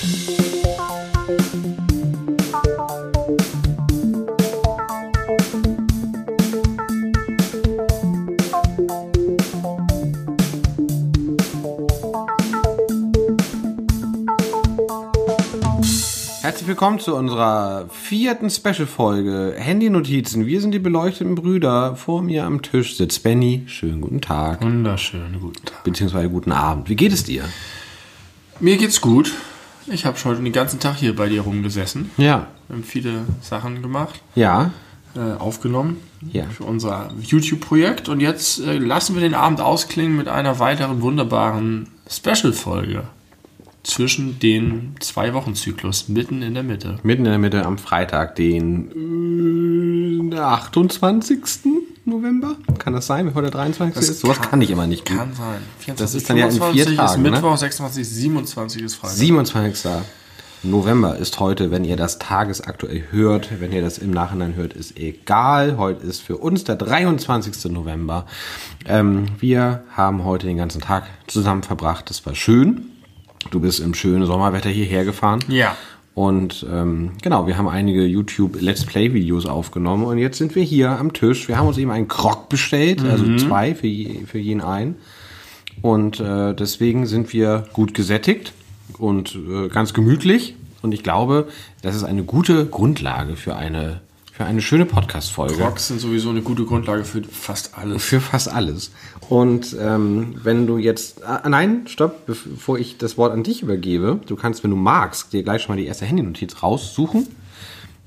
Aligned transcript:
Herzlich 0.00 0.16
willkommen 16.66 16.98
zu 16.98 17.14
unserer 17.14 17.86
vierten 17.90 18.48
Special-Folge 18.48 19.54
Handy-Notizen. 19.58 20.46
Wir 20.46 20.62
sind 20.62 20.72
die 20.72 20.78
beleuchteten 20.78 21.34
Brüder. 21.34 21.94
Vor 21.96 22.22
mir 22.22 22.44
am 22.44 22.62
Tisch 22.62 22.96
sitzt 22.96 23.22
Benny. 23.22 23.64
Schönen 23.66 24.00
guten 24.00 24.22
Tag. 24.22 24.62
Wunderschön, 24.62 25.38
guten 25.38 25.66
Tag. 25.66 25.84
Beziehungsweise 25.84 26.30
guten 26.30 26.52
Abend. 26.52 26.88
Wie 26.88 26.96
geht 26.96 27.12
es 27.12 27.24
dir? 27.24 27.44
Mir 28.60 28.78
geht's 28.78 29.02
gut. 29.02 29.34
Ich 29.92 30.06
habe 30.06 30.16
schon 30.18 30.42
den 30.44 30.52
ganzen 30.52 30.78
Tag 30.80 30.96
hier 30.96 31.14
bei 31.16 31.28
dir 31.28 31.42
rumgesessen. 31.42 32.10
Ja. 32.16 32.46
Wir 32.68 32.76
haben 32.76 32.84
viele 32.84 33.22
Sachen 33.40 33.82
gemacht, 33.82 34.20
Ja. 34.34 34.70
äh, 35.16 35.20
aufgenommen 35.38 35.96
Ja. 36.32 36.44
für 36.44 36.64
unser 36.64 37.10
YouTube-Projekt. 37.20 38.08
Und 38.08 38.20
jetzt 38.20 38.60
äh, 38.60 38.78
lassen 38.78 39.14
wir 39.14 39.20
den 39.22 39.34
Abend 39.34 39.60
ausklingen 39.60 40.16
mit 40.16 40.28
einer 40.28 40.58
weiteren 40.60 41.02
wunderbaren 41.02 41.88
Special-Folge 42.08 43.02
zwischen 43.82 44.38
den 44.38 44.94
zwei 45.00 45.32
Wochen-Zyklus 45.34 46.08
mitten 46.08 46.42
in 46.42 46.54
der 46.54 46.62
Mitte. 46.62 46.98
Mitten 47.02 47.24
in 47.24 47.30
der 47.30 47.38
Mitte 47.38 47.64
am 47.66 47.78
Freitag, 47.78 48.36
den 48.36 50.30
äh, 50.32 50.36
28. 50.38 51.40
November. 52.10 52.56
Kann 52.78 52.92
das 52.92 53.06
sein, 53.06 53.24
bevor 53.26 53.42
der 53.42 53.50
23. 53.50 53.94
Das 53.94 54.08
ist? 54.10 54.20
Sowas 54.20 54.38
kann- 54.40 54.50
kann 54.50 54.62
ich 54.62 54.70
immer 54.70 54.86
nicht. 54.86 55.04
Kann 55.06 55.32
sein. 55.34 55.60
24, 55.78 55.96
Das 55.96 56.14
ist 56.14 56.28
dann 56.28 56.36
ja 56.36 56.46
in 56.46 56.52
vier 56.52 56.60
25 56.60 56.96
Tagen, 56.96 57.10
ist 57.10 57.16
ne? 57.24 57.30
Mittwoch, 57.30 57.56
26, 57.56 58.08
27 58.08 58.82
ist 58.82 58.94
Freitag. 58.96 59.16
27. 59.16 59.90
November 60.62 61.16
ist 61.16 61.40
heute, 61.40 61.70
wenn 61.70 61.84
ihr 61.84 61.96
das 61.96 62.18
tagesaktuell 62.18 63.04
hört, 63.10 63.60
wenn 63.60 63.72
ihr 63.72 63.80
das 63.80 63.96
im 63.96 64.10
Nachhinein 64.10 64.54
hört, 64.56 64.74
ist 64.74 64.98
egal. 64.98 65.78
Heute 65.78 66.06
ist 66.06 66.20
für 66.20 66.36
uns 66.36 66.64
der 66.64 66.76
23. 66.76 67.72
November. 67.72 68.26
Ähm, 68.86 69.26
wir 69.38 69.84
haben 69.96 70.24
heute 70.24 70.46
den 70.46 70.58
ganzen 70.58 70.82
Tag 70.82 71.04
zusammen 71.28 71.62
verbracht. 71.62 72.10
Das 72.10 72.26
war 72.26 72.34
schön. 72.34 72.82
Du 73.50 73.60
bist 73.60 73.80
im 73.80 73.94
schönen 73.94 74.26
Sommerwetter 74.26 74.68
hierher 74.68 75.06
gefahren. 75.06 75.40
Ja. 75.48 75.76
Und 76.20 76.66
ähm, 76.70 77.12
genau, 77.22 77.46
wir 77.46 77.56
haben 77.56 77.66
einige 77.66 78.04
YouTube 78.04 78.60
Let's 78.60 78.84
Play 78.84 79.14
Videos 79.14 79.46
aufgenommen 79.46 80.04
und 80.04 80.18
jetzt 80.18 80.36
sind 80.36 80.54
wir 80.54 80.62
hier 80.62 80.90
am 80.90 81.14
Tisch. 81.14 81.48
Wir 81.48 81.56
haben 81.56 81.66
uns 81.66 81.78
eben 81.78 81.90
einen 81.90 82.08
Krog 82.08 82.50
bestellt, 82.50 83.02
also 83.02 83.38
zwei 83.38 83.74
für, 83.74 83.86
je, 83.86 84.26
für 84.26 84.36
jeden 84.38 84.60
einen. 84.60 84.96
Und 85.80 86.20
äh, 86.20 86.52
deswegen 86.54 87.06
sind 87.06 87.32
wir 87.32 87.64
gut 87.72 87.94
gesättigt 87.94 88.52
und 88.98 89.34
äh, 89.34 89.68
ganz 89.68 89.94
gemütlich. 89.94 90.56
Und 90.82 90.92
ich 90.92 91.02
glaube, 91.02 91.48
das 91.80 91.96
ist 91.96 92.04
eine 92.04 92.22
gute 92.22 92.66
Grundlage 92.66 93.34
für 93.34 93.56
eine, 93.56 94.02
für 94.30 94.44
eine 94.44 94.60
schöne 94.60 94.84
Podcast-Folge. 94.84 95.54
Crocs 95.54 95.88
sind 95.88 96.00
sowieso 96.00 96.28
eine 96.28 96.42
gute 96.42 96.66
Grundlage 96.66 97.04
für 97.04 97.22
fast 97.22 97.78
alles. 97.78 98.04
Für 98.04 98.20
fast 98.20 98.52
alles. 98.52 98.90
Und 99.30 99.76
ähm, 99.80 100.34
wenn 100.42 100.66
du 100.66 100.76
jetzt. 100.76 101.24
Ah, 101.24 101.48
nein, 101.48 101.86
stopp, 101.86 102.26
bevor 102.26 102.80
ich 102.80 102.98
das 102.98 103.16
Wort 103.16 103.32
an 103.32 103.44
dich 103.44 103.62
übergebe. 103.62 104.18
Du 104.26 104.34
kannst, 104.34 104.64
wenn 104.64 104.72
du 104.72 104.76
magst, 104.76 105.32
dir 105.32 105.44
gleich 105.44 105.62
schon 105.62 105.76
mal 105.76 105.80
die 105.80 105.86
erste 105.86 106.04
Handynotiz 106.04 106.64
raussuchen. 106.64 107.28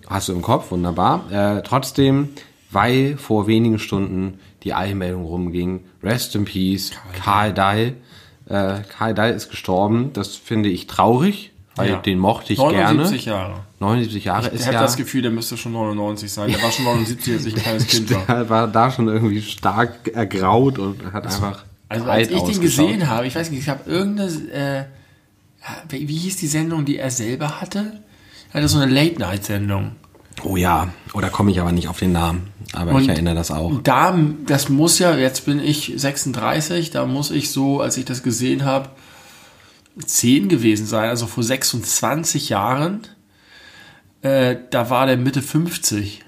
Hast 0.06 0.28
du 0.28 0.34
im 0.34 0.42
Kopf, 0.42 0.72
wunderbar. 0.72 1.32
Äh, 1.32 1.62
trotzdem, 1.64 2.30
weil 2.72 3.16
vor 3.18 3.48
wenigen 3.48 3.80
Stunden 3.80 4.38
die 4.64 4.74
Eilmeldung 4.74 5.24
rumging, 5.24 5.86
Rest 6.04 6.36
in 6.36 6.44
Peace, 6.44 6.92
Karl 7.14 7.54
Dahl. 7.54 7.94
Äh, 8.50 8.82
Karl 8.90 9.14
Dahl 9.14 9.32
ist 9.32 9.50
gestorben. 9.50 10.12
Das 10.12 10.36
finde 10.36 10.68
ich 10.68 10.88
traurig, 10.88 11.53
weil 11.76 11.90
Ja. 11.90 11.96
den 11.98 12.20
mochte 12.20 12.54
ich 12.54 12.60
79 12.60 13.26
gerne. 13.26 13.40
Jahre. 13.40 13.60
79 13.80 14.24
Jahre 14.26 14.52
Ich 14.54 14.62
habe 14.66 14.74
ja. 14.76 14.82
das 14.82 14.96
Gefühl, 14.96 15.22
der 15.24 15.32
müsste 15.32 15.58
schon 15.58 15.74
99 15.74 16.32
sein. 16.32 16.50
Der 16.52 16.62
war 16.62 16.72
schon 16.72 16.86
79, 16.86 17.34
als 17.34 17.46
ich 17.46 17.56
ein 17.56 17.62
kleines 17.62 17.88
Kind 17.88 18.12
war. 18.14 18.26
Der 18.28 18.50
war 18.50 18.68
da 18.68 18.92
schon 18.92 19.08
irgendwie 19.08 19.42
stark 19.42 20.08
ergraut 20.14 20.78
und 20.80 21.12
hat 21.12 21.26
einfach. 21.26 21.64
Also 21.90 22.06
als 22.06 22.30
ich 22.30 22.42
den 22.42 22.62
gesehen 22.62 23.08
habe, 23.10 23.28
ich 23.28 23.36
weiß 23.36 23.52
nicht, 23.52 23.60
ich 23.60 23.70
habe 23.70 23.90
irgendeine, 23.90 24.30
äh, 24.52 24.84
wie 25.90 26.18
hieß 26.18 26.38
die 26.38 26.48
Sendung, 26.48 26.86
die 26.86 26.98
er 26.98 27.12
selber 27.12 27.62
hatte? 27.62 28.00
Er 28.52 28.56
hatte 28.62 28.68
so 28.68 28.80
eine 28.80 28.92
Late-Night-Sendung. 28.92 29.92
Oh 30.44 30.56
ja, 30.58 30.90
oder 31.14 31.30
komme 31.30 31.52
ich 31.52 31.60
aber 31.62 31.72
nicht 31.72 31.88
auf 31.88 32.00
den 32.00 32.12
Namen. 32.12 32.48
Aber 32.74 32.92
ich 32.94 32.98
Und- 32.98 33.10
erinnere 33.10 33.36
das 33.36 33.52
auch. 33.52 33.70
Und 33.70 33.88
da, 33.88 34.18
das 34.48 34.70
muss 34.70 34.98
ja, 35.00 35.16
jetzt 35.16 35.46
bin 35.46 35.60
ich 35.60 35.94
36, 35.96 36.90
da 36.90 37.06
muss 37.06 37.30
ich 37.32 37.52
so, 37.52 37.82
als 37.82 37.98
ich 37.98 38.06
das 38.06 38.24
gesehen 38.24 38.66
habe, 38.66 38.90
10 40.06 40.50
gewesen 40.50 40.86
sein, 40.86 41.10
also 41.10 41.28
vor 41.28 41.44
26 41.44 42.50
Jahren. 42.50 43.02
Äh, 44.22 44.56
da 44.70 44.90
war 44.90 45.06
der 45.06 45.18
Mitte 45.18 45.42
50. 45.42 46.22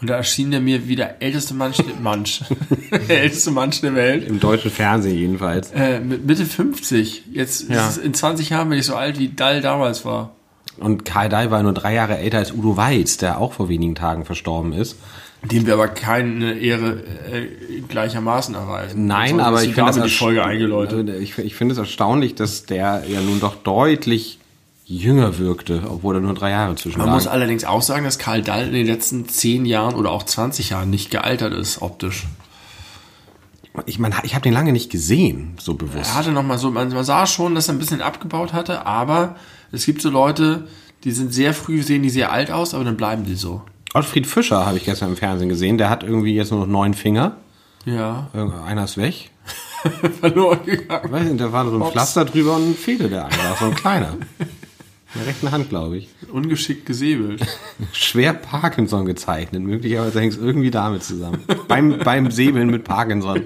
Und 0.00 0.10
da 0.10 0.16
erschien 0.16 0.50
der 0.50 0.60
mir 0.60 0.88
wie 0.88 0.96
der 0.96 1.22
älteste 1.22 1.54
Mensch, 1.54 1.78
Mensch 2.02 2.40
der 2.90 3.22
älteste 3.22 3.52
Mensch 3.52 3.80
der 3.80 3.94
Welt. 3.94 4.26
Im 4.26 4.40
deutschen 4.40 4.70
Fernsehen 4.70 5.16
jedenfalls. 5.16 5.70
Äh, 5.70 6.00
mit 6.00 6.26
Mitte 6.26 6.44
50. 6.44 7.24
Jetzt 7.32 7.68
Ja. 7.68 7.88
ist 7.88 7.98
es 7.98 8.04
in 8.04 8.12
20 8.12 8.50
Jahren 8.50 8.68
bin 8.68 8.78
ich 8.78 8.86
so 8.86 8.96
alt, 8.96 9.18
wie 9.18 9.28
Dall 9.28 9.60
damals 9.60 10.04
war. 10.04 10.34
Und 10.78 11.04
Karl 11.04 11.28
Dahl 11.28 11.50
war 11.50 11.62
nur 11.62 11.74
drei 11.74 11.94
Jahre 11.94 12.18
älter 12.18 12.38
als 12.38 12.50
Udo 12.52 12.76
Walz, 12.76 13.16
der 13.18 13.38
auch 13.38 13.52
vor 13.52 13.68
wenigen 13.68 13.94
Tagen 13.94 14.24
verstorben 14.24 14.72
ist. 14.72 14.96
Dem 15.44 15.66
wir 15.66 15.74
aber 15.74 15.88
keine 15.88 16.54
Ehre 16.58 17.02
äh, 17.32 17.80
gleichermaßen 17.88 18.54
erweisen. 18.54 19.06
Nein, 19.06 19.30
Sonst 19.30 19.42
aber 19.42 19.62
ich 19.64 19.74
finde 19.74 19.92
das 19.92 20.12
Folge 20.12 20.44
eingeläutet. 20.44 21.08
Ich, 21.20 21.36
ich 21.38 21.54
finde 21.56 21.72
es 21.72 21.78
erstaunlich, 21.78 22.36
dass 22.36 22.64
der 22.64 23.02
ja 23.08 23.20
nun 23.20 23.40
doch 23.40 23.56
deutlich 23.56 24.38
jünger 24.84 25.38
wirkte, 25.38 25.82
obwohl 25.88 26.16
er 26.16 26.20
nur 26.20 26.34
drei 26.34 26.50
Jahre 26.50 26.74
zwischen 26.76 26.98
Man 26.98 27.10
muss 27.10 27.26
allerdings 27.26 27.64
auch 27.64 27.82
sagen, 27.82 28.04
dass 28.04 28.18
Karl 28.18 28.42
Dall 28.42 28.66
in 28.66 28.72
den 28.72 28.86
letzten 28.86 29.28
10 29.28 29.64
Jahren 29.64 29.94
oder 29.94 30.10
auch 30.10 30.22
20 30.22 30.70
Jahren 30.70 30.90
nicht 30.90 31.10
gealtert 31.10 31.54
ist, 31.54 31.82
optisch. 31.82 32.26
Ich 33.86 33.98
meine, 33.98 34.16
ich 34.24 34.34
habe 34.34 34.42
den 34.42 34.52
lange 34.52 34.72
nicht 34.72 34.90
gesehen, 34.90 35.54
so 35.58 35.74
bewusst. 35.74 36.10
Er 36.10 36.14
hatte 36.14 36.32
noch 36.32 36.42
mal 36.42 36.58
so, 36.58 36.70
man, 36.70 36.92
man 36.92 37.04
sah 37.04 37.26
schon, 37.26 37.54
dass 37.54 37.68
er 37.68 37.74
ein 37.74 37.78
bisschen 37.78 38.02
abgebaut 38.02 38.52
hatte, 38.52 38.84
aber 38.84 39.36
es 39.70 39.86
gibt 39.86 40.02
so 40.02 40.10
Leute, 40.10 40.68
die 41.04 41.12
sind 41.12 41.32
sehr 41.32 41.54
früh, 41.54 41.82
sehen 41.82 42.02
die 42.02 42.10
sehr 42.10 42.30
alt 42.30 42.50
aus, 42.50 42.74
aber 42.74 42.84
dann 42.84 42.98
bleiben 42.98 43.24
die 43.24 43.34
so. 43.34 43.62
Ottfried 43.94 44.26
Fischer 44.26 44.64
habe 44.66 44.78
ich 44.78 44.84
gestern 44.84 45.10
im 45.10 45.16
Fernsehen 45.16 45.48
gesehen. 45.48 45.78
Der 45.78 45.90
hat 45.90 46.02
irgendwie 46.02 46.34
jetzt 46.34 46.50
nur 46.50 46.60
noch 46.60 46.66
neun 46.66 46.94
Finger. 46.94 47.36
Ja, 47.84 48.28
Einer 48.66 48.84
ist 48.84 48.96
weg. 48.96 49.30
verloren 50.20 50.60
gegangen. 50.64 51.02
Ich 51.06 51.12
weiß 51.12 51.24
nicht, 51.24 51.40
da 51.40 51.52
war 51.52 51.66
so 51.68 51.74
ein 51.76 51.82
Ups. 51.82 51.90
Pflaster 51.92 52.24
drüber 52.24 52.54
und 52.56 52.76
fehlte 52.76 53.08
der 53.08 53.24
einfach. 53.26 53.58
So 53.58 53.64
ein 53.66 53.74
kleiner. 53.74 54.14
In 55.14 55.18
der 55.20 55.26
rechten 55.26 55.50
Hand, 55.50 55.68
glaube 55.68 55.96
ich. 55.98 56.08
Ungeschickt 56.32 56.86
gesäbelt. 56.86 57.44
Schwer 57.92 58.32
Parkinson 58.32 59.04
gezeichnet. 59.04 59.62
Möglicherweise 59.62 60.20
hängt 60.20 60.32
es 60.34 60.38
irgendwie 60.38 60.70
damit 60.70 61.02
zusammen. 61.02 61.42
beim, 61.68 61.98
beim 61.98 62.30
Säbeln 62.30 62.70
mit 62.70 62.84
Parkinson. 62.84 63.42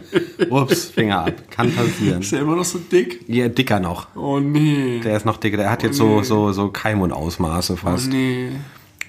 Ups, 0.50 0.84
Finger 0.84 1.24
ab. 1.26 1.32
Kann 1.50 1.72
passieren. 1.74 2.20
Ist 2.20 2.32
er 2.34 2.42
immer 2.42 2.54
noch 2.56 2.64
so 2.64 2.78
dick? 2.78 3.24
Ja, 3.26 3.48
dicker 3.48 3.80
noch. 3.80 4.14
Oh 4.14 4.38
nee. 4.38 5.00
Der 5.02 5.16
ist 5.16 5.24
noch 5.26 5.38
dicker. 5.38 5.56
Der 5.56 5.70
hat 5.70 5.82
jetzt 5.82 5.96
so, 5.96 6.22
so, 6.22 6.52
so 6.52 6.68
Keimund-Ausmaße 6.68 7.72
Oh 7.72 7.76
fast. 7.76 8.08
nee. 8.10 8.50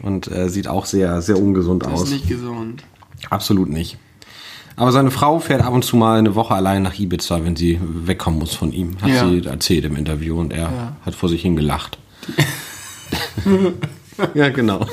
Und 0.01 0.31
äh, 0.31 0.49
sieht 0.49 0.67
auch 0.67 0.85
sehr, 0.85 1.21
sehr 1.21 1.37
ungesund 1.39 1.83
Das 1.85 1.91
aus. 1.93 2.03
ist 2.03 2.11
nicht 2.11 2.27
gesund. 2.27 2.83
Absolut 3.29 3.69
nicht. 3.69 3.97
Aber 4.75 4.91
seine 4.91 5.09
Frau 5.09 5.39
fährt 5.39 5.63
ab 5.63 5.73
und 5.73 5.83
zu 5.83 5.97
mal 5.97 6.19
eine 6.19 6.35
Woche 6.35 6.53
allein 6.53 6.83
nach 6.83 6.97
Ibiza, 6.99 7.43
wenn 7.43 7.55
sie 7.55 7.79
wegkommen 7.81 8.37
muss 8.39 8.53
von 8.53 8.71
ihm. 8.71 8.97
Hat 9.01 9.09
Ja. 9.09 9.27
sie 9.27 9.43
erzählt 9.45 9.85
im 9.85 9.95
Interview 9.95 10.39
und 10.39 10.53
er 10.53 10.95
hat 11.03 11.15
vor 11.15 11.29
sich 11.29 11.41
hingelacht. 11.41 11.97
ja, 14.35 14.49
genau. 14.49 14.85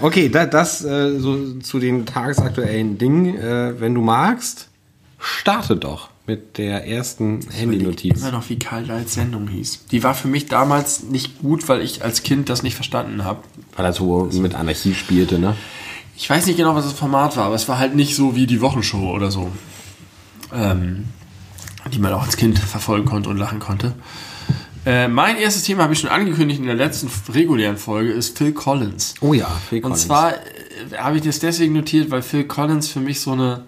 okay, 0.00 0.28
da, 0.28 0.46
das 0.46 0.84
äh, 0.84 1.18
so 1.18 1.58
zu 1.60 1.78
den 1.78 2.06
tagesaktuellen 2.06 2.98
Dingen. 2.98 3.36
Äh, 3.36 3.80
wenn 3.80 3.94
du 3.94 4.00
magst, 4.00 4.68
starte 5.18 5.76
doch 5.76 6.09
mit 6.30 6.58
der 6.58 6.86
ersten 6.86 7.40
Handynotiz. 7.50 8.20
Immer 8.20 8.30
noch, 8.30 8.48
wie 8.48 8.56
Karl 8.56 8.84
Dalls 8.84 9.14
Sendung 9.14 9.48
hieß. 9.48 9.86
Die 9.90 10.04
war 10.04 10.14
für 10.14 10.28
mich 10.28 10.46
damals 10.46 11.02
nicht 11.02 11.40
gut, 11.40 11.68
weil 11.68 11.82
ich 11.82 12.04
als 12.04 12.22
Kind 12.22 12.48
das 12.48 12.62
nicht 12.62 12.76
verstanden 12.76 13.24
habe. 13.24 13.40
Weil 13.74 13.84
er 13.84 13.92
so 13.92 14.30
mit 14.32 14.54
Anarchie 14.54 14.94
spielte, 14.94 15.40
ne? 15.40 15.56
Ich 16.16 16.30
weiß 16.30 16.46
nicht 16.46 16.56
genau, 16.56 16.76
was 16.76 16.84
das 16.84 16.92
Format 16.92 17.36
war, 17.36 17.46
aber 17.46 17.56
es 17.56 17.66
war 17.68 17.78
halt 17.78 17.96
nicht 17.96 18.14
so 18.14 18.36
wie 18.36 18.46
die 18.46 18.60
Wochenshow 18.60 19.10
oder 19.10 19.32
so. 19.32 19.50
Ähm, 20.54 21.06
die 21.92 21.98
man 21.98 22.12
auch 22.12 22.22
als 22.22 22.36
Kind 22.36 22.58
verfolgen 22.60 23.06
konnte 23.06 23.28
und 23.28 23.36
lachen 23.36 23.58
konnte. 23.58 23.94
Äh, 24.86 25.08
mein 25.08 25.36
erstes 25.36 25.64
Thema 25.64 25.82
habe 25.82 25.94
ich 25.94 25.98
schon 25.98 26.10
angekündigt 26.10 26.60
in 26.60 26.66
der 26.66 26.76
letzten 26.76 27.10
regulären 27.32 27.76
Folge, 27.76 28.12
ist 28.12 28.38
Phil 28.38 28.52
Collins. 28.52 29.14
Oh 29.20 29.34
ja, 29.34 29.48
Phil 29.68 29.78
Und 29.78 29.82
Collins. 29.82 30.02
zwar 30.02 30.34
äh, 30.34 30.96
habe 30.96 31.16
ich 31.16 31.22
das 31.22 31.40
deswegen 31.40 31.74
notiert, 31.74 32.10
weil 32.12 32.22
Phil 32.22 32.44
Collins 32.44 32.86
für 32.88 33.00
mich 33.00 33.20
so 33.20 33.32
eine 33.32 33.64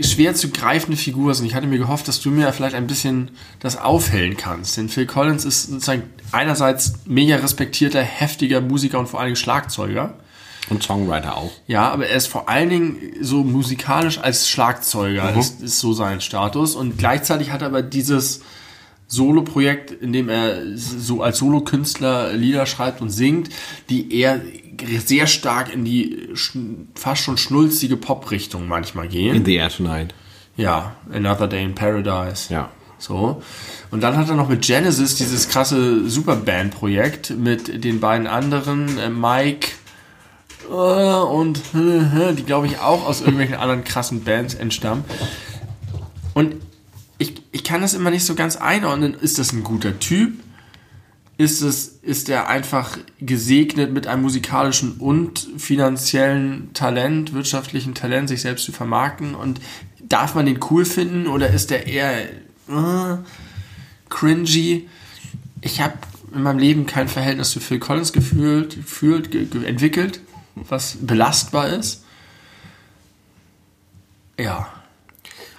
schwer 0.00 0.34
zu 0.34 0.50
greifende 0.50 0.96
Figur 0.96 1.32
ist. 1.32 1.40
Und 1.40 1.46
ich 1.46 1.54
hatte 1.54 1.66
mir 1.66 1.78
gehofft, 1.78 2.08
dass 2.08 2.20
du 2.20 2.30
mir 2.30 2.52
vielleicht 2.52 2.74
ein 2.74 2.86
bisschen 2.86 3.30
das 3.60 3.76
aufhellen 3.76 4.36
kannst. 4.36 4.76
Denn 4.76 4.88
Phil 4.88 5.06
Collins 5.06 5.44
ist 5.44 5.64
sozusagen 5.64 6.02
einerseits 6.32 6.94
mega 7.06 7.36
respektierter, 7.36 8.02
heftiger 8.02 8.60
Musiker 8.60 8.98
und 8.98 9.08
vor 9.08 9.20
allem 9.20 9.36
Schlagzeuger. 9.36 10.14
Und 10.68 10.82
Songwriter 10.82 11.36
auch. 11.36 11.52
Ja, 11.68 11.90
aber 11.90 12.08
er 12.08 12.16
ist 12.16 12.26
vor 12.26 12.48
allen 12.48 12.68
Dingen 12.68 12.96
so 13.20 13.44
musikalisch 13.44 14.18
als 14.18 14.48
Schlagzeuger, 14.48 15.32
ist, 15.36 15.62
ist 15.62 15.78
so 15.78 15.92
sein 15.92 16.20
Status. 16.20 16.74
Und 16.74 16.98
gleichzeitig 16.98 17.52
hat 17.52 17.62
er 17.62 17.68
aber 17.68 17.82
dieses 17.82 18.40
Solo-Projekt, 19.08 19.90
in 19.90 20.12
dem 20.12 20.28
er 20.28 20.76
so 20.76 21.22
als 21.22 21.38
Solokünstler 21.38 22.32
Lieder 22.32 22.66
schreibt 22.66 23.00
und 23.00 23.10
singt, 23.10 23.50
die 23.88 24.18
eher 24.18 24.40
sehr 25.04 25.26
stark 25.26 25.72
in 25.72 25.84
die 25.84 26.28
fast 26.94 27.22
schon 27.22 27.38
schnulzige 27.38 27.96
Pop-Richtung 27.96 28.68
manchmal 28.68 29.08
gehen. 29.08 29.36
In 29.36 29.44
the 29.44 29.54
Air 29.54 29.70
Tonight. 29.70 30.14
Ja, 30.56 30.96
Another 31.12 31.46
Day 31.46 31.62
in 31.64 31.74
Paradise. 31.74 32.52
Ja. 32.52 32.70
So. 32.98 33.42
Und 33.90 34.02
dann 34.02 34.16
hat 34.16 34.28
er 34.28 34.36
noch 34.36 34.48
mit 34.48 34.62
Genesis 34.62 35.16
dieses 35.16 35.48
krasse 35.48 36.08
Superband-Projekt 36.08 37.30
mit 37.30 37.84
den 37.84 38.00
beiden 38.00 38.26
anderen, 38.26 38.98
äh, 38.98 39.10
Mike 39.10 39.68
äh, 40.68 40.72
und 40.72 41.58
äh, 41.74 42.32
die, 42.36 42.42
glaube 42.44 42.66
ich, 42.66 42.78
auch 42.80 43.06
aus 43.06 43.20
irgendwelchen 43.20 43.56
anderen 43.56 43.84
krassen 43.84 44.24
Bands 44.24 44.54
entstammen. 44.54 45.04
Und 46.34 46.56
ich, 47.18 47.42
ich 47.52 47.64
kann 47.64 47.80
das 47.80 47.94
immer 47.94 48.10
nicht 48.10 48.24
so 48.24 48.34
ganz 48.34 48.56
einordnen. 48.56 49.14
Ist 49.14 49.38
das 49.38 49.52
ein 49.52 49.64
guter 49.64 49.98
Typ? 49.98 50.38
Ist, 51.38 51.60
es, 51.60 51.98
ist 52.02 52.28
er 52.28 52.48
einfach 52.48 52.98
gesegnet 53.20 53.92
mit 53.92 54.06
einem 54.06 54.22
musikalischen 54.22 54.92
und 54.92 55.48
finanziellen 55.58 56.72
Talent, 56.72 57.34
wirtschaftlichen 57.34 57.94
Talent, 57.94 58.28
sich 58.28 58.40
selbst 58.40 58.64
zu 58.64 58.72
vermarkten? 58.72 59.34
Und 59.34 59.60
darf 60.02 60.34
man 60.34 60.46
den 60.46 60.60
cool 60.70 60.84
finden 60.84 61.26
oder 61.26 61.50
ist 61.50 61.70
er 61.70 61.86
eher 61.86 62.22
äh, 62.22 63.18
cringy? 64.08 64.88
Ich 65.60 65.80
habe 65.80 65.94
in 66.34 66.42
meinem 66.42 66.58
Leben 66.58 66.86
kein 66.86 67.08
Verhältnis 67.08 67.50
zu 67.50 67.60
Phil 67.60 67.78
Collins 67.78 68.12
gefühlt, 68.12 68.76
gefühlt 68.76 69.30
ge, 69.30 69.44
ge, 69.44 69.64
entwickelt, 69.64 70.20
was 70.54 70.96
belastbar 71.00 71.68
ist. 71.68 72.04
Ja. 74.38 74.68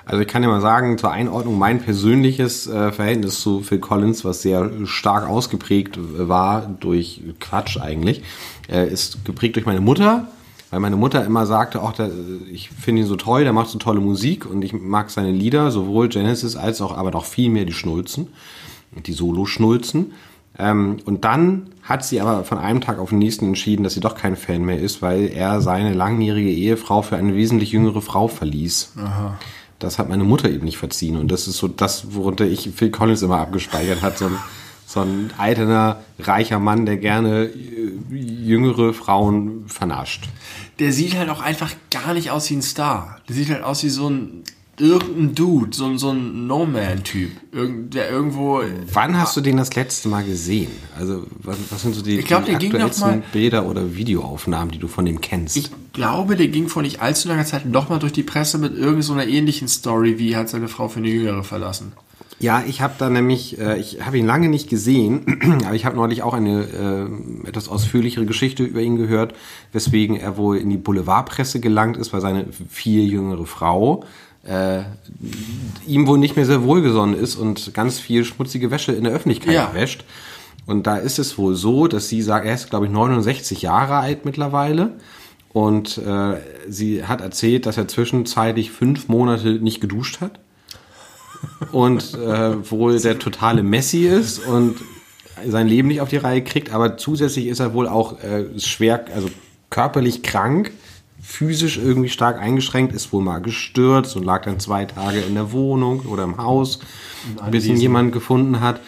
Also 0.07 0.21
ich 0.21 0.27
kann 0.29 0.41
dir 0.41 0.47
mal 0.47 0.61
sagen, 0.61 0.97
zur 0.97 1.11
Einordnung, 1.11 1.57
mein 1.57 1.81
persönliches 1.81 2.65
äh, 2.65 2.93
Verhältnis 2.93 3.41
zu 3.41 3.59
Phil 3.59 3.79
Collins, 3.79 4.23
was 4.23 4.41
sehr 4.41 4.71
stark 4.85 5.27
ausgeprägt 5.27 5.99
war 5.99 6.65
durch 6.79 7.21
Quatsch 7.41 7.77
eigentlich, 7.77 8.23
äh, 8.71 8.87
ist 8.87 9.25
geprägt 9.25 9.57
durch 9.57 9.65
meine 9.65 9.81
Mutter, 9.81 10.29
weil 10.71 10.79
meine 10.79 10.95
Mutter 10.95 11.25
immer 11.25 11.45
sagte, 11.45 11.81
auch 11.81 11.93
ich 12.49 12.69
finde 12.69 13.01
ihn 13.01 13.07
so 13.07 13.17
toll, 13.17 13.43
der 13.43 13.51
macht 13.51 13.69
so 13.69 13.79
tolle 13.79 13.99
Musik 13.99 14.49
und 14.49 14.61
ich 14.61 14.71
mag 14.71 15.09
seine 15.09 15.31
Lieder, 15.31 15.71
sowohl 15.71 16.07
Genesis 16.07 16.55
als 16.55 16.79
auch, 16.79 16.97
aber 16.97 17.11
noch 17.11 17.25
viel 17.25 17.49
mehr 17.49 17.65
die 17.65 17.73
Schnulzen, 17.73 18.29
die 19.05 19.11
Solo-Schnulzen. 19.11 20.13
Ähm, 20.57 20.97
und 21.03 21.25
dann 21.25 21.71
hat 21.83 22.05
sie 22.05 22.21
aber 22.21 22.45
von 22.45 22.59
einem 22.59 22.79
Tag 22.79 22.99
auf 22.99 23.09
den 23.09 23.19
nächsten 23.19 23.47
entschieden, 23.47 23.83
dass 23.83 23.93
sie 23.93 23.99
doch 23.99 24.15
kein 24.15 24.37
Fan 24.37 24.63
mehr 24.63 24.79
ist, 24.79 25.01
weil 25.01 25.27
er 25.27 25.59
seine 25.59 25.93
langjährige 25.93 26.49
Ehefrau 26.49 27.01
für 27.01 27.17
eine 27.17 27.35
wesentlich 27.35 27.73
jüngere 27.73 28.01
Frau 28.01 28.29
verließ. 28.29 28.93
Aha 29.03 29.37
das 29.79 29.99
hat 29.99 30.09
meine 30.09 30.23
Mutter 30.23 30.49
eben 30.49 30.65
nicht 30.65 30.77
verziehen. 30.77 31.17
Und 31.17 31.29
das 31.29 31.47
ist 31.47 31.57
so 31.57 31.67
das, 31.67 32.13
worunter 32.13 32.45
ich 32.45 32.69
Phil 32.75 32.89
Collins 32.89 33.21
immer 33.21 33.37
abgespeichert 33.37 34.01
hat. 34.01 34.17
So 34.17 34.25
ein, 34.25 34.37
so 34.85 35.01
ein 35.01 35.31
alterner, 35.37 36.01
reicher 36.19 36.59
Mann, 36.59 36.85
der 36.85 36.97
gerne 36.97 37.45
äh, 37.45 37.91
jüngere 38.09 38.93
Frauen 38.93 39.67
vernascht. 39.67 40.29
Der 40.79 40.93
sieht 40.93 41.17
halt 41.17 41.29
auch 41.29 41.41
einfach 41.41 41.73
gar 41.91 42.13
nicht 42.13 42.31
aus 42.31 42.49
wie 42.49 42.55
ein 42.55 42.61
Star. 42.61 43.19
Der 43.27 43.35
sieht 43.35 43.49
halt 43.49 43.63
aus 43.63 43.83
wie 43.83 43.89
so 43.89 44.09
ein 44.09 44.43
irgendein 44.79 45.33
Dude, 45.35 45.75
so, 45.75 45.97
so 45.97 46.11
ein 46.11 46.47
No-Man-Typ, 46.47 47.31
der 47.91 48.11
irgendwo. 48.11 48.61
Wann 48.93 49.19
hast 49.19 49.35
du 49.35 49.41
den 49.41 49.57
das 49.57 49.75
letzte 49.75 50.07
Mal 50.07 50.23
gesehen? 50.23 50.71
Also, 50.97 51.25
was, 51.41 51.57
was 51.69 51.81
sind 51.81 51.95
so 51.95 52.01
die, 52.01 52.19
ich 52.19 52.25
glaub, 52.25 52.45
die 52.45 52.55
aktuellsten 52.55 53.23
Bilder 53.31 53.65
oder 53.65 53.95
Videoaufnahmen, 53.95 54.71
die 54.71 54.79
du 54.79 54.87
von 54.87 55.05
dem 55.05 55.19
kennst? 55.19 55.57
Ich 55.57 55.71
glaube, 55.93 56.35
der 56.35 56.47
ging 56.47 56.69
vor 56.69 56.83
nicht 56.83 57.01
allzu 57.01 57.27
langer 57.27 57.45
Zeit 57.45 57.65
noch 57.65 57.89
mal 57.89 57.99
durch 57.99 58.13
die 58.13 58.23
Presse 58.23 58.57
mit 58.59 58.73
irgendeiner 58.73 59.23
so 59.23 59.29
ähnlichen 59.29 59.67
Story, 59.67 60.19
wie 60.19 60.35
hat 60.35 60.49
seine 60.49 60.67
Frau 60.67 60.87
für 60.87 60.99
eine 60.99 61.09
Jüngere 61.09 61.43
verlassen. 61.43 61.93
Ja, 62.39 62.63
ich 62.67 62.81
habe 62.81 62.93
da 62.99 63.09
nämlich, 63.09 63.57
äh, 63.59 63.79
ich 63.79 64.05
habe 64.05 64.19
ihn 64.19 64.27
lange 64.27 64.47
nicht 64.47 64.69
gesehen, 64.69 65.61
aber 65.65 65.73
ich 65.73 65.85
habe 65.85 65.95
neulich 65.95 66.21
auch 66.21 66.35
eine 66.35 67.09
äh, 67.43 67.47
etwas 67.47 67.67
ausführlichere 67.67 68.27
Geschichte 68.27 68.63
über 68.63 68.81
ihn 68.81 68.95
gehört, 68.95 69.33
weswegen 69.71 70.17
er 70.17 70.37
wohl 70.37 70.57
in 70.57 70.69
die 70.69 70.77
Boulevardpresse 70.77 71.59
gelangt 71.59 71.97
ist, 71.97 72.13
weil 72.13 72.21
seine 72.21 72.45
viel 72.69 73.11
jüngere 73.11 73.47
Frau 73.47 74.03
äh, 74.47 74.83
ihm 75.85 76.07
wohl 76.07 76.17
nicht 76.17 76.35
mehr 76.35 76.45
sehr 76.45 76.63
wohlgesonnen 76.63 77.17
ist 77.17 77.35
und 77.35 77.73
ganz 77.73 77.99
viel 77.99 78.25
schmutzige 78.25 78.71
Wäsche 78.71 78.93
in 78.93 79.03
der 79.03 79.13
Öffentlichkeit 79.13 79.53
ja. 79.53 79.73
wäscht. 79.73 80.03
Und 80.65 80.85
da 80.85 80.97
ist 80.97 81.19
es 81.19 81.37
wohl 81.37 81.55
so, 81.55 81.87
dass 81.87 82.09
sie 82.09 82.21
sagt, 82.21 82.45
er 82.45 82.53
ist, 82.53 82.69
glaube 82.69 82.85
ich, 82.85 82.91
69 82.91 83.61
Jahre 83.61 83.95
alt 83.95 84.25
mittlerweile. 84.25 84.93
Und 85.53 85.97
äh, 85.97 86.37
sie 86.67 87.05
hat 87.05 87.21
erzählt, 87.21 87.65
dass 87.65 87.77
er 87.77 87.87
zwischenzeitlich 87.87 88.71
fünf 88.71 89.07
Monate 89.07 89.53
nicht 89.53 89.79
geduscht 89.81 90.19
hat. 90.21 90.39
Und 91.71 92.13
äh, 92.15 92.69
wohl 92.69 92.99
der 92.99 93.19
totale 93.19 93.63
Messi 93.63 94.07
ist 94.07 94.39
und 94.39 94.75
sein 95.45 95.67
Leben 95.67 95.87
nicht 95.87 96.01
auf 96.01 96.09
die 96.09 96.17
Reihe 96.17 96.43
kriegt. 96.43 96.73
Aber 96.73 96.97
zusätzlich 96.97 97.47
ist 97.47 97.59
er 97.59 97.73
wohl 97.73 97.87
auch 97.87 98.21
äh, 98.21 98.59
schwer, 98.59 99.05
also 99.13 99.29
körperlich 99.69 100.23
krank 100.23 100.71
physisch 101.27 101.77
irgendwie 101.77 102.07
stark 102.07 102.39
eingeschränkt, 102.39 102.93
ist 102.93 103.11
wohl 103.11 103.21
mal 103.21 103.39
gestürzt 103.39 104.15
und 104.15 104.23
lag 104.23 104.45
dann 104.45 104.61
zwei 104.61 104.85
Tage 104.85 105.19
in 105.19 105.33
der 105.33 105.51
Wohnung 105.51 105.99
oder 106.07 106.23
im 106.23 106.37
Haus, 106.37 106.79
bis 107.51 107.65
ihn 107.65 107.75
jemand 107.75 108.13
gefunden 108.13 108.61
hat. 108.61 108.79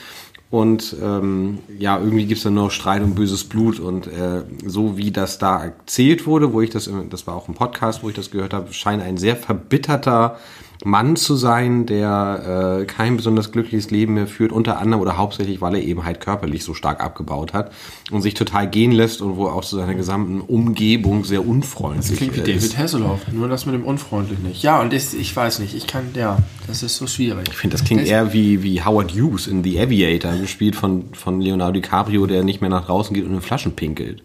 Und 0.49 0.95
ähm, 1.03 1.59
ja, 1.77 1.99
irgendwie 1.99 2.25
gibt's 2.25 2.43
dann 2.43 2.53
noch 2.53 2.71
Streit 2.71 3.03
und 3.03 3.13
böses 3.13 3.43
Blut. 3.43 3.81
Und 3.81 4.07
äh, 4.07 4.43
so 4.65 4.95
wie 4.95 5.11
das 5.11 5.37
da 5.37 5.65
erzählt 5.65 6.25
wurde, 6.25 6.53
wo 6.53 6.61
ich 6.61 6.69
das, 6.69 6.89
das 7.09 7.27
war 7.27 7.35
auch 7.35 7.49
ein 7.49 7.55
Podcast, 7.55 8.03
wo 8.03 8.09
ich 8.09 8.15
das 8.15 8.31
gehört 8.31 8.53
habe, 8.53 8.71
scheint 8.71 9.03
ein 9.03 9.17
sehr 9.17 9.35
verbitterter 9.35 10.39
Mann 10.85 11.17
zu 11.17 11.35
sein, 11.35 11.85
der 11.85 12.79
äh, 12.81 12.85
kein 12.85 13.17
besonders 13.17 13.51
glückliches 13.51 13.91
Leben 13.91 14.13
mehr 14.13 14.27
führt, 14.27 14.53
unter 14.53 14.79
anderem 14.79 15.01
oder 15.01 15.17
hauptsächlich, 15.17 15.59
weil 15.59 15.75
er 15.75 15.83
eben 15.83 16.05
halt 16.05 16.21
körperlich 16.21 16.63
so 16.63 16.73
stark 16.73 17.03
abgebaut 17.03 17.53
hat 17.53 17.71
und 18.11 18.21
sich 18.21 18.33
total 18.33 18.69
gehen 18.69 18.93
lässt 18.93 19.21
und 19.21 19.35
wo 19.35 19.47
auch 19.47 19.65
zu 19.65 19.75
seiner 19.75 19.95
gesamten 19.95 20.39
Umgebung 20.39 21.25
sehr 21.25 21.45
unfreundlich 21.45 21.99
ist. 21.99 22.11
Das 22.11 22.17
klingt 22.17 22.35
wie 22.35 22.53
David 22.53 22.77
Hasselhoff, 22.77 23.27
nur 23.31 23.49
das 23.49 23.65
mit 23.65 23.75
dem 23.75 23.83
unfreundlich 23.83 24.39
nicht. 24.39 24.63
Ja, 24.63 24.79
und 24.79 24.93
das, 24.93 25.13
ich 25.13 25.35
weiß 25.35 25.59
nicht, 25.59 25.75
ich 25.75 25.85
kann, 25.85 26.05
ja, 26.13 26.37
das 26.67 26.81
ist 26.81 26.95
so 26.95 27.07
schwierig. 27.07 27.49
Ich 27.49 27.57
finde, 27.57 27.75
das 27.75 27.85
klingt 27.85 28.03
das 28.03 28.09
eher 28.09 28.31
wie, 28.31 28.63
wie 28.63 28.81
Howard 28.81 29.11
Hughes 29.11 29.47
in 29.47 29.63
The 29.63 29.81
Aviator, 29.81 30.33
gespielt 30.37 30.77
von, 30.77 31.05
von 31.13 31.41
Leonardo 31.41 31.73
DiCaprio, 31.73 32.25
der 32.25 32.43
nicht 32.43 32.61
mehr 32.61 32.69
nach 32.69 32.85
draußen 32.85 33.13
geht 33.13 33.25
und 33.25 33.33
in 33.33 33.41
Flaschen 33.41 33.73
pinkelt 33.73 34.23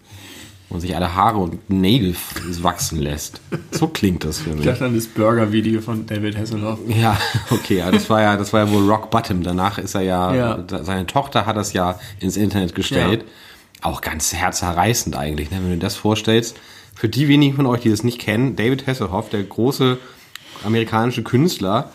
und 0.75 0.81
sich 0.81 0.94
alle 0.97 1.15
Haare 1.15 1.38
und 1.38 1.71
Nägel 1.71 2.17
wachsen 2.61 3.00
lässt. 3.00 3.41
So 3.71 3.87
klingt 3.87 4.25
das 4.25 4.41
für 4.41 4.50
mich. 4.50 4.61
Ich 4.61 4.67
dachte 4.67 4.85
an 4.85 4.94
das 4.94 5.06
Burger-Video 5.06 5.81
von 5.81 6.05
David 6.05 6.37
Hasselhoff. 6.37 6.81
Ja, 6.88 7.17
okay, 7.50 7.79
ja, 7.79 7.91
das 7.93 8.11
war 8.11 8.21
ja, 8.21 8.37
das 8.37 8.53
war 8.53 8.67
ja 8.67 8.71
wohl 8.73 8.91
Rock 8.91 9.11
Bottom. 9.11 9.44
Danach 9.44 9.79
ist 9.79 9.94
er 9.94 10.03
ja, 10.03 10.35
ja. 10.35 10.65
seine 10.82 11.06
Tochter 11.06 11.47
hat 11.47 11.56
das 11.56 11.73
ja 11.73 11.99
ins 12.19 12.37
Internet 12.37 12.75
gestellt. 12.75 13.23
Ja. 13.23 13.88
Auch 13.88 14.00
ganz 14.00 14.35
herzerreißend 14.35 15.16
eigentlich, 15.16 15.50
ne, 15.50 15.59
wenn 15.59 15.69
du 15.69 15.75
dir 15.76 15.81
das 15.81 15.95
vorstellst. 15.95 16.57
Für 16.97 17.09
die 17.09 17.28
wenigen 17.28 17.54
von 17.54 17.66
euch, 17.66 17.83
die 17.83 17.90
das 17.90 18.02
nicht 18.02 18.21
kennen, 18.21 18.57
David 18.57 18.87
Hasselhoff, 18.87 19.28
der 19.28 19.45
große 19.45 19.99
amerikanische 20.64 21.23
Künstler, 21.23 21.90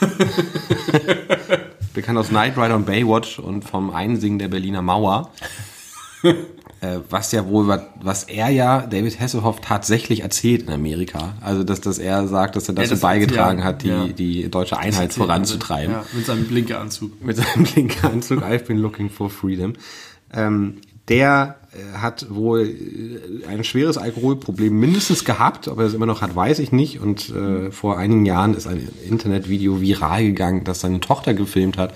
bekannt 1.94 2.18
aus 2.18 2.28
Knight 2.28 2.56
Rider 2.56 2.76
und 2.76 2.86
Baywatch 2.86 3.38
und 3.38 3.64
vom 3.64 3.90
Einsingen 3.90 4.38
der 4.38 4.48
Berliner 4.48 4.82
Mauer 4.82 5.30
was 7.10 7.32
ja 7.32 7.46
wohl, 7.46 7.66
was 8.00 8.24
er 8.24 8.48
ja, 8.48 8.86
David 8.86 9.20
Hasselhoff, 9.20 9.60
tatsächlich 9.60 10.20
erzählt 10.20 10.62
in 10.62 10.70
Amerika. 10.70 11.34
Also, 11.40 11.64
dass, 11.64 11.80
dass 11.80 11.98
er 11.98 12.26
sagt, 12.28 12.56
dass 12.56 12.68
er 12.68 12.74
dazu 12.74 12.86
ja, 12.86 12.90
das 12.90 13.00
beigetragen 13.00 13.60
ja, 13.60 13.64
hat, 13.64 13.82
die, 13.82 13.88
ja. 13.88 14.06
die 14.06 14.48
deutsche 14.50 14.78
Einheit 14.78 15.12
voranzutreiben. 15.12 15.94
Ja, 15.94 16.04
mit 16.12 16.26
seinem 16.26 16.46
Blinkeranzug. 16.46 17.24
Mit 17.24 17.36
seinem 17.36 17.64
Blinkeranzug, 17.72 18.42
I've 18.42 18.66
been 18.66 18.78
looking 18.78 19.10
for 19.10 19.30
freedom. 19.30 19.74
Ähm, 20.32 20.80
der 21.08 21.56
äh, 21.72 21.98
hat 21.98 22.26
wohl 22.30 22.66
äh, 22.66 23.46
ein 23.46 23.64
schweres 23.64 23.98
Alkoholproblem 23.98 24.78
mindestens 24.78 25.24
gehabt, 25.24 25.68
ob 25.68 25.78
er 25.78 25.86
es 25.86 25.94
immer 25.94 26.06
noch 26.06 26.22
hat, 26.22 26.34
weiß 26.34 26.58
ich 26.60 26.72
nicht. 26.72 27.00
Und 27.00 27.30
äh, 27.30 27.70
vor 27.70 27.98
einigen 27.98 28.24
Jahren 28.24 28.54
ist 28.54 28.66
ein 28.66 28.88
Internetvideo 29.08 29.80
viral 29.80 30.24
gegangen, 30.24 30.64
das 30.64 30.80
seine 30.80 31.00
Tochter 31.00 31.34
gefilmt 31.34 31.76
hat, 31.76 31.92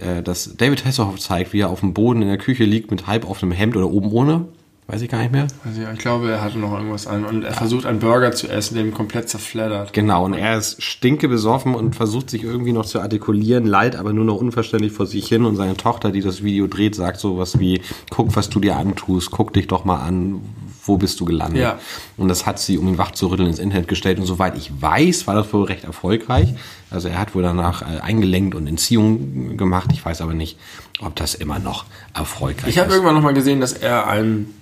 äh, 0.00 0.22
das 0.22 0.56
David 0.56 0.84
Hasselhoff 0.84 1.18
zeigt, 1.18 1.52
wie 1.52 1.60
er 1.60 1.70
auf 1.70 1.80
dem 1.80 1.94
Boden 1.94 2.22
in 2.22 2.28
der 2.28 2.38
Küche 2.38 2.64
liegt 2.64 2.90
mit 2.90 3.06
halb 3.06 3.28
offenem 3.28 3.52
Hemd 3.52 3.76
oder 3.76 3.90
oben 3.90 4.12
ohne. 4.12 4.46
Weiß 4.88 5.02
ich 5.02 5.08
gar 5.08 5.18
nicht 5.18 5.32
mehr. 5.32 5.48
Also 5.64 5.80
ja, 5.80 5.92
ich 5.92 5.98
glaube, 5.98 6.30
er 6.30 6.42
hatte 6.42 6.58
noch 6.58 6.72
irgendwas 6.72 7.08
an 7.08 7.24
und 7.24 7.42
er 7.42 7.50
ja. 7.50 7.56
versucht 7.56 7.86
einen 7.86 7.98
Burger 7.98 8.30
zu 8.30 8.46
essen, 8.46 8.76
der 8.76 8.84
ihm 8.84 8.94
komplett 8.94 9.28
zerfleddert. 9.28 9.92
Genau, 9.92 10.24
und 10.24 10.34
er 10.34 10.58
ist 10.58 10.80
stinke 10.80 11.28
besoffen 11.28 11.74
und 11.74 11.96
versucht 11.96 12.30
sich 12.30 12.44
irgendwie 12.44 12.72
noch 12.72 12.86
zu 12.86 13.00
artikulieren, 13.00 13.66
leid 13.66 13.96
aber 13.96 14.12
nur 14.12 14.24
noch 14.24 14.36
unverständlich 14.36 14.92
vor 14.92 15.06
sich 15.06 15.26
hin 15.26 15.44
und 15.44 15.56
seine 15.56 15.76
Tochter, 15.76 16.12
die 16.12 16.20
das 16.20 16.44
Video 16.44 16.68
dreht, 16.68 16.94
sagt 16.94 17.18
sowas 17.18 17.58
wie, 17.58 17.80
guck, 18.10 18.36
was 18.36 18.48
du 18.48 18.60
dir 18.60 18.76
antust, 18.76 19.32
guck 19.32 19.52
dich 19.52 19.66
doch 19.66 19.84
mal 19.84 19.98
an, 19.98 20.40
wo 20.86 20.96
bist 20.96 21.20
du 21.20 21.24
gelandet? 21.24 21.62
Ja. 21.62 21.78
Und 22.16 22.28
das 22.28 22.46
hat 22.46 22.58
sie, 22.58 22.78
um 22.78 22.88
ihn 22.88 22.98
wach 22.98 23.12
zu 23.12 23.26
rütteln, 23.28 23.48
ins 23.48 23.58
Internet 23.58 23.88
gestellt. 23.88 24.18
Und 24.18 24.26
soweit 24.26 24.56
ich 24.56 24.70
weiß, 24.80 25.26
war 25.26 25.34
das 25.34 25.52
wohl 25.52 25.64
recht 25.64 25.84
erfolgreich. 25.84 26.54
Also 26.90 27.08
er 27.08 27.18
hat 27.18 27.34
wohl 27.34 27.42
danach 27.42 27.82
äh, 27.82 28.00
eingelenkt 28.00 28.54
und 28.54 28.66
Entziehung 28.66 29.56
gemacht. 29.56 29.90
Ich 29.92 30.04
weiß 30.04 30.20
aber 30.20 30.34
nicht, 30.34 30.58
ob 31.00 31.16
das 31.16 31.34
immer 31.34 31.58
noch 31.58 31.84
erfolgreich 32.14 32.58
ich 32.62 32.68
ist. 32.68 32.74
Ich 32.74 32.78
habe 32.78 32.92
irgendwann 32.92 33.14
noch 33.14 33.22
mal 33.22 33.34
gesehen, 33.34 33.60
dass 33.60 33.72
er 33.72 34.06
ein 34.06 34.54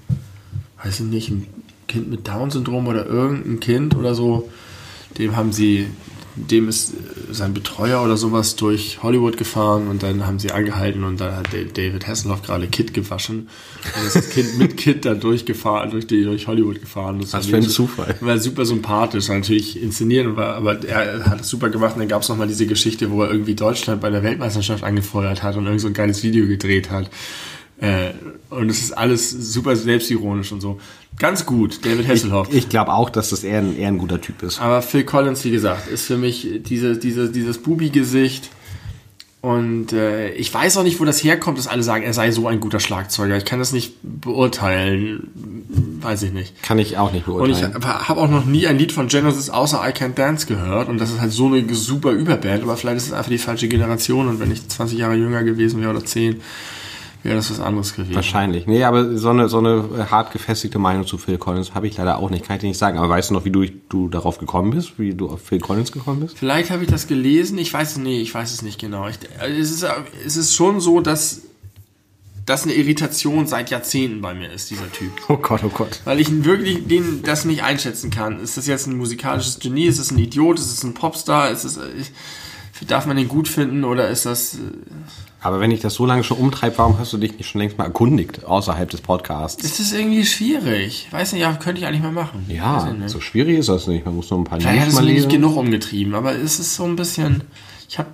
weiß 0.84 1.00
ich 1.00 1.06
nicht, 1.06 1.30
ein 1.30 1.46
Kind 1.88 2.10
mit 2.10 2.28
Down-Syndrom 2.28 2.86
oder 2.86 3.06
irgendein 3.06 3.60
Kind 3.60 3.96
oder 3.96 4.14
so, 4.14 4.50
dem 5.18 5.36
haben 5.36 5.52
sie 5.52 5.88
dem 6.36 6.68
ist 6.68 6.94
äh, 6.94 7.32
sein 7.32 7.54
Betreuer 7.54 8.02
oder 8.02 8.16
sowas 8.16 8.56
durch 8.56 9.02
Hollywood 9.02 9.36
gefahren 9.36 9.88
und 9.88 10.02
dann 10.02 10.26
haben 10.26 10.38
sie 10.38 10.50
angehalten 10.50 11.04
und 11.04 11.20
da 11.20 11.36
hat 11.36 11.48
David 11.52 12.06
Hasselhoff 12.06 12.42
gerade 12.42 12.66
Kit 12.66 12.92
gewaschen. 12.92 13.48
Und 13.96 14.06
ist 14.06 14.16
das 14.16 14.30
Kind 14.30 14.58
mit 14.58 14.76
Kit 14.76 15.04
da 15.04 15.14
durchgefahren, 15.14 15.90
durch, 15.90 16.06
die, 16.06 16.24
durch 16.24 16.46
Hollywood 16.46 16.80
gefahren. 16.80 17.20
Das 17.20 17.32
Was 17.32 17.46
für 17.46 17.56
ein 17.56 17.62
Zufall. 17.62 18.16
War 18.20 18.38
super 18.38 18.64
sympathisch, 18.66 19.28
war 19.28 19.36
natürlich 19.36 19.80
inszeniert, 19.80 20.34
war, 20.36 20.56
aber 20.56 20.82
er 20.84 21.24
hat 21.26 21.42
es 21.42 21.48
super 21.48 21.70
gemacht. 21.70 21.94
Und 21.94 22.00
dann 22.00 22.08
gab 22.08 22.22
es 22.22 22.28
nochmal 22.28 22.48
diese 22.48 22.66
Geschichte, 22.66 23.10
wo 23.10 23.22
er 23.22 23.30
irgendwie 23.30 23.54
Deutschland 23.54 24.00
bei 24.00 24.10
der 24.10 24.22
Weltmeisterschaft 24.22 24.82
angefeuert 24.82 25.42
hat 25.42 25.56
und 25.56 25.66
irgend 25.66 25.80
so 25.80 25.88
ein 25.88 25.94
geiles 25.94 26.22
Video 26.22 26.46
gedreht 26.46 26.90
hat. 26.90 27.10
Äh, 27.84 28.14
und 28.50 28.70
es 28.70 28.80
ist 28.80 28.92
alles 28.92 29.30
super 29.30 29.76
selbstironisch 29.76 30.52
und 30.52 30.60
so. 30.60 30.80
Ganz 31.18 31.46
gut, 31.46 31.84
David 31.84 32.08
Hasselhoff. 32.08 32.48
Ich, 32.50 32.56
ich 32.56 32.68
glaube 32.68 32.92
auch, 32.92 33.10
dass 33.10 33.30
das 33.30 33.44
eher 33.44 33.58
ein, 33.58 33.78
eher 33.78 33.88
ein 33.88 33.98
guter 33.98 34.20
Typ 34.20 34.42
ist. 34.42 34.60
Aber 34.60 34.82
Phil 34.82 35.04
Collins, 35.04 35.44
wie 35.44 35.50
gesagt, 35.50 35.88
ist 35.88 36.06
für 36.06 36.16
mich 36.16 36.48
diese, 36.64 36.96
diese, 36.96 37.30
dieses 37.30 37.58
Bubi-Gesicht. 37.58 38.50
Und 39.40 39.92
äh, 39.92 40.30
ich 40.30 40.52
weiß 40.54 40.78
auch 40.78 40.84
nicht, 40.84 41.00
wo 41.00 41.04
das 41.04 41.22
herkommt, 41.22 41.58
dass 41.58 41.66
alle 41.66 41.82
sagen, 41.82 42.02
er 42.02 42.14
sei 42.14 42.30
so 42.30 42.48
ein 42.48 42.60
guter 42.60 42.80
Schlagzeuger. 42.80 43.36
Ich 43.36 43.44
kann 43.44 43.58
das 43.58 43.74
nicht 43.74 43.96
beurteilen. 44.02 45.28
Weiß 46.00 46.22
ich 46.22 46.32
nicht. 46.32 46.62
Kann 46.62 46.78
ich 46.78 46.96
auch 46.96 47.12
nicht 47.12 47.26
beurteilen. 47.26 47.74
Und 47.74 47.84
ich 47.84 47.86
habe 47.86 48.20
auch 48.22 48.30
noch 48.30 48.46
nie 48.46 48.66
ein 48.66 48.78
Lied 48.78 48.90
von 48.92 49.08
Genesis 49.08 49.50
außer 49.50 49.82
I 49.86 49.90
Can't 49.90 50.14
Dance 50.14 50.46
gehört. 50.46 50.88
Und 50.88 50.96
das 50.98 51.10
ist 51.10 51.20
halt 51.20 51.32
so 51.32 51.48
eine 51.48 51.62
super 51.74 52.12
Überband. 52.12 52.62
Aber 52.62 52.78
vielleicht 52.78 52.96
ist 52.96 53.06
es 53.08 53.12
einfach 53.12 53.28
die 53.28 53.36
falsche 53.36 53.68
Generation. 53.68 54.28
Und 54.28 54.40
wenn 54.40 54.50
ich 54.50 54.66
20 54.66 54.98
Jahre 54.98 55.14
jünger 55.14 55.44
gewesen 55.44 55.78
wäre 55.82 55.90
oder 55.90 56.04
10, 56.04 56.40
wäre 57.24 57.36
das 57.36 57.50
was 57.50 57.60
anderes 57.60 57.94
gewesen. 57.94 58.14
Wahrscheinlich. 58.14 58.66
Nee, 58.66 58.84
aber 58.84 59.16
so 59.16 59.30
eine, 59.30 59.48
so 59.48 59.58
eine 59.58 60.10
hart 60.10 60.32
gefestigte 60.32 60.78
Meinung 60.78 61.06
zu 61.06 61.18
Phil 61.18 61.38
Collins 61.38 61.74
habe 61.74 61.86
ich 61.86 61.96
leider 61.96 62.18
auch 62.18 62.30
nicht. 62.30 62.44
Kann 62.44 62.56
ich 62.56 62.60
dir 62.60 62.68
nicht 62.68 62.78
sagen. 62.78 62.98
Aber 62.98 63.08
weißt 63.08 63.30
du 63.30 63.34
noch, 63.34 63.44
wie 63.44 63.50
du, 63.50 63.64
du 63.88 64.08
darauf 64.08 64.38
gekommen 64.38 64.70
bist? 64.70 64.98
Wie 64.98 65.14
du 65.14 65.28
auf 65.30 65.40
Phil 65.40 65.58
Collins 65.58 65.90
gekommen 65.90 66.20
bist? 66.20 66.38
Vielleicht 66.38 66.70
habe 66.70 66.84
ich 66.84 66.90
das 66.90 67.06
gelesen. 67.06 67.58
Ich 67.58 67.72
weiß 67.72 67.92
es 67.92 67.96
nicht. 67.96 68.20
Ich 68.20 68.34
weiß 68.34 68.52
es 68.52 68.62
nicht 68.62 68.78
genau. 68.78 69.08
Ich, 69.08 69.18
also 69.40 69.56
es, 69.56 69.70
ist, 69.70 69.86
es 70.26 70.36
ist 70.36 70.54
schon 70.54 70.80
so, 70.80 71.00
dass 71.00 71.42
das 72.46 72.64
eine 72.64 72.74
Irritation 72.74 73.46
seit 73.46 73.70
Jahrzehnten 73.70 74.20
bei 74.20 74.34
mir 74.34 74.50
ist, 74.52 74.70
dieser 74.70 74.90
Typ. 74.92 75.12
Oh 75.28 75.38
Gott, 75.38 75.62
oh 75.64 75.70
Gott. 75.70 76.00
Weil 76.04 76.20
ich 76.20 76.44
wirklich 76.44 76.86
den, 76.86 77.22
das 77.22 77.44
nicht 77.46 77.62
einschätzen 77.62 78.10
kann. 78.10 78.38
Ist 78.38 78.56
das 78.56 78.66
jetzt 78.66 78.86
ein 78.86 78.96
musikalisches 78.96 79.60
Genie? 79.60 79.86
Ist 79.86 79.98
das 79.98 80.10
ein 80.10 80.18
Idiot? 80.18 80.58
Ist 80.58 80.70
das 80.70 80.84
ein 80.84 80.92
Popstar? 80.92 81.50
Ist 81.50 81.64
das, 81.64 81.80
darf 82.86 83.06
man 83.06 83.16
den 83.16 83.28
gut 83.28 83.48
finden 83.48 83.84
oder 83.84 84.08
ist 84.08 84.26
das... 84.26 84.58
Aber 85.44 85.60
wenn 85.60 85.70
ich 85.70 85.80
das 85.80 85.92
so 85.92 86.06
lange 86.06 86.24
schon 86.24 86.38
umtreibe, 86.38 86.78
warum 86.78 86.98
hast 86.98 87.12
du 87.12 87.18
dich 87.18 87.36
nicht 87.36 87.50
schon 87.50 87.60
längst 87.60 87.76
mal 87.76 87.84
erkundigt 87.84 88.46
außerhalb 88.46 88.88
des 88.88 89.02
Podcasts? 89.02 89.62
Es 89.62 89.78
ist 89.78 89.92
irgendwie 89.92 90.24
schwierig. 90.24 91.06
Weiß 91.10 91.34
nicht, 91.34 91.42
ja, 91.42 91.52
könnte 91.52 91.82
ich 91.82 91.86
eigentlich 91.86 92.02
mal 92.02 92.12
machen. 92.12 92.46
Ja, 92.48 92.90
so 93.08 93.20
schwierig 93.20 93.58
ist 93.58 93.68
das 93.68 93.86
nicht. 93.86 94.06
Man 94.06 94.16
muss 94.16 94.30
nur 94.30 94.40
ein 94.40 94.44
paar 94.44 94.58
hat 94.58 94.88
es 94.88 94.98
mich 94.98 95.12
nicht 95.12 95.28
genug 95.28 95.58
umgetrieben, 95.58 96.14
aber 96.14 96.34
es 96.34 96.58
ist 96.58 96.74
so 96.74 96.84
ein 96.84 96.96
bisschen. 96.96 97.44
Ich 97.90 97.98
habe 97.98 98.08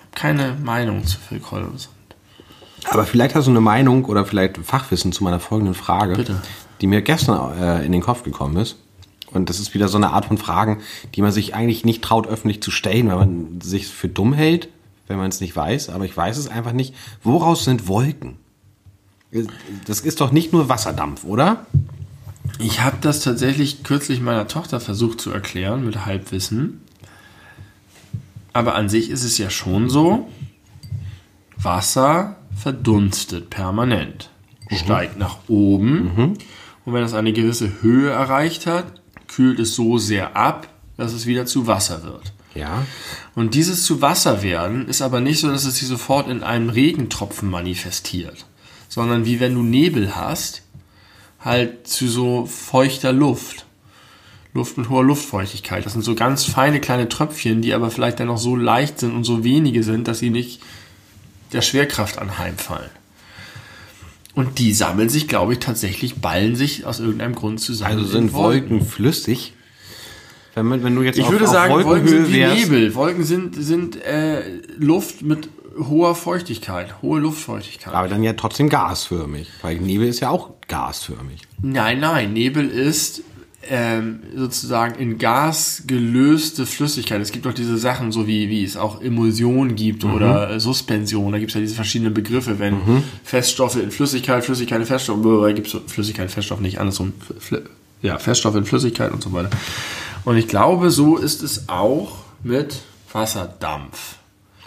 hab 0.00 0.16
keine 0.16 0.56
Meinung 0.64 1.04
zu 1.04 1.18
Phil 1.18 1.40
Collins. 1.40 1.90
Aber 2.88 3.04
vielleicht 3.04 3.34
hast 3.34 3.48
du 3.48 3.50
eine 3.50 3.60
Meinung 3.60 4.06
oder 4.06 4.24
vielleicht 4.24 4.56
Fachwissen 4.56 5.12
zu 5.12 5.24
meiner 5.24 5.40
folgenden 5.40 5.74
Frage, 5.74 6.14
Bitte. 6.14 6.40
die 6.80 6.86
mir 6.86 7.02
gestern 7.02 7.60
äh, 7.60 7.84
in 7.84 7.92
den 7.92 8.00
Kopf 8.00 8.22
gekommen 8.22 8.56
ist. 8.56 8.76
Und 9.30 9.50
das 9.50 9.60
ist 9.60 9.74
wieder 9.74 9.88
so 9.88 9.98
eine 9.98 10.10
Art 10.12 10.24
von 10.24 10.38
Fragen, 10.38 10.80
die 11.14 11.20
man 11.20 11.32
sich 11.32 11.54
eigentlich 11.54 11.84
nicht 11.84 12.02
traut, 12.02 12.26
öffentlich 12.26 12.62
zu 12.62 12.70
stellen, 12.70 13.08
weil 13.08 13.16
man 13.16 13.60
sich 13.60 13.88
für 13.88 14.08
dumm 14.08 14.32
hält 14.32 14.68
wenn 15.06 15.16
man 15.16 15.30
es 15.30 15.40
nicht 15.40 15.54
weiß, 15.54 15.88
aber 15.88 16.04
ich 16.04 16.16
weiß 16.16 16.36
es 16.38 16.48
einfach 16.48 16.72
nicht. 16.72 16.94
Woraus 17.22 17.64
sind 17.64 17.88
Wolken? 17.88 18.36
Das 19.86 20.00
ist 20.00 20.20
doch 20.20 20.30
nicht 20.30 20.52
nur 20.52 20.68
Wasserdampf, 20.68 21.24
oder? 21.24 21.66
Ich 22.58 22.80
habe 22.80 22.98
das 23.00 23.20
tatsächlich 23.20 23.82
kürzlich 23.82 24.20
meiner 24.20 24.46
Tochter 24.46 24.80
versucht 24.80 25.20
zu 25.20 25.30
erklären 25.30 25.84
mit 25.84 26.04
Halbwissen. 26.04 26.80
Aber 28.52 28.74
an 28.74 28.88
sich 28.88 29.10
ist 29.10 29.24
es 29.24 29.38
ja 29.38 29.48
schon 29.48 29.88
so, 29.88 30.28
Wasser 31.56 32.36
verdunstet 32.54 33.50
permanent, 33.50 34.30
mhm. 34.68 34.76
steigt 34.76 35.18
nach 35.18 35.38
oben 35.48 36.14
mhm. 36.14 36.34
und 36.84 36.92
wenn 36.92 37.02
es 37.02 37.14
eine 37.14 37.32
gewisse 37.32 37.82
Höhe 37.82 38.10
erreicht 38.10 38.66
hat, 38.66 39.00
kühlt 39.28 39.58
es 39.58 39.74
so 39.74 39.96
sehr 39.96 40.36
ab, 40.36 40.68
dass 40.96 41.14
es 41.14 41.26
wieder 41.26 41.46
zu 41.46 41.66
Wasser 41.66 42.02
wird. 42.02 42.34
Ja. 42.54 42.86
Und 43.34 43.54
dieses 43.54 43.84
zu 43.84 44.02
Wasser 44.02 44.42
werden 44.42 44.88
ist 44.88 45.02
aber 45.02 45.20
nicht 45.20 45.40
so, 45.40 45.48
dass 45.48 45.64
es 45.64 45.76
sich 45.76 45.88
sofort 45.88 46.28
in 46.28 46.42
einem 46.42 46.68
Regentropfen 46.68 47.48
manifestiert, 47.50 48.44
sondern 48.88 49.24
wie 49.24 49.40
wenn 49.40 49.54
du 49.54 49.62
Nebel 49.62 50.14
hast, 50.14 50.62
halt 51.40 51.86
zu 51.86 52.08
so 52.08 52.46
feuchter 52.46 53.12
Luft. 53.12 53.66
Luft 54.54 54.76
mit 54.76 54.90
hoher 54.90 55.04
Luftfeuchtigkeit. 55.04 55.86
Das 55.86 55.94
sind 55.94 56.02
so 56.02 56.14
ganz 56.14 56.44
feine 56.44 56.78
kleine 56.78 57.08
Tröpfchen, 57.08 57.62
die 57.62 57.72
aber 57.72 57.90
vielleicht 57.90 58.20
dann 58.20 58.26
noch 58.26 58.38
so 58.38 58.54
leicht 58.54 59.00
sind 59.00 59.12
und 59.12 59.24
so 59.24 59.44
wenige 59.44 59.82
sind, 59.82 60.08
dass 60.08 60.18
sie 60.18 60.28
nicht 60.28 60.60
der 61.52 61.62
Schwerkraft 61.62 62.18
anheimfallen. 62.18 62.90
Und 64.34 64.58
die 64.58 64.72
sammeln 64.72 65.08
sich, 65.08 65.28
glaube 65.28 65.54
ich, 65.54 65.58
tatsächlich, 65.58 66.16
ballen 66.16 66.56
sich 66.56 66.84
aus 66.84 67.00
irgendeinem 67.00 67.34
Grund 67.34 67.60
zusammen. 67.60 67.98
Also 67.98 68.06
sind 68.06 68.32
Wolken, 68.32 68.70
Wolken 68.70 68.86
flüssig? 68.86 69.54
Wenn, 70.54 70.66
man, 70.66 70.82
wenn 70.84 70.94
du 70.94 71.02
jetzt 71.02 71.18
ich 71.18 71.24
auf, 71.24 71.32
würde 71.32 71.46
sagen, 71.46 71.72
Wolken 71.84 72.08
sind 72.08 72.28
wie 72.28 72.40
wärst. 72.40 72.56
Nebel. 72.56 72.94
Wolken 72.94 73.24
sind, 73.24 73.54
sind 73.54 73.96
äh, 74.04 74.42
Luft 74.78 75.22
mit 75.22 75.48
hoher 75.78 76.14
Feuchtigkeit, 76.14 77.00
hohe 77.02 77.20
Luftfeuchtigkeit. 77.20 77.94
Aber 77.94 78.08
dann 78.08 78.22
ja 78.22 78.34
trotzdem 78.34 78.68
gasförmig, 78.68 79.48
weil 79.62 79.76
Nebel 79.78 80.08
ist 80.08 80.20
ja 80.20 80.30
auch 80.30 80.50
gasförmig. 80.68 81.42
Nein, 81.62 82.00
nein, 82.00 82.32
Nebel 82.32 82.68
ist 82.68 83.22
ähm, 83.68 84.20
sozusagen 84.34 84.98
in 84.98 85.18
Gas 85.18 85.84
gelöste 85.86 86.66
Flüssigkeit. 86.66 87.20
Es 87.20 87.32
gibt 87.32 87.46
auch 87.46 87.54
diese 87.54 87.78
Sachen, 87.78 88.12
so 88.12 88.26
wie, 88.26 88.48
wie 88.48 88.64
es 88.64 88.76
auch 88.76 89.00
Emulsion 89.00 89.76
gibt 89.76 90.04
mhm. 90.04 90.14
oder 90.14 90.58
Suspension. 90.58 91.32
Da 91.32 91.38
gibt 91.38 91.50
es 91.50 91.54
ja 91.54 91.60
diese 91.60 91.74
verschiedenen 91.74 92.12
Begriffe, 92.12 92.58
wenn 92.58 92.74
mhm. 92.74 93.02
Feststoffe 93.24 93.76
in 93.76 93.90
Flüssigkeit, 93.90 94.44
Flüssigkeit 94.44 94.80
in 94.80 94.86
Feststoff, 94.86 95.18
da 95.22 95.52
gibt 95.52 95.68
es 95.68 95.76
Flüssigkeit, 95.86 96.30
Feststoff 96.30 96.60
nicht, 96.60 96.78
andersrum. 96.78 97.12
Ja, 98.02 98.18
Feststoff 98.18 98.54
in 98.56 98.64
Flüssigkeit 98.64 99.12
und 99.12 99.22
so 99.22 99.32
weiter. 99.32 99.50
Und 100.24 100.36
ich 100.36 100.48
glaube, 100.48 100.90
so 100.90 101.16
ist 101.16 101.42
es 101.42 101.68
auch 101.68 102.18
mit 102.42 102.80
Wasserdampf. 103.12 104.16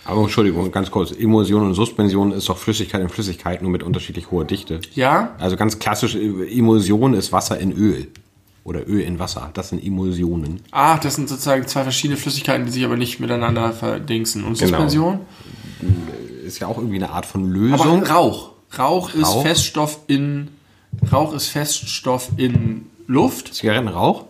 Aber 0.05 0.21
Entschuldigung, 0.21 0.71
ganz 0.71 0.91
kurz. 0.91 1.11
Emulsion 1.11 1.63
und 1.63 1.73
Suspension 1.73 2.31
ist 2.31 2.47
doch 2.47 2.57
Flüssigkeit 2.57 3.01
in 3.01 3.09
Flüssigkeit, 3.09 3.61
nur 3.61 3.71
mit 3.71 3.81
unterschiedlich 3.81 4.29
hoher 4.29 4.45
Dichte. 4.45 4.79
Ja. 4.93 5.35
Also 5.39 5.57
ganz 5.57 5.79
klassisch, 5.79 6.15
Emulsion 6.15 7.13
ist 7.15 7.31
Wasser 7.31 7.59
in 7.59 7.71
Öl. 7.71 8.07
Oder 8.63 8.87
Öl 8.87 9.01
in 9.01 9.19
Wasser. 9.19 9.49
Das 9.53 9.69
sind 9.69 9.83
Emulsionen. 9.83 10.61
Ah, 10.71 10.97
das 10.97 11.15
sind 11.15 11.27
sozusagen 11.29 11.67
zwei 11.67 11.83
verschiedene 11.83 12.17
Flüssigkeiten, 12.17 12.65
die 12.65 12.71
sich 12.71 12.85
aber 12.85 12.97
nicht 12.97 13.19
miteinander 13.19 13.73
verdingsen. 13.73 14.43
Und 14.43 14.57
genau. 14.57 14.71
Suspension? 14.71 15.19
Ist 16.45 16.59
ja 16.59 16.67
auch 16.67 16.77
irgendwie 16.77 16.97
eine 16.97 17.09
Art 17.09 17.25
von 17.25 17.49
Lösung. 17.49 18.03
Aber 18.03 18.09
Rauch. 18.09 18.51
Rauch 18.77 19.13
ist 19.13 19.27
Rauch? 19.27 19.43
Feststoff 19.43 19.99
in 20.07 20.49
Rauch 21.11 21.33
ist 21.33 21.47
Feststoff 21.47 22.29
in 22.37 22.85
Luft. 23.07 23.53
Zigarettenrauch? 23.53 24.25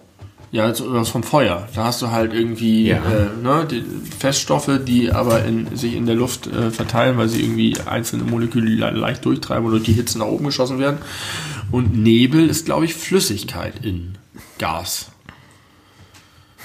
Ja, 0.51 0.67
das 0.67 1.09
vom 1.09 1.23
Feuer. 1.23 1.67
Da 1.75 1.85
hast 1.85 2.01
du 2.01 2.11
halt 2.11 2.33
irgendwie 2.33 2.87
ja. 2.87 2.97
äh, 2.97 3.43
ne, 3.43 3.67
die 3.69 3.83
Feststoffe, 4.17 4.71
die 4.85 5.11
aber 5.11 5.43
in, 5.43 5.75
sich 5.75 5.95
in 5.95 6.05
der 6.05 6.15
Luft 6.15 6.47
äh, 6.47 6.71
verteilen, 6.71 7.17
weil 7.17 7.27
sie 7.27 7.41
irgendwie 7.41 7.75
einzelne 7.85 8.23
Moleküle 8.23 8.91
leicht 8.91 9.25
durchtreiben 9.25 9.67
oder 9.67 9.79
die 9.79 9.91
Hitze 9.91 10.17
nach 10.17 10.27
oben 10.27 10.45
geschossen 10.45 10.79
werden. 10.79 10.99
Und 11.71 11.97
Nebel 11.97 12.49
ist, 12.49 12.65
glaube 12.65 12.85
ich, 12.85 12.93
Flüssigkeit 12.93 13.83
in 13.83 14.17
Gas. 14.57 15.11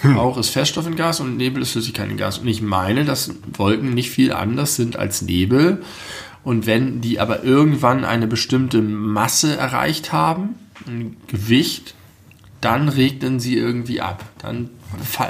Hm. 0.02 0.16
Rauch 0.16 0.38
ist 0.38 0.50
Feststoff 0.50 0.86
in 0.86 0.94
Gas 0.94 1.18
und 1.18 1.36
Nebel 1.36 1.62
ist 1.62 1.72
Flüssigkeit 1.72 2.08
in 2.08 2.16
Gas. 2.16 2.38
Und 2.38 2.46
ich 2.46 2.62
meine, 2.62 3.04
dass 3.04 3.34
Wolken 3.56 3.92
nicht 3.92 4.10
viel 4.10 4.32
anders 4.32 4.76
sind 4.76 4.96
als 4.96 5.22
Nebel. 5.22 5.82
Und 6.44 6.66
wenn 6.66 7.00
die 7.00 7.18
aber 7.18 7.42
irgendwann 7.42 8.04
eine 8.04 8.26
bestimmte 8.26 8.80
Masse 8.80 9.56
erreicht 9.56 10.12
haben, 10.12 10.54
ein 10.86 11.16
Gewicht, 11.26 11.94
dann 12.60 12.88
regnen 12.88 13.40
sie 13.40 13.56
irgendwie 13.56 14.00
ab. 14.00 14.24
Dann 14.38 14.70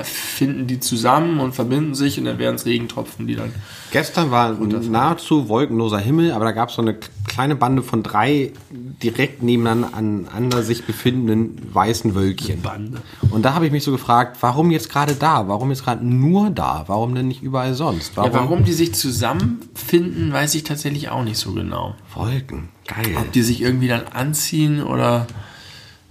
finden 0.04 0.66
die 0.66 0.80
zusammen 0.80 1.38
und 1.38 1.54
verbinden 1.54 1.94
sich 1.94 2.18
und 2.18 2.24
dann 2.24 2.38
werden 2.38 2.56
es 2.56 2.64
Regentropfen, 2.64 3.26
die 3.26 3.36
dann. 3.36 3.52
Gestern 3.92 4.30
war 4.30 4.52
nahezu 4.52 5.48
wolkenloser 5.48 5.98
Himmel, 5.98 6.32
aber 6.32 6.46
da 6.46 6.52
gab 6.52 6.70
es 6.70 6.76
so 6.76 6.82
eine 6.82 6.96
kleine 7.28 7.56
Bande 7.56 7.82
von 7.82 8.02
drei 8.02 8.52
direkt 8.70 9.42
nebeneinander 9.42 10.62
sich 10.62 10.84
befindenden 10.84 11.60
weißen 11.72 12.14
Wölkchen. 12.14 12.62
Bande. 12.62 13.02
Und 13.30 13.44
da 13.44 13.54
habe 13.54 13.66
ich 13.66 13.72
mich 13.72 13.84
so 13.84 13.92
gefragt, 13.92 14.38
warum 14.40 14.70
jetzt 14.70 14.90
gerade 14.90 15.14
da? 15.14 15.46
Warum 15.48 15.70
jetzt 15.70 15.84
gerade 15.84 16.06
nur 16.06 16.50
da? 16.50 16.84
Warum 16.86 17.14
denn 17.14 17.28
nicht 17.28 17.42
überall 17.42 17.74
sonst? 17.74 18.16
Warum? 18.16 18.32
Ja, 18.32 18.38
warum 18.38 18.64
die 18.64 18.72
sich 18.72 18.94
zusammenfinden, 18.94 20.32
weiß 20.32 20.54
ich 20.54 20.64
tatsächlich 20.64 21.10
auch 21.10 21.22
nicht 21.22 21.38
so 21.38 21.52
genau. 21.52 21.94
Wolken, 22.14 22.68
geil. 22.86 23.14
Ob 23.18 23.30
die 23.32 23.42
sich 23.42 23.60
irgendwie 23.60 23.88
dann 23.88 24.06
anziehen 24.12 24.82
oder 24.82 25.26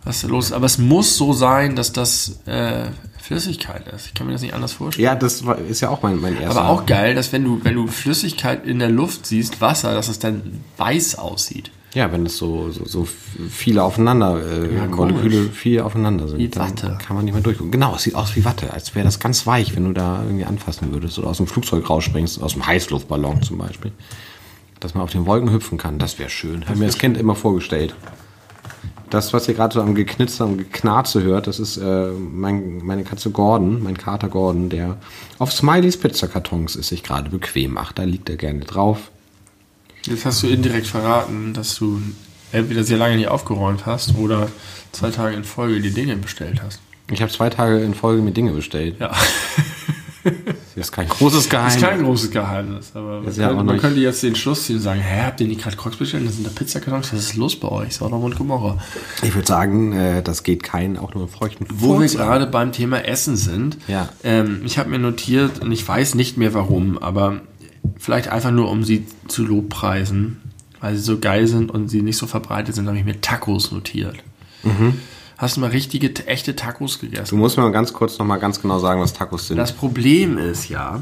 was 0.04 0.22
da 0.22 0.28
los 0.28 0.46
ist. 0.48 0.54
Aber 0.54 0.66
es 0.66 0.78
muss 0.78 1.18
so 1.18 1.34
sein, 1.34 1.76
dass 1.76 1.92
das 1.94 2.40
äh, 2.46 2.86
Flüssigkeit 3.22 3.88
ist. 3.94 4.08
Ich 4.08 4.14
kann 4.14 4.28
mir 4.28 4.34
das 4.34 4.42
nicht 4.42 4.54
anders 4.54 4.74
vorstellen. 4.74 5.06
Ja, 5.06 5.16
das 5.16 5.44
ist 5.70 5.82
ja 5.82 5.90
auch 5.90 6.02
mein, 6.02 6.20
mein 6.20 6.40
erster. 6.40 6.62
Aber 6.62 6.70
auch 6.70 6.86
geil, 6.86 7.16
dass 7.16 7.32
wenn 7.32 7.44
du, 7.44 7.60
wenn 7.64 7.76
du 7.76 7.88
Flüssigkeit 7.88 8.66
in 8.66 8.80
der 8.80 8.90
Luft 8.90 9.26
siehst, 9.26 9.62
Wasser, 9.62 9.94
dass 9.94 10.08
es 10.08 10.20
dann 10.20 10.62
weiß 10.78 11.16
aussieht. 11.20 11.72
Ja, 11.96 12.12
wenn 12.12 12.24
es 12.28 12.38
so, 12.38 12.70
so, 12.70 12.86
so 12.86 13.08
viele 13.50 13.82
aufeinander, 13.84 14.40
äh, 14.46 14.76
Ja, 14.76 14.86
Moleküle 14.86 15.50
viel 15.50 15.82
aufeinander 15.82 16.28
sind, 16.28 16.38
Wie 16.38 16.48
dann 16.48 16.70
Watte. 16.70 16.98
kann 17.04 17.16
man 17.16 17.26
nicht 17.26 17.34
mehr 17.34 17.42
durchgucken. 17.42 17.72
Genau, 17.72 17.96
es 17.96 18.04
sieht 18.04 18.14
aus 18.14 18.36
wie 18.36 18.46
Watte, 18.46 18.72
als 18.72 18.94
wäre 18.94 19.06
das 19.06 19.20
ganz 19.20 19.48
weich, 19.48 19.76
wenn 19.76 19.86
du 19.86 19.94
da 19.94 20.22
irgendwie 20.24 20.46
anfassen 20.46 20.94
würdest 20.94 21.18
oder 21.18 21.30
aus 21.30 21.38
dem 21.38 21.48
Flugzeug 21.48 21.90
rausspringst, 21.90 22.44
aus 22.44 22.54
dem 22.54 22.68
Heißluftballon 22.68 23.42
zum 23.42 23.58
Beispiel. 23.58 23.92
Dass 24.80 24.94
man 24.94 25.04
auf 25.04 25.12
den 25.12 25.26
Wolken 25.26 25.52
hüpfen 25.52 25.80
kann, 25.80 25.98
das 25.98 26.20
wäre 26.20 26.30
schön. 26.30 26.64
Habe 26.68 26.78
mir 26.78 26.86
das 26.86 27.00
Kind 27.00 27.18
immer 27.18 27.34
vorgestellt. 27.36 27.96
Das, 29.10 29.34
was 29.34 29.48
ihr 29.48 29.56
gerade 29.56 29.74
so 29.74 29.82
am 29.82 29.96
Geknitzer 29.96 30.46
und 30.46 30.58
Geknarze 30.58 31.24
hört, 31.24 31.48
das 31.48 31.60
ist 31.60 31.78
äh, 31.78 32.12
mein, 32.12 32.78
meine 32.84 33.04
Katze 33.04 33.32
Gordon, 33.32 33.82
mein 33.82 33.98
Kater 33.98 34.30
Gordon, 34.30 34.70
der 34.70 34.98
auf 35.40 35.52
Smileys 35.52 35.98
Pizzakartons 35.98 36.76
es 36.76 36.90
sich 36.90 37.02
gerade 37.02 37.30
bequem 37.30 37.74
macht. 37.74 37.98
Da 37.98 38.04
liegt 38.04 38.30
er 38.30 38.38
gerne 38.38 38.62
drauf. 38.62 39.10
Jetzt 40.04 40.26
hast 40.26 40.44
du 40.44 40.48
indirekt 40.48 40.88
verraten, 40.88 41.54
dass 41.54 41.76
du 41.76 42.02
entweder 42.52 42.84
sehr 42.84 42.98
lange 42.98 43.18
nicht 43.18 43.28
aufgeräumt 43.28 43.86
hast 43.86 44.16
oder 44.16 44.50
zwei 44.92 45.10
Tage 45.12 45.36
in 45.36 45.44
Folge 45.44 45.82
die 45.82 45.92
Dinge 45.92 46.16
bestellt 46.16 46.62
hast. 46.64 46.80
Ich 47.12 47.22
habe 47.22 47.32
zwei 47.32 47.50
Tage 47.50 47.80
in 47.80 47.94
Folge 47.94 48.22
mir 48.22 48.32
Dinge 48.32 48.52
bestellt. 48.52 48.98
Ja, 49.00 49.12
Das 50.76 50.88
ist 50.88 50.92
kein 50.94 51.10
großes 51.10 51.50
Geheimnis. 51.50 51.76
ist 51.76 51.82
kein 51.82 52.04
großes 52.04 52.32
Geheimnis, 52.32 52.92
aber 52.94 53.22
man, 53.22 53.34
ja 53.34 53.48
könnte, 53.50 53.64
man 53.66 53.78
könnte 53.80 54.00
jetzt 54.00 54.24
den 54.24 54.36
Schluss 54.36 54.66
ziehen 54.66 54.78
und 54.78 54.82
sagen, 54.82 55.02
hä, 55.02 55.24
habt 55.26 55.42
ihr 55.42 55.48
nicht 55.48 55.62
gerade 55.62 55.76
Crocs 55.76 55.98
bestellt? 55.98 56.26
Das 56.26 56.36
sind 56.36 56.46
da 56.48 56.52
Pizzakartons, 56.52 57.12
was 57.12 57.20
ist 57.20 57.36
los 57.36 57.60
bei 57.60 57.68
euch? 57.68 57.96
Sodom 57.96 58.24
und 58.24 58.38
Gomorra. 58.38 58.78
Ich 59.22 59.36
würde 59.36 59.48
sagen, 59.48 59.92
äh, 59.94 60.22
das 60.24 60.44
geht 60.44 60.64
keinen 60.64 60.98
auch 60.98 61.14
nur 61.14 61.24
im 61.24 61.30
feuchten 61.30 61.66
Wo 61.70 61.94
wir 62.00 62.08
Furz 62.08 62.16
an. 62.16 62.28
gerade 62.28 62.48
beim 62.48 62.72
Thema 62.72 63.04
Essen 63.06 63.36
sind, 63.36 63.78
Ja. 63.88 64.08
ähm, 64.24 64.62
ich 64.64 64.78
habe 64.78 64.90
mir 64.90 65.00
notiert 65.00 65.60
und 65.60 65.72
ich 65.72 65.86
weiß 65.86 66.16
nicht 66.16 66.38
mehr 66.38 66.54
warum, 66.54 66.98
aber 66.98 67.42
vielleicht 67.98 68.30
einfach 68.30 68.52
nur, 68.52 68.70
um 68.70 68.84
sie 68.86 69.06
zu 69.28 69.46
lobpreisen, 69.46 70.38
weil 70.80 70.96
sie 70.96 71.02
so 71.02 71.20
geil 71.20 71.48
sind 71.48 71.72
und 71.72 71.90
sie 71.90 72.02
nicht 72.02 72.18
so 72.18 72.26
verbreitet 72.28 72.76
sind, 72.76 72.88
habe 72.88 72.98
ich 72.98 73.06
mir 73.06 73.20
Tacos 73.20 73.72
notiert. 73.74 74.16
Hast 75.40 75.56
du 75.56 75.62
mal 75.62 75.70
richtige, 75.70 76.14
echte 76.26 76.54
Tacos 76.58 77.00
gegessen? 77.00 77.30
Du 77.30 77.38
musst 77.38 77.56
mir 77.56 77.64
mal 77.64 77.72
ganz 77.72 77.94
kurz 77.94 78.20
noch 78.20 78.26
mal 78.26 78.40
ganz 78.40 78.62
genau 78.62 78.78
sagen, 78.80 79.00
was 79.00 79.14
Tacos 79.14 79.48
sind. 79.48 79.56
Das 79.56 79.72
Problem 79.72 80.38
ist 80.38 80.68
ja, 80.68 81.00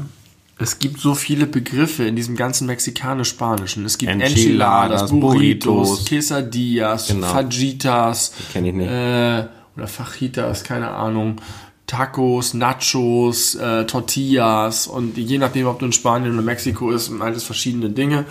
es 0.60 0.78
gibt 0.78 1.00
so 1.00 1.16
viele 1.16 1.44
Begriffe 1.46 2.04
in 2.04 2.14
diesem 2.14 2.36
ganzen 2.36 2.68
mexikanisch-spanischen. 2.68 3.84
Es 3.84 3.98
gibt 3.98 4.12
Enchiladas, 4.12 5.10
Enchiladas, 5.10 5.10
Burritos, 5.10 5.88
Burritos. 5.88 6.04
Quesadillas, 6.04 7.08
Genau. 7.08 7.26
Fajitas, 7.26 8.32
kenn 8.52 8.64
ich 8.64 8.74
nicht. 8.74 8.88
Äh, 8.88 9.48
oder 9.76 9.88
Fajitas, 9.88 10.62
keine 10.62 10.90
Ahnung. 10.92 11.40
Tacos, 11.88 12.54
Nachos, 12.54 13.56
äh, 13.56 13.86
Tortillas 13.86 14.86
und 14.86 15.18
je 15.18 15.38
nachdem, 15.38 15.66
ob 15.66 15.80
du 15.80 15.86
in 15.86 15.92
Spanien 15.92 16.34
oder 16.34 16.42
Mexiko 16.42 16.92
ist, 16.92 17.06
sind 17.06 17.22
alles 17.22 17.42
verschiedene 17.42 17.90
Dinge. 17.90 18.24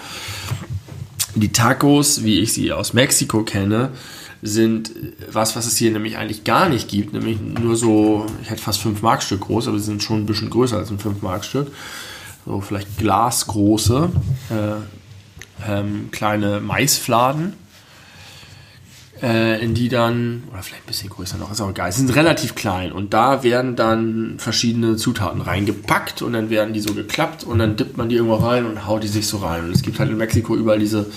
Die 1.35 1.51
Tacos, 1.51 2.23
wie 2.23 2.39
ich 2.39 2.53
sie 2.53 2.71
aus 2.71 2.93
Mexiko 2.93 3.43
kenne, 3.43 3.89
sind 4.41 4.91
was, 5.31 5.55
was 5.55 5.65
es 5.65 5.77
hier 5.77 5.91
nämlich 5.91 6.17
eigentlich 6.17 6.43
gar 6.43 6.69
nicht 6.69 6.87
gibt, 6.87 7.13
nämlich 7.13 7.39
nur 7.41 7.75
so, 7.75 8.25
ich 8.41 8.49
hätte 8.49 8.61
fast 8.61 8.81
5 8.81 9.01
Markstück 9.01 9.41
groß, 9.41 9.67
aber 9.67 9.79
sie 9.79 9.85
sind 9.85 10.03
schon 10.03 10.21
ein 10.21 10.25
bisschen 10.25 10.49
größer 10.49 10.77
als 10.77 10.91
ein 10.91 10.99
5 10.99 11.21
Markstück. 11.21 11.71
So 12.45 12.61
vielleicht 12.61 12.97
glasgroße, 12.97 14.09
äh, 14.51 15.69
ähm, 15.69 16.09
kleine 16.11 16.61
Maisfladen, 16.61 17.53
äh, 19.21 19.61
in 19.63 19.73
die 19.73 19.89
dann, 19.89 20.43
oder 20.51 20.61
vielleicht 20.61 20.83
ein 20.83 20.87
bisschen 20.87 21.09
größer 21.09 21.37
noch, 21.37 21.51
ist 21.51 21.59
auch 21.59 21.71
egal, 21.71 21.91
sie 21.91 22.01
sind 22.01 22.15
relativ 22.15 22.53
klein 22.55 22.91
und 22.91 23.13
da 23.13 23.43
werden 23.43 23.75
dann 23.75 24.35
verschiedene 24.37 24.95
Zutaten 24.95 25.41
reingepackt 25.41 26.21
und 26.21 26.33
dann 26.33 26.49
werden 26.49 26.73
die 26.73 26.79
so 26.79 26.93
geklappt 26.93 27.43
und 27.43 27.59
dann 27.59 27.75
dippt 27.75 27.97
man 27.97 28.07
die 28.09 28.15
irgendwo 28.15 28.35
rein 28.35 28.65
und 28.65 28.85
haut 28.85 29.03
die 29.03 29.07
sich 29.07 29.27
so 29.27 29.37
rein. 29.37 29.65
Und 29.65 29.71
es 29.71 29.81
gibt 29.81 29.99
halt 29.99 30.11
in 30.11 30.17
Mexiko 30.17 30.55
überall 30.55 30.79
diese 30.79 31.07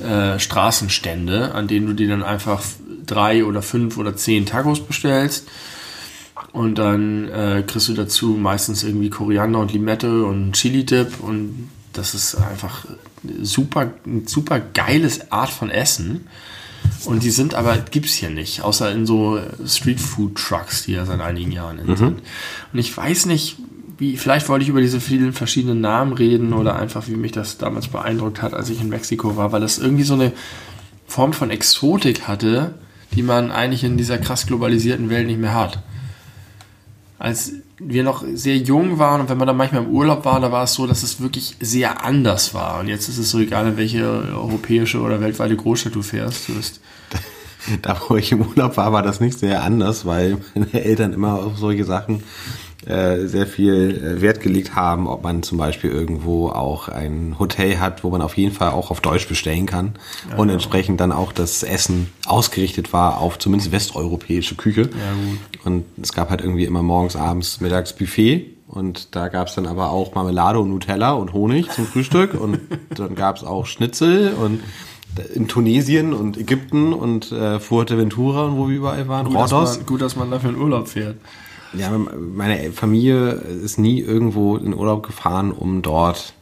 äh, 0.00 0.38
Straßenstände, 0.38 1.54
an 1.54 1.68
denen 1.68 1.86
du 1.86 1.92
dir 1.94 2.08
dann 2.08 2.22
einfach 2.22 2.62
drei 3.06 3.44
oder 3.44 3.62
fünf 3.62 3.98
oder 3.98 4.16
zehn 4.16 4.46
Tacos 4.46 4.80
bestellst. 4.80 5.48
Und 6.52 6.76
dann 6.76 7.28
äh, 7.28 7.62
kriegst 7.66 7.88
du 7.88 7.94
dazu 7.94 8.30
meistens 8.30 8.82
irgendwie 8.82 9.10
Koriander 9.10 9.60
und 9.60 9.72
Limette 9.72 10.24
und 10.24 10.52
Chili-Dip 10.52 11.20
und 11.20 11.70
das 11.92 12.14
ist 12.14 12.36
einfach 12.36 12.86
super, 13.42 13.92
ein 14.06 14.26
super 14.26 14.60
geiles 14.60 15.30
Art 15.32 15.50
von 15.50 15.70
Essen. 15.70 16.26
Und 17.04 17.22
die 17.22 17.30
sind 17.30 17.54
aber, 17.54 17.76
gibt's 17.78 18.14
hier 18.14 18.30
nicht, 18.30 18.62
außer 18.62 18.90
in 18.90 19.06
so 19.06 19.40
Street-Food-Trucks, 19.66 20.84
die 20.84 20.92
ja 20.92 21.04
seit 21.04 21.20
einigen 21.20 21.52
Jahren 21.52 21.78
in 21.78 21.94
sind. 21.96 22.22
Und 22.72 22.78
ich 22.78 22.96
weiß 22.96 23.26
nicht, 23.26 23.56
wie, 24.00 24.16
vielleicht 24.16 24.48
wollte 24.48 24.62
ich 24.62 24.70
über 24.70 24.80
diese 24.80 24.98
vielen 24.98 25.34
verschiedenen 25.34 25.82
Namen 25.82 26.14
reden 26.14 26.54
oder 26.54 26.74
einfach, 26.76 27.06
wie 27.06 27.16
mich 27.16 27.32
das 27.32 27.58
damals 27.58 27.88
beeindruckt 27.88 28.40
hat, 28.40 28.54
als 28.54 28.70
ich 28.70 28.80
in 28.80 28.88
Mexiko 28.88 29.36
war, 29.36 29.52
weil 29.52 29.60
das 29.60 29.78
irgendwie 29.78 30.04
so 30.04 30.14
eine 30.14 30.32
Form 31.06 31.34
von 31.34 31.50
Exotik 31.50 32.26
hatte, 32.26 32.74
die 33.12 33.22
man 33.22 33.52
eigentlich 33.52 33.84
in 33.84 33.98
dieser 33.98 34.16
krass 34.16 34.46
globalisierten 34.46 35.10
Welt 35.10 35.26
nicht 35.26 35.38
mehr 35.38 35.54
hat. 35.54 35.82
Als 37.18 37.52
wir 37.78 38.02
noch 38.02 38.24
sehr 38.32 38.56
jung 38.56 38.98
waren 38.98 39.20
und 39.20 39.28
wenn 39.28 39.36
man 39.36 39.46
dann 39.46 39.58
manchmal 39.58 39.82
im 39.82 39.90
Urlaub 39.90 40.24
war, 40.24 40.40
da 40.40 40.50
war 40.50 40.64
es 40.64 40.72
so, 40.72 40.86
dass 40.86 41.02
es 41.02 41.20
wirklich 41.20 41.56
sehr 41.60 42.02
anders 42.02 42.54
war. 42.54 42.80
Und 42.80 42.88
jetzt 42.88 43.10
ist 43.10 43.18
es 43.18 43.30
so 43.30 43.38
egal, 43.38 43.66
in 43.66 43.76
welche 43.76 44.02
europäische 44.02 45.00
oder 45.00 45.20
weltweite 45.20 45.56
Großstadt 45.56 45.94
du 45.94 46.00
fährst. 46.00 46.48
Du 46.48 46.54
bist 46.54 46.80
Da, 47.82 48.00
wo 48.08 48.16
ich 48.16 48.32
im 48.32 48.42
Urlaub 48.42 48.76
war, 48.76 48.92
war 48.92 49.02
das 49.02 49.20
nicht 49.20 49.38
sehr 49.38 49.62
anders, 49.62 50.06
weil 50.06 50.38
meine 50.54 50.72
Eltern 50.72 51.12
immer 51.12 51.34
auf 51.34 51.58
solche 51.58 51.84
Sachen 51.84 52.22
sehr 53.26 53.46
viel 53.46 54.16
äh, 54.18 54.22
Wert 54.22 54.40
gelegt 54.40 54.74
haben, 54.74 55.06
ob 55.06 55.22
man 55.22 55.42
zum 55.42 55.58
Beispiel 55.58 55.90
irgendwo 55.90 56.48
auch 56.48 56.88
ein 56.88 57.36
Hotel 57.38 57.78
hat, 57.78 58.04
wo 58.04 58.10
man 58.10 58.22
auf 58.22 58.36
jeden 58.36 58.54
Fall 58.54 58.70
auch 58.70 58.90
auf 58.90 59.00
Deutsch 59.00 59.28
bestellen 59.28 59.66
kann 59.66 59.92
und 60.36 60.48
entsprechend 60.48 61.00
dann 61.00 61.12
auch 61.12 61.32
das 61.32 61.62
Essen 61.62 62.10
ausgerichtet 62.26 62.92
war 62.92 63.18
auf 63.18 63.38
zumindest 63.38 63.72
westeuropäische 63.72 64.54
Küche. 64.54 64.86
gut. 64.86 65.66
Und 65.66 65.84
es 66.00 66.12
gab 66.12 66.30
halt 66.30 66.40
irgendwie 66.40 66.64
immer 66.64 66.82
morgens, 66.82 67.16
abends, 67.16 67.60
mittags 67.60 67.92
Buffet 67.92 68.46
und 68.66 69.14
da 69.14 69.28
gab 69.28 69.48
es 69.48 69.54
dann 69.56 69.66
aber 69.66 69.90
auch 69.90 70.14
Marmelade 70.14 70.58
und 70.58 70.70
Nutella 70.70 71.12
und 71.12 71.32
Honig 71.32 71.70
zum 71.70 71.86
Frühstück 71.86 72.32
und 72.34 72.60
dann 72.94 73.14
gab 73.14 73.36
es 73.36 73.44
auch 73.44 73.66
Schnitzel 73.66 74.32
und 74.32 74.60
in 75.34 75.48
Tunesien 75.48 76.12
und 76.12 76.38
Ägypten 76.38 76.92
und 76.92 77.32
äh, 77.32 77.58
Fuerteventura 77.58 78.44
und 78.44 78.56
wo 78.56 78.68
wir 78.68 78.76
überall 78.76 79.08
waren, 79.08 79.26
gut, 79.26 79.34
dass 79.34 79.52
Rhodos. 79.52 79.76
man, 79.78 79.86
gut, 79.86 80.00
dass 80.00 80.16
man 80.16 80.30
dafür 80.30 80.50
in 80.50 80.56
Urlaub 80.56 80.88
fährt. 80.88 81.16
Ja, 81.72 81.90
meine 81.98 82.72
Familie 82.72 83.30
ist 83.30 83.78
nie 83.78 84.00
irgendwo 84.00 84.56
in 84.56 84.74
Urlaub 84.74 85.06
gefahren, 85.06 85.52
um 85.52 85.82
dort 85.82 86.34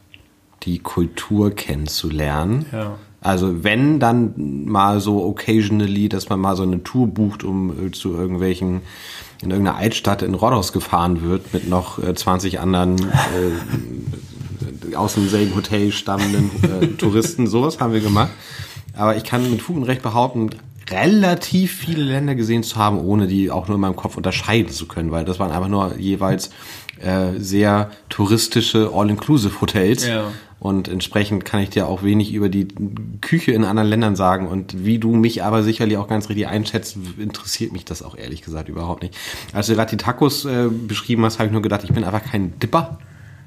die 0.63 0.79
Kultur 0.79 1.51
kennenzulernen. 1.51 2.65
Ja. 2.71 2.97
Also 3.21 3.63
wenn 3.63 3.99
dann 3.99 4.65
mal 4.65 5.01
so 5.01 5.25
occasionally, 5.25 6.07
dass 6.07 6.29
man 6.29 6.39
mal 6.39 6.55
so 6.55 6.63
eine 6.63 6.83
Tour 6.83 7.07
bucht, 7.07 7.43
um 7.43 7.87
äh, 7.87 7.91
zu 7.91 8.13
irgendwelchen 8.13 8.81
in 9.41 9.51
irgendeiner 9.51 9.77
Altstadt 9.77 10.21
in 10.21 10.33
Rhodos 10.33 10.73
gefahren 10.73 11.21
wird 11.21 11.53
mit 11.53 11.67
noch 11.67 12.01
äh, 12.01 12.13
20 12.13 12.59
anderen 12.59 12.99
äh, 12.99 14.95
aus 14.95 15.15
demselben 15.15 15.55
Hotel 15.55 15.91
stammenden 15.91 16.51
äh, 16.63 16.87
Touristen, 16.97 17.47
sowas 17.47 17.79
haben 17.79 17.93
wir 17.93 18.01
gemacht. 18.01 18.31
Aber 18.95 19.15
ich 19.15 19.23
kann 19.23 19.49
mit 19.49 19.61
Fug 19.61 19.77
und 19.77 19.83
Recht 19.83 20.01
behaupten, 20.01 20.49
relativ 20.91 21.73
viele 21.73 22.03
Länder 22.03 22.35
gesehen 22.35 22.63
zu 22.63 22.77
haben, 22.77 22.99
ohne 22.99 23.27
die 23.27 23.51
auch 23.51 23.67
nur 23.67 23.75
in 23.75 23.81
meinem 23.81 23.95
Kopf 23.95 24.17
unterscheiden 24.17 24.71
zu 24.71 24.87
können, 24.87 25.11
weil 25.11 25.25
das 25.25 25.39
waren 25.39 25.51
einfach 25.51 25.69
nur 25.69 25.97
jeweils 25.97 26.49
äh, 27.01 27.39
sehr 27.39 27.91
touristische 28.09 28.91
All-Inclusive-Hotels. 28.93 30.07
Ja. 30.07 30.31
Und 30.59 30.89
entsprechend 30.89 31.45
kann 31.45 31.61
ich 31.61 31.69
dir 31.69 31.87
auch 31.87 32.03
wenig 32.03 32.33
über 32.33 32.49
die 32.49 32.67
Küche 33.21 33.53
in 33.53 33.63
anderen 33.63 33.87
Ländern 33.87 34.15
sagen. 34.17 34.47
Und 34.47 34.83
wie 34.83 34.99
du 34.99 35.15
mich 35.15 35.41
aber 35.41 35.63
sicherlich 35.63 35.97
auch 35.97 36.09
ganz 36.09 36.27
richtig 36.27 36.47
einschätzt, 36.47 36.97
interessiert 37.17 37.71
mich 37.71 37.85
das 37.85 38.03
auch 38.03 38.17
ehrlich 38.17 38.41
gesagt 38.41 38.67
überhaupt 38.67 39.03
nicht. 39.03 39.15
Als 39.53 39.67
du 39.67 39.75
gerade 39.75 39.91
die 39.91 39.97
Tacos 39.97 40.43
äh, 40.43 40.67
beschrieben 40.69 41.23
hast, 41.23 41.39
habe 41.39 41.47
ich 41.47 41.53
nur 41.53 41.61
gedacht, 41.61 41.85
ich 41.85 41.93
bin 41.93 42.03
einfach 42.03 42.23
kein 42.23 42.59
Dipper. 42.59 42.99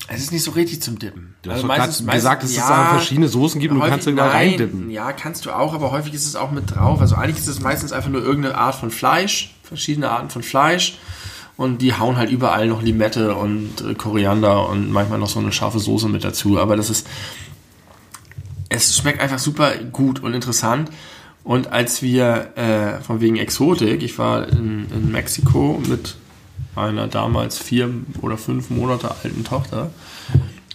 Es 0.08 0.20
ist 0.20 0.32
nicht 0.32 0.42
so 0.42 0.50
richtig 0.50 0.82
zum 0.82 0.98
Dippen. 0.98 1.34
Du 1.42 1.50
hast 1.50 1.62
doch 1.62 1.68
grad 1.68 1.86
gesagt, 1.86 2.42
dass 2.42 2.50
es 2.50 2.56
da 2.56 2.90
verschiedene 2.90 3.28
Soßen 3.28 3.60
gibt 3.60 3.72
und 3.72 3.80
du 3.80 3.86
kannst 3.86 4.06
da 4.06 4.10
nein, 4.10 4.28
reindippen. 4.28 4.90
Ja, 4.90 5.12
kannst 5.12 5.46
du 5.46 5.50
auch, 5.52 5.74
aber 5.74 5.92
häufig 5.92 6.12
ist 6.12 6.26
es 6.26 6.36
auch 6.36 6.50
mit 6.50 6.74
drauf. 6.74 7.00
Also 7.00 7.14
eigentlich 7.14 7.38
ist 7.38 7.48
es 7.48 7.60
meistens 7.60 7.92
einfach 7.92 8.10
nur 8.10 8.22
irgendeine 8.22 8.56
Art 8.56 8.74
von 8.74 8.90
Fleisch, 8.90 9.54
verschiedene 9.62 10.10
Arten 10.10 10.30
von 10.30 10.42
Fleisch. 10.42 10.98
Und 11.56 11.82
die 11.82 11.94
hauen 11.94 12.16
halt 12.16 12.30
überall 12.30 12.66
noch 12.66 12.82
Limette 12.82 13.34
und 13.36 13.80
äh, 13.82 13.94
Koriander 13.94 14.68
und 14.68 14.90
manchmal 14.90 15.18
noch 15.18 15.28
so 15.28 15.38
eine 15.38 15.52
scharfe 15.52 15.78
Soße 15.78 16.08
mit 16.08 16.24
dazu. 16.24 16.58
Aber 16.58 16.76
das 16.76 16.90
ist, 16.90 17.06
es 18.68 18.96
schmeckt 18.96 19.20
einfach 19.20 19.38
super 19.38 19.76
gut 19.76 20.22
und 20.22 20.34
interessant. 20.34 20.90
Und 21.44 21.72
als 21.72 22.02
wir 22.02 22.56
äh, 22.56 23.02
von 23.02 23.20
wegen 23.20 23.36
Exotik, 23.36 24.02
ich 24.02 24.18
war 24.18 24.48
in, 24.48 24.86
in 24.90 25.12
Mexiko 25.12 25.80
mit 25.86 26.16
einer 26.76 27.06
damals 27.08 27.58
vier 27.58 27.90
oder 28.20 28.38
fünf 28.38 28.70
Monate 28.70 29.10
alten 29.22 29.44
Tochter. 29.44 29.90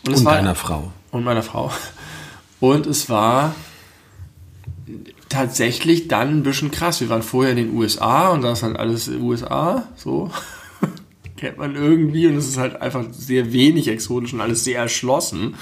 es 0.10 0.20
Und 0.20 0.26
war- 0.26 0.36
deiner 0.36 0.56
Frau. 0.56 0.92
und 1.12 1.24
meiner 1.24 1.44
Frau. 1.44 1.72
Und 2.60 2.86
es 2.88 3.10
war 3.10 3.56
tatsächlich 5.30 6.08
dann 6.08 6.30
ein 6.40 6.44
bisschen 6.44 6.72
krass. 6.72 7.02
Wir 7.02 7.10
waren 7.10 7.24
vorher 7.24 7.52
in 7.52 7.58
den 7.58 7.76
USA 7.76 8.30
und 8.30 8.42
da 8.42 8.54
ist 8.54 8.64
halt 8.64 8.78
alles 8.78 9.08
USA, 9.10 9.84
so. 9.96 10.32
Kennt 11.38 11.58
man 11.58 11.76
irgendwie 11.76 12.28
und 12.28 12.36
es 12.36 12.48
ist 12.48 12.58
halt 12.58 12.82
einfach 12.82 13.04
sehr 13.12 13.52
wenig 13.52 13.88
exotisch 13.90 14.34
und 14.34 14.42
alles 14.42 14.64
sehr 14.64 14.80
erschlossen. 14.80 15.56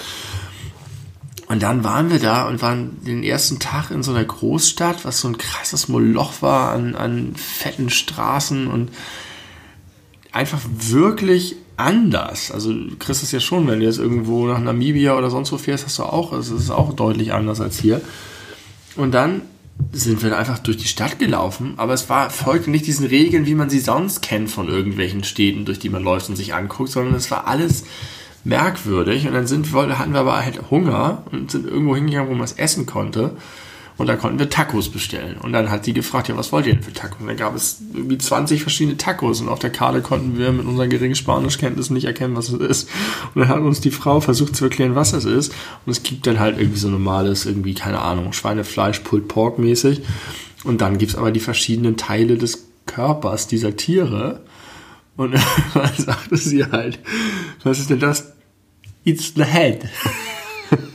Und 1.47 1.61
dann 1.61 1.83
waren 1.83 2.09
wir 2.11 2.19
da 2.19 2.47
und 2.47 2.61
waren 2.61 3.03
den 3.03 3.23
ersten 3.23 3.59
Tag 3.59 3.91
in 3.91 4.01
so 4.01 4.11
einer 4.11 4.23
Großstadt, 4.23 5.03
was 5.05 5.19
so 5.21 5.27
ein 5.27 5.37
krasses 5.37 5.87
Moloch 5.89 6.41
war 6.41 6.71
an, 6.71 6.95
an 6.95 7.35
fetten 7.35 7.89
Straßen 7.89 8.67
und 8.67 8.89
einfach 10.35 10.61
wirklich 10.69 11.55
anders. 11.77 12.51
Also 12.51 12.73
du 12.73 12.95
kriegst 12.97 13.23
es 13.23 13.31
ja 13.31 13.39
schon, 13.39 13.67
wenn 13.67 13.79
du 13.79 13.85
jetzt 13.85 13.99
irgendwo 13.99 14.45
nach 14.47 14.59
Namibia 14.59 15.17
oder 15.17 15.29
sonst 15.29 15.51
wo 15.51 15.57
fährst, 15.57 15.85
hast 15.85 15.97
du 15.99 16.03
auch, 16.03 16.33
also 16.33 16.55
es 16.55 16.63
ist 16.63 16.71
auch 16.71 16.93
deutlich 16.93 17.33
anders 17.33 17.61
als 17.61 17.79
hier. 17.79 18.01
Und 18.95 19.13
dann 19.13 19.41
sind 19.91 20.23
wir 20.23 20.37
einfach 20.37 20.59
durch 20.59 20.77
die 20.77 20.87
Stadt 20.87 21.19
gelaufen, 21.19 21.73
aber 21.77 21.93
es 21.93 22.09
war, 22.09 22.29
folgte 22.29 22.69
nicht 22.69 22.87
diesen 22.87 23.05
Regeln, 23.05 23.45
wie 23.45 23.55
man 23.55 23.69
sie 23.69 23.79
sonst 23.79 24.21
kennt 24.21 24.49
von 24.49 24.69
irgendwelchen 24.69 25.23
Städten, 25.23 25.65
durch 25.65 25.79
die 25.79 25.89
man 25.89 26.03
läuft 26.03 26.29
und 26.29 26.35
sich 26.35 26.53
anguckt, 26.53 26.89
sondern 26.89 27.13
es 27.15 27.29
war 27.31 27.47
alles 27.47 27.83
merkwürdig 28.45 29.27
und 29.27 29.33
dann 29.33 29.47
sind 29.47 29.73
hatten 29.73 30.13
wir 30.13 30.19
aber 30.19 30.43
halt 30.43 30.69
Hunger 30.69 31.23
und 31.31 31.51
sind 31.51 31.65
irgendwo 31.65 31.95
hingegangen, 31.95 32.29
wo 32.29 32.35
man 32.35 32.45
es 32.45 32.53
essen 32.53 32.85
konnte 32.85 33.35
und 33.97 34.07
da 34.07 34.17
konnten 34.17 34.39
wir 34.39 34.49
Tacos 34.49 34.89
bestellen. 34.89 35.37
Und 35.37 35.53
dann 35.53 35.69
hat 35.69 35.85
die 35.85 35.93
gefragt, 35.93 36.27
ja, 36.27 36.35
was 36.35 36.51
wollt 36.51 36.65
ihr 36.65 36.73
denn 36.73 36.83
für 36.83 36.91
Tacos? 36.91 37.21
Und 37.21 37.27
dann 37.27 37.37
gab 37.37 37.55
es 37.55 37.81
irgendwie 37.93 38.17
20 38.17 38.61
verschiedene 38.61 38.97
Tacos. 38.97 39.39
Und 39.39 39.47
auf 39.47 39.59
der 39.59 39.69
Karte 39.69 40.01
konnten 40.01 40.37
wir 40.37 40.51
mit 40.51 40.65
unseren 40.65 40.89
geringen 40.89 41.15
Spanischkenntnissen 41.15 41.93
nicht 41.93 42.05
erkennen, 42.05 42.35
was 42.35 42.49
es 42.49 42.59
ist. 42.59 42.89
Und 43.33 43.41
dann 43.41 43.49
hat 43.49 43.59
uns 43.59 43.79
die 43.79 43.91
Frau 43.91 44.19
versucht 44.19 44.55
zu 44.55 44.65
erklären, 44.65 44.95
was 44.95 45.13
es 45.13 45.23
ist. 45.23 45.53
Und 45.85 45.91
es 45.91 46.03
gibt 46.03 46.27
dann 46.27 46.39
halt 46.39 46.59
irgendwie 46.59 46.79
so 46.79 46.89
normales, 46.89 47.45
irgendwie, 47.45 47.73
keine 47.73 47.99
Ahnung, 47.99 48.33
Schweinefleisch, 48.33 48.99
Pulled 48.99 49.29
Pork 49.29 49.59
mäßig. 49.59 50.01
Und 50.65 50.81
dann 50.81 50.97
gibt's 50.97 51.15
aber 51.15 51.31
die 51.31 51.39
verschiedenen 51.39 51.95
Teile 51.95 52.37
des 52.37 52.67
Körpers 52.85 53.47
dieser 53.47 53.77
Tiere. 53.77 54.41
Und 55.15 55.35
dann 55.73 55.91
sagte 55.97 56.35
sie 56.35 56.65
halt, 56.65 56.99
was 57.63 57.79
ist 57.79 57.89
denn 57.89 57.99
das? 57.99 58.33
It's 59.05 59.33
the 59.35 59.45
head. 59.45 59.85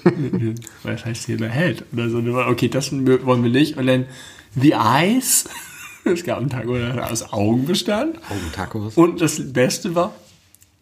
Was 0.83 1.05
heißt 1.05 1.27
hier 1.27 1.37
der 1.37 1.51
Held? 1.51 1.85
Oder 1.93 2.09
so. 2.09 2.19
Okay, 2.19 2.69
das 2.69 2.93
wollen 2.93 3.43
wir 3.43 3.51
nicht. 3.51 3.77
Und 3.77 3.87
dann 3.87 4.07
The 4.55 4.73
Eyes. 4.73 5.49
Es 6.03 6.25
gab 6.25 6.39
einen 6.39 6.49
Taco, 6.49 6.73
der 6.79 7.11
aus 7.11 7.31
Augen 7.31 7.67
bestand. 7.67 8.19
Augentacos. 8.31 8.97
Und 8.97 9.21
das 9.21 9.53
Beste 9.53 9.95
war, 9.95 10.15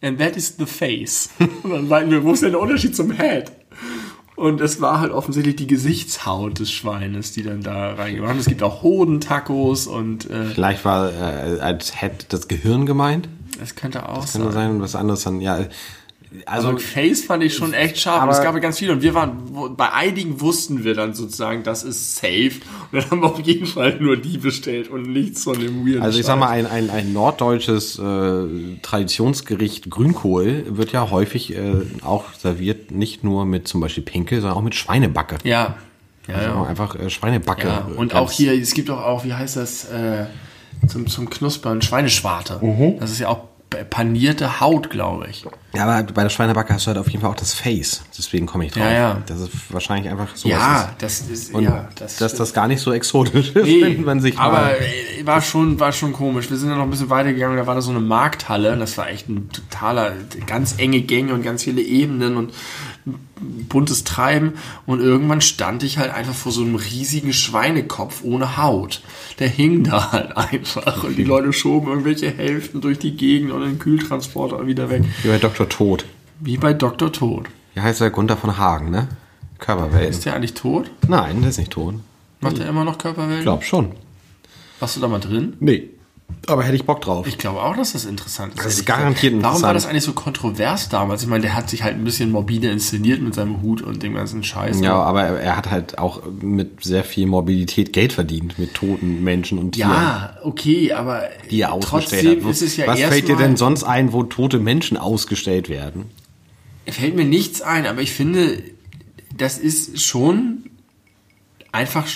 and 0.01 0.17
that 0.17 0.37
is 0.37 0.55
the 0.57 0.65
face. 0.65 1.29
Und 1.63 1.71
dann 1.71 1.87
meinten 1.89 2.11
wir, 2.11 2.23
wo 2.23 2.31
ist 2.31 2.41
denn 2.41 2.53
der 2.53 2.61
Unterschied 2.61 2.95
zum 2.95 3.11
Head? 3.11 3.51
Und 4.37 4.61
es 4.61 4.79
war 4.79 5.01
halt 5.01 5.11
offensichtlich 5.11 5.57
die 5.57 5.67
Gesichtshaut 5.67 6.59
des 6.59 6.71
Schweines, 6.71 7.33
die 7.33 7.43
dann 7.43 7.61
da 7.61 7.95
reingemacht 7.95 8.29
haben. 8.29 8.39
Es 8.39 8.45
gibt 8.45 8.63
auch 8.63 8.81
Hodentacos 8.81 9.87
und... 9.87 10.29
Äh, 10.29 10.45
Vielleicht 10.45 10.85
war 10.85 11.11
äh, 11.11 11.59
als 11.59 11.99
Head 11.99 12.27
das 12.29 12.47
Gehirn 12.47 12.85
gemeint. 12.85 13.27
Das 13.59 13.75
könnte 13.75 14.07
auch 14.07 14.21
das 14.21 14.31
sein. 14.31 14.43
Könnte 14.43 14.55
sein 14.55 14.81
was 14.81 14.95
anderes 14.95 15.23
dann, 15.23 15.41
ja 15.41 15.65
also, 16.45 16.69
also 16.69 16.79
Face 16.79 17.25
fand 17.25 17.43
ich 17.43 17.55
schon 17.55 17.73
echt 17.73 17.97
scharf. 17.97 18.21
Aber 18.21 18.31
es 18.31 18.41
gab 18.41 18.53
ja 18.53 18.59
ganz 18.59 18.77
viele 18.77 18.93
und 18.93 19.01
wir 19.01 19.15
waren, 19.15 19.75
bei 19.75 19.91
einigen 19.91 20.39
wussten 20.41 20.83
wir 20.83 20.93
dann 20.93 21.13
sozusagen, 21.13 21.63
das 21.63 21.83
ist 21.83 22.17
safe. 22.17 22.51
Und 22.91 23.01
dann 23.01 23.09
haben 23.09 23.21
wir 23.21 23.31
auf 23.31 23.39
jeden 23.39 23.65
Fall 23.65 23.97
nur 23.99 24.15
die 24.15 24.37
bestellt 24.37 24.89
und 24.89 25.11
nichts 25.11 25.43
von 25.43 25.59
dem 25.59 25.87
Weird. 25.87 26.03
Also 26.03 26.19
ich 26.19 26.25
sag 26.25 26.37
mal, 26.37 26.49
ein, 26.49 26.67
ein, 26.67 26.89
ein 26.91 27.13
norddeutsches 27.13 27.97
äh, 27.97 28.43
Traditionsgericht 28.81 29.89
Grünkohl 29.89 30.65
wird 30.69 30.91
ja 30.91 31.09
häufig 31.09 31.55
äh, 31.55 31.73
auch 32.03 32.25
serviert, 32.37 32.91
nicht 32.91 33.23
nur 33.23 33.45
mit 33.45 33.67
zum 33.67 33.81
Beispiel 33.81 34.03
Pinkel, 34.03 34.41
sondern 34.41 34.57
auch 34.57 34.63
mit 34.63 34.75
Schweinebacke. 34.75 35.37
Ja. 35.43 35.77
Ja, 36.27 36.35
also 36.35 36.49
ja. 36.49 36.63
einfach 36.63 36.95
äh, 36.95 37.09
Schweinebacke. 37.09 37.67
Ja. 37.67 37.89
Und 37.95 38.13
auch 38.13 38.31
hier, 38.31 38.53
es 38.53 38.75
gibt 38.75 38.91
auch, 38.91 39.01
auch 39.01 39.25
wie 39.25 39.33
heißt 39.33 39.57
das, 39.57 39.85
äh, 39.85 40.27
zum, 40.87 41.07
zum 41.07 41.29
Knuspern, 41.29 41.81
Schweineschwarte. 41.81 42.59
Mhm. 42.61 42.99
Das 42.99 43.09
ist 43.11 43.19
ja 43.19 43.29
auch 43.29 43.48
panierte 43.69 44.59
Haut, 44.59 44.89
glaube 44.89 45.27
ich. 45.29 45.45
Ja, 45.75 45.85
aber 45.85 46.11
bei 46.11 46.23
der 46.23 46.29
Schweinebacke 46.29 46.73
hast 46.73 46.85
du 46.85 46.87
halt 46.87 46.97
auf 46.97 47.07
jeden 47.09 47.21
Fall 47.21 47.29
auch 47.29 47.35
das 47.35 47.53
Face. 47.53 48.01
Deswegen 48.17 48.47
komme 48.47 48.65
ich 48.65 48.71
drauf. 48.71 48.83
Ja, 48.83 48.91
ja. 48.91 49.21
Das 49.27 49.39
ist 49.39 49.51
wahrscheinlich 49.69 50.11
einfach 50.11 50.35
so. 50.35 50.49
Ja, 50.49 50.93
das 50.97 51.21
ist, 51.21 51.53
Und 51.53 51.63
ja, 51.63 51.87
das 51.95 52.17
dass 52.17 52.33
das 52.33 52.53
gar 52.53 52.67
nicht 52.67 52.81
so 52.81 52.91
exotisch 52.91 53.51
ist, 53.51 53.65
nee, 53.65 53.81
wenn 53.81 54.03
man 54.03 54.19
sich 54.19 54.37
Aber 54.39 54.71
äh, 54.79 55.25
war 55.25 55.41
schon, 55.41 55.79
war 55.79 55.91
schon 55.91 56.13
komisch. 56.13 56.49
Wir 56.49 56.57
sind 56.57 56.69
dann 56.69 56.79
noch 56.79 56.85
ein 56.85 56.89
bisschen 56.89 57.11
weiter 57.11 57.33
gegangen, 57.33 57.57
da 57.57 57.67
war 57.67 57.75
da 57.75 57.81
so 57.81 57.91
eine 57.91 57.99
Markthalle. 57.99 58.73
Und 58.73 58.79
das 58.79 58.97
war 58.97 59.09
echt 59.09 59.29
ein 59.29 59.49
totaler, 59.51 60.13
ganz 60.47 60.75
enge 60.79 61.01
Gänge 61.01 61.33
und 61.33 61.43
ganz 61.43 61.63
viele 61.63 61.81
Ebenen 61.81 62.37
und 62.37 62.53
buntes 63.39 64.03
Treiben. 64.03 64.53
Und 64.85 64.99
irgendwann 64.99 65.41
stand 65.41 65.83
ich 65.83 65.97
halt 65.97 66.13
einfach 66.13 66.33
vor 66.33 66.51
so 66.51 66.61
einem 66.61 66.75
riesigen 66.75 67.33
Schweinekopf 67.33 68.23
ohne 68.23 68.57
Haut. 68.57 69.01
Der 69.39 69.47
hing 69.47 69.83
da 69.83 70.11
halt 70.11 70.35
einfach. 70.37 71.03
Und 71.03 71.17
die 71.17 71.23
Leute 71.25 71.53
schoben 71.53 71.87
irgendwelche 71.87 72.29
Hälften 72.31 72.81
durch 72.81 72.99
die 72.99 73.15
Gegend 73.15 73.51
und 73.51 73.61
den 73.61 73.79
Kühltransporter 73.79 74.65
wieder 74.67 74.89
weg. 74.89 75.03
Wie 75.23 75.29
bei 75.29 75.37
Dr. 75.37 75.67
Tod. 75.69 76.05
Wie 76.39 76.57
bei 76.57 76.73
Dr. 76.73 77.11
Tod. 77.11 77.47
Wie 77.73 77.81
heißt 77.81 78.01
der 78.01 78.09
Gunther 78.09 78.37
von 78.37 78.57
Hagen, 78.57 78.89
ne? 78.91 79.07
Körperwellen. 79.59 80.09
Ist 80.09 80.25
der 80.25 80.35
eigentlich 80.35 80.53
tot? 80.53 80.89
Nein, 81.07 81.41
der 81.41 81.49
ist 81.49 81.57
nicht 81.57 81.71
tot. 81.71 81.95
Macht 82.41 82.59
er 82.59 82.69
immer 82.69 82.85
noch 82.85 82.97
Körperwellen? 82.97 83.39
Ich 83.39 83.43
glaub 83.43 83.63
schon. 83.63 83.91
Warst 84.79 84.95
du 84.95 85.01
da 85.01 85.07
mal 85.07 85.19
drin? 85.19 85.57
Nee. 85.59 85.89
Aber 86.47 86.63
hätte 86.63 86.75
ich 86.75 86.85
Bock 86.85 87.01
drauf. 87.01 87.27
Ich 87.27 87.37
glaube 87.37 87.61
auch, 87.61 87.75
dass 87.75 87.93
das 87.93 88.05
interessant 88.05 88.55
ist. 88.55 88.65
Das 88.65 88.73
ist 88.73 88.85
garantiert 88.85 89.33
interessant. 89.33 89.53
Warum 89.53 89.61
war 89.63 89.73
das 89.73 89.85
eigentlich 89.85 90.03
so 90.03 90.13
kontrovers 90.13 90.89
damals? 90.89 91.21
Ich 91.21 91.27
meine, 91.27 91.43
der 91.43 91.55
hat 91.55 91.69
sich 91.69 91.83
halt 91.83 91.95
ein 91.95 92.03
bisschen 92.03 92.31
morbide 92.31 92.69
inszeniert 92.69 93.21
mit 93.21 93.35
seinem 93.35 93.61
Hut 93.61 93.81
und 93.81 94.01
dem 94.01 94.15
ganzen 94.15 94.43
Scheiß. 94.43 94.79
Ja, 94.81 94.95
aber 94.95 95.23
er 95.23 95.55
hat 95.55 95.69
halt 95.69 95.99
auch 95.99 96.23
mit 96.41 96.83
sehr 96.83 97.03
viel 97.03 97.27
Mobilität 97.27 97.93
Geld 97.93 98.13
verdient 98.13 98.57
mit 98.57 98.73
toten 98.73 99.23
Menschen 99.23 99.59
und 99.59 99.73
Tieren. 99.73 99.91
Ja, 99.91 100.37
okay, 100.43 100.93
aber 100.93 101.23
die 101.51 101.61
er 101.61 101.73
ausgestellt 101.73 102.43
hat. 102.43 102.51
Es 102.51 102.77
ja 102.77 102.87
Was 102.87 102.99
fällt 102.99 103.27
dir 103.27 103.35
denn 103.35 103.55
sonst 103.55 103.83
ein, 103.83 104.11
wo 104.11 104.23
tote 104.23 104.59
Menschen 104.59 104.97
ausgestellt 104.97 105.69
werden? 105.69 106.05
Fällt 106.87 107.15
mir 107.15 107.25
nichts 107.25 107.61
ein, 107.61 107.85
aber 107.85 108.01
ich 108.01 108.11
finde, 108.11 108.63
das 109.37 109.59
ist 109.59 110.01
schon 110.01 110.63
einfach 111.71 112.07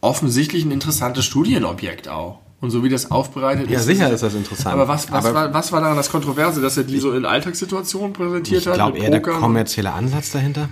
offensichtlich 0.00 0.64
ein 0.64 0.70
interessantes 0.70 1.26
Studienobjekt 1.26 2.08
auch. 2.08 2.40
Und 2.60 2.70
so 2.70 2.82
wie 2.82 2.88
das 2.88 3.10
aufbereitet 3.10 3.70
ja, 3.70 3.78
ist. 3.78 3.86
Ja, 3.86 3.94
sicher 3.94 4.10
ist 4.10 4.22
das 4.22 4.34
interessant. 4.34 4.74
Aber 4.74 4.88
was, 4.88 5.10
was, 5.12 5.24
aber 5.24 5.34
war, 5.34 5.54
was 5.54 5.70
war 5.70 5.80
daran 5.80 5.96
das 5.96 6.10
Kontroverse, 6.10 6.60
dass 6.60 6.76
er 6.76 6.84
die 6.84 6.98
so 6.98 7.12
in 7.12 7.24
Alltagssituationen 7.24 8.12
präsentiert 8.12 8.62
ich 8.62 8.66
hat? 8.66 8.74
Ich 8.74 8.78
glaube 8.78 8.98
eher 8.98 9.10
der 9.10 9.22
kommerzielle 9.22 9.92
Ansatz 9.92 10.32
dahinter. 10.32 10.68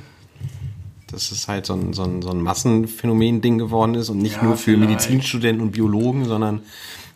Dass 1.08 1.30
es 1.30 1.46
halt 1.46 1.66
so 1.66 1.74
ein, 1.74 1.92
so 1.92 2.02
ein, 2.02 2.22
so 2.22 2.30
ein 2.30 2.40
Massenphänomen-Ding 2.40 3.58
geworden 3.58 3.94
ist 3.94 4.08
und 4.08 4.18
nicht 4.18 4.36
ja, 4.36 4.42
nur 4.42 4.56
für 4.56 4.72
vielleicht. 4.72 4.90
Medizinstudenten 4.90 5.62
und 5.62 5.70
Biologen, 5.70 6.24
sondern 6.24 6.62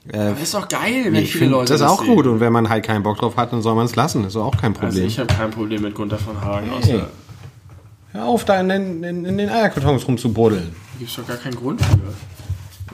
äh, 0.09 0.31
das 0.31 0.43
ist 0.43 0.55
doch 0.55 0.69
geil, 0.69 1.07
wenn 1.07 1.13
nee, 1.15 1.25
viele 1.25 1.51
Leute 1.51 1.73
das 1.73 1.81
ist 1.81 1.87
auch 1.87 2.05
sehen. 2.05 2.15
gut. 2.15 2.27
Und 2.27 2.39
wenn 2.39 2.53
man 2.53 2.69
halt 2.69 2.85
keinen 2.85 3.03
Bock 3.03 3.19
drauf 3.19 3.37
hat, 3.37 3.53
dann 3.53 3.63
soll 3.63 3.75
man 3.75 3.87
es 3.87 3.97
lassen. 3.97 4.23
Das 4.23 4.35
ist 4.35 4.41
auch 4.41 4.57
kein 4.57 4.71
also 4.71 4.87
Problem. 4.87 5.05
Also 5.05 5.07
ich 5.07 5.19
habe 5.19 5.35
kein 5.35 5.51
Problem 5.51 5.83
mit 5.83 5.97
Gunther 5.97 6.19
von 6.19 6.41
Hagen. 6.41 6.71
Hey. 6.81 7.03
Hör 8.13 8.25
auf, 8.25 8.45
da 8.45 8.61
in 8.61 8.69
den, 8.69 9.05
in, 9.05 9.25
in 9.25 9.39
den 9.39 9.49
Eierkartons 9.49 10.07
rumzubuddeln. 10.07 10.71
Da 10.71 10.99
gibt 10.99 11.11
es 11.11 11.17
doch 11.17 11.27
gar 11.27 11.37
keinen 11.37 11.57
Grund 11.57 11.81
für. 11.85 11.99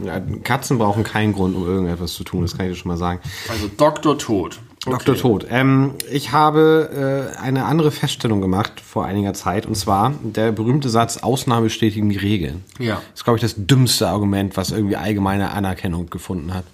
Ja, 0.05 0.21
Katzen 0.45 0.79
brauchen 0.79 1.05
keinen 1.05 1.33
Grund, 1.33 1.57
um 1.57 1.67
irgendetwas 1.67 2.15
zu 2.15 2.25
tun, 2.25 2.43
das 2.43 2.57
kann 2.57 2.67
ich 2.67 2.73
dir 2.73 2.79
schon 2.79 2.89
mal 2.89 2.97
sagen. 2.97 3.21
Also 3.49 3.69
Dr. 3.77 4.19
Tod. 4.19 4.61
Okay. 4.87 4.99
Dr. 5.05 5.17
Tod. 5.17 5.47
Ähm, 5.51 5.95
ich 6.11 6.31
habe 6.31 7.33
äh, 7.35 7.39
eine 7.41 7.65
andere 7.65 7.91
Feststellung 7.91 8.41
gemacht 8.41 8.81
vor 8.81 9.05
einiger 9.05 9.35
Zeit, 9.35 9.67
und 9.67 9.75
zwar 9.75 10.15
der 10.23 10.53
berühmte 10.53 10.89
Satz, 10.89 11.19
Ausnahme 11.19 11.63
bestätigen 11.65 12.09
die 12.09 12.19
Regeln. 12.19 12.65
Ja. 12.79 12.97
Das 12.97 13.21
ist, 13.21 13.25
glaube 13.25 13.39
ich, 13.39 13.43
das 13.43 13.55
dümmste 13.57 14.09
Argument, 14.09 14.57
was 14.57 14.71
irgendwie 14.71 14.97
allgemeine 14.97 15.51
Anerkennung 15.51 16.09
gefunden 16.09 16.55
hat. 16.55 16.65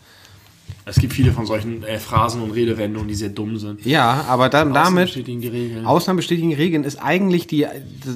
Es 0.84 0.96
gibt 0.96 1.12
viele 1.12 1.30
von 1.32 1.46
solchen 1.46 1.84
äh, 1.84 1.98
Phrasen 1.98 2.42
und 2.42 2.50
Redewendungen, 2.50 3.06
die 3.06 3.14
sehr 3.14 3.28
dumm 3.28 3.56
sind. 3.56 3.86
Ja, 3.86 4.24
aber 4.28 4.48
da, 4.48 4.64
damit 4.64 4.76
Ausnahmen 4.76 5.04
bestätigen 5.04 5.40
Regeln. 5.40 5.86
Ausnahmen 5.86 6.16
bestätigen 6.16 6.52
Regeln 6.54 6.82
ist 6.82 6.96
eigentlich 6.96 7.46
die, 7.46 7.66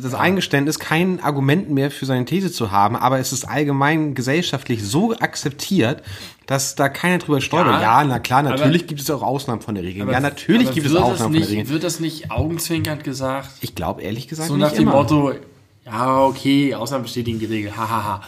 das 0.03 0.15
Eingeständnis, 0.15 0.81
kein 0.81 1.21
Argument 1.21 1.71
mehr 1.71 1.93
für 1.93 2.07
seine 2.07 2.25
These 2.25 2.51
zu 2.51 2.73
haben, 2.73 2.97
aber 2.97 3.21
es 3.21 3.33
ist 3.33 3.45
allgemein 3.45 4.17
gesellschaftlich 4.17 4.83
so 4.83 5.13
akzeptiert, 5.13 6.03
dass 6.47 6.75
da 6.75 6.89
keiner 6.89 7.19
drüber 7.19 7.41
stolpert. 7.41 7.75
Ja, 7.75 8.03
ja, 8.03 8.05
na 8.05 8.19
klar, 8.19 8.43
natürlich 8.43 8.83
aber, 8.83 8.89
gibt 8.89 9.01
es 9.01 9.11
auch 9.11 9.23
Ausnahmen 9.23 9.61
von 9.63 9.77
der 9.77 9.85
Regel. 9.85 10.09
ja, 10.11 10.19
natürlich 10.19 10.73
gibt 10.73 10.87
es 10.87 10.97
Ausnahmen 10.97 11.35
nicht, 11.35 11.45
von 11.45 11.53
der 11.53 11.61
Regel. 11.61 11.73
Wird 11.73 11.85
das 11.85 12.01
nicht 12.01 12.33
augenzwinkernd 12.33 13.05
gesagt? 13.05 13.51
Ich 13.61 13.77
glaube 13.77 14.03
ehrlich 14.03 14.27
gesagt 14.27 14.49
so 14.49 14.57
nicht 14.57 14.65
nach 14.65 14.73
dem 14.73 14.83
immer. 14.83 14.93
Motto, 14.93 15.33
ja, 15.85 16.25
okay, 16.25 16.75
Ausnahmen 16.75 17.05
bestätigen 17.05 17.39
die 17.39 17.47
Regel, 17.47 17.77
hahaha. 17.77 17.89
Ha, 17.89 18.05
ha. 18.05 18.23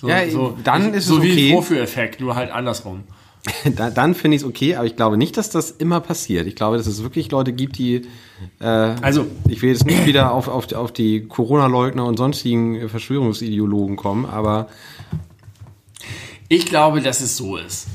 So, 0.00 0.08
ja, 0.08 0.28
so, 0.30 0.56
dann 0.64 0.94
ist 0.94 1.06
so 1.06 1.18
es 1.18 1.20
okay. 1.20 1.30
So 1.30 1.36
wie 1.36 1.52
Vorführeffekt, 1.52 2.20
nur 2.20 2.34
halt 2.34 2.50
andersrum. 2.50 3.04
da, 3.74 3.90
dann 3.90 4.14
finde 4.14 4.36
ich 4.36 4.42
es 4.42 4.48
okay, 4.48 4.76
aber 4.76 4.86
ich 4.86 4.94
glaube 4.94 5.16
nicht, 5.16 5.36
dass 5.36 5.50
das 5.50 5.72
immer 5.72 6.00
passiert. 6.00 6.46
Ich 6.46 6.54
glaube, 6.54 6.76
dass 6.76 6.86
es 6.86 7.02
wirklich 7.02 7.30
Leute 7.30 7.52
gibt, 7.52 7.76
die. 7.78 8.02
Äh, 8.60 8.66
also, 8.66 9.26
ich 9.48 9.62
will 9.62 9.70
jetzt 9.70 9.84
nicht 9.84 10.06
wieder 10.06 10.32
auf, 10.32 10.46
auf, 10.48 10.72
auf 10.72 10.92
die 10.92 11.26
Corona-Leugner 11.26 12.04
und 12.04 12.16
sonstigen 12.16 12.88
Verschwörungsideologen 12.88 13.96
kommen, 13.96 14.26
aber. 14.26 14.68
Ich 16.48 16.66
glaube, 16.66 17.00
dass 17.00 17.20
es 17.20 17.36
so 17.36 17.56
ist. 17.56 17.86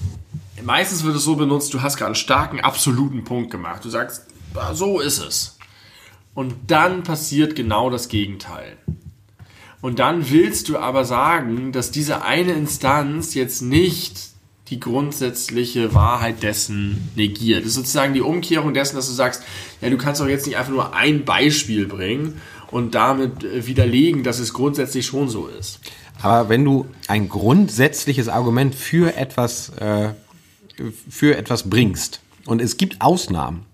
Meistens 0.63 1.03
wird 1.03 1.15
es 1.15 1.23
so 1.23 1.35
benutzt, 1.35 1.73
du 1.73 1.81
hast 1.81 1.95
gerade 1.95 2.07
einen 2.07 2.15
starken, 2.15 2.59
absoluten 2.59 3.23
Punkt 3.23 3.51
gemacht. 3.51 3.85
Du 3.85 3.89
sagst, 3.89 4.25
so 4.73 4.99
ist 4.99 5.19
es. 5.19 5.57
Und 6.33 6.55
dann 6.67 7.03
passiert 7.03 7.55
genau 7.55 7.89
das 7.89 8.09
Gegenteil. 8.09 8.77
Und 9.81 9.99
dann 9.99 10.29
willst 10.29 10.67
du 10.69 10.77
aber 10.77 11.05
sagen, 11.05 11.71
dass 11.71 11.91
diese 11.91 12.23
eine 12.23 12.53
Instanz 12.53 13.33
jetzt 13.35 13.61
nicht 13.61 14.36
die 14.69 14.79
grundsätzliche 14.79 15.93
Wahrheit 15.93 16.43
dessen 16.43 17.09
negiert. 17.15 17.61
Das 17.61 17.69
ist 17.69 17.75
sozusagen 17.75 18.13
die 18.13 18.21
Umkehrung 18.21 18.73
dessen, 18.73 18.95
dass 18.95 19.07
du 19.07 19.13
sagst, 19.13 19.43
ja, 19.81 19.89
du 19.89 19.97
kannst 19.97 20.21
doch 20.21 20.27
jetzt 20.27 20.45
nicht 20.45 20.57
einfach 20.57 20.71
nur 20.71 20.95
ein 20.95 21.25
Beispiel 21.25 21.85
bringen 21.87 22.41
und 22.69 22.95
damit 22.95 23.43
äh, 23.43 23.65
widerlegen, 23.65 24.23
dass 24.23 24.39
es 24.39 24.53
grundsätzlich 24.53 25.05
schon 25.05 25.29
so 25.29 25.47
ist. 25.47 25.79
Aber 26.21 26.49
wenn 26.49 26.65
du 26.65 26.87
ein 27.07 27.29
grundsätzliches 27.29 28.27
Argument 28.27 28.73
für 28.73 29.15
etwas, 29.15 29.69
äh, 29.77 30.09
für 31.09 31.37
etwas 31.37 31.69
bringst 31.69 32.21
und 32.45 32.61
es 32.61 32.77
gibt 32.77 33.01
Ausnahmen, 33.01 33.65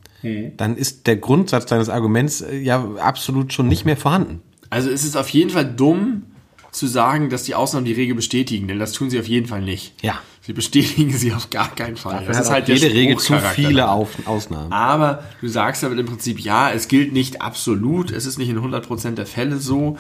dann 0.58 0.78
ist 0.78 1.06
der 1.08 1.18
Grundsatz 1.18 1.66
deines 1.66 1.90
Arguments 1.90 2.42
äh, 2.42 2.58
ja 2.58 2.96
absolut 2.96 3.52
schon 3.52 3.68
nicht 3.68 3.86
mehr 3.86 3.98
vorhanden. 3.98 4.42
Also 4.70 4.90
es 4.90 5.04
ist 5.04 5.18
auf 5.18 5.30
jeden 5.30 5.50
Fall 5.50 5.66
dumm 5.66 6.24
zu 6.72 6.88
sagen, 6.88 7.30
dass 7.30 7.44
die 7.44 7.56
Ausnahmen 7.56 7.86
die 7.86 7.94
Regel 7.94 8.16
bestätigen, 8.16 8.68
denn 8.68 8.80
das 8.80 8.94
tun 8.94 9.10
sie 9.10 9.20
auf 9.20 9.28
jeden 9.28 9.48
Fall 9.48 9.62
nicht. 9.62 9.94
Ja. 10.02 10.20
Sie 10.46 10.52
bestätigen 10.52 11.14
sie 11.14 11.32
auf 11.34 11.50
gar 11.50 11.74
keinen 11.74 11.96
Fall. 11.96 12.26
Das 12.28 12.38
ist 12.38 12.50
halt 12.50 12.68
jede 12.68 12.94
Regel 12.94 13.18
zu 13.18 13.40
viele. 13.56 13.90
Auf 13.90 14.28
Ausnahmen. 14.28 14.74
Aber 14.74 15.24
du 15.40 15.48
sagst 15.48 15.84
damit 15.84 15.98
im 16.00 16.06
Prinzip, 16.06 16.40
ja, 16.42 16.70
es 16.70 16.90
gilt 16.90 17.14
nicht 17.14 17.42
absolut, 17.42 18.12
es 18.12 18.26
ist 18.26 18.38
nicht 18.38 18.50
in 18.50 18.60
100% 18.60 19.12
der 19.12 19.26
Fälle 19.26 19.58
so, 19.58 19.98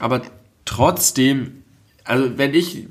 aber 0.00 0.22
trotzdem, 0.64 1.62
also 2.02 2.36
wenn 2.36 2.54
ich, 2.54 2.88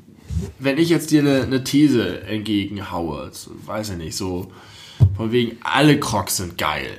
wenn 0.59 0.77
ich 0.77 0.87
jetzt 0.87 1.11
dir 1.11 1.19
eine, 1.21 1.43
eine 1.43 1.63
These 1.65 2.21
entgegenhaue, 2.23 3.31
weiß 3.65 3.89
ich 3.91 3.97
nicht, 3.97 4.15
so 4.15 4.53
von 5.17 5.33
wegen, 5.33 5.57
alle 5.61 5.99
Crocs 5.99 6.37
sind 6.37 6.57
geil. 6.57 6.91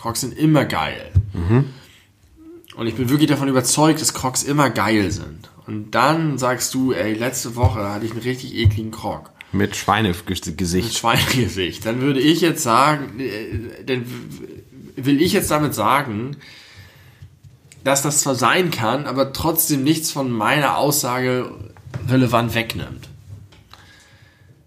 Crocs 0.00 0.20
sind 0.20 0.38
immer 0.38 0.64
geil. 0.66 1.10
Und 2.76 2.86
ich 2.86 2.94
bin 2.94 3.08
wirklich 3.08 3.28
davon 3.28 3.48
überzeugt, 3.48 4.00
dass 4.00 4.14
Crocs 4.14 4.44
immer 4.44 4.70
geil 4.70 5.10
sind. 5.10 5.50
Und 5.66 5.92
dann 5.92 6.38
sagst 6.38 6.74
du, 6.74 6.92
ey, 6.92 7.14
letzte 7.14 7.54
Woche 7.56 7.88
hatte 7.88 8.04
ich 8.04 8.12
einen 8.12 8.20
richtig 8.20 8.54
ekligen 8.54 8.90
Croc 8.90 9.30
Mit 9.52 9.76
mit 10.86 10.94
Schweinegesicht. 10.94 11.86
Dann 11.86 12.00
würde 12.00 12.20
ich 12.20 12.40
jetzt 12.40 12.62
sagen, 12.62 13.20
äh, 13.20 13.84
dann 13.84 14.04
will 14.96 15.20
ich 15.22 15.32
jetzt 15.32 15.50
damit 15.50 15.74
sagen, 15.74 16.36
dass 17.84 18.02
das 18.02 18.20
zwar 18.20 18.34
sein 18.34 18.70
kann, 18.70 19.06
aber 19.06 19.32
trotzdem 19.32 19.82
nichts 19.82 20.10
von 20.10 20.30
meiner 20.30 20.78
Aussage 20.78 21.52
relevant 22.08 22.54
wegnimmt. 22.54 23.08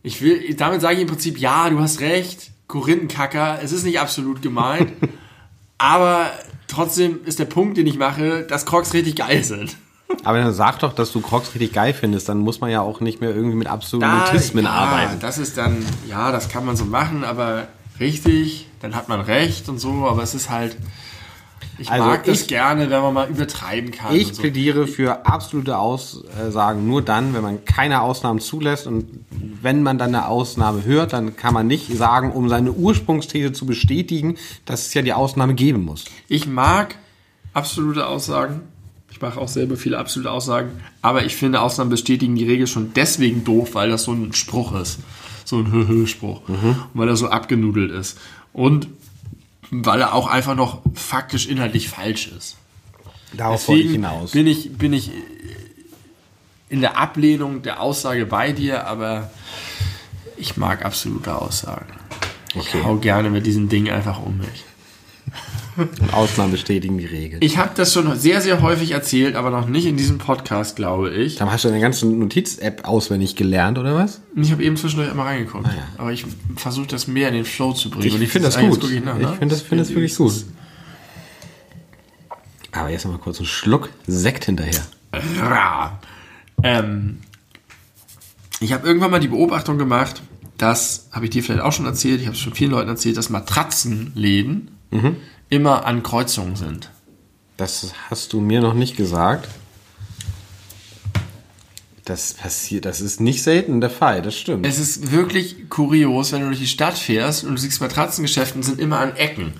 Ich 0.04 0.22
will, 0.22 0.54
damit 0.56 0.82
sage 0.82 0.96
ich 0.96 1.02
im 1.02 1.08
Prinzip, 1.08 1.40
ja, 1.40 1.70
du 1.70 1.80
hast 1.80 2.00
recht, 2.00 2.52
Korinthenkacker, 2.68 3.60
es 3.64 3.72
ist 3.72 3.86
nicht 3.86 4.00
absolut 4.00 4.42
gemeint, 4.42 4.92
aber 5.78 6.32
trotzdem 6.68 7.20
ist 7.26 7.40
der 7.40 7.46
Punkt, 7.46 7.78
den 7.78 7.88
ich 7.88 7.98
mache, 7.98 8.44
dass 8.44 8.66
Crocs 8.66 8.94
richtig 8.94 9.16
geil 9.16 9.44
sind. 9.44 9.78
Aber 10.24 10.38
dann 10.39 10.54
sag 10.54 10.80
doch, 10.80 10.94
dass 10.94 11.12
du 11.12 11.22
Crocs 11.22 11.54
richtig 11.56 11.74
geil 11.74 11.94
findest. 11.94 12.30
Dann 12.30 12.39
muss 12.39 12.62
man 12.62 12.70
ja 12.70 12.82
auch 12.82 13.00
nicht 13.00 13.22
mehr 13.22 13.36
irgendwie 13.36 13.56
mit 13.58 13.68
Absolutismen 13.68 14.65
ja, 14.65 14.72
arbeiten. 14.72 15.20
Das 15.20 15.38
ist 15.38 15.58
dann, 15.58 15.86
ja, 16.08 16.32
das 16.32 16.50
kann 16.50 16.65
man 16.65 16.76
so 16.76 16.86
machen, 16.86 17.24
aber 17.24 17.68
richtig, 18.00 18.68
dann 18.82 18.96
hat 18.96 19.10
man 19.10 19.22
recht 19.22 19.68
und 19.70 19.80
so, 19.80 20.08
aber 20.08 20.22
es 20.24 20.36
ist 20.36 20.50
halt, 20.50 20.78
ich 21.78 21.91
Also 21.91 22.06
mag 22.06 22.24
das 22.24 22.41
ich- 22.41 22.48
gerne, 22.48 22.89
wenn 22.89 23.02
man 23.02 23.13
mal 23.13 23.30
übertreiben 23.30 23.91
kann. 23.91 24.15
Ich 24.15 24.34
so. 24.34 24.41
plädiere 24.41 24.88
für 24.88 25.26
absolute 25.26 25.78
Aussagen 25.78 26.88
nur 26.88 27.02
dann, 27.02 27.34
wenn 27.34 27.41
man 27.41 27.65
keine 27.65 28.02
Ausnahmen 28.02 28.39
zulässt 28.39 28.88
und 28.88 29.06
wenn 29.62 29.84
man 29.84 29.98
dann 29.98 30.10
eine 30.15 30.28
Ausnahme 30.28 30.86
hört, 30.86 31.13
dann 31.13 31.36
kann 31.36 31.54
man 31.54 31.68
nicht 31.68 31.96
sagen, 31.98 32.32
um 32.32 32.48
seine 32.48 32.72
Ursprungsthese 32.72 33.52
zu 33.52 33.65
bestätigen, 33.65 34.38
dass 34.65 34.88
es 34.88 34.94
ja 34.94 35.02
die 35.02 35.13
Ausnahme 35.13 35.54
geben 35.56 35.84
muss. 35.84 36.06
Ich 36.28 36.48
mag 36.48 36.96
absolute 37.54 38.08
Aussagen. 38.08 38.62
Ich 39.15 39.21
mache 39.21 39.39
auch 39.39 39.47
selber 39.47 39.78
viele 39.78 39.97
absolute 39.97 40.30
Aussagen. 40.30 40.71
Aber 41.01 41.23
ich 41.23 41.38
finde, 41.38 41.62
Ausnahmen 41.62 41.89
bestätigen 41.89 42.36
die 42.36 42.43
Regel 42.43 42.67
schon 42.67 42.91
deswegen 42.95 43.45
doof, 43.45 43.69
weil 43.71 43.89
das 43.89 44.04
so 44.04 44.12
ein 44.12 44.34
Spruch 44.34 44.73
ist. 44.75 44.99
So 45.45 45.58
ein 45.58 45.71
Hö-Hö-Spruch. 45.71 46.41
Und 46.49 46.89
weil 46.95 47.08
er 47.08 47.15
so 47.15 47.30
abgenudelt 47.30 47.91
ist. 47.91 48.17
Und 48.51 48.89
weil 49.71 50.01
er 50.01 50.13
auch 50.13 50.28
einfach 50.28 50.56
noch 50.56 50.82
faktisch 50.95 51.47
inhaltlich 51.47 51.88
falsch 51.88 52.28
ist. 52.28 52.58
Darauf 53.32 53.65
wollte 53.69 53.84
ich 53.84 53.91
hinaus. 53.91 54.32
bin 54.32 54.47
ich, 54.47 54.78
bin 54.78 54.91
ich 54.91 55.12
in 56.67 56.82
der 56.82 56.97
Ablehnung 56.97 57.62
der 57.62 57.80
Aussage 57.80 58.25
bei 58.25 58.51
dir, 58.51 58.86
aber 58.86 59.32
ich 60.36 60.58
mag 60.58 60.84
absolute 60.84 61.41
Aussagen. 61.41 61.93
Okay. 62.54 62.80
Ich 62.80 62.84
hau 62.84 62.97
gerne 62.97 63.30
mit 63.30 63.45
diesen 63.45 63.69
Dingen 63.69 63.93
einfach 63.93 64.21
um 64.21 64.39
mich. 64.39 64.65
Und 65.78 66.14
Ausnahmen 66.14 66.52
bestätigen 66.52 66.98
die 66.98 67.06
Regel. 67.06 67.40
Ich 67.42 67.58
habe 67.58 67.72
das 67.76 67.92
schon 67.92 68.18
sehr, 68.18 68.40
sehr 68.40 68.62
häufig 68.62 68.92
erzählt, 68.92 69.36
aber 69.36 69.50
noch 69.50 69.68
nicht 69.68 69.86
in 69.86 69.98
diesem 69.98 70.18
Podcast, 70.18 70.76
glaube 70.76 71.10
ich. 71.10 71.36
Dann 71.36 71.52
hast 71.52 71.66
du 71.66 71.68
deine 71.68 71.82
ganze 71.82 72.08
Notiz-App 72.08 72.88
auswendig 72.88 73.36
gelernt, 73.36 73.78
oder 73.78 73.96
was? 73.96 74.22
Ich 74.36 74.52
habe 74.52 74.64
eben 74.64 74.78
zwischendurch 74.78 75.10
einmal 75.10 75.28
reingeguckt. 75.28 75.68
ja. 75.68 75.88
Aber 75.98 76.14
ich 76.14 76.26
versuche 76.56 76.88
das 76.88 77.08
mehr 77.08 77.28
in 77.30 77.36
den 77.36 77.46
Flow 77.46 77.74
zu 77.74 77.90
bringen. 77.90 78.08
Ich 78.08 78.14
Und 78.14 78.28
finde 78.28 78.48
das 78.48 78.58
eigentlich 78.58 78.80
gut. 78.80 78.92
Ich 78.92 79.04
ne? 79.04 79.36
finde 79.38 79.56
das, 79.56 79.62
finde 79.62 79.84
das 79.84 79.90
wirklich 79.94 80.16
gut. 80.16 80.46
Aber 82.72 82.90
jetzt 82.90 83.06
mal 83.06 83.18
kurz 83.18 83.40
einen 83.40 83.48
Schluck 83.48 83.90
Sekt 84.08 84.46
hinterher. 84.46 84.82
Ähm, 86.64 87.20
ich 88.60 88.74
habe 88.74 88.88
irgendwann 88.88 89.12
mal 89.12 89.20
die 89.20 89.28
Beobachtung 89.28 89.78
gemacht, 89.78 90.22
das 90.58 91.10
habe 91.12 91.26
ich 91.26 91.32
dir 91.32 91.44
vielleicht 91.44 91.62
auch 91.62 91.74
schon 91.74 91.86
erzählt, 91.86 92.22
ich 92.22 92.28
habe 92.28 92.36
es 92.36 92.42
schon 92.42 92.54
vielen 92.54 92.72
Leuten 92.72 92.90
erzählt, 92.90 93.18
dass 93.18 93.30
Matratzenläden 93.30 94.72
Mhm. 94.92 95.18
Immer 95.50 95.86
an 95.86 96.04
Kreuzungen 96.04 96.56
sind. 96.56 96.90
Das 97.58 97.94
hast 98.10 98.34
du 98.34 98.42
mir 98.42 98.62
noch 98.62 98.74
nicht 98.74 98.98
gesagt. 98.98 99.48
Das 102.04 102.34
passiert, 102.34 102.86
das 102.86 103.02
ist 103.02 103.20
nicht 103.20 103.42
selten 103.42 103.82
der 103.82 103.90
Fall, 103.90 104.22
das 104.22 104.36
stimmt. 104.38 104.66
Es 104.66 104.78
ist 104.78 105.12
wirklich 105.12 105.70
kurios, 105.70 106.32
wenn 106.32 106.42
du 106.42 106.48
durch 106.48 106.60
die 106.60 106.68
Stadt 106.68 106.98
fährst 106.98 107.44
und 107.44 107.52
du 107.52 107.58
siehst 107.58 107.82
Matratzengeschäften 107.82 108.62
sind 108.62 108.80
immer 108.80 109.00
an 109.00 109.16
Ecken. 109.16 109.54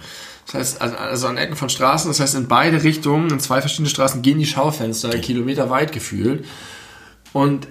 Das 0.45 0.54
heißt, 0.54 0.82
also, 0.82 1.28
an 1.28 1.38
Ecken 1.38 1.56
von 1.56 1.69
Straßen, 1.69 2.08
das 2.08 2.19
heißt 2.19 2.36
in 2.36 2.48
beide 2.48 2.84
Richtungen, 2.84 3.32
in 3.32 3.39
zwei 3.39 3.62
verschiedene 3.62 3.89
Straßen 3.89 4.21
gehen 4.21 4.38
die 4.38 4.45
Schaufenster, 4.45 5.10
kilometerweit 5.17 5.91
gefühlt. 5.91 6.45
Und 7.34 7.67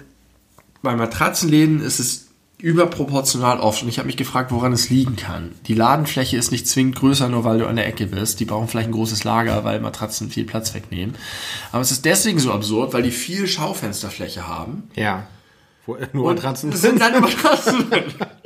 bei 0.81 0.93
Matratzenläden 0.95 1.81
ist 1.81 1.99
es 1.99 2.24
überproportional 2.57 3.59
oft. 3.59 3.83
Und 3.83 3.89
ich 3.89 3.97
habe 3.97 4.07
mich 4.07 4.17
gefragt, 4.17 4.51
woran 4.51 4.73
es 4.73 4.89
liegen 4.89 5.15
kann. 5.15 5.53
Die 5.67 5.73
Ladenfläche 5.73 6.37
ist 6.37 6.51
nicht 6.51 6.67
zwingend 6.67 6.95
größer, 6.95 7.29
nur 7.29 7.43
weil 7.43 7.59
du 7.59 7.67
an 7.67 7.75
der 7.75 7.87
Ecke 7.87 8.07
bist. 8.07 8.39
Die 8.39 8.45
brauchen 8.45 8.67
vielleicht 8.67 8.89
ein 8.89 8.93
großes 8.93 9.23
Lager, 9.23 9.63
weil 9.63 9.79
Matratzen 9.79 10.29
viel 10.29 10.45
Platz 10.45 10.73
wegnehmen. 10.73 11.15
Aber 11.71 11.81
es 11.81 11.91
ist 11.91 12.05
deswegen 12.05 12.39
so 12.39 12.51
absurd, 12.51 12.93
weil 12.93 13.03
die 13.03 13.11
viel 13.11 13.47
Schaufensterfläche 13.47 14.47
haben. 14.47 14.89
ja. 14.95 15.27
Wo, 15.87 15.97
nur 16.13 16.33
Matratzen 16.33 16.71
das 16.71 16.81
sind 16.81 16.99
dann 16.99 17.21
Matratzen. 17.21 17.85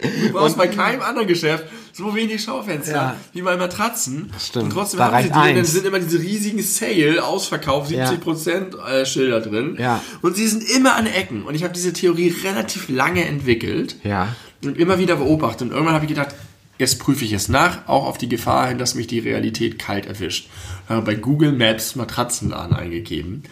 Du 0.02 0.32
brauchst 0.32 0.58
bei 0.58 0.68
keinem 0.68 1.02
anderen 1.02 1.28
Geschäft 1.28 1.66
so 2.00 2.16
wenig 2.16 2.42
Schaufenster 2.44 2.92
Ja. 2.94 3.16
wie 3.34 3.42
bei 3.44 3.56
Matratzen. 3.58 4.32
Stimmt. 4.40 4.66
Und 4.66 4.70
trotzdem 4.74 4.98
Da 4.98 5.12
haben 5.12 5.22
sie 5.24 5.30
die, 5.30 5.54
dann 5.56 5.66
sind 5.66 5.86
immer 5.86 6.00
diese 6.00 6.20
riesigen 6.20 6.62
Sale, 6.64 7.24
Ausverkauf, 7.24 7.92
Ja. 7.92 8.10
70% 8.10 8.76
äh, 8.88 9.06
Schilder 9.06 9.42
drin. 9.42 9.76
Ja. 9.80 10.02
Und 10.22 10.36
sie 10.36 10.48
sind 10.48 10.64
immer 10.70 10.96
an 10.96 11.06
Ecken. 11.06 11.44
Und 11.44 11.54
ich 11.56 11.64
habe 11.64 11.74
diese 11.74 11.94
Theorie 11.94 12.34
relativ 12.44 12.90
lange 12.90 13.26
entwickelt 13.26 13.98
Ja. 14.04 14.30
und 14.64 14.78
immer 14.78 14.98
wieder 14.98 15.18
beobachtet. 15.18 15.62
Und 15.68 15.72
irgendwann 15.72 15.94
habe 15.94 16.06
ich 16.06 16.10
gedacht, 16.10 16.34
jetzt 16.80 16.98
prüfe 17.00 17.26
ich 17.26 17.34
es 17.34 17.50
nach, 17.50 17.88
auch 17.88 18.06
auf 18.08 18.18
die 18.18 18.30
Gefahr 18.30 18.68
hin, 18.70 18.78
dass 18.80 18.96
mich 18.96 19.08
die 19.08 19.20
Realität 19.20 19.78
kalt 19.78 20.06
erwischt. 20.08 20.50
Habe 20.88 21.02
bei 21.04 21.16
Google 21.16 21.52
Maps 21.52 21.96
Matratzenladen 21.96 22.76
eingegeben. 22.76 23.44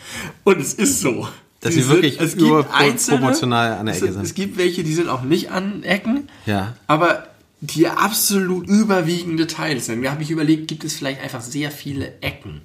Und 0.43 0.59
es 0.61 0.73
ist 0.73 1.01
so. 1.01 1.27
Dass 1.59 1.73
Sie 1.73 1.81
sie 1.81 1.89
wirklich 1.89 2.19
es 2.21 2.37
gibt 2.37 2.51
einzelne, 2.71 3.17
überproportional 3.17 3.73
an 3.79 3.87
der 3.87 3.95
es- 3.95 4.01
Ecke 4.03 4.13
sind. 4.13 4.21
Es 4.23 4.35
gibt 4.35 4.57
welche, 4.59 4.83
die 4.83 4.93
sind 4.93 5.09
auch 5.09 5.23
nicht 5.23 5.49
an 5.51 5.81
Ecken. 5.83 6.29
Ja. 6.45 6.75
Aber 6.85 7.27
die 7.61 7.87
absolut 7.87 8.67
überwiegende 8.67 9.47
Teil 9.47 9.79
sind. 9.79 10.03
Da 10.03 10.11
habe 10.11 10.23
ich 10.23 10.31
überlegt, 10.31 10.67
gibt 10.67 10.83
es 10.83 10.95
vielleicht 10.95 11.21
einfach 11.21 11.41
sehr 11.41 11.71
viele 11.71 12.13
Ecken. 12.21 12.61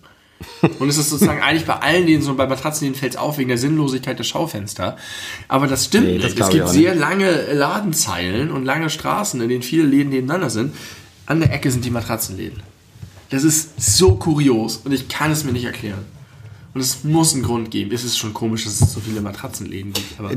Und 0.78 0.88
es 0.88 0.98
ist 0.98 1.11
sozusagen 1.11 1.40
eigentlich 1.42 1.64
bei 1.64 1.76
allen 1.76 2.07
denen, 2.07 2.22
so 2.22 2.35
bei 2.35 2.46
Matratzen, 2.46 2.85
denen 2.85 2.94
fällt 2.94 3.12
es 3.12 3.18
auf 3.18 3.38
wegen 3.38 3.48
der 3.48 3.59
Sinnlosigkeit 3.59 4.18
der 4.18 4.24
Schaufenster. 4.24 4.96
Aber 5.48 5.66
das 5.66 5.87
stimmt 5.87 6.07
Nee, 6.07 6.18
das 6.18 6.33
nicht. 6.33 6.40
Es 6.40 6.50
gibt 6.50 6.68
sehr 6.68 6.94
lange 6.94 7.52
Ladenzeilen 7.52 8.50
und 8.50 8.64
lange 8.64 8.90
Straßen, 8.90 9.40
in 9.40 9.48
denen 9.48 9.62
viele 9.62 9.85
Läden 9.85 10.11
nebeneinander 10.11 10.50
sind. 10.50 10.74
An 11.26 11.40
der 11.40 11.52
Ecke 11.52 11.70
sind 11.70 11.85
die 11.85 11.90
Matratzenläden. 11.90 12.62
Das 13.31 13.44
ist 13.44 13.81
so 13.81 14.16
kurios 14.16 14.78
und 14.78 14.92
ich 14.92 15.09
kann 15.09 15.31
es 15.31 15.44
mir 15.44 15.52
nicht 15.52 15.64
erklären. 15.64 16.05
Und 16.74 16.81
es 16.81 17.05
muss 17.05 17.35
einen 17.35 17.42
Grund 17.42 17.70
geben. 17.70 17.92
Es 17.92 18.02
ist 18.02 18.18
schon 18.18 18.33
komisch, 18.33 18.64
dass 18.64 18.81
es 18.81 18.92
so 18.92 19.00
viele 19.00 19.20
Matratzenläden 19.20 19.92
gibt. 19.92 20.18
Aber 20.18 20.31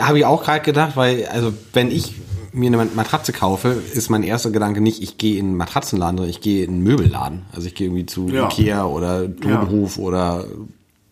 Habe 0.00 0.18
ich 0.18 0.24
auch 0.24 0.42
gerade 0.44 0.64
gedacht, 0.64 0.96
weil, 0.96 1.26
also, 1.26 1.52
wenn 1.72 1.90
ich 1.90 2.14
mir 2.52 2.66
eine 2.68 2.84
Matratze 2.94 3.32
kaufe, 3.32 3.68
ist 3.94 4.10
mein 4.10 4.22
erster 4.22 4.50
Gedanke 4.50 4.80
nicht, 4.80 5.02
ich 5.02 5.18
gehe 5.18 5.38
in 5.38 5.46
einen 5.46 5.56
Matratzenladen, 5.56 6.18
sondern 6.18 6.30
ich 6.30 6.40
gehe 6.40 6.64
in 6.64 6.70
einen 6.70 6.82
Möbelladen. 6.82 7.42
Also 7.52 7.66
ich 7.66 7.74
gehe 7.74 7.86
irgendwie 7.88 8.06
zu 8.06 8.28
Ja. 8.28 8.46
Ikea 8.46 8.84
oder 8.86 9.26
Domruf 9.28 9.98
oder 9.98 10.44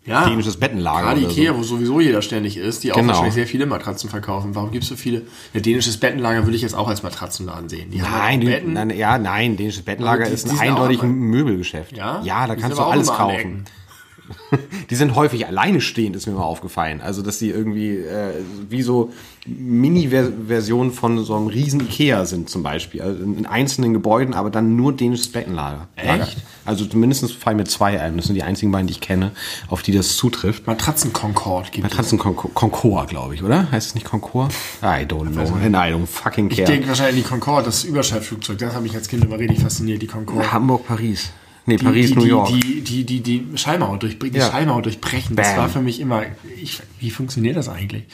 ja, 0.07 0.27
dänisches 0.29 0.57
Bettenlager 0.57 1.09
Gerade 1.15 1.21
Ikea, 1.21 1.53
so. 1.53 1.59
wo 1.59 1.63
sowieso 1.63 2.01
jeder 2.01 2.23
ständig 2.23 2.57
ist, 2.57 2.83
die 2.85 2.93
auch 2.93 2.97
Genau. 2.97 3.09
wahrscheinlich 3.09 3.35
sehr 3.35 3.47
viele 3.47 3.67
Matratzen 3.67 4.09
verkaufen. 4.11 4.55
Warum 4.55 4.71
gibt 4.71 4.83
es 4.85 4.89
so 4.91 4.97
viele? 4.97 5.23
Ja, 5.53 5.61
dänisches 5.61 5.99
Bettenlager 5.99 6.45
würde 6.45 6.57
ich 6.57 6.63
jetzt 6.63 6.75
auch 6.75 6.89
als 6.89 7.03
Matratzenladen 7.03 7.69
sehen. 7.69 7.91
Die 7.91 7.99
Nein, 7.99 8.41
auch 8.41 8.45
die, 8.45 8.67
nein, 8.67 8.91
ja, 8.91 9.19
nein, 9.19 9.57
dänisches 9.57 9.83
Bettenlager 9.83 10.25
die- 10.27 10.33
ist 10.33 10.49
ein 10.49 10.57
auch 10.57 10.61
eindeutig 10.61 11.03
immer- 11.03 11.13
Möbelgeschäft. 11.13 11.97
Ja? 11.97 12.23
Ja, 12.25 12.47
da 12.47 12.57
kannst 12.57 12.79
du 12.79 12.83
auch 12.83 12.93
alles 12.93 13.09
kaufen. 13.09 13.65
Die 14.91 14.95
sind 14.97 15.15
häufig 15.15 15.47
alleine 15.47 15.81
stehend, 15.81 16.17
ist 16.17 16.27
mir 16.27 16.33
mal 16.33 16.43
aufgefallen. 16.43 17.01
Also, 17.01 17.23
dass 17.23 17.39
die 17.39 17.51
irgendwie 17.51 17.97
äh, 17.97 18.35
wie 18.69 18.83
so 18.83 19.13
Mini-Versionen 19.47 20.93
von 20.93 21.25
so 21.25 21.35
einem 21.35 21.47
riesen 21.47 21.81
Ikea 21.81 22.25
sind 22.27 22.51
zum 22.51 22.63
Beispiel. 22.63 23.03
Also 23.03 23.23
in 23.23 23.47
einzelnen 23.47 23.93
Gebäuden, 23.95 24.35
aber 24.35 24.51
dann 24.51 24.77
nur 24.77 24.93
dänisches 24.95 25.31
Bettenlager. 25.33 25.89
Echt? 25.97 26.37
Also 26.65 26.85
zumindest 26.85 27.33
fallen 27.33 27.57
mir 27.57 27.65
zwei 27.65 28.01
ein. 28.01 28.17
Das 28.17 28.27
sind 28.27 28.35
die 28.35 28.43
einzigen 28.43 28.71
beiden, 28.71 28.87
die 28.87 28.93
ich 28.93 29.01
kenne, 29.01 29.33
auf 29.69 29.83
die 29.83 29.93
das 29.93 30.17
zutrifft. 30.17 30.67
Matratzen-Concord 30.67 31.73
gibt 31.73 31.87
es. 31.87 31.91
Matratzen 31.91 32.19
Concord, 32.19 33.09
glaube 33.09 33.35
ich, 33.35 33.43
oder? 33.43 33.71
Heißt 33.73 33.89
es 33.89 33.95
nicht 33.95 34.05
Concord? 34.07 34.53
I 34.83 35.05
don't 35.07 35.31
know. 35.33 35.55
And 35.65 35.75
I 35.75 35.93
don't 35.93 36.07
fucking 36.07 36.51
Ich 36.51 36.59
care. 36.59 36.69
denke 36.69 36.89
wahrscheinlich 36.89 37.25
die 37.25 37.29
Concorde, 37.29 37.67
das 37.67 37.85
Überschallflugzeug. 37.85 38.59
Das 38.59 38.75
habe 38.75 38.87
ich 38.87 38.95
als 38.95 39.09
Kind 39.09 39.25
immer 39.25 39.39
richtig 39.39 39.61
fasziniert, 39.61 40.03
die 40.03 40.07
Concorde. 40.07 40.53
Hamburg, 40.53 40.87
Paris. 40.87 41.31
Nee, 41.67 41.77
Die, 41.77 41.85
Paris, 41.85 42.09
die, 42.09 42.15
New 42.17 42.23
die, 42.23 42.29
York. 42.29 42.49
Die, 42.49 42.81
die, 42.81 43.05
die, 43.05 43.21
die 43.21 43.47
Schallmauer, 43.59 43.99
durchbre 43.99 44.31
die 44.31 44.39
Ja. 44.39 44.51
Schallmauer 44.51 44.83
durchbrechen. 44.83 45.37
Das 45.37 45.57
war 45.57 45.69
für 45.69 45.81
mich 45.83 46.01
immer. 46.01 46.23
Ich, 46.61 46.81
wie 46.99 47.11
funktioniert 47.11 47.57
das 47.57 47.69
eigentlich? 47.69 48.05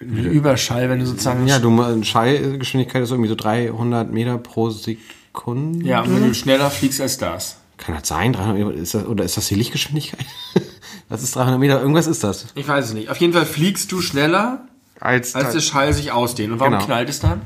Mit 0.00 0.26
Überschall, 0.26 0.88
wenn 0.88 1.00
du 1.00 1.06
sozusagen. 1.06 1.46
ja, 1.48 1.58
du, 1.58 2.02
Schallgeschwindigkeit 2.04 3.02
ist 3.02 3.10
irgendwie 3.10 3.28
so 3.30 3.34
300 3.34 4.12
Meter 4.12 4.38
pro 4.38 4.70
Sekunde. 4.70 5.84
ja, 5.86 6.02
und 6.02 6.14
wenn 6.14 6.28
du 6.28 6.34
schneller 6.34 6.70
fliegst 6.70 7.00
als 7.00 7.18
das. 7.18 7.56
Kann 7.78 7.94
das 7.96 8.06
sein? 8.08 8.32
300 8.32 8.56
Meter? 8.56 8.72
Ist 8.74 8.94
das, 8.94 9.06
oder 9.06 9.24
ist 9.24 9.36
das 9.36 9.48
die 9.48 9.54
Lichtgeschwindigkeit? 9.56 10.24
Was 11.08 11.22
ist 11.22 11.34
300 11.36 11.58
Meter? 11.58 11.80
Irgendwas 11.80 12.06
ist 12.06 12.22
das. 12.22 12.46
Ich 12.54 12.68
weiß 12.68 12.84
es 12.86 12.92
nicht. 12.94 13.08
Auf 13.08 13.16
jeden 13.16 13.32
Fall 13.32 13.46
fliegst 13.46 13.90
du 13.90 14.00
schneller, 14.02 14.66
Als, 15.00 15.34
als 15.34 15.52
der 15.52 15.60
Schall 15.60 15.92
sich 15.92 16.12
ausdehnt. 16.12 16.52
Und 16.52 16.60
warum 16.60 16.74
Genau. 16.74 16.84
knallt 16.84 17.08
es 17.08 17.20
dann? 17.20 17.40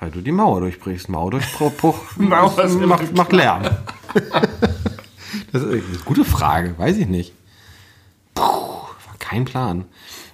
weil 0.00 0.12
du 0.12 0.20
die 0.20 0.30
Mauer 0.30 0.60
durchbrichst. 0.60 1.08
Mauer 1.08 1.32
immer 2.18 2.86
macht, 2.86 3.16
macht 3.16 3.32
Lärm. 3.32 3.64
das 5.52 5.62
ist 5.62 5.68
eine 5.70 5.82
gute 6.04 6.24
Frage. 6.24 6.74
Weiß 6.78 6.96
ich 6.96 7.06
nicht. 7.06 7.32
Puh, 8.34 8.42
war 8.42 9.16
kein 9.18 9.44
Plan. 9.44 9.84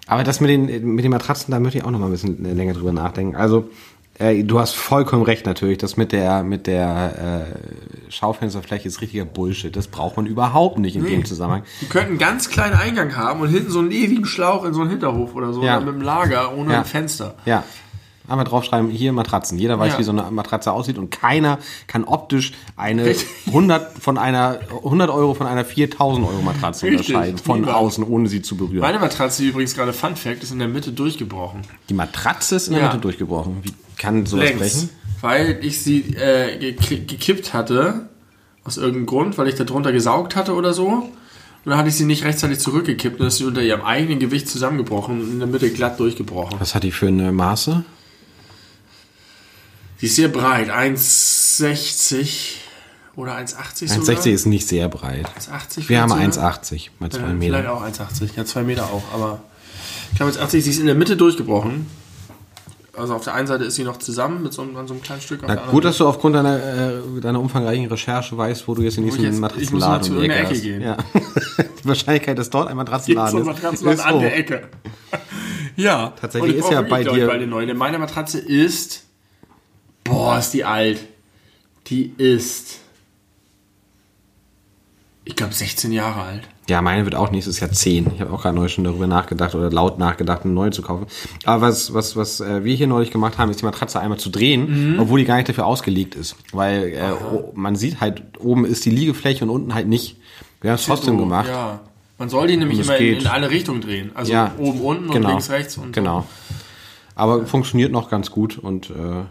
Aber 0.07 0.23
das 0.25 0.41
mit 0.41 0.51
den, 0.51 0.95
mit 0.95 1.05
den 1.05 1.11
Matratzen, 1.11 1.51
da 1.53 1.61
möchte 1.61 1.79
ich 1.79 1.85
auch 1.85 1.91
noch 1.91 1.99
mal 1.99 2.07
ein 2.07 2.13
bisschen 2.13 2.45
länger 2.57 2.75
drüber 2.75 2.93
nachdenken. 2.93 3.37
Also, 3.37 3.71
äh, 4.19 4.45
du 4.45 4.61
hast 4.61 4.75
vollkommen 4.75 5.23
recht 5.23 5.47
natürlich. 5.47 5.79
Das 5.79 5.97
mit 5.97 6.13
der, 6.13 6.43
mit 6.45 6.67
der 6.67 7.47
äh, 8.07 8.11
Schaufensterfläche 8.13 8.87
ist 8.87 9.01
richtiger 9.01 9.25
Bullshit. 9.25 9.75
Das 9.75 9.89
braucht 9.89 10.17
man 10.17 10.27
überhaupt 10.27 10.79
nicht 10.79 10.95
in 10.95 11.05
dem 11.05 11.25
Zusammenhang. 11.25 11.63
Die 11.81 11.87
könnten 11.87 12.11
einen 12.11 12.19
ganz 12.19 12.51
kleinen 12.51 12.75
Eingang 12.75 13.17
haben 13.17 13.41
und 13.41 13.49
hinten 13.49 13.71
so 13.71 13.79
einen 13.81 13.91
ewigen 13.91 14.27
Schlauch 14.27 14.65
in 14.65 14.75
so 14.75 14.83
einen 14.83 14.91
Hinterhof 14.91 15.35
oder 15.35 15.53
so. 15.53 15.65
Ja. 15.65 15.79
Oder 15.79 15.87
mit 15.87 15.95
einem 15.95 16.03
Lager 16.03 16.55
ohne 16.57 16.73
Ja. 16.75 16.79
ein 16.81 16.85
Fenster. 16.85 17.35
Ja. 17.47 17.65
Einmal 18.27 18.47
draufschreiben, 18.47 18.89
hier 18.91 19.13
Matratzen. 19.13 19.59
Jeder 19.59 19.79
weiß, 19.79 19.93
Ja. 19.95 19.99
wie 19.99 20.03
so 20.03 20.13
eine 20.13 20.23
Matratze 20.31 20.73
aussieht 20.73 20.97
und 20.97 21.11
keiner 21.11 21.59
kann 21.87 22.05
optisch 22.05 22.53
eine 22.77 23.15
100 23.47 23.99
von 23.99 24.17
einer 24.17 24.61
100 24.83 25.11
Euro 25.11 25.35
von 25.35 25.47
einer 25.47 25.65
4000 25.65 26.27
Euro 26.27 26.41
Matratze 26.41 26.87
Richtig, 26.87 27.09
unterscheiden 27.11 27.39
von 27.39 27.61
niemand. 27.61 27.77
außen, 27.77 28.03
ohne 28.05 28.29
sie 28.29 28.41
zu 28.41 28.57
berühren. 28.57 28.81
Meine 28.81 28.99
Matratze, 28.99 29.43
die 29.43 29.49
übrigens 29.49 29.75
gerade 29.75 29.93
Fun 29.93 30.17
Fact, 30.17 30.43
ist 30.43 30.53
in 30.53 30.59
der 30.59 30.69
Mitte 30.69 30.93
durchgebrochen. 30.93 31.61
Die 31.91 31.95
Matratze 31.95 32.57
ist 32.57 32.69
in 32.69 32.75
der 32.75 32.83
Ja. 32.83 32.89
Mitte 32.89 33.01
durchgebrochen. 33.01 33.59
Wie 33.63 33.73
kann 33.99 34.25
sowas 34.25 34.45
Längs. 34.47 34.59
brechen? 34.61 34.89
Weil 35.21 35.59
ich 35.63 35.83
sie 35.83 36.01
äh, 36.17 36.73
gekippt 36.73 37.53
hatte. 37.53 38.09
Aus 38.67 38.79
irgendeinem 38.79 39.05
Grund, 39.05 39.37
weil 39.37 39.49
ich 39.49 39.57
da 39.57 39.65
drunter 39.65 39.93
gesaugt 39.93 40.37
hatte 40.37 40.55
oder 40.55 40.73
so. 40.73 40.87
Und 40.87 41.11
dann 41.71 41.77
hatte 41.77 41.91
ich 41.91 41.97
sie 41.97 42.07
nicht 42.07 42.25
rechtzeitig 42.25 42.59
zurückgekippt 42.61 43.21
und 43.21 43.27
ist 43.27 43.37
sie 43.37 43.45
unter 43.45 43.61
ihrem 43.63 43.83
eigenen 43.83 44.19
Gewicht 44.19 44.49
zusammengebrochen 44.49 45.21
und 45.21 45.31
in 45.33 45.39
der 45.39 45.49
Mitte 45.49 45.69
glatt 45.71 46.01
durchgebrochen. 46.01 46.59
Was 46.61 46.75
hat 46.75 46.83
die 46.83 46.91
für 46.91 47.09
eine 47.09 47.31
Maße? 47.33 47.85
Die 50.05 50.09
ist 50.09 50.17
sehr 50.17 50.29
breit, 50.29 50.69
1,60 50.71 52.57
oder 53.17 53.38
1,80 53.38 53.88
sogar. 53.88 54.17
1,60 54.21 54.31
ist 54.33 54.45
nicht 54.45 54.69
sehr 54.69 54.90
breit. 54.90 55.25
1,80 55.40 55.88
Wir 55.88 56.03
haben 56.03 56.12
vielleicht 56.12 56.35
sogar. 56.35 56.53
1,80 56.53 56.88
mal 56.99 57.09
zwei 57.11 57.21
Ja, 57.21 57.27
Vielleicht 57.29 57.38
Meter. 57.38 57.73
auch 57.73 57.83
1,80. 57.83 58.29
Ja, 58.37 58.45
zwei 58.45 58.62
Meter 58.64 58.85
auch, 58.85 59.03
aber 59.14 59.40
ich 60.12 60.19
glaube 60.19 60.33
1,80. 60.33 60.61
Sie 60.61 60.69
ist 60.71 60.79
in 60.79 60.85
der 60.85 60.95
Mitte 60.95 61.17
durchgebrochen. 61.17 61.87
Also 62.93 63.14
auf 63.14 63.25
der 63.25 63.33
einen 63.33 63.47
Seite 63.47 63.64
ist 63.64 63.77
sie 63.77 63.85
noch 63.85 63.97
zusammen 63.97 64.43
mit 64.43 64.53
so 64.53 64.61
einem, 64.61 64.75
so 64.87 64.93
einem 64.93 65.01
kleinen 65.03 65.23
Stück. 65.23 65.40
Na, 65.40 65.55
der 65.57 65.64
gut, 65.69 65.87
dass 65.87 65.97
du 65.97 66.07
aufgrund 66.07 66.37
deiner, 66.37 66.59
äh, 66.59 67.21
deiner 67.23 67.40
umfangreichen 67.40 67.87
Recherche 67.87 68.37
weißt, 68.37 68.69
wo 68.69 68.75
du 68.75 68.83
jetzt 68.83 68.99
den 68.99 69.05
nächsten 69.05 69.40
Matratzenladen 69.40 70.17
um 70.17 70.21
die 70.23 70.29
Ecke 70.29 70.49
Ecke 70.51 70.61
gehen. 70.61 70.83
Ja. 70.83 70.99
Die 71.83 71.88
Wahrscheinlichkeit, 71.88 72.37
dass 72.38 72.51
dort 72.51 72.69
ein 72.69 72.77
Matratzenladen 72.77 73.40
ist, 73.40 73.47
Matratzenladen 73.47 73.99
ist 74.01 74.05
an 74.05 74.14
hoch. 74.17 74.21
der 74.21 74.37
Ecke. 74.38 74.69
ja. 75.77 76.12
Tatsächlich 76.21 76.57
ist 76.57 76.71
ja 76.71 76.83
bei 76.83 77.03
dir- 77.05 77.27
bald 77.27 77.31
eine 77.31 77.47
neue. 77.47 77.67
Denn 77.67 77.79
Meine 77.79 77.99
Matratze 77.99 78.38
ist. 78.38 79.04
Boah, 80.05 80.38
ist 80.38 80.51
die 80.51 80.64
alt. 80.64 81.01
Die 81.87 82.12
ist. 82.17 82.81
Ich 85.27 85.37
glaube 85.37 85.55
16 85.55 85.90
Jahre 85.93 86.21
alt. 86.23 86.43
Ja, 86.69 86.81
meine 86.83 87.05
wird 87.05 87.14
auch 87.14 87.31
nächstes 87.31 87.61
Jahr 87.61 87.71
10. 87.71 88.12
Ich 88.14 88.21
habe 88.21 88.33
auch 88.33 88.43
gerade 88.43 88.55
neu 88.57 88.69
schon 88.69 88.85
darüber 88.85 89.07
nachgedacht 89.07 89.55
oder 89.55 89.71
laut 89.71 89.99
nachgedacht, 89.99 90.45
eine 90.45 90.53
neue 90.53 90.71
zu 90.71 90.83
kaufen. 90.83 91.07
Aber 91.45 91.62
was, 91.67 91.93
was, 91.93 92.17
was 92.17 92.40
äh, 92.40 92.64
wir 92.64 92.75
hier 92.75 92.87
neulich 92.87 93.11
gemacht 93.11 93.37
haben, 93.38 93.51
ist 93.51 93.61
die 93.61 93.64
Matratze 93.67 94.01
einmal 94.01 94.19
zu 94.19 94.31
drehen, 94.31 94.99
obwohl 94.99 95.19
die 95.19 95.25
gar 95.27 95.37
nicht 95.37 95.49
dafür 95.49 95.67
ausgelegt 95.67 96.14
ist. 96.14 96.37
Weil 96.53 96.93
äh, 96.95 97.12
man 97.55 97.77
sieht 97.77 98.01
halt, 98.01 98.23
oben 98.38 98.64
ist 98.64 98.85
die 98.87 98.90
Liegefläche 98.90 99.45
und 99.45 99.51
unten 99.51 99.75
halt 99.75 99.88
nicht. 99.88 100.17
Wir 100.62 100.71
haben 100.71 100.77
es 100.77 100.87
trotzdem 100.87 101.14
So, 101.17 101.21
gemacht. 101.21 101.49
Ja. 101.49 101.81
Man 102.17 102.29
soll 102.29 102.47
die 102.47 102.57
nämlich 102.57 102.79
immer 102.81 102.97
in, 102.97 103.19
in 103.19 103.27
alle 103.27 103.51
Richtungen 103.51 103.81
drehen. 103.81 104.11
Also 104.14 104.33
Ja, 104.33 104.53
oben, 104.59 104.81
unten 104.81 105.11
genau. 105.11 105.27
und 105.27 105.33
links, 105.33 105.51
rechts 105.51 105.77
und 105.77 105.93
Genau. 105.93 106.25
Aber 107.14 107.47
funktioniert 107.47 107.93
noch 107.93 108.09
ganz 108.09 108.31
gut 108.31 108.59
und 108.59 108.90
äh, 108.90 109.25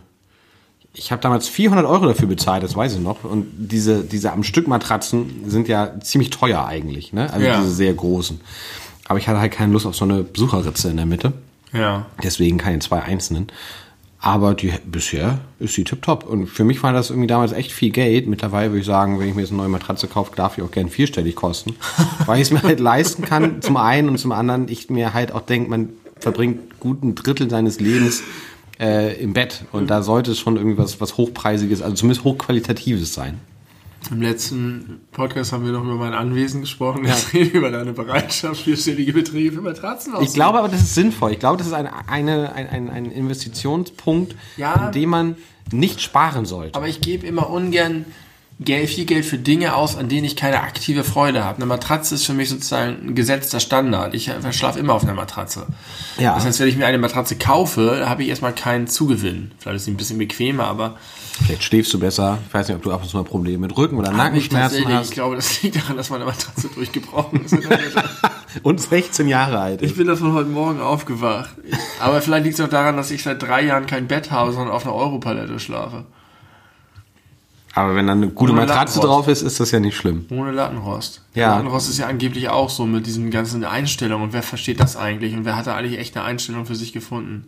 ich 0.95 1.11
habe 1.11 1.21
damals 1.21 1.47
400 1.47 1.85
Euro 1.85 2.05
dafür 2.05 2.27
bezahlt, 2.27 2.63
das 2.63 2.75
weiß 2.75 2.93
ich 2.95 2.99
noch. 2.99 3.23
Und 3.23 3.47
diese, 3.57 4.03
diese 4.03 4.31
am 4.31 4.43
Stück 4.43 4.67
Matratzen 4.67 5.43
sind 5.47 5.67
ja 5.67 5.99
ziemlich 6.01 6.29
teuer 6.29 6.65
eigentlich, 6.65 7.13
ne? 7.13 7.31
Also 7.33 7.45
Ja. 7.45 7.57
diese 7.59 7.71
sehr 7.71 7.93
großen. 7.93 8.39
Aber 9.07 9.17
ich 9.19 9.27
hatte 9.27 9.39
halt 9.39 9.51
keine 9.51 9.73
Lust 9.73 9.85
auf 9.85 9.95
so 9.95 10.05
eine 10.05 10.23
Besucherritze 10.23 10.89
in 10.89 10.97
der 10.97 11.05
Mitte. 11.05 11.33
Ja. 11.73 12.05
Deswegen 12.21 12.57
keine 12.59 12.79
zwei 12.79 13.01
einzelnen. 13.01 13.47
Aber 14.19 14.53
die, 14.53 14.71
bisher 14.85 15.39
ist 15.59 15.73
sie 15.73 15.83
tipptopp. 15.83 16.25
Und 16.25 16.47
für 16.47 16.63
mich 16.63 16.81
war 16.81 16.93
das 16.93 17.09
irgendwie 17.09 17.27
damals 17.27 17.51
echt 17.51 17.73
viel 17.73 17.89
Geld. 17.89 18.27
Mittlerweile 18.27 18.69
würde 18.69 18.79
ich 18.79 18.85
sagen, 18.85 19.19
wenn 19.19 19.27
ich 19.27 19.35
mir 19.35 19.41
jetzt 19.41 19.49
eine 19.49 19.57
neue 19.57 19.67
Matratze 19.69 20.07
kaufe, 20.07 20.33
darf 20.35 20.57
ich 20.57 20.63
auch 20.63 20.71
gern 20.71 20.87
vierstellig 20.89 21.35
kosten. 21.35 21.75
weil 22.25 22.37
ich 22.37 22.43
es 22.43 22.51
mir 22.51 22.63
halt 22.63 22.79
leisten 22.79 23.23
kann, 23.23 23.61
zum 23.61 23.75
einen 23.77 24.07
und 24.07 24.17
zum 24.19 24.31
anderen, 24.31 24.69
ich 24.69 24.89
mir 24.89 25.13
halt 25.13 25.33
auch 25.33 25.41
denke, 25.41 25.69
man 25.69 25.89
verbringt 26.19 26.79
guten 26.79 27.15
Drittel 27.15 27.49
seines 27.49 27.81
Lebens 27.81 28.23
äh, 28.83 29.13
im 29.21 29.33
Bett. 29.33 29.63
Und 29.71 29.87
da 29.89 30.03
sollte 30.03 30.31
es 30.31 30.39
schon 30.39 30.57
irgendwie 30.57 30.77
was, 30.77 30.99
Hochpreisiges, 31.17 31.81
also 31.81 31.95
zumindest 31.95 32.23
Hochqualitatives 32.25 33.13
sein. 33.13 33.39
Im 34.11 34.21
letzten 34.21 34.99
Podcast 35.13 35.53
haben 35.53 35.63
wir 35.65 35.71
noch 35.71 35.83
über 35.85 35.95
mein 35.95 36.13
Anwesen 36.13 36.59
gesprochen. 36.59 37.05
Jetzt 37.05 37.33
reden 37.33 37.53
wir 37.53 37.59
über 37.59 37.71
deine 37.71 37.93
Bereitschaft, 37.93 38.61
vierstellige 38.61 39.13
Beträge 39.13 39.53
für 39.53 39.61
Matratzen 39.61 40.11
Ich 40.11 40.17
auszugeben. 40.17 40.33
glaube 40.33 40.59
aber, 40.59 40.67
das 40.67 40.81
ist 40.81 40.93
sinnvoll. 40.95 41.31
Ich 41.31 41.39
glaube, 41.39 41.57
das 41.57 41.67
ist 41.67 41.73
eine, 41.73 41.89
eine, 42.09 42.51
ein, 42.53 42.67
ein, 42.67 42.89
ein 42.89 43.05
Investitionspunkt, 43.11 44.35
Ja. 44.57 44.87
in 44.87 44.91
dem 44.91 45.09
man 45.09 45.35
nicht 45.71 46.01
sparen 46.01 46.45
sollte. 46.45 46.75
Aber 46.75 46.89
ich 46.89 46.99
gebe 46.99 47.25
immer 47.25 47.49
ungern 47.49 48.03
Geld, 48.63 48.89
viel 48.89 49.05
Geld 49.05 49.25
für 49.25 49.37
Dinge 49.37 49.75
aus, 49.75 49.95
an 49.95 50.09
denen 50.09 50.25
ich 50.25 50.35
keine 50.35 50.61
aktive 50.61 51.03
Freude 51.03 51.43
habe. 51.43 51.57
Eine 51.57 51.65
Matratze 51.65 52.15
ist 52.15 52.25
für 52.25 52.33
mich 52.33 52.49
sozusagen 52.49 53.07
ein 53.09 53.15
gesetzter 53.15 53.59
Standard. 53.59 54.13
Ich 54.13 54.27
äh, 54.29 54.53
schlafe 54.53 54.79
immer 54.79 54.93
auf 54.93 55.03
einer 55.03 55.13
Matratze. 55.13 55.67
Ja. 56.17 56.35
Das 56.35 56.45
heißt, 56.45 56.59
wenn 56.59 56.67
ich 56.67 56.77
mir 56.77 56.85
eine 56.85 56.97
Matratze 56.97 57.35
kaufe, 57.35 58.07
habe 58.07 58.23
ich 58.23 58.29
erstmal 58.29 58.53
keinen 58.53 58.87
Zugewinn. 58.87 59.51
Vielleicht 59.59 59.77
ist 59.77 59.85
sie 59.85 59.91
ein 59.91 59.97
bisschen 59.97 60.17
bequemer, 60.17 60.65
aber 60.65 60.97
Vielleicht 61.45 61.63
schläfst 61.63 61.91
du 61.93 61.99
besser. 61.99 62.37
Ich 62.47 62.53
weiß 62.53 62.67
nicht, 62.67 62.77
ob 62.77 62.83
du 62.83 62.91
ab 62.91 63.01
und 63.01 63.09
zu 63.09 63.17
mal 63.17 63.23
Probleme 63.23 63.57
mit 63.67 63.75
Rücken 63.75 63.97
oder 63.97 64.11
ich 64.11 64.17
Nackenschmerzen 64.17 64.59
tatsächlich, 64.83 64.89
ich 64.89 64.99
hast. 64.99 65.11
glaube, 65.11 65.35
das 65.35 65.63
liegt 65.63 65.75
daran, 65.77 65.97
dass 65.97 66.09
meine 66.11 66.25
Matratze 66.25 66.67
durchgebrochen 66.67 67.43
ist. 67.45 67.57
Und 68.63 68.79
16 68.79 69.27
Jahre 69.27 69.59
alt 69.59 69.81
Ich 69.81 69.91
ist. 69.91 69.97
bin 69.97 70.05
davon 70.05 70.33
heute 70.33 70.49
Morgen 70.49 70.79
aufgewacht. 70.79 71.49
Aber 71.99 72.21
vielleicht 72.21 72.45
liegt 72.45 72.59
es 72.59 72.63
auch 72.63 72.69
daran, 72.69 72.97
dass 72.97 73.09
ich 73.09 73.23
seit 73.23 73.41
drei 73.41 73.63
Jahren 73.63 73.87
kein 73.87 74.07
Bett 74.07 74.29
habe, 74.29 74.51
sondern 74.51 74.71
auf 74.75 74.85
einer 74.85 74.93
Europalette 74.93 75.59
schlafe. 75.59 76.05
Aber 77.75 77.95
wenn 77.95 78.05
dann 78.05 78.21
eine 78.21 78.31
gute 78.31 78.51
Ohne 78.51 78.61
Matratze 78.61 78.99
drauf 78.99 79.27
ist, 79.27 79.41
ist 79.41 79.59
das 79.59 79.71
ja 79.71 79.79
nicht 79.79 79.97
schlimm. 79.97 80.25
Ohne 80.29 80.51
Lattenrost. 80.51 81.21
Ja. 81.33 81.55
Lattenrost 81.55 81.89
ist 81.89 81.97
ja 81.97 82.05
angeblich 82.07 82.49
auch 82.49 82.69
so 82.69 82.85
mit 82.85 83.07
diesen 83.07 83.31
ganzen 83.31 83.63
Einstellungen. 83.63 84.25
Und 84.27 84.33
wer 84.33 84.43
versteht 84.43 84.79
das 84.79 84.95
eigentlich? 84.95 85.33
Und 85.35 85.43
wer 85.45 85.55
hat 85.55 85.65
da 85.65 85.75
eigentlich 85.75 85.97
echt 85.99 86.15
eine 86.15 86.25
Einstellung 86.25 86.65
für 86.67 86.75
sich 86.75 86.93
gefunden? 86.93 87.45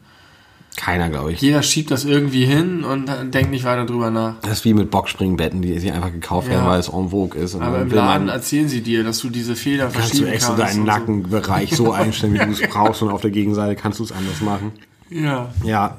Keiner, 0.77 1.09
glaube 1.09 1.31
ich. 1.31 1.39
Jeder 1.41 1.61
schiebt 1.61 1.89
das 1.91 2.03
irgendwie 2.03 2.43
hin 2.45 2.83
und 2.83 3.09
denkt 3.33 3.51
nicht 3.51 3.63
weiter 3.63 3.85
drüber 3.85 4.09
nach. 4.11 4.33
Das 4.41 4.51
ist 4.53 4.65
wie 4.65 4.73
mit 4.73 4.91
Boxspringbetten, 4.91 5.61
die 5.61 5.77
sich 5.79 5.93
einfach 5.93 6.11
gekauft 6.11 6.49
werden, 6.49 6.65
Ja. 6.65 6.69
weil 6.71 6.79
es 6.79 6.89
en 6.89 7.09
vogue 7.11 7.39
ist. 7.39 7.53
Und 7.53 7.61
Aber 7.61 7.81
im 7.81 7.89
Laden 7.91 8.27
erzählen 8.27 8.67
sie 8.67 8.81
dir, 8.81 9.03
dass 9.03 9.19
du 9.19 9.29
diese 9.29 9.55
Federn 9.55 9.91
kannst 9.93 10.09
du 10.13 10.17
verschieben 10.17 10.31
extra 10.33 10.55
kannst. 10.55 10.73
deinen 10.73 10.79
und 10.81 10.85
so. 10.88 10.91
Nackenbereich 10.91 11.75
so 11.75 11.91
einstellen, 11.93 12.33
wie 12.33 12.39
du 12.39 12.51
es 12.51 12.61
brauchst. 12.69 13.01
Und 13.03 13.09
auf 13.09 13.21
der 13.21 13.31
Gegenseite 13.31 13.75
kannst 13.79 13.99
du 13.99 14.03
es 14.03 14.11
anders 14.11 14.41
machen. 14.41 14.71
Ja. 15.09 15.53
Ja. 15.63 15.97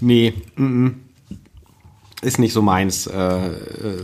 Nee. 0.00 0.34
Mm 0.56 0.64
-mm. 0.88 0.94
Ist 2.22 2.38
nicht 2.38 2.52
so 2.54 2.62
meins, 2.62 3.06
äh, 3.06 3.16
äh, 3.18 3.52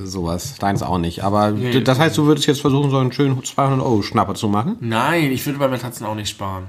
sowas. 0.05 0.57
Deins 0.59 0.83
auch 0.83 0.99
nicht. 0.99 1.25
Aber 1.25 1.51
Nee. 1.51 1.81
das 1.81 1.99
heißt, 1.99 2.17
du 2.19 2.27
würdest 2.27 2.47
jetzt 2.47 2.61
versuchen, 2.61 2.91
so 2.91 2.99
einen 2.99 3.11
schönen 3.13 3.43
200 3.43 3.81
Euro 3.81 4.03
Schnapper 4.03 4.35
zu 4.35 4.49
machen? 4.49 4.77
Nein, 4.81 5.33
ich 5.33 5.45
würde 5.47 5.59
bei 5.59 5.69
Matratzen 5.69 6.05
auch 6.07 6.15
nicht 6.15 6.29
sparen. 6.29 6.65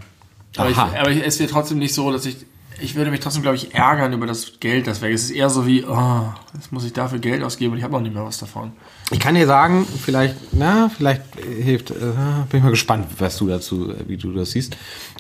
Aber, 0.56 0.70
ich, 0.70 0.78
aber 0.78 1.10
ich, 1.12 1.26
es 1.26 1.40
wird 1.40 1.50
trotzdem 1.52 1.80
nicht 1.80 1.94
so, 1.94 2.12
dass 2.12 2.26
ich 2.26 2.38
ich 2.82 2.96
würde 2.96 3.12
mich 3.12 3.20
trotzdem, 3.20 3.42
glaube 3.44 3.56
ich, 3.58 3.74
ärgern 3.76 4.14
über 4.14 4.26
das 4.26 4.60
Geld, 4.60 4.88
das 4.88 5.02
weg 5.02 5.14
ist. 5.14 5.24
Es 5.26 5.30
ist 5.32 5.36
eher 5.36 5.50
so 5.50 5.66
wie, 5.68 5.84
oh, 5.86 6.24
jetzt 6.54 6.72
muss 6.72 6.84
ich 6.86 6.94
dafür 6.94 7.20
Geld 7.20 7.44
ausgeben 7.44 7.72
und 7.74 7.78
ich 7.78 7.84
habe 7.84 7.94
noch 7.94 8.02
nicht 8.02 8.14
mehr 8.14 8.26
was 8.26 8.38
davon. 8.38 8.72
Ich 9.12 9.20
kann 9.20 9.36
dir 9.36 9.46
sagen, 9.46 9.86
vielleicht, 9.86 10.36
na, 10.54 10.90
vielleicht 10.90 11.22
hilft, 11.36 11.92
äh, 11.92 11.94
bin 12.50 12.58
ich 12.60 12.64
mal 12.64 12.70
gespannt, 12.72 13.08
was 13.20 13.38
du 13.38 13.48
dazu, 13.48 13.92
äh, 13.92 14.08
wie 14.08 14.18
du 14.18 14.34
das 14.34 14.52
siehst. 14.52 14.76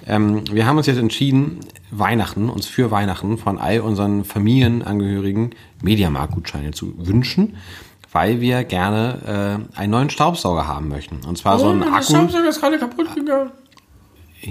Ähm, 0.07 0.43
wir 0.51 0.65
haben 0.65 0.77
uns 0.77 0.87
jetzt 0.87 0.97
entschieden, 0.97 1.59
Weihnachten, 1.91 2.49
uns 2.49 2.65
für 2.65 2.91
Weihnachten 2.91 3.37
von 3.37 3.57
all 3.59 3.81
unseren 3.81 4.25
Familienangehörigen 4.25 5.51
Mediamarkt-Gutscheine 5.81 6.71
zu 6.71 6.93
wünschen, 7.05 7.55
weil 8.11 8.41
wir 8.41 8.63
gerne 8.63 9.65
äh, 9.75 9.79
einen 9.79 9.91
neuen 9.91 10.09
Staubsauger 10.09 10.67
haben 10.67 10.87
möchten. 10.87 11.19
Und 11.27 11.37
zwar 11.37 11.59
so 11.59 11.65
Oh, 11.67 11.69
einen 11.69 11.81
der 11.81 11.93
Akku. 11.93 12.03
Staubsauger 12.03 12.49
ist 12.49 12.59
gerade 12.59 12.77
kaputt 12.79 13.13
gegangen. 13.15 13.51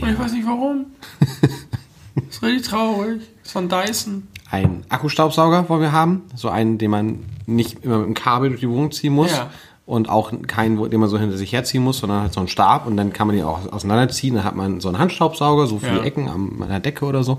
Und 0.00 0.08
ich 0.08 0.18
weiß 0.18 0.32
nicht 0.32 0.46
warum. 0.46 0.86
das 2.14 2.24
ist 2.36 2.42
richtig 2.42 2.68
traurig. 2.68 3.20
Das 3.38 3.46
ist 3.46 3.52
von 3.52 3.68
Dyson. 3.68 4.28
Einen 4.50 4.84
Akkustaubsauger 4.88 5.68
wollen 5.68 5.80
wir 5.80 5.92
haben. 5.92 6.22
So 6.34 6.48
einen, 6.48 6.78
den 6.78 6.90
man 6.90 7.24
nicht 7.46 7.84
immer 7.84 7.98
mit 7.98 8.06
einem 8.06 8.14
Kabel 8.14 8.50
durch 8.50 8.60
die 8.60 8.68
Wohnung 8.68 8.92
ziehen 8.92 9.12
muss. 9.12 9.32
Ja. 9.32 9.50
Und 9.84 10.08
auch 10.08 10.32
keinen, 10.46 10.90
den 10.90 11.00
man 11.00 11.08
so 11.08 11.18
hinter 11.18 11.36
sich 11.36 11.52
herziehen 11.52 11.82
muss, 11.82 11.98
sondern 11.98 12.22
halt 12.22 12.32
so 12.32 12.40
einen 12.40 12.48
Stab 12.48 12.86
und 12.86 12.96
dann 12.96 13.12
kann 13.12 13.26
man 13.26 13.34
den 13.34 13.44
auch 13.44 13.70
auseinanderziehen. 13.72 14.36
Dann 14.36 14.44
hat 14.44 14.54
man 14.54 14.80
so 14.80 14.88
einen 14.88 14.98
Handstaubsauger, 14.98 15.66
so 15.66 15.78
für 15.78 15.96
Ja. 15.96 16.02
Ecken 16.02 16.28
an 16.28 16.68
der 16.68 16.80
Decke 16.80 17.04
oder 17.04 17.24
so. 17.24 17.38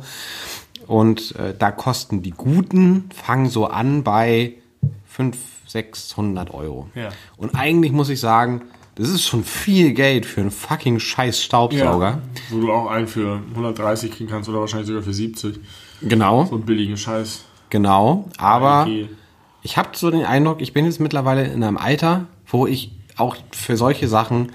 Und 0.86 1.36
äh, 1.38 1.56
da 1.58 1.72
kosten 1.72 2.22
die 2.22 2.32
guten, 2.32 3.10
fangen 3.14 3.50
so 3.50 3.68
an 3.68 4.04
bei 4.04 4.56
500, 5.06 5.40
600 5.68 6.54
Euro. 6.54 6.88
Ja. 6.94 7.10
Und 7.38 7.56
eigentlich 7.56 7.92
muss 7.92 8.10
ich 8.10 8.20
sagen, 8.20 8.62
das 8.96 9.10
ist 9.10 9.24
schon 9.26 9.44
viel 9.44 9.94
Geld 9.94 10.26
für 10.26 10.42
einen 10.42 10.52
fucking 10.52 11.00
scheiß 11.00 11.42
Staubsauger. 11.44 12.22
Wo 12.50 12.60
du 12.60 12.72
auch 12.72 12.88
einen 12.88 13.08
für 13.08 13.42
130 13.56 14.12
kriegen 14.12 14.30
kannst 14.30 14.50
oder 14.50 14.60
wahrscheinlich 14.60 14.88
sogar 14.88 15.02
für 15.04 15.14
70. 15.14 15.60
Genau, 16.02 16.46
So 16.46 16.56
einen 16.56 16.66
billigen 16.66 16.98
Scheiß. 16.98 17.44
genau. 17.70 18.30
Aber 18.38 18.84
Okay. 18.84 19.10
ich 19.64 19.78
habe 19.78 19.90
so 19.94 20.12
den 20.12 20.26
Eindruck, 20.26 20.62
ich 20.62 20.74
bin 20.74 20.86
jetzt 20.86 21.00
mittlerweile 21.00 21.46
in 21.46 21.64
einem 21.64 21.78
Alter, 21.78 22.28
wo 22.48 22.68
ich 22.68 22.92
auch 23.18 23.36
für 23.52 23.78
solche 23.78 24.08
Sachen 24.08 24.52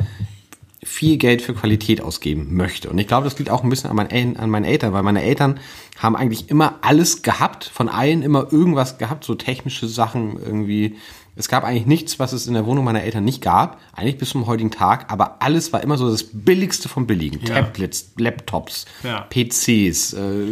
viel 0.84 1.16
Geld 1.16 1.42
für 1.42 1.54
Qualität 1.54 2.00
ausgeben 2.00 2.54
möchte. 2.56 2.88
Und 2.88 2.98
ich 2.98 3.06
glaube, 3.08 3.24
das 3.24 3.38
liegt 3.38 3.50
auch 3.50 3.62
ein 3.62 3.68
bisschen 3.70 3.90
an 3.90 3.96
meinen, 3.96 4.10
El- 4.10 4.36
an 4.38 4.48
meinen 4.50 4.64
Eltern, 4.64 4.92
weil 4.92 5.02
meine 5.02 5.22
Eltern 5.22 5.58
haben 5.98 6.16
eigentlich 6.16 6.48
immer 6.50 6.76
alles 6.80 7.22
gehabt, 7.22 7.64
von 7.64 7.88
allen 7.88 8.22
immer 8.22 8.52
irgendwas 8.52 8.96
gehabt, 8.98 9.24
so 9.24 9.34
technische 9.34 9.86
Sachen 9.88 10.38
irgendwie. 10.42 10.96
Es 11.38 11.48
gab 11.48 11.62
eigentlich 11.62 11.86
nichts, 11.86 12.18
was 12.18 12.32
es 12.32 12.48
in 12.48 12.54
der 12.54 12.66
Wohnung 12.66 12.84
meiner 12.84 13.04
Eltern 13.04 13.24
nicht 13.24 13.40
gab, 13.42 13.78
eigentlich 13.92 14.18
bis 14.18 14.30
zum 14.30 14.46
heutigen 14.48 14.72
Tag, 14.72 15.10
aber 15.12 15.40
alles 15.40 15.72
war 15.72 15.82
immer 15.84 15.96
so 15.96 16.10
das 16.10 16.24
Billigste 16.24 16.88
vom 16.88 17.06
Billigen. 17.06 17.40
Ja. 17.46 17.54
Tablets, 17.62 18.12
Laptops, 18.18 18.86
Ja. 19.04 19.24
PCs, 19.30 20.14
äh, 20.14 20.46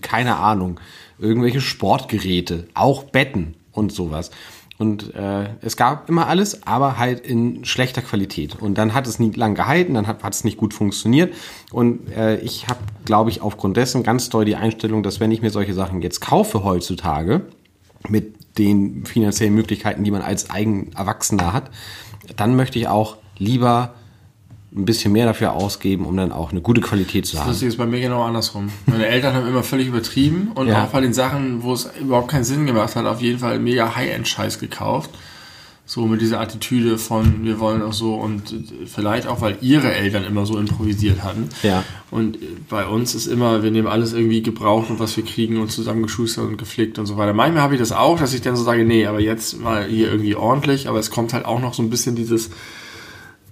keine 0.00 0.36
Ahnung, 0.36 0.80
irgendwelche 1.18 1.60
Sportgeräte, 1.60 2.66
auch 2.74 3.04
Betten 3.04 3.54
und 3.70 3.92
sowas. 3.92 4.32
Und 4.78 5.14
äh, 5.14 5.50
es 5.60 5.76
gab 5.76 6.08
immer 6.08 6.26
alles, 6.26 6.66
aber 6.66 6.98
halt 6.98 7.20
in 7.20 7.64
schlechter 7.64 8.02
Qualität. 8.02 8.56
Und 8.60 8.78
dann 8.78 8.94
hat 8.94 9.06
es 9.06 9.20
nie 9.20 9.30
lang 9.30 9.54
gehalten, 9.54 9.94
dann 9.94 10.08
hat, 10.08 10.24
hat 10.24 10.34
es 10.34 10.42
nicht 10.42 10.56
gut 10.56 10.74
funktioniert. 10.74 11.32
Und 11.70 12.10
äh, 12.10 12.38
ich 12.38 12.66
habe, 12.66 12.80
glaube 13.04 13.30
ich, 13.30 13.42
aufgrund 13.42 13.76
dessen 13.76 14.02
ganz 14.02 14.28
doll 14.28 14.44
die 14.44 14.56
Einstellung, 14.56 15.04
dass 15.04 15.20
wenn 15.20 15.30
ich 15.30 15.40
mir 15.40 15.50
solche 15.50 15.72
Sachen 15.72 16.02
jetzt 16.02 16.20
kaufe 16.20 16.64
heutzutage, 16.64 17.42
mit 18.08 18.34
den 18.58 19.04
finanziellen 19.06 19.54
Möglichkeiten, 19.54 20.04
die 20.04 20.10
man 20.10 20.22
als 20.22 20.50
eigen 20.50 20.92
Erwachsener 20.92 21.52
hat, 21.52 21.70
dann 22.36 22.56
möchte 22.56 22.78
ich 22.78 22.88
auch 22.88 23.16
lieber 23.38 23.94
ein 24.74 24.86
bisschen 24.86 25.12
mehr 25.12 25.26
dafür 25.26 25.52
ausgeben, 25.52 26.06
um 26.06 26.16
dann 26.16 26.32
auch 26.32 26.50
eine 26.50 26.62
gute 26.62 26.80
Qualität 26.80 27.26
zu 27.26 27.38
haben. 27.38 27.48
Das 27.48 27.60
ist 27.60 27.76
bei 27.76 27.84
mir 27.84 28.00
genau 28.00 28.22
andersrum. 28.22 28.70
Meine 28.86 29.06
Eltern 29.06 29.34
haben 29.34 29.46
immer 29.46 29.62
völlig 29.62 29.88
übertrieben 29.88 30.52
und 30.54 30.66
Ja. 30.68 30.84
auch 30.84 30.88
bei 30.88 31.00
den 31.02 31.12
Sachen, 31.12 31.62
wo 31.62 31.74
es 31.74 31.90
überhaupt 32.00 32.28
keinen 32.28 32.44
Sinn 32.44 32.64
gemacht 32.64 32.96
hat, 32.96 33.04
auf 33.04 33.20
jeden 33.20 33.38
Fall 33.38 33.58
mega 33.58 33.94
High-End-Scheiß 33.94 34.58
gekauft. 34.58 35.10
So 35.84 36.06
mit 36.06 36.20
dieser 36.20 36.40
Attitüde 36.40 36.96
von, 36.96 37.44
wir 37.44 37.58
wollen 37.58 37.82
auch 37.82 37.92
so 37.92 38.14
und 38.14 38.54
vielleicht 38.86 39.26
auch, 39.26 39.40
weil 39.40 39.58
ihre 39.60 39.92
Eltern 39.92 40.24
immer 40.24 40.46
so 40.46 40.56
improvisiert 40.56 41.24
hatten. 41.24 41.48
Ja. 41.62 41.84
Und 42.10 42.38
bei 42.68 42.86
uns 42.86 43.14
ist 43.14 43.26
immer, 43.26 43.62
wir 43.64 43.72
nehmen 43.72 43.88
alles 43.88 44.12
irgendwie 44.12 44.42
gebraucht 44.42 44.90
und 44.90 45.00
was 45.00 45.16
wir 45.16 45.24
kriegen 45.24 45.60
und 45.60 45.72
zusammengeschustert 45.72 46.44
und 46.46 46.56
geflickt 46.56 46.98
und 46.98 47.06
so 47.06 47.16
weiter. 47.16 47.32
Manchmal 47.34 47.62
habe 47.62 47.74
ich 47.74 47.80
das 47.80 47.90
auch, 47.90 48.18
dass 48.18 48.32
ich 48.32 48.42
dann 48.42 48.54
so 48.54 48.62
sage, 48.62 48.84
nee, 48.84 49.06
aber 49.06 49.20
jetzt 49.20 49.60
mal 49.60 49.84
hier 49.84 50.10
irgendwie 50.10 50.36
ordentlich, 50.36 50.88
aber 50.88 51.00
es 51.00 51.10
kommt 51.10 51.32
halt 51.32 51.44
auch 51.44 51.60
noch 51.60 51.74
so 51.74 51.82
ein 51.82 51.90
bisschen 51.90 52.14
dieses, 52.14 52.50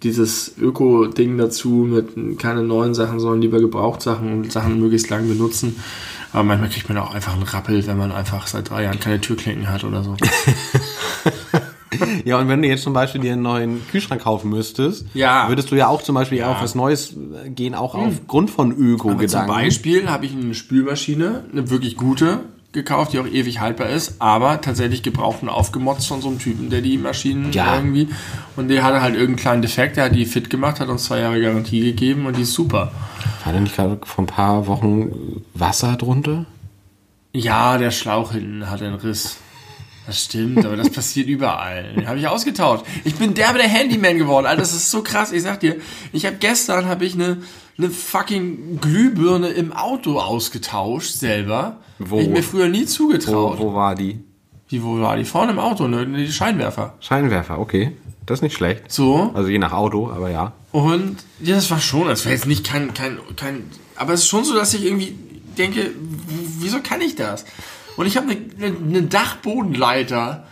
dieses 0.02 0.56
Öko-Ding 0.56 1.36
dazu 1.36 1.68
mit 1.68 2.38
keine 2.38 2.62
neuen 2.62 2.94
Sachen, 2.94 3.18
sondern 3.18 3.42
lieber 3.42 3.60
Gebrauchtsachen 3.60 4.32
und 4.32 4.52
Sachen 4.52 4.80
möglichst 4.80 5.10
lang 5.10 5.28
benutzen. 5.28 5.76
Aber 6.32 6.44
manchmal 6.44 6.70
kriegt 6.70 6.88
man 6.88 6.96
auch 6.98 7.12
einfach 7.12 7.34
einen 7.34 7.42
Rappel, 7.42 7.86
wenn 7.86 7.98
man 7.98 8.12
einfach 8.12 8.46
seit 8.46 8.70
drei 8.70 8.84
Jahren 8.84 9.00
keine 9.00 9.20
Türklinken 9.20 9.68
hat 9.68 9.84
oder 9.84 10.04
so. 10.04 10.16
Ja, 12.24 12.38
und 12.38 12.48
wenn 12.48 12.62
du 12.62 12.68
jetzt 12.68 12.82
zum 12.84 12.92
Beispiel 12.92 13.20
dir 13.20 13.32
einen 13.32 13.42
neuen 13.42 13.86
Kühlschrank 13.88 14.22
kaufen 14.22 14.50
müsstest, 14.50 15.06
Ja. 15.14 15.48
würdest 15.48 15.70
du 15.70 15.74
ja 15.76 15.88
auch 15.88 16.02
zum 16.02 16.14
Beispiel 16.14 16.42
auf 16.44 16.62
was 16.62 16.74
Neues 16.74 17.14
gehen, 17.48 17.74
auch 17.74 17.94
aufgrund 17.94 18.50
von 18.50 18.68
Aber 18.70 18.76
zum 18.78 18.86
Öko-Gedanken. 18.86 19.48
Beispiel 19.48 20.08
habe 20.08 20.26
ich 20.26 20.32
eine 20.32 20.54
Spülmaschine, 20.54 21.44
eine 21.52 21.68
wirklich 21.70 21.96
gute, 21.96 22.40
gekauft, 22.72 23.12
die 23.12 23.18
auch 23.18 23.26
ewig 23.26 23.58
haltbar 23.60 23.88
ist, 23.88 24.14
aber 24.20 24.60
tatsächlich 24.60 25.02
gebraucht 25.02 25.42
und 25.42 25.48
aufgemotzt 25.48 26.06
von 26.06 26.20
so 26.22 26.28
einem 26.28 26.38
Typen, 26.38 26.70
der 26.70 26.80
die 26.82 26.98
Maschinen 26.98 27.50
Ja. 27.52 27.74
irgendwie 27.74 28.08
und 28.54 28.68
der 28.68 28.84
hatte 28.84 29.02
halt 29.02 29.14
irgendeinen 29.14 29.36
kleinen 29.42 29.62
Defekt, 29.62 29.96
der 29.96 30.04
hat 30.04 30.14
die 30.14 30.24
fit 30.24 30.50
gemacht, 30.50 30.78
hat 30.78 30.88
uns 30.88 31.02
zwei 31.06 31.18
Jahre 31.18 31.40
Garantie 31.40 31.80
gegeben 31.80 32.26
und 32.26 32.36
die 32.36 32.42
ist 32.42 32.52
super. 32.54 32.92
War 33.44 33.52
da 33.52 33.58
nicht 33.58 33.74
gerade 33.74 33.98
vor 34.04 34.22
ein 34.22 34.28
paar 34.28 34.68
Wochen 34.68 35.42
Wasser 35.54 35.96
drunter? 35.96 36.46
Ja, 37.32 37.76
der 37.78 37.90
Schlauch 37.90 38.30
hinten 38.32 38.70
hat 38.70 38.82
einen 38.82 38.94
Riss. 38.94 39.38
Das 40.06 40.24
stimmt, 40.24 40.64
aber 40.64 40.76
das 40.76 40.90
passiert 40.90 41.28
überall. 41.28 41.92
Den 41.94 42.08
habe 42.08 42.18
ich 42.18 42.26
ausgetauscht. 42.26 42.84
Ich 43.04 43.14
bin 43.16 43.34
derbe 43.34 43.58
der 43.58 43.68
Handyman 43.68 44.18
geworden. 44.18 44.46
Alter, 44.46 44.60
das 44.62 44.72
ist 44.72 44.90
so 44.90 45.02
krass. 45.02 45.30
Ich 45.32 45.42
sag 45.42 45.60
dir, 45.60 45.76
ich 46.12 46.26
habe 46.26 46.36
gestern 46.40 46.86
habe 46.86 47.04
ich 47.04 47.14
eine 47.14 47.38
eine 47.78 47.88
fucking 47.90 48.78
Glühbirne 48.80 49.48
im 49.48 49.72
Auto 49.72 50.18
ausgetauscht 50.18 51.12
selber. 51.14 51.78
Wo? 51.98 52.16
Hätte 52.18 52.28
Ich 52.28 52.34
mir 52.34 52.42
früher 52.42 52.68
nie 52.68 52.82
Wo, 52.82 52.86
zugetraut. 52.86 53.58
wo 53.58 53.72
war 53.72 53.94
die? 53.94 54.20
Wie, 54.68 54.82
wo 54.82 55.00
war 55.00 55.16
die? 55.16 55.24
Vorne 55.24 55.52
im 55.52 55.58
Auto, 55.58 55.88
ne? 55.88 56.06
Die 56.06 56.30
Scheinwerfer. 56.30 56.94
Scheinwerfer, 57.00 57.58
okay. 57.58 57.92
Das 58.26 58.38
ist 58.38 58.42
nicht 58.42 58.54
schlecht. 58.54 58.92
So. 58.92 59.30
Also 59.34 59.48
je 59.48 59.58
nach 59.58 59.72
Auto, 59.72 60.10
aber 60.10 60.30
ja. 60.30 60.52
Und 60.72 61.16
ja, 61.40 61.54
das 61.56 61.70
war 61.70 61.80
schon, 61.80 62.06
das 62.08 62.24
war 62.26 62.32
jetzt 62.32 62.46
nicht 62.46 62.64
kein, 62.64 62.92
kein, 62.94 63.18
kein, 63.36 63.64
aber 63.96 64.12
es 64.12 64.20
ist 64.20 64.28
schon 64.28 64.44
so, 64.44 64.54
dass 64.54 64.74
ich 64.74 64.84
irgendwie 64.84 65.14
denke, 65.56 65.90
wieso 66.58 66.80
kann 66.80 67.00
ich 67.00 67.16
das? 67.16 67.44
Und 67.96 68.06
ich 68.06 68.16
habe 68.16 68.30
eine, 68.30 68.40
eine, 68.56 68.76
eine 68.76 69.02
Dachbodenleiter, 69.02 70.46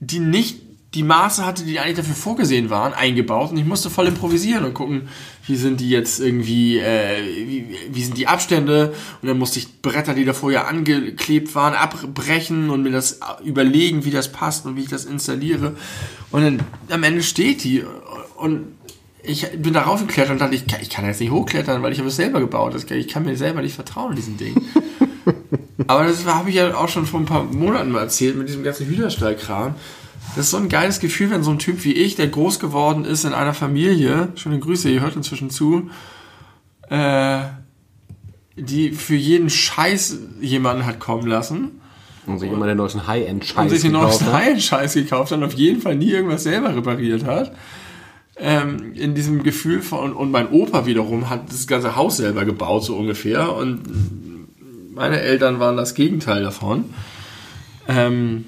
die 0.00 0.18
nicht 0.18 0.66
die 0.96 1.02
Maße 1.02 1.44
hatte, 1.44 1.64
die 1.64 1.78
eigentlich 1.78 1.96
dafür 1.96 2.14
vorgesehen 2.14 2.70
waren, 2.70 2.94
eingebaut. 2.94 3.50
Und 3.50 3.58
ich 3.58 3.66
musste 3.66 3.90
voll 3.90 4.06
improvisieren 4.06 4.64
und 4.64 4.72
gucken, 4.72 5.08
wie 5.46 5.56
sind 5.56 5.80
die 5.80 5.90
jetzt 5.90 6.20
irgendwie, 6.20 6.78
äh, 6.78 7.22
wie, 7.46 7.76
wie 7.90 8.02
sind 8.02 8.16
die 8.16 8.26
Abstände. 8.26 8.94
Und 9.20 9.28
dann 9.28 9.38
musste 9.38 9.58
ich 9.58 9.82
Bretter, 9.82 10.14
die 10.14 10.24
da 10.24 10.32
vorher 10.32 10.68
angeklebt 10.68 11.54
waren, 11.54 11.74
abbrechen 11.74 12.70
und 12.70 12.82
mir 12.82 12.92
das 12.92 13.20
überlegen, 13.44 14.06
wie 14.06 14.10
das 14.10 14.32
passt 14.32 14.64
und 14.64 14.76
wie 14.76 14.82
ich 14.82 14.88
das 14.88 15.04
installiere. 15.04 15.76
Und 16.30 16.42
dann 16.42 16.62
am 16.88 17.02
Ende 17.02 17.22
steht 17.22 17.62
die 17.64 17.84
und 18.36 18.75
ich 19.26 19.50
bin 19.58 19.74
da 19.74 19.82
raufgeklettert 19.82 20.32
und 20.32 20.40
dachte, 20.40 20.54
ich 20.54 20.66
kann, 20.66 20.80
ich 20.80 20.90
kann 20.90 21.04
jetzt 21.04 21.20
nicht 21.20 21.30
hochklettern, 21.30 21.82
weil 21.82 21.92
ich 21.92 21.98
habe 21.98 22.08
es 22.08 22.16
selber 22.16 22.40
gebaut. 22.40 22.74
Das, 22.74 22.84
ich 22.84 23.08
kann 23.08 23.24
mir 23.24 23.36
selber 23.36 23.62
nicht 23.62 23.74
vertrauen, 23.74 24.14
diesem 24.16 24.36
Ding. 24.36 24.54
Aber 25.86 26.04
das 26.04 26.24
habe 26.26 26.48
ich 26.48 26.56
ja 26.56 26.74
auch 26.74 26.88
schon 26.88 27.06
vor 27.06 27.20
ein 27.20 27.26
paar 27.26 27.44
Monaten 27.44 27.90
mal 27.92 28.00
erzählt 28.00 28.36
mit 28.36 28.48
diesem 28.48 28.64
ganzen 28.64 28.86
Hühnerstallkram. 28.86 29.74
Das 30.34 30.46
ist 30.46 30.50
so 30.50 30.56
ein 30.56 30.68
geiles 30.68 31.00
Gefühl, 31.00 31.30
wenn 31.30 31.42
so 31.42 31.50
ein 31.50 31.58
Typ 31.58 31.84
wie 31.84 31.92
ich, 31.92 32.16
der 32.16 32.28
groß 32.28 32.58
geworden 32.58 33.04
ist 33.04 33.24
in 33.24 33.32
einer 33.32 33.54
Familie, 33.54 34.28
schöne 34.34 34.58
Grüße, 34.58 34.90
ihr 34.90 35.00
hört 35.00 35.16
inzwischen 35.16 35.50
zu, 35.50 35.90
äh, 36.88 37.40
die 38.56 38.92
für 38.92 39.14
jeden 39.14 39.50
Scheiß 39.50 40.18
jemanden 40.40 40.86
hat 40.86 40.98
kommen 40.98 41.26
lassen 41.26 41.80
Und 42.26 42.38
sich 42.38 42.50
immer 42.50 42.66
den 42.66 42.78
neuesten 42.78 43.06
High-End-Scheiß 43.06 43.62
und 43.62 43.68
sich 43.70 43.82
den 43.82 43.92
gekauft 43.92 44.08
neuesten 44.08 44.26
hat. 44.26 44.34
High-End-Scheiß 44.34 44.94
gekauft 44.94 45.32
hat 45.32 45.38
und 45.38 45.44
auf 45.44 45.54
jeden 45.54 45.80
Fall 45.80 45.94
nie 45.96 46.10
irgendwas 46.10 46.42
selber 46.42 46.74
repariert 46.74 47.24
hat. 47.24 47.52
Ähm, 48.38 48.92
in 48.94 49.14
diesem 49.14 49.42
Gefühl 49.42 49.80
von, 49.80 50.12
und 50.12 50.30
mein 50.30 50.50
Opa 50.50 50.84
wiederum 50.84 51.30
hat 51.30 51.50
das 51.50 51.66
ganze 51.66 51.96
Haus 51.96 52.18
selber 52.18 52.44
gebaut, 52.44 52.84
so 52.84 52.94
ungefähr. 52.96 53.54
Und 53.54 53.80
meine 54.94 55.20
Eltern 55.20 55.58
waren 55.58 55.76
das 55.76 55.94
Gegenteil 55.94 56.42
davon. 56.42 56.84
Ähm, 57.88 58.44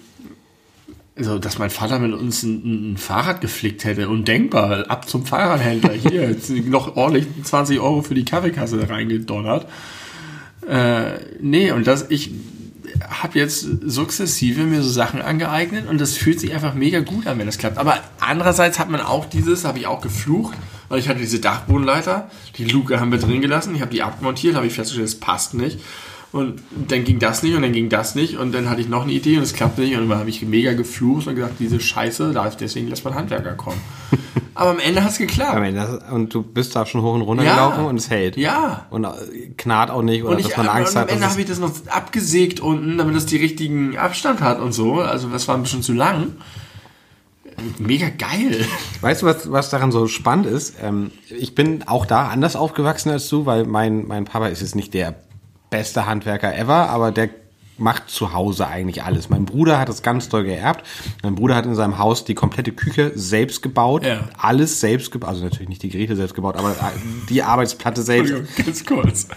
also, 1.16 1.39
dass 1.39 1.59
mein 1.59 1.70
Vater 1.70 1.99
mit 1.99 2.12
uns 2.12 2.43
ein, 2.43 2.93
ein 2.93 2.97
Fahrrad 2.97 3.41
geflickt 3.41 3.84
hätte, 3.84 4.09
undenkbar. 4.09 4.91
Ab 4.91 5.09
zum 5.09 5.26
Fahrradhändler. 5.26 5.93
Hier, 5.93 6.22
jetzt 6.30 6.51
noch 6.51 6.97
ordentlich 6.97 7.26
20 7.43 7.80
Euro 7.80 8.03
für 8.03 8.14
die 8.14 8.24
Kaffeekasse 8.24 8.89
reingedonnert. 8.89 9.66
Äh, 10.68 11.18
nee, 11.41 11.72
und 11.72 11.86
das, 11.86 12.11
ich 12.11 12.30
habe 13.09 13.39
jetzt 13.39 13.66
sukzessive 13.84 14.62
mir 14.62 14.82
so 14.82 14.91
Sachen 14.91 15.22
angeeignet 15.22 15.89
und 15.89 16.01
das 16.01 16.16
fühlt 16.16 16.41
sich 16.41 16.55
einfach 16.55 16.74
mega 16.74 17.01
gut 17.01 17.26
an, 17.26 17.39
wenn 17.39 17.47
das 17.47 17.59
klappt. 17.59 17.78
Aber 17.78 17.99
andererseits 18.20 18.78
hat 18.78 18.91
man 18.91 19.01
auch 19.01 19.26
dieses, 19.26 19.64
habe 19.64 19.78
ich 19.78 19.86
auch 19.86 20.01
geflucht, 20.01 20.57
weil 20.89 20.99
ich 20.99 21.09
hatte 21.09 21.20
diese 21.20 21.41
Dachbodenleiter, 21.41 22.30
die 22.57 22.64
Luke 22.64 23.01
haben 23.01 23.12
wir 23.12 23.18
drin 23.18 23.41
gelassen, 23.41 23.74
ich 23.74 23.80
habe 23.80 23.91
die 23.91 24.03
abmontiert, 24.03 24.55
habe 24.57 24.66
ich 24.66 24.72
festgestellt, 24.72 25.09
das 25.09 25.20
passt 25.20 25.55
nicht. 25.55 25.80
Und 26.31 26.61
dann 26.89 27.05
ging 27.05 27.18
das 27.18 27.43
nicht 27.43 27.55
und 27.55 27.62
dann 27.62 27.72
ging 27.72 27.89
das 27.89 28.14
nicht 28.14 28.37
und 28.37 28.53
dann 28.53 28.68
hatte 28.68 28.83
ich 28.83 28.89
noch 28.89 29.05
eine 29.05 29.12
Idee 29.12 29.39
und 29.39 29.45
es 29.45 29.55
klappte 29.55 29.81
nicht 29.81 29.97
und 29.97 30.11
dann 30.11 30.18
habe 30.18 30.29
ich 30.29 30.43
mega 30.43 30.74
geflucht 30.74 31.26
und 31.26 31.37
gesagt, 31.37 31.55
diese 31.59 31.81
Scheiße, 31.81 32.35
deswegen 32.61 32.89
lässt 32.89 33.05
man 33.05 33.14
Handwerker 33.14 33.55
kommen. 33.55 33.81
Aber 34.55 34.70
am 34.70 34.81
Ende 34.81 35.05
hat 35.05 35.12
es 35.12 35.18
geklappt. 35.18 35.57
Ende, 35.57 36.03
und 36.11 36.35
du 36.35 36.43
bist 36.43 36.74
da 36.74 36.85
schon 36.85 37.01
hoch 37.01 37.14
und 37.14 37.22
runter 37.22 37.45
ja. 37.45 37.55
gelaufen 37.55 37.85
und 37.85 37.97
es 37.97 38.11
hält. 38.11 38.37
Ja. 38.37 38.87
Und 38.91 39.05
äh, 39.05 39.09
knarrt 39.57 39.91
auch 39.91 40.03
nicht 40.03 40.24
oder 40.24 40.33
und 40.33 40.41
ich, 40.41 40.49
dass 40.49 40.57
man 40.57 40.66
Angst 40.68 40.97
und 40.97 41.01
hat. 41.01 41.11
Am 41.11 41.14
Ende 41.14 41.31
habe 41.31 41.41
ich 41.41 41.47
das 41.47 41.61
noch 41.61 41.70
abgesägt 41.87 42.59
unten, 42.59 42.99
damit 42.99 43.14
es 43.14 43.24
die 43.24 43.37
richtigen 43.37 43.97
Abstand 43.97 44.41
hat 44.41 44.59
und 44.59 44.72
so. 44.72 45.01
Also 45.01 45.29
das 45.29 45.47
war 45.47 45.55
ein 45.55 45.62
bisschen 45.62 45.83
zu 45.83 45.93
lang. 45.93 46.33
Mega 47.79 48.09
geil. 48.09 48.66
Weißt 49.01 49.22
du, 49.22 49.26
was, 49.26 49.51
was 49.51 49.70
daran 49.70 49.93
so 49.93 50.09
spannend 50.09 50.47
ist? 50.47 50.74
Ähm, 50.83 51.12
ich 51.31 51.55
bin 51.55 51.85
auch 51.87 52.05
da 52.05 52.26
anders 52.26 52.57
aufgewachsen 52.57 53.11
als 53.11 53.29
du, 53.29 53.47
weil 53.47 53.64
mein, 53.64 54.09
mein 54.09 54.24
Papa 54.24 54.49
ist 54.49 54.61
jetzt 54.61 54.74
nicht 54.74 54.93
der 54.93 55.14
beste 55.71 56.07
Handwerker 56.07 56.57
ever, 56.57 56.89
aber 56.89 57.12
der 57.12 57.31
macht 57.79 58.11
zu 58.11 58.33
Hause 58.33 58.66
eigentlich 58.66 59.03
alles. 59.03 59.31
Mein 59.31 59.45
Bruder 59.45 59.79
hat 59.79 59.89
das 59.89 60.03
ganz 60.03 60.29
doll 60.29 60.45
geerbt. 60.45 60.85
Mein 61.22 61.35
Bruder 61.35 61.55
hat 61.55 61.66
in 61.66 61.74
seinem 61.74 61.99
Haus 61.99 62.24
die 62.24 62.35
komplette 62.35 62.72
Küche 62.72 63.12
selbst 63.14 63.62
gebaut. 63.62 64.05
Ja. 64.05 64.29
Alles 64.37 64.81
selbst 64.81 65.11
gebaut. 65.11 65.31
Also 65.31 65.45
natürlich 65.45 65.68
nicht 65.68 65.83
die 65.83 65.89
Geräte 65.89 66.16
selbst 66.16 66.35
gebaut, 66.35 66.57
aber 66.57 66.74
die 67.29 67.43
Arbeitsplatte 67.43 68.03
selbst. 68.03 68.35
Ganz 68.57 68.85
kurz. 68.85 69.29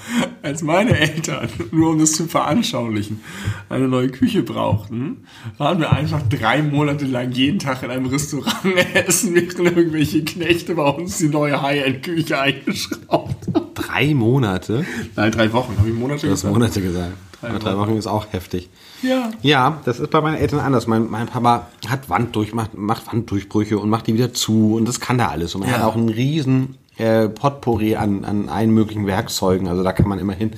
Als 0.41 0.61
meine 0.61 0.97
Eltern, 0.97 1.49
nur 1.71 1.91
um 1.91 1.99
das 1.99 2.13
zu 2.13 2.27
veranschaulichen, 2.27 3.21
eine 3.69 3.87
neue 3.87 4.09
Küche 4.09 4.43
brauchten, 4.43 5.25
waren 5.57 5.79
wir 5.79 5.91
einfach 5.91 6.21
drei 6.23 6.61
Monate 6.61 7.05
lang 7.05 7.31
jeden 7.31 7.59
Tag 7.59 7.83
in 7.83 7.91
einem 7.91 8.07
Restaurant 8.07 8.75
essen, 8.93 9.35
während 9.35 9.77
irgendwelche 9.77 10.23
Knechte 10.23 10.75
bei 10.75 10.89
uns 10.89 11.17
die 11.17 11.29
neue 11.29 11.61
High-End-Küche 11.61 12.39
eingeschraubt 12.39 13.41
Drei 13.73 14.13
Monate? 14.13 14.85
Nein, 15.15 15.31
drei 15.31 15.51
Wochen. 15.53 15.77
Habe 15.77 15.89
ich 15.89 15.95
Monate 15.95 16.27
gesagt? 16.27 16.43
Du 16.43 16.47
hast 16.47 16.53
Monate 16.53 16.81
gesagt. 16.81 17.13
Drei, 17.41 17.57
drei 17.57 17.77
Wochen 17.77 17.97
ist 17.97 18.07
auch 18.07 18.27
heftig. 18.31 18.69
Ja. 19.01 19.31
Ja, 19.41 19.81
das 19.85 19.99
ist 19.99 20.11
bei 20.11 20.21
meinen 20.21 20.37
Eltern 20.37 20.59
anders. 20.59 20.85
Mein, 20.85 21.09
mein 21.09 21.27
Papa 21.27 21.67
hat 21.87 22.09
Wand 22.09 22.35
durch, 22.35 22.53
macht, 22.53 22.75
macht 22.75 23.07
Wanddurchbrüche 23.07 23.79
und 23.79 23.89
macht 23.89 24.07
die 24.07 24.13
wieder 24.13 24.33
zu 24.33 24.75
und 24.75 24.87
das 24.87 24.99
kann 24.99 25.17
da 25.17 25.29
alles. 25.29 25.55
Und 25.55 25.63
er 25.63 25.69
ja. 25.69 25.77
hat 25.77 25.83
auch 25.83 25.95
einen 25.95 26.09
riesen 26.09 26.77
äh, 26.97 27.27
Potpourri 27.27 27.95
an, 27.95 28.25
an 28.25 28.47
allen 28.47 28.71
möglichen 28.71 29.07
Werkzeugen. 29.07 29.67
Also 29.67 29.83
da 29.83 29.91
kann 29.91 30.07
man 30.07 30.19
immer 30.19 30.33
hin, 30.33 30.51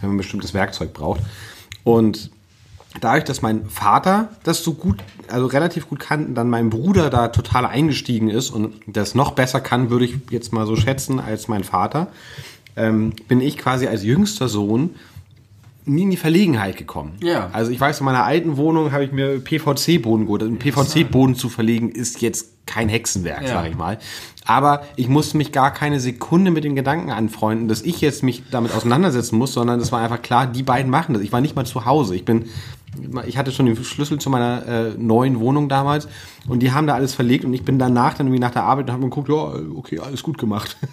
wenn 0.00 0.08
man 0.08 0.16
ein 0.16 0.18
bestimmtes 0.18 0.54
Werkzeug 0.54 0.94
braucht. 0.94 1.20
Und 1.84 2.30
dadurch, 3.00 3.24
dass 3.24 3.42
mein 3.42 3.66
Vater 3.68 4.30
das 4.42 4.64
so 4.64 4.72
gut, 4.72 5.02
also 5.28 5.46
relativ 5.46 5.88
gut 5.88 6.00
kann, 6.00 6.34
dann 6.34 6.48
mein 6.48 6.70
Bruder 6.70 7.10
da 7.10 7.28
total 7.28 7.66
eingestiegen 7.66 8.30
ist 8.30 8.50
und 8.50 8.74
das 8.86 9.14
noch 9.14 9.32
besser 9.32 9.60
kann, 9.60 9.90
würde 9.90 10.06
ich 10.06 10.16
jetzt 10.30 10.52
mal 10.52 10.66
so 10.66 10.74
schätzen 10.74 11.20
als 11.20 11.48
mein 11.48 11.64
Vater, 11.64 12.08
ähm, 12.76 13.12
bin 13.28 13.40
ich 13.40 13.58
quasi 13.58 13.86
als 13.86 14.02
jüngster 14.02 14.48
Sohn 14.48 14.94
nie 15.90 16.02
in 16.02 16.10
die 16.10 16.16
Verlegenheit 16.16 16.76
gekommen. 16.76 17.12
Ja. 17.22 17.50
Also 17.52 17.70
ich 17.70 17.80
weiß, 17.80 18.00
in 18.00 18.06
meiner 18.06 18.24
alten 18.24 18.56
Wohnung 18.56 18.92
habe 18.92 19.04
ich 19.04 19.12
mir 19.12 19.40
PVC-Boden 19.40 20.26
geholt. 20.26 20.42
Ein 20.42 20.58
PVC-Boden 20.58 21.34
zu 21.34 21.48
verlegen 21.48 21.90
ist 21.90 22.22
jetzt 22.22 22.66
kein 22.66 22.88
Hexenwerk, 22.88 23.42
ja. 23.42 23.48
sage 23.48 23.70
ich 23.70 23.76
mal. 23.76 23.98
Aber 24.44 24.82
ich 24.96 25.08
musste 25.08 25.36
mich 25.36 25.52
gar 25.52 25.72
keine 25.72 26.00
Sekunde 26.00 26.50
mit 26.50 26.64
den 26.64 26.74
Gedanken 26.74 27.10
anfreunden, 27.10 27.68
dass 27.68 27.82
ich 27.82 28.00
jetzt 28.00 28.22
mich 28.22 28.44
damit 28.50 28.74
auseinandersetzen 28.74 29.36
muss, 29.36 29.52
sondern 29.52 29.80
es 29.80 29.92
war 29.92 30.00
einfach 30.00 30.22
klar, 30.22 30.46
die 30.46 30.62
beiden 30.62 30.90
machen 30.90 31.14
das. 31.14 31.22
Ich 31.22 31.32
war 31.32 31.40
nicht 31.40 31.56
mal 31.56 31.66
zu 31.66 31.84
Hause. 31.84 32.14
Ich 32.14 32.24
bin 32.24 32.46
ich 33.26 33.38
hatte 33.38 33.52
schon 33.52 33.66
den 33.66 33.76
Schlüssel 33.76 34.18
zu 34.18 34.30
meiner 34.30 34.66
äh, 34.66 34.90
neuen 34.98 35.38
Wohnung 35.40 35.68
damals 35.68 36.08
und 36.48 36.60
die 36.60 36.72
haben 36.72 36.86
da 36.86 36.94
alles 36.94 37.14
verlegt 37.14 37.44
und 37.44 37.54
ich 37.54 37.62
bin 37.62 37.78
danach 37.78 38.14
dann 38.14 38.26
irgendwie 38.26 38.40
nach 38.40 38.50
der 38.50 38.64
Arbeit 38.64 38.86
und 38.86 38.92
habe 38.92 39.02
geguckt, 39.04 39.28
ja, 39.28 39.52
okay, 39.76 40.00
alles 40.00 40.22
gut 40.22 40.38
gemacht. 40.38 40.76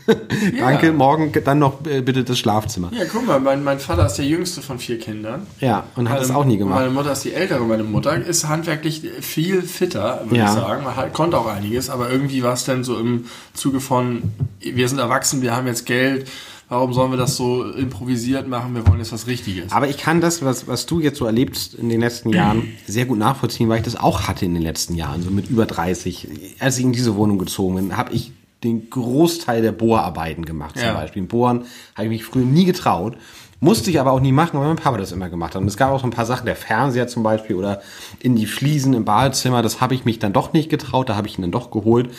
Ja. 0.58 0.70
Danke, 0.72 0.92
morgen 0.94 1.32
dann 1.44 1.60
noch 1.60 1.86
äh, 1.86 2.02
bitte 2.02 2.24
das 2.24 2.40
Schlafzimmer. 2.40 2.92
Ja, 2.94 3.06
guck 3.12 3.26
mal, 3.26 3.40
mein, 3.40 3.64
mein 3.64 3.80
Vater 3.80 4.06
ist 4.06 4.16
der 4.16 4.26
jüngste 4.26 4.62
von 4.62 4.80
vier 4.80 4.98
Kindern. 4.98 5.46
Ja, 5.60 5.84
und 5.96 6.10
hat 6.10 6.22
es 6.22 6.32
auch 6.32 6.46
nie 6.46 6.58
gemacht. 6.58 6.80
Meine 6.80 6.92
Mutter 6.92 7.12
ist 7.12 7.24
die 7.24 7.34
ältere, 7.34 7.64
meine 7.66 7.84
Mutter 7.84 8.16
ist 8.16 8.48
handwerklich 8.48 9.02
viel 9.20 9.62
fitter, 9.62 10.22
würde 10.26 10.38
ja. 10.38 10.46
ich 10.46 10.52
sagen. 10.52 10.84
Man 10.84 11.14
konnte 11.14 11.38
auch 11.38 11.48
einiges, 11.48 11.90
aber 11.90 12.10
irgendwie 12.10 12.44
war 12.44 12.54
es 12.54 12.66
dann 12.66 12.84
so 12.84 12.98
im 12.98 13.26
Zuge 13.54 13.80
von, 13.80 14.24
wir 14.60 14.88
sind 14.88 15.00
erwachsen, 15.00 15.42
wir 15.42 15.56
haben 15.56 15.68
jetzt 15.68 15.86
Geld, 15.86 16.28
Warum 16.70 16.92
sollen 16.94 17.12
wir 17.12 17.18
das 17.18 17.38
so 17.38 17.64
improvisiert 17.64 18.48
machen? 18.48 18.76
Wir 18.76 18.86
wollen 18.88 19.00
jetzt 19.00 19.14
was 19.14 19.26
Richtiges. 19.26 19.72
Aber 19.72 19.88
ich 19.88 19.98
kann 19.98 20.20
das, 20.20 20.44
was, 20.44 20.68
was 20.68 20.86
du 20.86 21.00
jetzt 21.00 21.18
so 21.18 21.26
erlebst 21.26 21.74
in 21.76 21.88
den 21.88 22.02
letzten 22.02 22.30
Jahren, 22.30 22.68
sehr 22.88 23.06
gut 23.06 23.18
nachvollziehen, 23.18 23.70
weil 23.70 23.78
ich 23.78 23.86
das 23.86 23.96
auch 23.96 24.28
hatte 24.28 24.46
in 24.46 24.54
den 24.54 24.64
letzten 24.64 24.96
Jahren, 24.96 25.24
so 25.24 25.32
mit 25.32 25.50
über 25.50 25.66
30. 25.66 26.28
Als 26.60 26.78
ich 26.78 26.84
in 26.84 26.92
diese 26.92 27.16
Wohnung 27.16 27.38
gezogen 27.38 27.76
bin, 27.76 27.96
habe 27.96 28.12
ich 28.14 28.34
den 28.64 28.90
Großteil 28.90 29.62
der 29.62 29.72
Bohrarbeiten 29.72 30.44
gemacht, 30.44 30.78
zum 30.78 30.88
ja. 30.88 30.94
Beispiel. 30.94 31.24
Bohren 31.24 31.66
habe 31.96 32.06
ich 32.06 32.10
mich 32.10 32.26
früher 32.26 32.44
nie 32.44 32.66
getraut. 32.66 33.16
Musste 33.60 33.90
ich 33.90 34.00
aber 34.00 34.12
auch 34.12 34.20
nie 34.20 34.32
machen, 34.32 34.60
weil 34.60 34.68
mein 34.68 34.76
Papa 34.76 34.98
das 34.98 35.12
immer 35.12 35.30
gemacht 35.30 35.56
hat. 35.56 35.62
Und 35.62 35.68
es 35.68 35.78
gab 35.78 35.92
auch 35.92 36.02
so 36.02 36.08
ein 36.08 36.12
paar 36.12 36.26
Sachen, 36.26 36.46
der 36.46 36.56
Fernseher 36.56 37.08
zum 37.08 37.24
Beispiel 37.24 37.56
oder 37.56 37.82
in 38.20 38.36
die 38.36 38.46
Fliesen 38.46 38.94
im 38.94 39.06
Badezimmer, 39.06 39.62
das 39.62 39.80
habe 39.80 39.96
ich 39.96 40.06
mich 40.06 40.20
dann 40.20 40.34
doch 40.34 40.54
nicht 40.54 40.70
getraut, 40.70 41.10
da 41.10 41.16
habe 41.16 41.28
ich 41.28 41.38
ihn 41.38 41.42
dann 41.42 41.52
doch 41.52 41.72
geholt. 41.72 42.10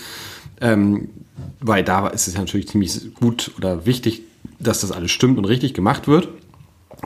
Ähm, 0.61 1.11
weil 1.61 1.85
da 1.85 2.09
ist 2.09 2.27
es 2.27 2.37
natürlich 2.37 2.69
ziemlich 2.69 3.15
gut 3.15 3.53
oder 3.57 3.87
wichtig, 3.87 4.23
dass 4.59 4.81
das 4.81 4.93
alles 4.93 5.11
stimmt 5.11 5.39
und 5.39 5.45
richtig 5.45 5.75
gemacht 5.75 6.09
wird. 6.09 6.29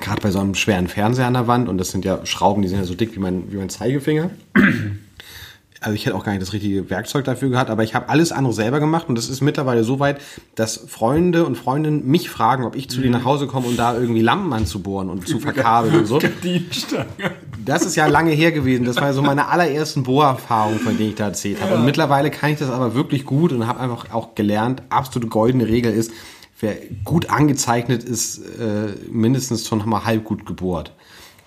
Gerade 0.01 0.23
bei 0.23 0.31
so 0.31 0.39
einem 0.39 0.55
schweren 0.55 0.89
Fernseher 0.89 1.27
an 1.27 1.35
der 1.35 1.47
Wand 1.47 1.69
und 1.69 1.79
das 1.79 1.91
sind 1.91 2.05
ja 2.05 2.25
Schrauben, 2.25 2.63
die 2.63 2.69
sind 2.69 2.79
ja 2.79 2.85
so 2.85 2.95
dick 2.95 3.15
wie 3.15 3.21
mein, 3.21 3.53
wie 3.53 3.57
mein 3.57 3.69
Zeigefinger. 3.69 4.31
Also 5.83 5.97
ich 5.97 6.07
hätte 6.07 6.15
auch 6.15 6.23
gar 6.23 6.31
nicht 6.31 6.43
das 6.43 6.53
richtige 6.53 6.89
Werkzeug 6.91 7.25
dafür 7.25 7.51
gehabt, 7.51 7.69
aber 7.69 7.83
ich 7.83 7.97
habe 7.97 8.09
alles 8.09 8.31
andere 8.31 8.55
selber 8.55 8.79
gemacht 8.79 9.09
und 9.09 9.17
das 9.17 9.29
ist 9.29 9.41
mittlerweile 9.41 9.83
so 9.83 9.99
weit, 9.99 10.21
dass 10.55 10.77
Freunde 10.77 11.45
und 11.45 11.57
Freundinnen 11.57 12.07
mich 12.07 12.31
fragen, 12.31 12.65
ob 12.65 12.77
ich 12.77 12.89
zu 12.89 12.99
mhm. 12.99 13.03
denen 13.03 13.15
nach 13.15 13.25
Hause 13.25 13.49
komme, 13.49 13.67
um 13.67 13.77
da 13.77 13.99
irgendwie 13.99 14.21
Lampen 14.21 14.53
anzubohren 14.53 15.11
und 15.11 15.27
zu 15.27 15.39
verkabeln 15.41 15.97
und 15.97 16.07
so. 16.07 16.21
Das 17.65 17.85
ist 17.85 17.97
ja 17.97 18.07
lange 18.07 18.31
her 18.31 18.53
gewesen. 18.53 18.85
Das 18.85 18.97
war 18.97 19.13
so 19.13 19.23
meine 19.23 19.49
allerersten 19.49 20.05
Bohrerfahrungen, 20.05 20.79
von 20.79 20.97
denen 20.97 21.11
ich 21.11 21.15
da 21.17 21.27
erzählt 21.27 21.61
habe. 21.61 21.73
Ja. 21.73 21.79
Und 21.79 21.85
mittlerweile 21.85 22.31
kann 22.31 22.51
ich 22.51 22.61
das 22.61 22.71
aber 22.71 22.95
wirklich 22.95 23.25
gut 23.25 23.53
und 23.53 23.67
habe 23.67 23.81
einfach 23.81 24.13
auch 24.13 24.37
gelernt, 24.37 24.83
absolute 24.89 25.27
goldene 25.27 25.67
Regel 25.67 25.93
ist, 25.93 26.13
wer 26.63 26.77
gut 27.05 27.29
angezeichnet 27.29 28.05
ist, 28.05 28.39
äh, 28.39 28.95
mindestens 29.11 29.67
schon 29.67 29.87
mal 29.87 30.05
halb 30.05 30.25
gut 30.25 30.47
gebohrt. 30.47 30.95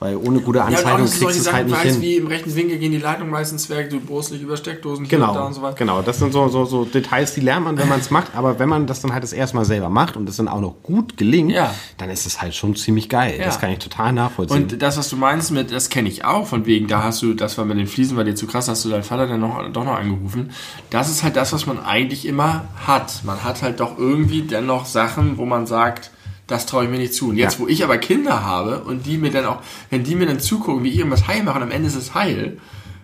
Weil 0.06 0.18
ohne 0.18 0.40
gute 0.40 0.64
Anzeichnung 0.64 1.08
ja, 1.08 1.14
kriegst 1.14 1.22
du 1.24 1.28
es 1.28 1.52
halt 1.52 1.68
nicht 1.68 1.82
hin. 1.82 2.00
wie 2.00 2.18
im 2.18 2.28
rechten 2.28 2.56
Winkel 2.56 2.78
gehen 2.78 2.92
die 2.92 3.00
Leitungen 3.00 3.32
meistens 3.32 3.72
weg, 3.72 3.90
du 3.90 4.00
bohrst 4.00 4.32
nicht 4.32 4.44
über 4.44 4.56
Steckdosen 4.56 5.08
genau, 5.08 5.34
da 5.34 5.46
und 5.46 5.54
so 5.54 5.64
weiter. 5.64 5.78
Genau, 5.78 6.04
das 6.04 6.20
sind 6.20 6.32
so, 6.32 6.48
so, 6.48 6.66
so 6.66 6.86
Details, 6.86 7.34
die 7.34 7.42
lernt 7.42 7.66
man, 7.66 7.76
wenn 7.80 7.90
man 7.90 8.00
es 8.00 8.12
macht. 8.12 8.36
Aber 8.36 8.60
wenn 8.60 8.70
man 8.70 8.86
das 8.86 9.02
dann 9.02 9.14
halt 9.14 9.24
das 9.24 9.34
erste 9.34 9.56
Mal 9.56 9.66
selber 9.66 9.90
macht 9.90 10.16
und 10.16 10.28
das 10.28 10.36
dann 10.36 10.48
auch 10.48 10.60
noch 10.62 10.76
gut 10.84 11.18
gelingt, 11.18 11.54
ja. 11.54 11.74
dann 11.98 12.12
ist 12.12 12.28
es 12.28 12.40
halt 12.40 12.54
schon 12.54 12.76
ziemlich 12.76 13.10
geil. 13.10 13.36
Ja. 13.40 13.46
Das 13.46 13.60
kann 13.60 13.72
ich 13.72 13.80
total 13.80 14.14
nachvollziehen. 14.14 14.62
Und 14.62 14.80
das, 14.80 14.96
was 14.96 15.10
du 15.10 15.16
meinst 15.16 15.50
mit, 15.50 15.72
das 15.72 15.90
kenne 15.90 16.08
ich 16.08 16.24
auch, 16.24 16.46
von 16.46 16.68
wegen, 16.68 16.86
da 16.86 17.02
hast 17.02 17.24
du, 17.24 17.34
das 17.34 17.58
war 17.58 17.66
mit 17.66 17.80
den 17.80 17.88
Fliesen 17.88 18.16
war 18.16 18.24
dir 18.24 18.36
zu 18.36 18.46
krass, 18.46 18.68
hast 18.68 18.86
du 18.86 18.90
deinen 18.90 19.02
Vater 19.02 19.26
dann 19.26 19.40
noch, 19.40 19.68
doch 19.74 19.86
noch 19.86 19.96
angerufen. 19.98 20.52
Das 20.92 21.10
ist 21.10 21.24
halt 21.24 21.36
das, 21.36 21.52
was 21.52 21.66
man 21.66 21.84
eigentlich 21.84 22.28
immer 22.28 22.66
hat. 22.86 23.24
Man 23.24 23.44
hat 23.44 23.64
halt 23.64 23.80
doch 23.80 23.98
irgendwie 23.98 24.44
dennoch 24.44 24.86
Sachen, 24.86 25.40
wo 25.40 25.46
man 25.46 25.66
sagt, 25.66 26.12
das 26.48 26.66
traue 26.66 26.86
ich 26.86 26.90
mir 26.90 26.98
nicht 26.98 27.14
zu. 27.14 27.30
Und 27.30 27.38
jetzt, 27.38 27.56
ja. 27.56 27.60
wo 27.60 27.68
ich 27.68 27.84
aber 27.84 27.98
Kinder 27.98 28.44
habe 28.44 28.80
und 28.80 29.06
die 29.06 29.18
mir 29.18 29.32
dann 29.32 29.46
auch, 29.46 29.62
wenn 29.90 30.04
die 30.04 30.16
mir 30.16 30.26
dann 30.26 30.40
zugucken, 30.40 30.84
wie 30.84 30.90
ich 30.90 30.98
irgendwas 30.98 31.28
heil 31.28 31.44
mache 31.44 31.58
und 31.58 31.64
am 31.64 31.72
Ende 31.72 31.88
ist 31.88 31.96
es 31.96 32.14
heil, 32.14 32.58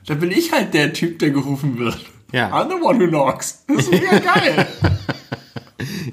dann 0.06 0.20
bin 0.20 0.32
ich 0.32 0.52
halt 0.52 0.74
der 0.74 0.94
Typ, 0.94 1.20
der 1.20 1.32
gerufen 1.32 1.78
wird. 1.78 1.98
Ja. 2.32 2.50
I'm 2.52 2.70
the 2.70 2.84
one 2.84 3.00
who 3.00 3.08
knocks. 3.08 3.64
Das 3.68 3.88
ist 3.88 3.92
mega 3.92 4.20
geil. 4.34 4.68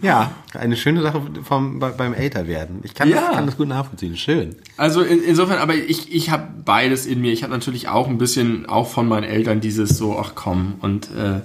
ja, 0.03 0.33
eine 0.55 0.77
schöne 0.77 1.03
Sache 1.03 1.23
vom, 1.43 1.79
beim 1.79 2.15
Älterwerden. 2.15 2.81
Ich 2.83 2.95
kann, 2.95 3.09
ja. 3.09 3.21
das, 3.21 3.31
kann 3.33 3.47
das 3.47 3.57
gut 3.57 3.69
nachvollziehen. 3.69 4.17
Schön. 4.17 4.57
Also 4.77 5.03
in, 5.03 5.23
insofern, 5.23 5.59
aber 5.59 5.75
ich, 5.75 6.13
ich 6.13 6.31
habe 6.31 6.49
beides 6.65 7.07
in 7.07 7.21
mir. 7.21 7.33
Ich 7.33 7.43
habe 7.43 7.53
natürlich 7.53 7.89
auch 7.89 8.09
ein 8.09 8.19
bisschen, 8.19 8.67
auch 8.67 8.89
von 8.89 9.07
meinen 9.07 9.25
Eltern, 9.25 9.61
dieses 9.61 9.97
so, 9.97 10.19
ach 10.19 10.33
komm, 10.35 10.75
und 10.81 11.09
äh, 11.17 11.41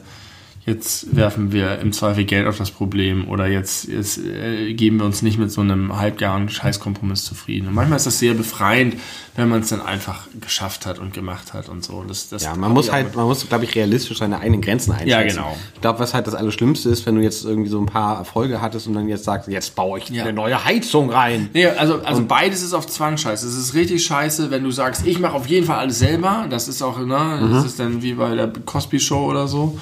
jetzt 0.66 1.14
werfen 1.16 1.52
wir 1.52 1.80
im 1.80 1.92
Zweifel 1.92 2.24
Geld 2.24 2.48
auf 2.48 2.58
das 2.58 2.72
Problem 2.72 3.28
oder 3.28 3.48
jetzt, 3.48 3.88
jetzt 3.90 4.20
äh, 4.20 4.74
geben 4.74 4.98
wir 4.98 5.06
uns 5.06 5.22
nicht 5.22 5.38
mit 5.38 5.52
so 5.52 5.60
einem 5.60 5.98
halbgaren 5.98 6.48
Scheißkompromiss 6.48 7.26
zufrieden. 7.26 7.68
Und 7.68 7.74
manchmal 7.74 7.98
ist 7.98 8.06
das 8.06 8.20
sehr 8.20 8.34
befreiend, 8.34 8.96
wenn 9.36 9.50
man 9.50 9.62
es 9.62 9.70
dann 9.70 9.82
einfach 9.82 10.28
geschafft 10.40 10.86
hat 10.86 11.00
und 11.00 11.14
gemacht 11.14 11.54
hat 11.54 11.68
und 11.68 11.84
so. 11.84 12.06
Das, 12.08 12.30
das 12.30 12.44
ja, 12.44 12.56
man 12.56 12.72
muss 12.72 12.92
halt, 12.92 13.14
man 13.16 13.26
muss, 13.26 13.48
glaube 13.50 13.66
ich, 13.66 13.76
realistisch 13.76 14.18
seine 14.18 14.40
eigenen 14.40 14.62
Grenzen 14.62 14.94
einschätzen. 14.94 15.10
Ja, 15.10 15.24
genau. 15.24 15.58
Ich 15.74 15.82
glaube, 15.82 16.00
was 16.00 16.14
halt 16.14 16.28
das 16.28 16.36
Allerschlimmste 16.36 16.90
ist, 16.90 17.06
wenn 17.06 17.16
du 17.16 17.22
jetzt 17.22 17.44
irgendwie 17.44 17.70
so 17.70 17.80
ein 17.80 17.88
paar 17.88 18.18
Erfolge 18.18 18.62
hattest 18.62 18.88
und 18.88 18.94
dann 18.94 19.10
jetzt 19.10 19.26
sagst, 19.26 19.50
jetzt 19.50 19.76
baue 19.76 20.00
ich 20.00 20.10
ja. 20.10 20.24
eine 20.24 20.32
neue 20.32 20.64
Heizung 20.64 21.10
rein. 21.10 21.50
Nee, 21.54 21.66
also, 21.66 22.02
also 22.04 22.22
und 22.22 22.30
beides 22.30 22.64
ist 22.64 22.74
auf 22.74 22.88
Zwang 22.88 23.18
scheiße. 23.18 23.46
Es 23.46 23.58
ist 23.58 23.74
richtig 23.74 24.06
scheiße, 24.06 24.50
wenn 24.50 24.64
du 24.64 24.72
sagst, 24.72 25.06
ich 25.06 25.20
mache 25.20 25.34
auf 25.34 25.48
jeden 25.48 25.66
Fall 25.66 25.80
alles 25.80 26.00
selber. 26.00 26.46
Das 26.50 26.70
ist 26.70 26.82
auch, 26.82 27.00
ne, 27.00 27.40
mhm. 27.42 27.52
das 27.52 27.66
ist 27.66 27.80
dann 27.80 28.02
wie 28.02 28.14
bei 28.14 28.34
der 28.36 28.48
Cosby 28.66 29.02
Show 29.02 29.26
oder 29.30 29.50
so 29.50 29.78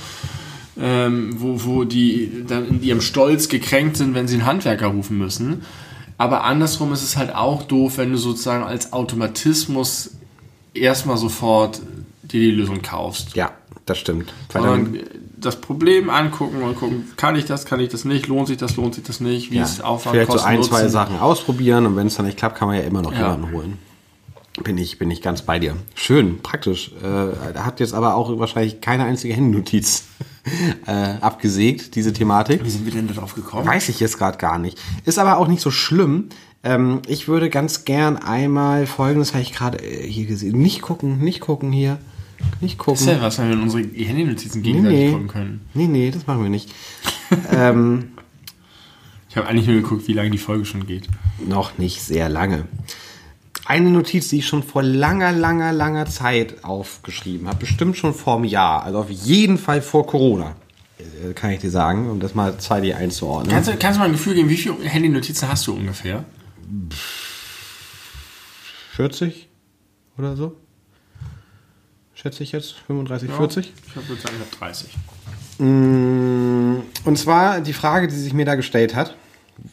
ähm, 0.82 1.36
wo, 1.40 1.64
wo 1.64 1.84
die 1.84 2.44
dann 2.48 2.68
in 2.68 2.84
ihrem 2.84 3.02
Stolz 3.02 3.48
gekränkt 3.50 3.98
sind, 3.98 4.16
wenn 4.16 4.28
sie 4.28 4.36
einen 4.36 4.46
Handwerker 4.46 4.88
rufen 4.88 5.18
müssen. 5.18 5.62
Aber 6.18 6.44
andersrum 6.44 6.92
ist 6.94 7.04
es 7.04 7.18
halt 7.18 7.34
auch 7.36 7.64
doof, 7.64 7.98
wenn 7.98 8.12
du 8.12 8.18
sozusagen 8.18 8.64
als 8.64 8.94
Automatismus 8.94 10.12
erstmal 10.74 11.18
sofort 11.18 11.82
dir 12.24 12.40
die 12.42 12.52
Lösung 12.52 12.82
kaufst. 12.82 13.36
Ja, 13.36 13.52
das 13.86 13.98
stimmt. 13.98 14.34
Sondern 14.52 14.98
das 15.38 15.60
Problem 15.60 16.10
angucken 16.10 16.62
und 16.62 16.76
gucken, 16.76 17.06
kann 17.18 17.36
ich 17.36 17.46
das, 17.46 17.66
kann 17.66 17.80
ich 17.80 17.90
das 17.90 18.06
nicht, 18.06 18.28
lohnt 18.28 18.48
sich 18.48 18.58
das, 18.58 18.76
lohnt 18.76 18.94
sich 18.96 19.04
das 19.04 19.20
nicht, 19.20 19.52
wie 19.52 19.58
Ja, 19.58 19.64
ist 19.64 19.84
Aufwand, 19.84 20.16
vielleicht 20.16 20.32
so 20.32 20.38
Kosten, 20.38 20.50
ein, 20.50 20.64
zwei 20.64 20.78
Nutzen. 20.82 20.92
Sachen 20.92 21.20
ausprobieren 21.20 21.86
und 21.88 21.96
wenn 21.96 22.08
es 22.08 22.16
dann 22.16 22.26
nicht 22.28 22.38
klappt, 22.38 22.58
kann 22.58 22.68
man 22.68 22.78
ja 22.78 22.84
immer 22.84 23.02
noch 23.02 23.12
Ja. 23.12 23.20
jemanden 23.34 23.52
holen. 23.52 23.78
Bin 24.64 24.78
ich, 24.78 25.00
bin 25.00 25.10
ich 25.10 25.22
ganz 25.22 25.44
bei 25.44 25.60
dir. 25.60 25.78
Schön, 25.96 26.42
praktisch. 26.42 26.92
Äh, 27.02 27.58
hat 27.58 27.80
jetzt 27.80 27.94
aber 27.94 28.16
auch 28.16 28.38
wahrscheinlich 28.38 28.82
keine 28.82 29.06
einzige 29.06 29.34
Handynotiz 29.34 30.04
äh, 30.86 30.92
abgesägt, 30.92 31.96
diese 31.96 32.12
Thematik. 32.12 32.64
Wie 32.64 32.70
sind 32.70 32.86
wir 32.86 32.92
denn 32.92 33.08
darauf 33.08 33.34
gekommen? 33.34 33.66
Weiß 33.66 33.88
ich 33.88 34.02
jetzt 34.02 34.18
gerade 34.18 34.38
gar 34.38 34.60
nicht. 34.60 34.78
Ist 35.06 35.20
aber 35.20 35.38
auch 35.38 35.48
nicht 35.48 35.62
so 35.62 35.72
schlimm. 35.72 36.30
Ähm, 36.64 37.02
ich 37.08 37.30
würde 37.30 37.50
ganz 37.50 37.86
gern 37.86 38.18
einmal 38.18 38.88
folgendes 38.88 39.34
habe 39.34 39.42
ich 39.42 39.54
gerade 39.54 39.80
äh, 39.80 40.06
hier 40.06 40.26
gesehen. 40.26 40.60
Nicht 40.60 40.82
gucken, 40.82 41.20
nicht 41.20 41.40
gucken 41.40 41.72
hier. 41.72 41.98
Nicht 42.60 42.78
gucken. 42.78 43.00
ist 43.02 43.08
ja 43.08 43.22
was, 43.22 43.40
wenn 43.40 43.48
wir 43.48 43.54
in 43.54 43.62
unsere 43.62 43.84
Handynotizen 43.84 44.62
nee, 44.62 44.68
gegenseitig 44.68 45.00
nee. 45.00 45.12
gucken 45.12 45.28
können. 45.28 45.62
nee, 45.74 45.88
nee, 45.88 46.12
das 46.12 46.28
machen 46.28 46.44
wir 46.44 46.50
nicht. 46.50 46.74
ähm, 47.52 48.12
Ich 49.30 49.38
habe 49.38 49.48
eigentlich 49.48 49.68
nur 49.68 49.78
geguckt, 49.78 50.08
wie 50.08 50.14
lange 50.14 50.30
die 50.30 50.38
Folge 50.38 50.66
schon 50.66 50.86
geht. 50.86 51.08
noch 51.48 51.78
nicht 51.78 52.02
sehr 52.02 52.28
lange. 52.28 52.66
Eine 53.66 53.90
Notiz, 53.92 54.30
die 54.30 54.40
ich 54.40 54.48
schon 54.48 54.64
vor 54.64 54.82
langer, 54.84 55.32
langer, 55.32 55.72
langer 55.72 56.06
Zeit 56.08 56.64
aufgeschrieben 56.64 57.48
habe, 57.48 57.58
bestimmt 57.60 57.96
schon 57.96 58.14
vor 58.14 58.36
einem 58.36 58.46
Jahr, 58.46 58.84
also 58.84 59.00
auf 59.00 59.10
jeden 59.10 59.58
Fall 59.58 59.82
vor 59.82 60.08
Corona, 60.08 60.56
äh, 61.00 61.34
kann 61.34 61.52
ich 61.52 61.60
dir 61.60 61.70
sagen, 61.70 62.10
um 62.10 62.20
das 62.20 62.34
mal 62.34 62.54
2D 62.54 62.96
einzuordnen. 62.96 63.52
Kannst 63.54 63.70
du, 63.70 63.78
kannst 63.78 63.98
du 63.98 64.00
mal 64.00 64.06
ein 64.08 64.14
Gefühl 64.14 64.34
geben, 64.34 64.50
wie 64.50 64.58
viele 64.58 64.76
Handynotizen 64.84 65.48
hast 65.48 65.68
du 65.68 65.74
ungefähr? 65.74 66.26
40 68.94 69.48
oder 70.18 70.36
so? 70.36 70.56
Schätze 72.14 72.44
ich 72.44 72.52
jetzt? 72.52 72.76
35, 72.88 73.32
40? 73.32 73.74
Ich 73.88 73.96
würde 73.96 74.22
sagen, 74.22 74.36
ich 74.38 74.60
habe 74.60 74.74
30. 74.74 74.90
Mm, 75.60 76.82
Und 77.04 77.18
zwar 77.18 77.62
die 77.62 77.74
Frage, 77.74 78.08
die 78.08 78.16
sich 78.16 78.34
mir 78.34 78.46
da 78.46 78.56
gestellt 78.56 78.96
hat, 78.96 79.16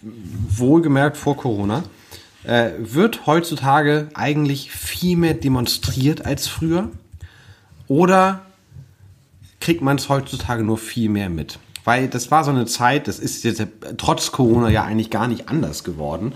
wohlgemerkt 0.03 1.17
vor 1.17 1.37
Corona, 1.37 1.83
äh, 2.45 2.71
wird 2.79 3.27
heutzutage 3.27 4.09
eigentlich 4.15 4.71
viel 4.71 5.17
mehr 5.17 5.35
demonstriert 5.35 6.25
als 6.25 6.47
früher? 6.47 6.91
Oder 7.89 8.43
kriegt 9.61 9.83
man 9.83 9.97
es 9.97 10.09
heutzutage 10.09 10.63
nur 10.63 10.79
viel 10.79 11.09
mehr 11.09 11.31
mit? 11.31 11.59
Weil 11.85 12.09
das 12.09 12.31
war 12.31 12.45
so 12.45 12.51
eine 12.51 12.67
Zeit, 12.67 13.09
das 13.09 13.19
ist 13.19 13.45
jetzt 13.45 13.67
trotz 13.97 14.31
Corona 14.31 14.69
ja 14.69 14.85
eigentlich 14.85 15.11
gar 15.11 15.27
nicht 15.27 15.49
anders 15.49 15.85
geworden. 15.85 16.35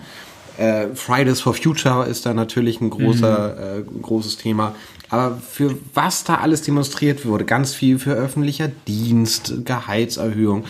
Äh, 0.59 0.88
Fridays 0.94 1.40
for 1.40 1.55
Future 1.55 2.07
ist 2.07 2.26
da 2.26 2.34
natürlich 2.34 2.80
ein 2.80 2.90
großer, 2.90 3.78
äh, 3.78 3.82
großes 3.82 4.36
Thema. 4.38 4.74
Aber 5.09 5.36
für 5.36 5.76
was 5.94 6.24
da 6.24 6.36
alles 6.36 6.62
demonstriert 6.62 7.26
wurde, 7.26 7.44
ganz 7.44 7.74
viel 7.74 7.98
für 7.98 8.12
öffentlicher 8.12 8.68
Dienst, 8.88 9.64
Gehaltserhöhung, 9.64 10.64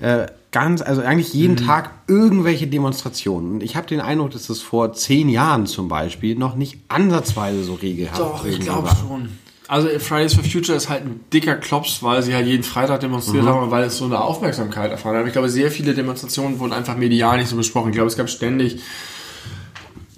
äh, 0.00 0.26
ganz, 0.52 0.82
also 0.82 1.02
eigentlich 1.02 1.32
jeden 1.32 1.56
Tag 1.56 1.90
irgendwelche 2.08 2.66
Demonstrationen. 2.66 3.52
Und 3.52 3.62
ich 3.62 3.76
habe 3.76 3.86
den 3.86 4.00
Eindruck, 4.00 4.30
dass 4.30 4.48
das 4.48 4.60
vor 4.60 4.92
zehn 4.92 5.28
Jahren 5.28 5.66
zum 5.66 5.88
Beispiel 5.88 6.36
noch 6.36 6.56
nicht 6.56 6.78
ansatzweise 6.88 7.62
so 7.62 7.74
regelhaft 7.74 8.20
Doch, 8.20 8.44
ich 8.44 8.60
glaube 8.60 8.88
schon. 8.88 9.28
Also 9.68 9.88
Fridays 10.00 10.34
for 10.34 10.42
Future 10.42 10.76
ist 10.76 10.88
halt 10.88 11.02
ein 11.02 11.20
dicker 11.32 11.54
Klops, 11.54 12.02
weil 12.02 12.24
sie 12.24 12.34
halt 12.34 12.48
jeden 12.48 12.64
Freitag 12.64 13.00
demonstriert 13.00 13.46
haben 13.46 13.62
und 13.62 13.70
weil 13.70 13.84
es 13.84 13.98
so 13.98 14.04
eine 14.04 14.20
Aufmerksamkeit 14.20 14.90
erfahren 14.90 15.16
hat. 15.16 15.26
Ich 15.28 15.32
glaube, 15.32 15.48
sehr 15.48 15.70
viele 15.70 15.94
Demonstrationen 15.94 16.58
wurden 16.58 16.72
einfach 16.72 16.96
medial 16.96 17.38
nicht 17.38 17.48
so 17.48 17.54
besprochen. 17.54 17.90
Ich 17.90 17.94
glaube, 17.94 18.08
es 18.08 18.16
gab 18.16 18.28
ständig. 18.28 18.80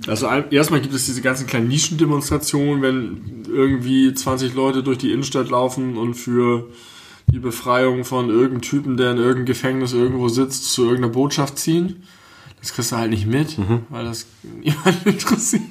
Also 0.06 0.26
erstmal 0.50 0.80
gibt 0.80 0.94
es 0.94 1.04
diese 1.04 1.20
ganzen 1.20 1.46
kleinen 1.46 1.68
Nischendemonstrationen, 1.68 2.80
wenn 2.80 3.42
irgendwie 3.46 4.14
20 4.14 4.54
Leute 4.54 4.82
durch 4.82 4.96
die 4.96 5.12
Innenstadt 5.12 5.50
laufen 5.50 5.98
und 5.98 6.14
für 6.14 6.70
die 7.30 7.38
Befreiung 7.38 8.04
von 8.04 8.28
irgendeinem 8.28 8.62
Typen, 8.62 8.96
der 8.96 9.12
in 9.12 9.18
irgendeinem 9.18 9.46
Gefängnis 9.46 9.92
irgendwo 9.92 10.28
sitzt, 10.28 10.72
zu 10.72 10.84
irgendeiner 10.84 11.12
Botschaft 11.12 11.58
ziehen. 11.58 12.02
Das 12.62 12.72
kriegst 12.72 12.92
du 12.92 12.96
halt 12.96 13.10
nicht 13.10 13.26
mit, 13.26 13.58
weil 13.90 14.04
das 14.04 14.26
niemand 14.62 15.04
interessiert. 15.04 15.62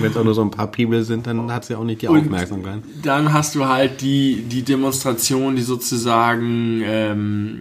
Wenn 0.00 0.10
es 0.10 0.16
auch 0.16 0.24
nur 0.24 0.34
so 0.34 0.42
ein 0.42 0.50
paar 0.50 0.66
People 0.66 1.04
sind, 1.04 1.28
dann 1.28 1.52
hat 1.52 1.64
sie 1.64 1.76
auch 1.76 1.84
nicht 1.84 2.02
die 2.02 2.08
Und 2.08 2.24
Aufmerksamkeit. 2.24 2.82
Dann 3.02 3.32
hast 3.32 3.54
du 3.54 3.64
halt 3.66 4.00
die, 4.00 4.42
die 4.42 4.62
Demonstrationen, 4.62 5.54
die 5.54 5.62
sozusagen 5.62 6.82
ähm, 6.84 7.60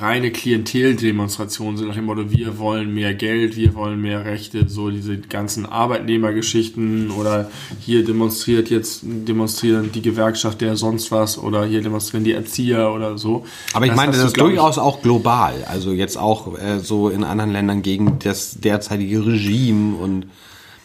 reine 0.00 0.30
Klienteldemonstrationen 0.30 1.76
sind, 1.76 1.88
nach 1.88 1.94
dem 1.94 2.06
Motto, 2.06 2.30
wir 2.30 2.58
wollen 2.58 2.92
mehr 2.94 3.14
Geld, 3.14 3.56
wir 3.56 3.74
wollen 3.74 4.00
mehr 4.00 4.24
Rechte, 4.24 4.68
so 4.68 4.90
diese 4.90 5.18
ganzen 5.18 5.66
Arbeitnehmergeschichten 5.66 7.10
oder 7.10 7.50
hier 7.80 8.04
demonstriert 8.04 8.70
jetzt, 8.70 9.00
demonstrieren 9.04 9.90
die 9.92 10.02
Gewerkschaft 10.02 10.60
der 10.60 10.76
sonst 10.76 11.10
was 11.10 11.38
oder 11.38 11.64
hier 11.64 11.82
demonstrieren 11.82 12.24
die 12.24 12.32
Erzieher 12.32 12.92
oder 12.92 13.18
so. 13.18 13.46
Aber 13.72 13.86
ich 13.86 13.94
meine, 13.94 14.12
hast 14.12 14.18
das 14.18 14.26
ist 14.28 14.40
durchaus 14.40 14.78
auch 14.78 15.02
global. 15.02 15.64
Also 15.68 15.92
jetzt 15.92 16.18
auch 16.18 16.58
äh, 16.58 16.78
so 16.80 17.08
in 17.08 17.24
anderen 17.24 17.37
Ländern 17.46 17.82
gegen 17.82 18.18
das 18.18 18.60
derzeitige 18.60 19.24
Regime 19.24 19.96
und 19.96 20.26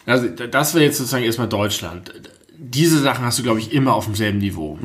Also 0.06 0.28
das 0.28 0.74
wäre 0.74 0.84
jetzt 0.84 0.98
sozusagen 0.98 1.24
erstmal 1.24 1.48
Deutschland. 1.48 2.12
Diese 2.56 3.00
Sachen 3.00 3.24
hast 3.24 3.38
du, 3.38 3.42
glaube 3.42 3.60
ich, 3.60 3.72
immer 3.72 3.94
auf 3.94 4.04
demselben 4.06 4.38
Niveau. 4.38 4.78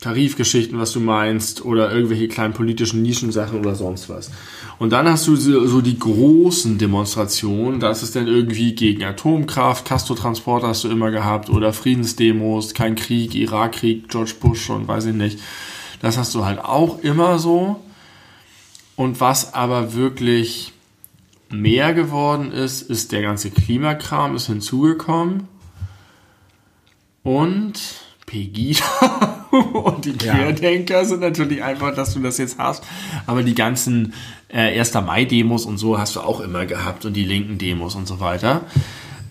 Tarifgeschichten, 0.00 0.78
was 0.78 0.92
du 0.92 1.00
meinst, 1.00 1.64
oder 1.64 1.92
irgendwelche 1.92 2.26
kleinen 2.28 2.54
politischen 2.54 3.02
Nischensachen 3.02 3.60
oder 3.60 3.76
sonst 3.76 4.08
was. 4.08 4.30
Und 4.78 4.90
dann 4.92 5.08
hast 5.08 5.28
du 5.28 5.36
so, 5.36 5.80
die 5.80 5.98
großen 5.98 6.76
Demonstrationen, 6.76 7.78
das 7.78 8.02
ist 8.02 8.16
dann 8.16 8.26
irgendwie 8.26 8.74
gegen 8.74 9.04
Atomkraft, 9.04 9.84
Castor-Transporter 9.84 10.66
hast 10.68 10.82
du 10.82 10.88
immer 10.88 11.12
gehabt, 11.12 11.50
oder 11.50 11.72
Friedensdemos, 11.72 12.74
kein 12.74 12.96
Krieg, 12.96 13.36
Irakkrieg, 13.36 14.08
George 14.08 14.34
Bush 14.40 14.70
und 14.70 14.88
weiß 14.88 15.06
ich 15.06 15.14
nicht. 15.14 15.38
Das 16.00 16.18
hast 16.18 16.34
du 16.34 16.44
halt 16.44 16.58
auch 16.58 16.98
immer 17.04 17.38
so. 17.38 17.76
Und 18.96 19.20
was 19.20 19.54
aber 19.54 19.94
wirklich 19.94 20.72
mehr 21.50 21.94
geworden 21.94 22.52
ist, 22.52 22.82
ist 22.82 23.12
der 23.12 23.22
ganze 23.22 23.50
Klimakram 23.50 24.34
ist 24.36 24.46
hinzugekommen. 24.46 25.48
Und 27.22 27.80
Pegida 28.26 28.84
und 29.50 30.04
die 30.06 30.24
Ja. 30.24 30.34
Querdenker 30.34 31.04
sind 31.04 31.20
natürlich 31.20 31.62
einfach, 31.62 31.94
dass 31.94 32.14
du 32.14 32.20
das 32.20 32.38
jetzt 32.38 32.58
hast. 32.58 32.82
Aber 33.26 33.42
die 33.42 33.54
ganzen 33.54 34.14
äh, 34.48 34.78
1. 34.78 34.94
Mai-Demos 34.94 35.66
und 35.66 35.78
so 35.78 35.98
hast 35.98 36.16
du 36.16 36.20
auch 36.20 36.40
immer 36.40 36.66
gehabt 36.66 37.04
und 37.04 37.14
die 37.14 37.24
linken 37.24 37.58
Demos 37.58 37.94
und 37.94 38.08
so 38.08 38.20
weiter. 38.20 38.62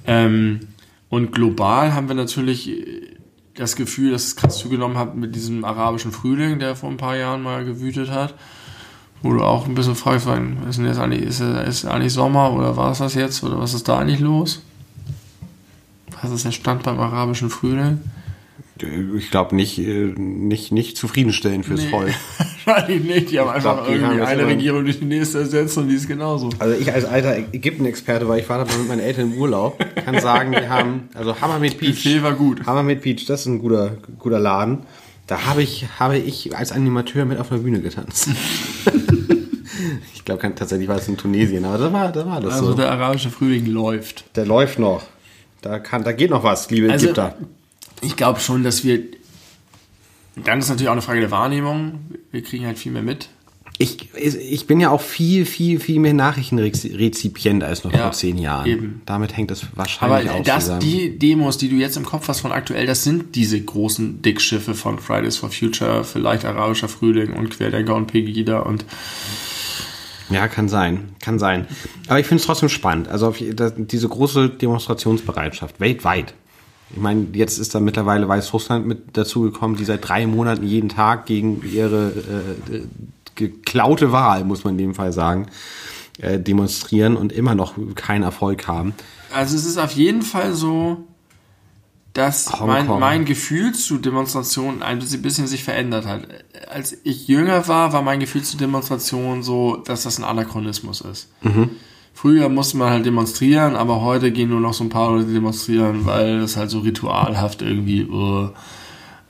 Ähm, 0.05 0.61
und 1.09 1.31
global 1.31 1.93
haben 1.93 2.07
wir 2.07 2.15
natürlich 2.15 2.69
äh, 2.69 3.17
das 3.55 3.75
Gefühl, 3.75 4.11
dass 4.11 4.25
es 4.25 4.35
krass 4.35 4.57
zugenommen 4.57 4.97
hat 4.97 5.15
mit 5.15 5.35
diesem 5.35 5.65
arabischen 5.65 6.11
Frühling, 6.11 6.59
der 6.59 6.75
vor 6.75 6.89
ein 6.89 6.97
paar 6.97 7.17
Jahren 7.17 7.41
mal 7.41 7.65
gewütet 7.65 8.09
hat. 8.11 8.35
Wo 9.23 9.33
du 9.33 9.41
auch 9.41 9.67
ein 9.67 9.75
bisschen 9.75 9.95
fragst, 9.95 10.25
wann 10.25 10.57
ist 10.67 10.77
denn 10.79 10.87
jetzt 10.87 10.99
eigentlich, 10.99 11.21
ist, 11.21 11.41
ist 11.41 11.85
eigentlich 11.85 12.13
Sommer 12.13 12.53
oder 12.53 12.75
war 12.75 12.91
es 12.91 12.97
das 12.97 13.13
jetzt 13.13 13.43
oder 13.43 13.59
was 13.59 13.73
ist 13.73 13.87
da 13.87 13.99
eigentlich 13.99 14.19
los? 14.19 14.61
Was 16.21 16.31
ist 16.31 16.45
der 16.45 16.51
Stand 16.51 16.83
beim 16.83 16.99
arabischen 16.99 17.49
Frühling? 17.49 17.99
ich 19.17 19.29
glaube 19.29 19.55
nicht, 19.55 19.77
äh, 19.79 20.13
nicht, 20.17 20.71
nicht 20.71 20.97
zufriedenstellend 20.97 21.65
fürs 21.65 21.81
Nee. 21.81 21.89
Volk. 21.89 22.13
Wahrscheinlich 22.65 23.03
nicht, 23.03 23.31
die 23.31 23.39
haben 23.39 23.49
einfach 23.49 23.75
glaub, 23.75 23.87
die 23.87 23.93
irgendwie 23.93 24.21
haben 24.21 24.27
eine 24.27 24.47
Regierung 24.47 24.83
durch 24.83 24.99
die 24.99 25.05
nächste 25.05 25.39
ersetzt 25.39 25.77
und 25.77 25.87
die 25.87 25.95
ist 25.95 26.07
genauso. 26.07 26.49
Also 26.59 26.79
ich 26.79 26.91
als 26.91 27.05
alter 27.05 27.37
Ägypten-Experte, 27.37 28.27
weil 28.27 28.39
ich 28.39 28.49
war 28.49 28.63
da 28.63 28.77
mit 28.77 28.87
meinen 28.87 28.99
Eltern 28.99 29.33
im 29.33 29.37
Urlaub, 29.37 29.83
kann 30.03 30.19
sagen, 30.19 30.51
die 30.51 30.67
haben, 30.69 31.09
also 31.13 31.39
Hammer 31.41 31.59
mit 31.59 31.77
Peach. 31.77 32.03
Buffet 32.03 32.23
war 32.23 32.33
gut. 32.33 32.65
Hammer 32.65 32.83
mit 32.83 33.01
Peach, 33.01 33.25
das 33.25 33.41
ist 33.41 33.45
ein 33.47 33.59
guter, 33.59 33.97
guter 34.19 34.39
Laden. 34.39 34.79
Da 35.31 35.45
habe 35.45 35.63
ich, 35.63 35.85
habe 35.97 36.17
ich 36.17 36.57
als 36.57 36.73
Animateur 36.73 37.23
mit 37.23 37.39
auf 37.39 37.47
der 37.47 37.59
Bühne 37.59 37.79
getanzt. 37.79 38.27
ich 40.13 40.25
glaube, 40.25 40.41
tatsächlich 40.53 40.89
war 40.89 40.97
es 40.97 41.07
in 41.07 41.15
Tunesien, 41.15 41.63
aber 41.63 41.77
da 41.77 41.93
war, 41.93 42.11
da 42.11 42.25
war 42.25 42.41
das 42.41 42.55
Also 42.55 42.71
so. 42.71 42.73
der 42.73 42.91
arabische 42.91 43.29
Frühling 43.29 43.65
läuft. 43.67 44.25
Der 44.35 44.45
läuft 44.45 44.77
noch. 44.77 45.03
Da, 45.61 45.79
kann, 45.79 46.03
da 46.03 46.11
geht 46.11 46.31
noch 46.31 46.43
was, 46.43 46.69
liebe 46.69 46.91
Also, 46.91 47.05
Ägypter. 47.05 47.37
ich 48.01 48.17
glaube 48.17 48.41
schon, 48.41 48.65
dass 48.65 48.83
wir. 48.83 49.03
Dann 50.35 50.59
ist 50.59 50.67
natürlich 50.67 50.89
auch 50.89 50.93
eine 50.93 51.01
Frage 51.01 51.21
der 51.21 51.31
Wahrnehmung. 51.31 52.01
Wir 52.33 52.43
kriegen 52.43 52.65
halt 52.65 52.77
viel 52.77 52.91
mehr 52.91 53.01
mit. 53.01 53.29
Ich, 53.77 54.09
ich 54.15 54.67
bin 54.67 54.79
ja 54.79 54.91
auch 54.91 55.01
viel, 55.01 55.45
viel, 55.45 55.79
viel 55.79 55.99
mehr 55.99 56.13
Nachrichtenrezipient 56.13 57.63
als 57.63 57.83
noch 57.83 57.91
Ja, 57.91 58.03
vor 58.03 58.11
zehn 58.11 58.37
Jahren. 58.37 58.67
eben. 58.67 59.01
Damit 59.07 59.35
hängt 59.35 59.49
das 59.49 59.63
Aber 59.63 59.77
wahrscheinlich 59.79 60.29
auch 60.29 60.43
das, 60.43 60.65
zusammen. 60.65 60.81
die 60.81 61.17
Demos, 61.17 61.57
die 61.57 61.67
du 61.69 61.75
jetzt 61.77 61.97
im 61.97 62.05
Kopf 62.05 62.27
hast 62.27 62.41
von 62.41 62.51
aktuell, 62.51 62.85
das 62.85 63.03
sind 63.03 63.33
diese 63.35 63.59
großen 63.59 64.21
Dickschiffe 64.21 64.75
von 64.75 64.99
Fridays 64.99 65.37
for 65.37 65.49
Future, 65.49 66.03
vielleicht 66.03 66.45
arabischer 66.45 66.87
Frühling 66.89 67.33
und 67.33 67.49
Querdenker 67.49 67.95
und 67.95 68.05
Pegida 68.07 68.59
und 68.59 68.85
Ja, 70.29 70.47
kann 70.47 70.69
sein, 70.69 71.09
kann 71.19 71.39
sein. 71.39 71.65
Aber 72.07 72.19
ich 72.19 72.27
finde 72.27 72.41
es 72.41 72.45
trotzdem 72.45 72.69
spannend. 72.69 73.07
Also 73.07 73.33
diese 73.39 74.07
große 74.07 74.49
Demonstrationsbereitschaft 74.49 75.79
weltweit. 75.79 76.35
Ich 76.93 77.01
meine, 77.01 77.27
jetzt 77.33 77.57
ist 77.57 77.73
da 77.73 77.79
mittlerweile 77.79 78.27
Weißrussland 78.27 78.85
mit 78.85 79.17
dazugekommen, 79.17 79.77
die 79.77 79.85
seit 79.85 80.07
drei 80.07 80.27
Monaten 80.27 80.67
jeden 80.67 80.89
Tag 80.89 81.25
gegen 81.25 81.63
ihre 81.73 82.11
äh, 82.69 82.75
äh, 82.75 82.81
geklaute 83.49 84.11
Wahl, 84.11 84.43
muss 84.45 84.63
man 84.63 84.73
in 84.73 84.77
dem 84.77 84.95
Fall 84.95 85.11
sagen, 85.11 85.47
äh, 86.19 86.39
demonstrieren 86.39 87.17
und 87.17 87.31
immer 87.31 87.55
noch 87.55 87.73
keinen 87.95 88.23
Erfolg 88.23 88.67
haben. 88.67 88.93
Also 89.33 89.55
es 89.55 89.65
ist 89.65 89.77
auf 89.77 89.91
jeden 89.91 90.21
Fall 90.21 90.53
so, 90.53 91.07
dass 92.13 92.51
mein, 92.59 92.87
mein 92.87 93.25
Gefühl 93.25 93.73
zu 93.73 93.97
Demonstrationen 93.97 94.83
ein 94.83 94.99
bisschen 94.99 95.47
sich 95.47 95.63
verändert 95.63 96.05
hat. 96.05 96.27
Als 96.69 96.97
ich 97.03 97.27
jünger 97.27 97.67
war, 97.67 97.93
war 97.93 98.01
mein 98.01 98.19
Gefühl 98.19 98.43
zu 98.43 98.57
Demonstrationen 98.57 99.43
so, 99.43 99.77
dass 99.77 100.03
das 100.03 100.19
ein 100.19 100.25
Anachronismus 100.25 101.01
ist. 101.01 101.29
Mhm. 101.41 101.69
Früher 102.13 102.49
musste 102.49 102.77
man 102.77 102.89
halt 102.89 103.05
demonstrieren, 103.05 103.75
aber 103.75 104.01
heute 104.01 104.31
gehen 104.31 104.49
nur 104.49 104.59
noch 104.59 104.73
so 104.73 104.83
ein 104.83 104.89
paar 104.89 105.11
Leute 105.11 105.31
demonstrieren, 105.31 106.05
weil 106.05 106.41
das 106.41 106.57
halt 106.57 106.69
so 106.69 106.79
ritualhaft 106.79 107.61
irgendwie, 107.61 108.03
uh, 108.03 108.49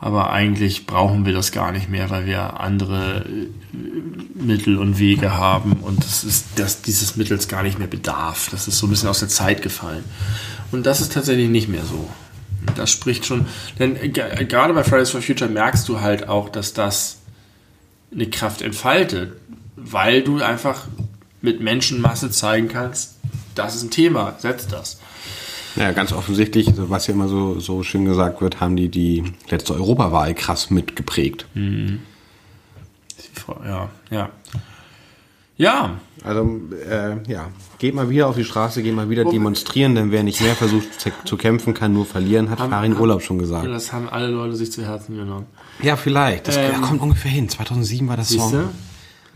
aber 0.02 0.32
eigentlich 0.32 0.88
brauchen 0.88 1.28
wir 1.28 1.34
das 1.34 1.52
gar 1.52 1.72
nicht 1.72 1.88
mehr, 1.88 2.10
weil 2.10 2.26
wir 2.26 2.60
andere 2.60 3.24
äh, 3.24 3.50
Mittel 4.34 4.80
und 4.80 4.98
Wege 4.98 5.38
haben 5.38 5.74
und 5.74 6.04
das 6.04 6.24
ist, 6.24 6.48
dass 6.56 6.82
dieses 6.82 7.16
Mittels 7.16 7.48
gar 7.48 7.62
nicht 7.62 7.78
mehr 7.78 7.88
bedarf. 7.88 8.50
Das 8.50 8.68
ist 8.68 8.80
so 8.80 8.88
ein 8.88 8.90
bisschen 8.90 9.10
aus 9.10 9.20
der 9.20 9.30
Zeit 9.30 9.62
gefallen. 9.62 10.04
Und 10.72 10.88
das 10.88 11.02
ist 11.02 11.14
tatsächlich 11.14 11.50
nicht 11.50 11.70
mehr 11.70 11.86
so. 11.86 12.10
Das 12.76 12.90
spricht 12.90 13.28
schon, 13.28 13.46
denn 13.78 13.96
gerade 14.12 14.74
bei 14.74 14.84
Fridays 14.84 15.12
for 15.12 15.22
Future 15.22 15.50
merkst 15.50 15.88
du 15.88 16.02
halt 16.02 16.28
auch, 16.28 16.50
dass 16.50 16.74
das 16.74 17.20
eine 18.12 18.28
Kraft 18.28 18.64
entfaltet, 18.64 19.34
weil 19.76 20.24
du 20.24 20.42
einfach 20.42 20.88
mit 21.42 21.62
Menschenmasse 21.62 22.32
zeigen 22.32 22.70
kannst, 22.70 23.18
das 23.54 23.76
ist 23.76 23.84
ein 23.84 23.92
Thema, 23.92 24.36
setzt 24.40 24.72
das. 24.72 25.00
Ja, 25.76 25.92
ganz 25.92 26.12
offensichtlich, 26.12 26.68
was 26.76 27.08
ja 27.08 27.14
immer 27.14 27.28
so, 27.28 27.60
so 27.60 27.84
schön 27.84 28.06
gesagt 28.06 28.42
wird, 28.42 28.60
haben 28.60 28.76
die 28.76 28.90
die 28.90 29.24
letzte 29.50 29.74
Europawahl 29.74 30.34
krass 30.34 30.70
mitgeprägt. 30.70 31.46
Mhm. 31.54 32.00
Ja, 33.66 33.90
ja. 34.10 34.30
Ja. 35.58 36.00
Also, 36.24 36.60
äh, 36.90 37.32
ja, 37.32 37.50
geht 37.80 37.96
mal 37.96 38.10
wieder 38.10 38.28
auf 38.28 38.36
die 38.36 38.44
Straße, 38.44 38.84
geht 38.84 38.96
mal 38.96 39.10
wieder 39.10 39.26
demonstrieren, 39.26 39.96
denn 39.96 40.12
wer 40.12 40.24
nicht 40.24 40.42
mehr 40.42 40.56
versucht 40.56 40.88
zu 41.26 41.38
kämpfen, 41.38 41.74
kann 41.74 41.94
nur 41.94 42.06
verlieren, 42.06 42.50
hat 42.50 42.60
haben, 42.60 42.70
Farin 42.70 42.98
Urlaub 42.98 43.22
schon 43.24 43.40
gesagt. 43.40 43.68
Das 43.68 43.92
haben 43.92 44.08
alle 44.10 44.28
Leute 44.28 44.56
sich 44.56 44.72
zu 44.72 44.86
Herzen 44.86 45.18
genommen. 45.18 45.48
Ja, 45.82 45.96
vielleicht. 45.96 46.48
Das 46.48 46.58
ähm, 46.58 46.82
kommt 46.82 47.02
ungefähr 47.02 47.32
hin. 47.32 47.50
2007 47.50 48.08
war 48.08 48.18
das 48.18 48.30
Song. 48.30 48.70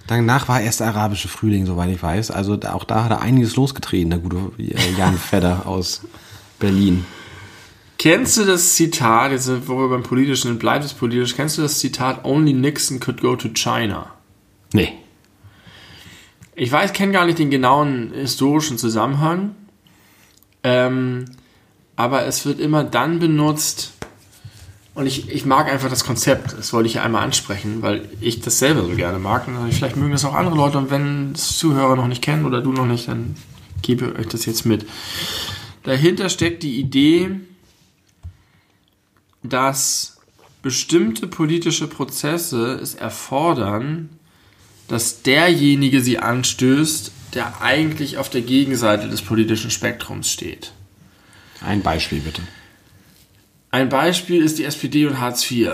Danach 0.08 0.48
war 0.48 0.62
erst 0.62 0.80
der 0.82 0.88
arabische 0.88 1.28
Frühling, 1.28 1.66
soweit 1.66 1.90
ich 1.90 2.02
weiß. 2.02 2.30
Also 2.30 2.60
auch 2.72 2.84
da 2.84 3.06
hat 3.06 3.12
er 3.12 3.22
einiges 3.22 3.56
losgetreten, 3.56 4.12
der 4.12 4.20
gute 4.20 4.38
äh, 4.60 4.76
Jan 4.98 5.18
Fedder 5.18 5.66
aus 5.66 6.02
Berlin. 6.60 7.06
Kennst 7.98 8.38
du 8.38 8.46
das 8.46 8.76
Zitat, 8.76 9.32
jetzt 9.32 9.50
wo 9.68 9.78
wir 9.78 9.90
beim 9.90 10.04
Politischen 10.04 10.60
bleibt 10.60 10.86
es 10.86 10.94
politisch, 10.94 11.36
kennst 11.36 11.58
du 11.58 11.62
das 11.62 11.80
Zitat 11.80 12.26
Only 12.26 12.54
Nixon 12.54 13.00
could 13.00 13.22
go 13.22 13.36
to 13.36 13.50
China? 13.50 14.12
Nee. 14.74 14.94
Ich 16.56 16.72
weiß, 16.72 16.94
kenne 16.94 17.14
gar 17.14 17.26
nicht 17.26 17.40
den 17.40 17.50
genauen 17.50 18.12
historischen 18.14 18.78
Zusammenhang. 18.78 19.56
Ähm, 20.64 21.26
aber 21.96 22.26
es 22.26 22.46
wird 22.46 22.60
immer 22.60 22.84
dann 22.84 23.20
benutzt, 23.20 23.94
und 24.96 25.08
ich, 25.08 25.30
ich 25.30 25.46
mag 25.46 25.70
einfach 25.70 25.90
das 25.90 26.06
Konzept, 26.06 26.58
das 26.58 26.72
wollte 26.72 26.88
ich 26.88 26.96
ja 26.96 27.04
einmal 27.04 27.24
ansprechen, 27.24 27.82
weil 27.82 28.08
ich 28.22 28.40
das 28.40 28.60
selber 28.60 28.84
so 28.84 28.96
gerne 28.96 29.20
mag. 29.20 29.46
Und 29.46 29.74
vielleicht 29.74 29.98
mögen 29.98 30.14
das 30.14 30.24
auch 30.24 30.34
andere 30.34 30.56
Leute. 30.56 30.78
Und 30.78 30.90
wenn 30.90 31.34
es 31.34 31.58
Zuhörer 31.58 31.98
noch 31.98 32.08
nicht 32.08 32.22
kennen 32.22 32.46
oder 32.46 32.62
du 32.62 32.72
noch 32.72 32.86
nicht, 32.86 33.10
dann 33.10 33.36
gebe 33.82 34.06
ich 34.06 34.20
euch 34.20 34.28
das 34.28 34.46
jetzt 34.46 34.66
mit. 34.66 34.86
Dahinter 35.86 36.30
steckt 36.30 36.64
die 36.64 36.80
Idee, 36.80 37.30
dass 39.44 40.18
bestimmte 40.62 41.28
politische 41.28 41.88
Prozesse 41.88 42.74
es 42.82 42.96
erfordern, 42.96 44.10
dass 44.88 45.22
derjenige 45.22 46.02
sie 46.02 46.18
anstößt, 46.18 47.12
der 47.36 47.62
eigentlich 47.62 48.18
auf 48.18 48.30
der 48.30 48.42
Gegenseite 48.42 49.08
des 49.08 49.22
politischen 49.22 49.70
Spektrums 49.70 50.32
steht. 50.32 50.72
Ein 51.62 51.82
Beispiel 51.82 52.20
bitte. 52.20 52.42
Ein 53.70 53.90
Beispiel 53.90 54.42
ist 54.42 54.58
die 54.58 54.64
SPD 54.64 55.06
und 55.06 55.20
Hartz 55.20 55.50
IV. 55.52 55.74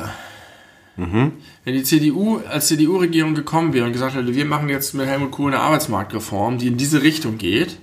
Mhm. 0.97 1.33
Wenn 1.63 1.73
die 1.73 1.83
CDU 1.83 2.39
als 2.49 2.67
CDU-Regierung 2.67 3.33
gekommen 3.33 3.73
wäre 3.73 3.85
und 3.85 3.93
gesagt 3.93 4.15
hätte, 4.15 4.35
wir 4.35 4.45
machen 4.45 4.67
jetzt 4.67 4.93
mit 4.93 5.07
Helmut 5.07 5.31
Kohl 5.31 5.53
eine 5.53 5.61
Arbeitsmarktreform, 5.61 6.57
die 6.57 6.67
in 6.67 6.77
diese 6.77 7.01
Richtung 7.01 7.37
geht, 7.37 7.77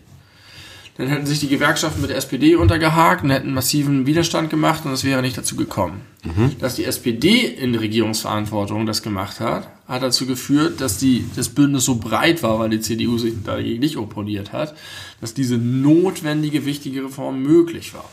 dann 0.99 1.07
hätten 1.07 1.27
sich 1.27 1.39
die 1.39 1.49
Gewerkschaften 1.49 2.01
mit 2.01 2.11
der 2.11 2.17
SPD 2.17 2.57
untergehakt 2.57 3.23
und 3.23 3.31
hätten 3.31 3.55
massiven 3.55 4.05
Widerstand 4.05 4.51
gemacht 4.51 4.85
und 4.85 4.91
es 4.93 5.05
wäre 5.05 5.23
nicht 5.23 5.39
dazu 5.39 5.55
gekommen. 5.55 6.01
Mhm. 6.25 6.59
Dass 6.59 6.75
die 6.75 6.85
SPD 6.85 7.47
in 7.47 7.77
Regierungsverantwortung 7.77 8.85
das 8.85 9.03
gemacht 9.03 9.39
hat, 9.39 9.69
hat 9.87 10.03
dazu 10.03 10.27
geführt, 10.27 10.81
dass 10.81 10.99
die, 10.99 11.25
das 11.37 11.51
Bündnis 11.51 11.85
so 11.85 11.95
breit 11.95 12.43
war, 12.43 12.59
weil 12.59 12.71
die 12.71 12.81
CDU 12.81 13.17
sich 13.17 13.35
dagegen 13.45 13.79
nicht 13.79 13.97
opponiert 13.97 14.53
hat, 14.53 14.75
dass 15.21 15.35
diese 15.35 15.57
notwendige, 15.57 16.67
wichtige 16.67 17.05
Reform 17.05 17.43
möglich 17.43 17.95
war. 17.95 18.11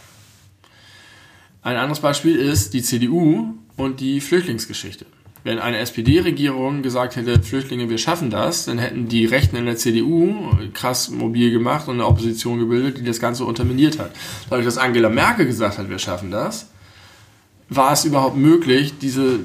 Ein 1.63 1.77
anderes 1.77 2.01
Beispiel 2.01 2.35
ist 2.35 2.75
die 2.75 2.83
CDU 2.83 3.55
und 3.77 3.99
die 3.99 4.21
Flüchtlingsgeschichte. 4.21 5.07
Wenn 5.45 5.59
eine 5.59 5.77
SPD-Regierung 5.77 6.81
gesagt 6.81 7.17
hätte, 7.17 7.39
Flüchtlinge, 7.39 7.87
wir 7.87 7.99
schaffen 7.99 8.31
das, 8.31 8.65
dann 8.65 8.79
hätten 8.79 9.07
die 9.07 9.27
Rechten 9.27 9.55
in 9.55 9.67
der 9.67 9.77
CDU 9.77 10.49
krass 10.73 11.11
mobil 11.11 11.51
gemacht 11.51 11.87
und 11.87 11.93
eine 11.93 12.07
Opposition 12.07 12.57
gebildet, 12.57 12.97
die 12.97 13.03
das 13.03 13.19
Ganze 13.19 13.45
unterminiert 13.45 13.99
hat. 13.99 14.09
Dadurch, 14.49 14.65
dass 14.65 14.79
Angela 14.79 15.07
Merkel 15.09 15.45
gesagt 15.45 15.77
hat, 15.77 15.87
wir 15.87 15.99
schaffen 15.99 16.31
das, 16.31 16.71
war 17.69 17.93
es 17.93 18.05
überhaupt 18.05 18.35
möglich, 18.35 18.95
diese, 18.99 19.39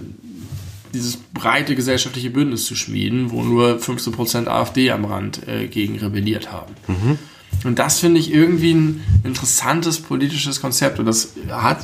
dieses 0.94 1.18
breite 1.18 1.74
gesellschaftliche 1.74 2.30
Bündnis 2.30 2.64
zu 2.64 2.76
schmieden, 2.76 3.30
wo 3.30 3.42
nur 3.42 3.76
15% 3.76 4.46
AfD 4.46 4.90
am 4.92 5.04
Rand 5.04 5.46
äh, 5.46 5.66
gegen 5.66 5.98
rebelliert 5.98 6.50
haben. 6.50 6.74
Mhm. 6.88 7.18
Und 7.64 7.78
das 7.78 7.98
finde 7.98 8.20
ich 8.20 8.32
irgendwie 8.32 8.72
ein 8.72 9.04
interessantes 9.22 10.00
politisches 10.00 10.60
Konzept. 10.60 10.98
Und 10.98 11.04
das 11.04 11.34
hat, 11.50 11.80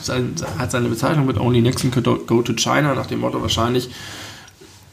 hat 0.59 0.71
seine 0.71 0.89
Bezeichnung 0.89 1.27
mit 1.27 1.39
Only 1.39 1.61
Nixon 1.61 1.91
could 1.91 2.27
go 2.27 2.43
to 2.43 2.55
China, 2.55 2.95
nach 2.95 3.07
dem 3.07 3.21
Motto 3.21 3.43
wahrscheinlich 3.43 3.91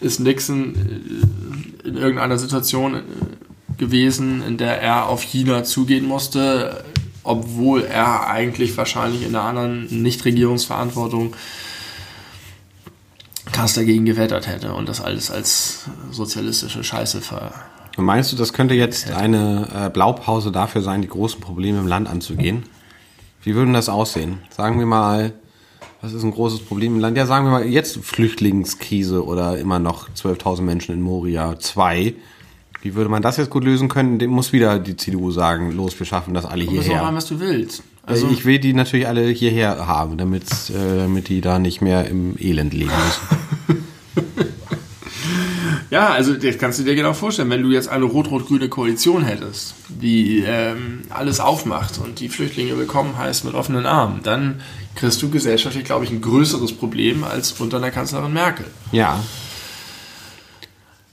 ist 0.04 0.20
Nixon 0.20 0.76
äh, 0.76 1.88
in 1.88 1.98
irgendeiner 1.98 2.38
Situation 2.38 2.96
äh, 2.96 3.02
gewesen, 3.78 4.44
in 4.44 4.58
der 4.58 4.82
er 4.82 5.08
auf 5.08 5.24
China 5.24 5.64
zugehen 5.64 6.06
musste, 6.06 6.84
obwohl 7.24 7.84
er 7.84 8.28
eigentlich 8.28 8.76
wahrscheinlich 8.78 9.24
in 9.24 9.36
einer 9.36 9.46
anderen 9.46 10.04
Nichtregierungsverantwortung 10.04 11.34
krass 13.52 13.74
dagegen 13.74 14.06
gewettert 14.06 14.48
hätte 14.48 14.74
und 14.74 14.90
das 14.90 15.02
alles 15.02 15.32
als 15.32 15.86
sozialistische 16.12 16.84
Scheiße 16.84 17.22
ver 17.22 17.54
Meinst 17.98 18.32
du, 18.32 18.36
das 18.36 18.54
könnte 18.54 18.74
jetzt 18.74 19.12
eine 19.12 19.68
äh, 19.74 19.90
Blaupause 19.90 20.52
dafür 20.52 20.82
sein, 20.82 21.02
die 21.02 21.08
großen 21.08 21.40
Probleme 21.40 21.80
im 21.80 21.88
Land 21.88 22.10
anzugehen? 22.10 22.64
Wie 23.44 23.56
würden 23.56 23.74
das 23.74 23.90
aussehen? 23.90 24.40
Sagen 24.50 24.80
wir 24.80 24.86
mal, 24.86 25.34
was 26.02 26.14
ist 26.14 26.24
ein 26.24 26.32
großes 26.32 26.62
Problem 26.62 26.96
im 26.96 27.00
Land? 27.00 27.18
Ja, 27.18 27.26
sagen 27.26 27.46
wir 27.46 27.52
mal, 27.52 27.66
jetzt 27.66 27.98
Flüchtlingskrise 28.04 29.24
oder 29.24 29.58
immer 29.58 29.80
noch 29.80 30.10
12.000 30.10 30.62
Menschen 30.62 30.96
in 30.96 31.02
Moria 31.02 31.60
2. 31.60 32.14
Wie 32.82 32.96
würde 32.96 33.10
man 33.10 33.22
das 33.22 33.38
jetzt 33.38 33.50
gut 33.50 33.64
lösen 33.64 33.90
können? 33.90 34.20
Dem 34.20 34.32
muss 34.32 34.52
wieder 34.52 34.80
die 34.80 34.98
CDU 34.98 35.32
sagen, 35.32 35.72
los, 35.72 35.98
wir 35.98 36.06
schaffen 36.06 36.34
das 36.34 36.46
alle 36.46 36.66
hierher. 36.66 36.98
Du 36.98 37.04
machen, 37.04 37.16
was 37.16 37.28
du 37.28 37.40
willst. 37.40 37.84
Also 38.06 38.28
ich 38.30 38.44
will 38.44 38.60
die 38.60 38.74
natürlich 38.74 39.08
alle 39.08 39.28
hierher 39.30 39.88
haben, 39.88 40.18
damit, 40.18 40.44
äh, 40.72 40.98
damit 40.98 41.30
die 41.30 41.40
da 41.40 41.60
nicht 41.60 41.82
mehr 41.82 42.06
im 42.10 42.36
Elend 42.38 42.74
leben 42.74 42.92
müssen. 42.92 44.54
Ja, 45.94 46.08
also 46.08 46.34
das 46.34 46.58
kannst 46.58 46.80
du 46.80 46.84
dir 46.84 46.96
genau 46.96 47.14
vorstellen, 47.14 47.52
wenn 47.52 47.62
du 47.62 47.70
jetzt 47.70 47.88
eine 47.88 48.06
rot-rot-grüne 48.06 48.68
Koalition 48.68 49.24
hättest, 49.24 49.76
die 49.90 50.44
ähm, 50.44 51.02
alles 51.12 51.40
aufmacht 51.40 52.00
und 52.00 52.20
die 52.20 52.30
Flüchtlinge 52.30 52.76
willkommen 52.80 53.16
heißt 53.16 53.46
mit 53.46 53.54
offenen 53.54 53.86
Armen, 53.86 54.22
dann 54.24 54.62
kriegst 54.96 55.22
du 55.22 55.30
gesellschaftlich, 55.30 55.84
glaube 55.84 56.06
ich, 56.06 56.10
ein 56.10 56.20
größeres 56.20 56.74
Problem 56.74 57.24
als 57.24 57.52
unter 57.62 57.80
der 57.80 57.92
Kanzlerin 57.92 58.34
Merkel. 58.34 58.66
Ja. 58.92 59.24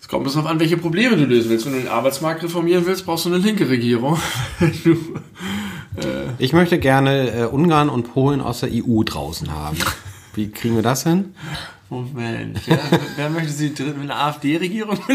Es 0.00 0.08
kommt 0.08 0.24
bis 0.24 0.34
auf 0.38 0.46
an, 0.46 0.58
welche 0.60 0.78
Probleme 0.78 1.14
du 1.14 1.26
lösen 1.26 1.50
willst. 1.50 1.66
Wenn 1.66 1.74
du 1.74 1.80
den 1.80 1.88
Arbeitsmarkt 1.88 2.42
reformieren 2.42 2.86
willst, 2.86 3.04
brauchst 3.04 3.26
du 3.26 3.28
eine 3.28 3.36
linke 3.36 3.68
Regierung. 3.68 4.18
du, 4.84 4.92
äh 6.00 6.30
ich 6.38 6.54
möchte 6.54 6.78
gerne 6.78 7.30
äh, 7.32 7.44
Ungarn 7.44 7.90
und 7.90 8.14
Polen 8.14 8.40
aus 8.40 8.60
der 8.60 8.70
EU 8.72 9.02
draußen 9.02 9.52
haben. 9.52 9.76
Wie 10.34 10.50
kriegen 10.50 10.76
wir 10.76 10.82
das 10.82 11.02
hin? 11.02 11.34
Moment, 11.90 12.60
wer, 12.66 12.78
wer 13.16 13.30
möchte 13.30 13.50
Sie 13.50 13.74
drin 13.74 13.98
mit 14.00 14.10
einer 14.10 14.20
AfD-Regierung 14.20 14.98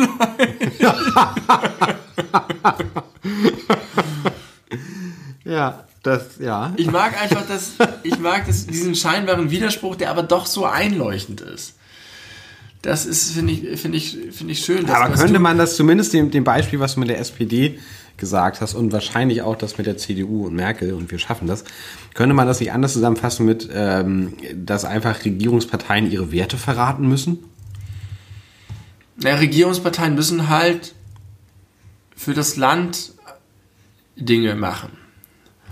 Ja, 5.45 5.85
das, 6.03 6.37
ja. 6.39 6.73
Ich 6.75 6.91
mag 6.91 7.19
einfach 7.21 7.47
das, 7.47 7.71
ich 8.03 8.19
mag 8.19 8.45
das, 8.45 8.67
diesen 8.67 8.93
scheinbaren 8.93 9.49
Widerspruch, 9.51 9.95
der 9.95 10.09
aber 10.11 10.23
doch 10.23 10.45
so 10.47 10.65
einleuchtend 10.65 11.39
ist. 11.41 11.75
Das 12.81 13.05
ist, 13.05 13.31
finde 13.31 13.53
ich, 13.53 13.79
finde 13.79 13.97
ich, 13.97 14.17
finde 14.31 14.53
ich 14.53 14.59
schön. 14.59 14.87
aber 14.89 15.15
könnte 15.15 15.39
man 15.39 15.57
das 15.57 15.75
zumindest 15.75 16.13
dem, 16.13 16.29
dem 16.29 16.43
Beispiel, 16.43 16.79
was 16.79 16.95
du 16.95 16.99
mit 16.99 17.09
der 17.09 17.19
SPD 17.19 17.79
gesagt 18.17 18.61
hast 18.61 18.73
und 18.73 18.91
wahrscheinlich 18.91 19.41
auch 19.41 19.55
das 19.55 19.77
mit 19.77 19.87
der 19.87 19.97
CDU 19.97 20.45
und 20.45 20.55
Merkel 20.55 20.93
und 20.93 21.11
wir 21.11 21.19
schaffen 21.19 21.47
das, 21.47 21.63
könnte 22.13 22.33
man 22.33 22.47
das 22.47 22.59
nicht 22.59 22.71
anders 22.71 22.93
zusammenfassen 22.93 23.45
mit, 23.45 23.69
ähm, 23.73 24.33
dass 24.53 24.85
einfach 24.85 25.25
Regierungsparteien 25.25 26.11
ihre 26.11 26.31
Werte 26.31 26.57
verraten 26.57 27.07
müssen? 27.07 27.39
Na, 29.17 29.35
Regierungsparteien 29.35 30.15
müssen 30.15 30.49
halt 30.49 30.93
für 32.15 32.33
das 32.33 32.55
Land 32.55 33.13
Dinge 34.15 34.55
machen. 34.55 34.91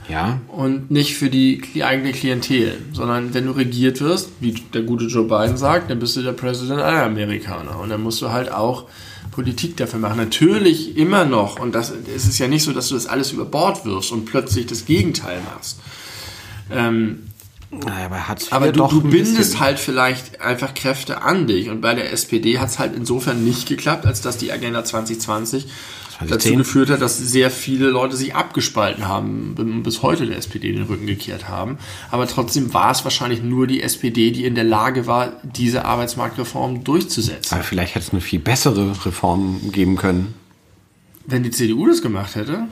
Ja. 0.10 0.42
und 0.50 0.92
nicht 0.92 1.16
für 1.16 1.30
die 1.30 1.62
eigene 1.82 2.12
Klientel, 2.12 2.78
sondern 2.92 3.34
wenn 3.34 3.46
du 3.46 3.52
regiert 3.52 4.02
wirst, 4.02 4.32
wie 4.42 4.52
der 4.52 4.82
gute 4.82 5.06
Joe 5.06 5.24
Biden 5.24 5.56
sagt, 5.56 5.90
dann 5.90 6.00
bist 6.00 6.18
du 6.18 6.22
der 6.22 6.34
Präsident 6.34 6.82
aller 6.82 7.04
Amerikaner 7.04 7.80
und 7.80 7.88
dann 7.88 8.04
musst 8.04 8.22
du 8.22 8.30
halt 8.30 8.52
auch 8.52 8.90
Politik 9.34 9.76
dafür 9.78 10.00
machen. 10.00 10.18
Natürlich 10.18 10.96
immer 10.96 11.26
noch 11.26 11.60
und 11.60 11.74
das 11.74 11.92
es 12.16 12.26
ist 12.26 12.38
ja 12.40 12.48
nicht 12.48 12.64
so, 12.64 12.72
dass 12.72 12.88
du 12.90 12.94
das 12.94 13.08
alles 13.08 13.32
über 13.32 13.46
Bord 13.46 13.84
wirfst 13.86 14.12
und 14.12 14.26
plötzlich 14.26 14.68
das 14.68 14.86
Gegenteil 14.86 15.42
machst. 15.54 15.80
Ähm, 16.72 17.24
Naja, 17.72 18.06
aber 18.06 18.18
IV 18.18 18.54
aber 18.54 18.72
du, 18.72 18.80
doch 18.80 18.92
du 18.92 19.02
bindest 19.02 19.38
bisschen. 19.38 19.60
halt 19.60 19.80
vielleicht 19.80 20.42
einfach 20.42 20.76
Kräfte 20.76 21.24
an 21.24 21.48
dich. 21.48 21.70
Und 21.70 21.82
bei 21.82 21.96
der 21.96 22.12
SPD 22.14 22.60
hat 22.60 22.70
es 22.70 22.78
halt 22.78 22.96
insofern 22.96 23.44
nicht 23.44 23.68
geklappt, 23.68 24.06
als 24.06 24.22
dass 24.22 24.38
die 24.38 24.52
Agenda 24.52 24.86
2020 24.86 25.68
dazu 26.20 26.28
2010. 26.50 26.58
geführt 26.60 26.90
hat, 26.90 27.02
dass 27.02 27.18
sehr 27.18 27.50
viele 27.52 27.90
Leute 27.90 28.16
sich 28.16 28.36
abgespalten 28.36 29.08
haben 29.08 29.56
und 29.58 29.84
bis 29.84 30.02
heute 30.02 30.26
der 30.26 30.38
SPD 30.38 30.72
den 30.72 30.84
Rücken 30.84 31.06
gekehrt 31.08 31.48
haben. 31.50 31.78
Aber 32.12 32.28
trotzdem 32.28 32.74
war 32.74 32.92
es 32.92 33.04
wahrscheinlich 33.04 33.42
nur 33.44 33.68
die 33.68 33.82
SPD, 33.82 34.32
die 34.32 34.46
in 34.46 34.56
der 34.56 34.64
Lage 34.64 35.08
war, 35.08 35.34
diese 35.44 35.86
Arbeitsmarktreform 35.86 36.84
durchzusetzen. 36.84 37.54
Aber 37.56 37.64
vielleicht 37.64 37.96
hätte 37.96 38.06
es 38.08 38.12
eine 38.12 38.22
viel 38.22 38.40
bessere 38.40 38.92
Reform 39.06 39.72
geben 39.72 39.96
können. 39.96 40.34
Wenn 41.26 41.44
die 41.44 41.52
CDU 41.52 41.88
das 41.88 42.02
gemacht 42.02 42.36
hätte, 42.36 42.66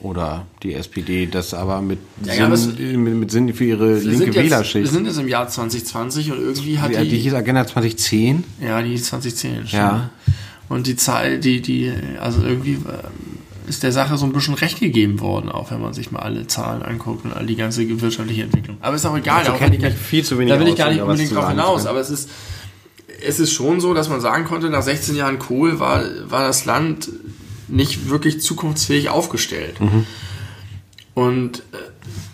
Oder 0.00 0.46
die 0.64 0.74
SPD 0.74 1.26
das 1.26 1.54
aber 1.54 1.80
mit, 1.80 1.98
Ja, 2.24 2.54
Sinn, 2.56 3.02
mit, 3.02 3.14
mit 3.14 3.30
Sinn 3.30 3.52
für 3.54 3.64
ihre 3.64 3.98
linke 4.00 4.26
jetzt, 4.26 4.34
wir 4.34 4.42
Wählerschicht. 4.44 4.90
sind 4.92 5.06
jetzt 5.06 5.18
im 5.18 5.28
Jahr 5.28 5.46
2020 5.48 6.32
und 6.32 6.38
irgendwie 6.40 6.78
hat 6.80 6.90
Die, 6.92 6.96
die 6.96 7.08
die, 7.08 7.18
hieß 7.18 7.34
Agenda 7.34 7.64
2010. 7.66 8.42
Ja, 8.60 8.82
die 8.82 9.00
2010. 9.00 9.68
Schon. 9.68 9.78
Ja. 9.78 10.10
Und 10.68 10.86
die 10.86 10.96
Zahl, 10.96 11.38
die, 11.38 11.60
die, 11.60 11.92
also 12.20 12.42
irgendwie 12.42 12.74
ähm, 12.74 13.38
ist 13.66 13.82
der 13.82 13.92
Sache 13.92 14.16
so 14.16 14.26
ein 14.26 14.32
bisschen 14.32 14.54
recht 14.54 14.80
gegeben 14.80 15.20
worden, 15.20 15.50
auch 15.50 15.70
wenn 15.70 15.80
man 15.80 15.94
sich 15.94 16.10
mal 16.10 16.20
alle 16.20 16.46
Zahlen 16.46 16.82
anguckt 16.82 17.24
und 17.24 17.32
all 17.32 17.46
die 17.46 17.56
ganze 17.56 17.88
wirtschaftliche 18.00 18.42
Entwicklung. 18.42 18.76
Aber 18.80 18.96
ist 18.96 19.06
auch 19.06 19.16
egal, 19.16 19.44
da 19.44 19.52
kennt 19.52 19.70
will 19.70 19.76
ich 19.76 19.82
gar 19.82 19.90
mich 19.90 19.98
viel 19.98 20.24
zu 20.24 20.38
wenig 20.38 20.52
Da 20.52 20.60
will 20.60 20.68
ich 20.68 20.76
gar 20.76 20.90
nicht 20.90 21.00
unbedingt 21.00 21.34
drauf 21.34 21.48
hinaus, 21.48 21.86
aber 21.86 22.00
es 22.00 22.10
ist, 22.10 22.30
es 23.24 23.38
ist 23.38 23.52
schon 23.52 23.80
so, 23.80 23.94
dass 23.94 24.08
man 24.08 24.20
sagen 24.20 24.44
konnte, 24.44 24.70
nach 24.70 24.82
16 24.82 25.16
Jahren 25.16 25.38
Kohl 25.38 25.78
war, 25.78 26.02
war 26.24 26.46
das 26.46 26.64
Land 26.64 27.10
nicht 27.68 28.08
wirklich 28.08 28.40
zukunftsfähig 28.40 29.08
aufgestellt. 29.08 29.80
Mhm. 29.80 30.06
Und 31.14 31.58
äh, 31.58 31.76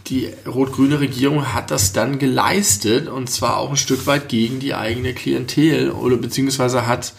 die 0.07 0.31
rot-grüne 0.47 1.01
Regierung 1.01 1.53
hat 1.53 1.71
das 1.71 1.93
dann 1.93 2.19
geleistet 2.19 3.09
und 3.09 3.29
zwar 3.29 3.59
auch 3.59 3.71
ein 3.71 3.77
Stück 3.77 4.07
weit 4.07 4.29
gegen 4.29 4.61
die 4.61 4.75
eigene 4.75 5.13
Klientel 5.13 5.91
oder 5.91 6.17
beziehungsweise 6.17 6.87
hat 6.87 7.13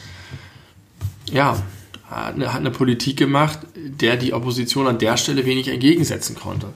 ja 1.32 1.58
hat 2.10 2.36
eine, 2.36 2.52
hat 2.54 2.60
eine 2.60 2.72
Politik 2.72 3.18
gemacht, 3.18 3.60
der 3.76 4.18
die 4.18 4.34
Opposition 4.34 4.88
an 4.88 4.98
der 4.98 5.18
Stelle 5.18 5.46
wenig 5.46 5.68
entgegensetzen 5.68 6.36
konnte 6.36 6.68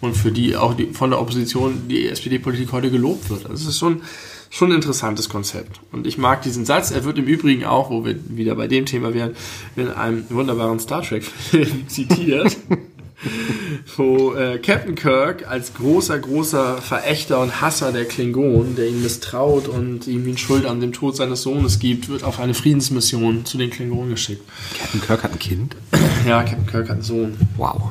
und 0.00 0.16
für 0.16 0.32
die 0.32 0.56
auch 0.56 0.74
die, 0.74 0.86
von 0.86 1.10
der 1.10 1.20
Opposition 1.20 1.88
die 1.88 2.08
SPD-Politik 2.08 2.72
heute 2.72 2.90
gelobt 2.90 3.28
wird. 3.28 3.44
Also 3.44 3.64
es 3.64 3.68
ist 3.68 3.78
schon 3.78 4.02
schon 4.50 4.70
ein 4.72 4.76
interessantes 4.76 5.28
Konzept 5.28 5.80
und 5.92 6.06
ich 6.06 6.16
mag 6.16 6.40
diesen 6.42 6.64
Satz. 6.64 6.90
Er 6.90 7.04
wird 7.04 7.18
im 7.18 7.26
Übrigen 7.26 7.64
auch, 7.64 7.90
wo 7.90 8.06
wir 8.06 8.16
wieder 8.28 8.54
bei 8.54 8.66
dem 8.66 8.86
Thema 8.86 9.12
wären, 9.12 9.36
in 9.76 9.90
einem 9.90 10.24
wunderbaren 10.30 10.80
Star 10.80 11.02
Trek-Film 11.02 11.86
zitiert 11.88 12.56
wo 13.96 14.34
äh, 14.34 14.58
Captain 14.58 14.94
Kirk 14.94 15.48
als 15.48 15.74
großer, 15.74 16.18
großer 16.18 16.80
Verächter 16.80 17.40
und 17.40 17.60
Hasser 17.60 17.92
der 17.92 18.04
Klingonen, 18.04 18.76
der 18.76 18.88
ihn 18.88 19.02
misstraut 19.02 19.68
und 19.68 20.06
ihm 20.06 20.24
die 20.24 20.36
Schuld 20.36 20.66
an 20.66 20.80
dem 20.80 20.92
Tod 20.92 21.16
seines 21.16 21.42
Sohnes 21.42 21.78
gibt, 21.78 22.08
wird 22.08 22.22
auf 22.22 22.38
eine 22.38 22.54
Friedensmission 22.54 23.44
zu 23.44 23.58
den 23.58 23.70
Klingonen 23.70 24.10
geschickt. 24.10 24.42
Captain 24.78 25.00
Kirk 25.00 25.22
hat 25.24 25.32
ein 25.32 25.38
Kind. 25.38 25.76
Ja, 26.26 26.42
Captain 26.42 26.66
Kirk 26.66 26.88
hat 26.88 26.96
einen 26.96 27.02
Sohn. 27.02 27.36
Wow. 27.56 27.82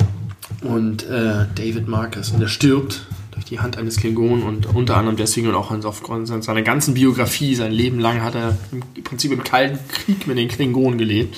Und 0.62 1.04
äh, 1.04 1.46
David 1.54 1.88
Marcus. 1.88 2.30
Und 2.30 2.40
er 2.40 2.48
stirbt 2.48 3.06
durch 3.32 3.44
die 3.44 3.60
Hand 3.60 3.76
eines 3.76 3.98
Klingonen 3.98 4.42
und 4.42 4.66
unter 4.74 4.96
anderem 4.96 5.16
deswegen 5.16 5.48
und 5.48 5.54
auch 5.54 5.70
aufgrund 5.70 6.26
seiner 6.26 6.62
ganzen 6.62 6.94
Biografie, 6.94 7.54
sein 7.54 7.72
Leben 7.72 8.00
lang 8.00 8.22
hat 8.22 8.34
er 8.34 8.56
im 8.72 9.04
Prinzip 9.04 9.30
im 9.30 9.44
Kalten 9.44 9.78
Krieg 9.88 10.26
mit 10.26 10.38
den 10.38 10.48
Klingonen 10.48 10.98
gelebt. 10.98 11.36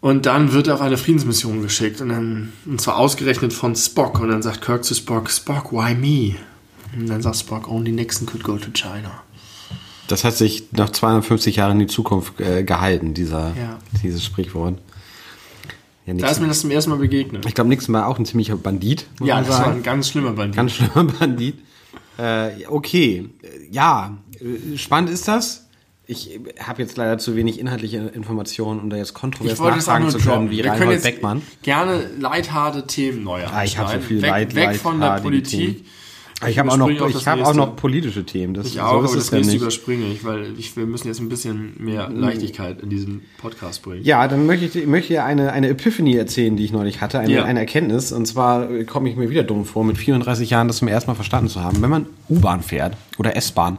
Und 0.00 0.26
dann 0.26 0.52
wird 0.52 0.68
er 0.68 0.74
auf 0.74 0.80
eine 0.80 0.96
Friedensmission 0.96 1.60
geschickt 1.62 2.00
und 2.00 2.10
dann, 2.10 2.52
und 2.66 2.80
zwar 2.80 2.98
ausgerechnet 2.98 3.52
von 3.52 3.74
Spock. 3.74 4.20
Und 4.20 4.28
dann 4.28 4.42
sagt 4.42 4.62
Kirk 4.62 4.84
zu 4.84 4.94
Spock, 4.94 5.28
Spock, 5.30 5.72
why 5.72 5.94
me? 5.94 6.36
Und 6.96 7.08
dann 7.08 7.20
sagt 7.20 7.36
Spock, 7.36 7.68
only 7.68 7.90
Nixon 7.90 8.26
could 8.26 8.44
go 8.44 8.56
to 8.56 8.70
China. 8.72 9.22
Das 10.06 10.22
hat 10.24 10.36
sich 10.36 10.68
nach 10.72 10.90
250 10.90 11.56
Jahren 11.56 11.72
in 11.72 11.78
die 11.80 11.86
Zukunft 11.92 12.40
äh, 12.40 12.62
gehalten, 12.62 13.12
dieser, 13.12 13.48
Ja. 13.56 13.78
dieses 14.02 14.24
Sprichwort. 14.24 14.78
Ja, 16.06 16.14
Da 16.14 16.28
ist 16.28 16.40
mir 16.40 16.46
das 16.48 16.60
zum 16.60 16.70
ersten 16.70 16.90
Mal 16.90 16.98
begegnet. 16.98 17.44
ich 17.44 17.54
glaube, 17.54 17.68
Nixon 17.68 17.92
war 17.94 18.06
auch 18.06 18.18
ein 18.18 18.24
ziemlicher 18.24 18.56
Bandit, 18.56 19.06
Ja, 19.20 19.40
das 19.40 19.48
war 19.50 19.56
sagen. 19.56 19.72
ein 19.78 19.82
ganz 19.82 20.08
schlimmer 20.08 20.32
Bandit. 20.32 20.56
Ganz 20.56 20.72
schlimmer 20.72 21.04
Bandit. 21.18 21.58
Äh, 22.16 22.66
okay, 22.68 23.28
ja, 23.70 24.16
äh, 24.40 24.78
spannend 24.78 25.10
ist 25.10 25.28
das. 25.28 25.66
Ich 26.10 26.40
habe 26.58 26.80
jetzt 26.80 26.96
leider 26.96 27.18
zu 27.18 27.36
wenig 27.36 27.60
inhaltliche 27.60 27.98
Informationen, 27.98 28.80
um 28.80 28.88
da 28.88 28.96
jetzt 28.96 29.12
kontrovers 29.12 29.58
nachfragen 29.60 30.08
zu 30.08 30.18
können, 30.18 30.50
wie 30.50 30.56
Wir 30.56 30.62
können 30.64 30.72
Reinhold 30.78 30.92
jetzt 30.94 31.02
Beckmann. 31.04 31.42
gerne 31.62 32.06
leitharte 32.18 32.86
Themen 32.86 33.24
neu 33.24 33.42
Ah, 33.44 33.62
ich 33.62 33.76
hab 33.76 33.90
so 33.92 33.98
viel 34.00 34.22
weg, 34.22 34.30
leid- 34.30 34.54
weg 34.54 34.76
von 34.76 35.00
der 35.00 35.20
Politik. 35.20 35.84
Ich 36.48 36.56
habe 36.58 36.70
auch 36.70 36.76
noch, 36.76 36.88
ich 36.88 37.26
habe 37.26 37.44
auch 37.44 37.52
noch 37.52 37.74
politische 37.74 38.24
Themen. 38.24 38.54
Das, 38.54 38.68
Ich 38.68 38.80
auch, 38.80 38.92
so 38.92 39.08
aber 39.08 39.16
das 39.16 39.32
nächste 39.32 39.52
nicht. 39.54 39.60
überspringe 39.60 40.06
ich, 40.06 40.24
weil 40.24 40.54
ich, 40.56 40.76
wir 40.76 40.86
müssen 40.86 41.08
jetzt 41.08 41.18
ein 41.20 41.28
bisschen 41.28 41.74
mehr 41.78 42.08
Leichtigkeit 42.08 42.80
in 42.80 42.88
diesen 42.90 43.22
Podcast 43.38 43.82
bringen. 43.82 44.04
Ja, 44.04 44.28
dann 44.28 44.46
möchte 44.46 44.66
ich, 44.66 44.70
dir- 44.72 44.86
möchte 44.86 45.12
ich 45.14 45.20
eine, 45.20 45.52
eine 45.52 45.68
Epiphany 45.68 46.14
erzählen, 46.14 46.56
die 46.56 46.64
ich 46.64 46.70
neulich 46.72 47.00
hatte, 47.00 47.18
eine, 47.18 47.32
Ja. 47.34 47.44
eine 47.44 47.58
Erkenntnis. 47.58 48.12
Und 48.12 48.24
zwar 48.26 48.68
komme 48.84 49.10
ich 49.10 49.16
mir 49.16 49.28
wieder 49.30 49.42
dumm 49.42 49.64
vor, 49.64 49.82
mit 49.84 49.98
34 49.98 50.48
Jahren 50.50 50.68
das 50.68 50.76
zum 50.78 50.86
ersten 50.86 51.10
Mal 51.10 51.16
verstanden 51.16 51.48
zu 51.50 51.60
haben. 51.62 51.82
Wenn 51.82 51.90
man 51.90 52.06
U-Bahn 52.30 52.62
fährt 52.62 52.96
oder 53.18 53.34
S-Bahn, 53.36 53.78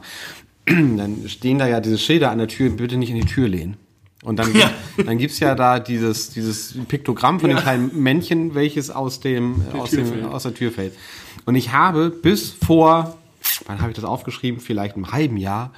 dann 0.96 1.28
stehen 1.28 1.58
da 1.58 1.66
ja 1.66 1.80
diese 1.80 1.98
Schilder 1.98 2.30
an 2.30 2.38
der 2.38 2.48
Tür, 2.48 2.70
bitte 2.70 2.96
nicht 2.96 3.10
in 3.10 3.16
die 3.16 3.24
Tür 3.26 3.48
lehnen. 3.48 3.76
Und 4.22 4.36
dann, 4.38 4.54
Ja. 4.54 4.70
dann 5.04 5.16
gibt's 5.18 5.38
ja 5.40 5.54
da 5.54 5.78
dieses, 5.80 6.30
dieses 6.30 6.74
Piktogramm 6.88 7.40
von 7.40 7.50
Ja. 7.50 7.56
dem 7.56 7.62
kleinen 7.62 8.02
Männchen, 8.02 8.54
welches 8.54 8.90
aus, 8.90 9.20
dem, 9.20 9.62
aus, 9.72 9.90
Tür 9.90 9.98
dem, 10.02 10.06
fällt. 10.12 10.24
aus 10.26 10.42
der 10.42 10.54
Tür 10.54 10.70
fällt. 10.72 10.94
Und 11.46 11.54
ich 11.54 11.72
habe 11.72 12.10
bis 12.10 12.50
vor, 12.50 13.16
wann 13.66 13.80
habe 13.80 13.90
ich 13.90 13.96
das 13.96 14.04
aufgeschrieben? 14.04 14.60
Vielleicht 14.60 14.94
einem 14.96 15.10
halben 15.12 15.36
Jahr, 15.38 15.72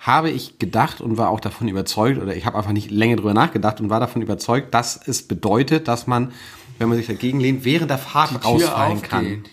habe 0.00 0.30
ich 0.30 0.58
gedacht 0.58 1.00
und 1.00 1.16
war 1.16 1.30
auch 1.30 1.40
davon 1.40 1.68
überzeugt, 1.68 2.20
oder 2.20 2.36
ich 2.36 2.44
habe 2.44 2.56
einfach 2.58 2.72
nicht 2.72 2.90
länger 2.90 3.16
drüber 3.16 3.34
nachgedacht 3.34 3.80
und 3.80 3.88
war 3.88 3.98
davon 4.00 4.20
überzeugt, 4.22 4.74
dass 4.74 5.00
es 5.06 5.22
bedeutet, 5.22 5.88
dass 5.88 6.06
man, 6.06 6.32
wenn 6.78 6.88
man 6.88 6.96
sich 6.98 7.06
dagegen 7.06 7.40
lehnt, 7.40 7.64
während 7.64 7.90
der 7.90 7.98
Fahrt 7.98 8.44
rausfallen 8.44 9.02
kann. 9.02 9.44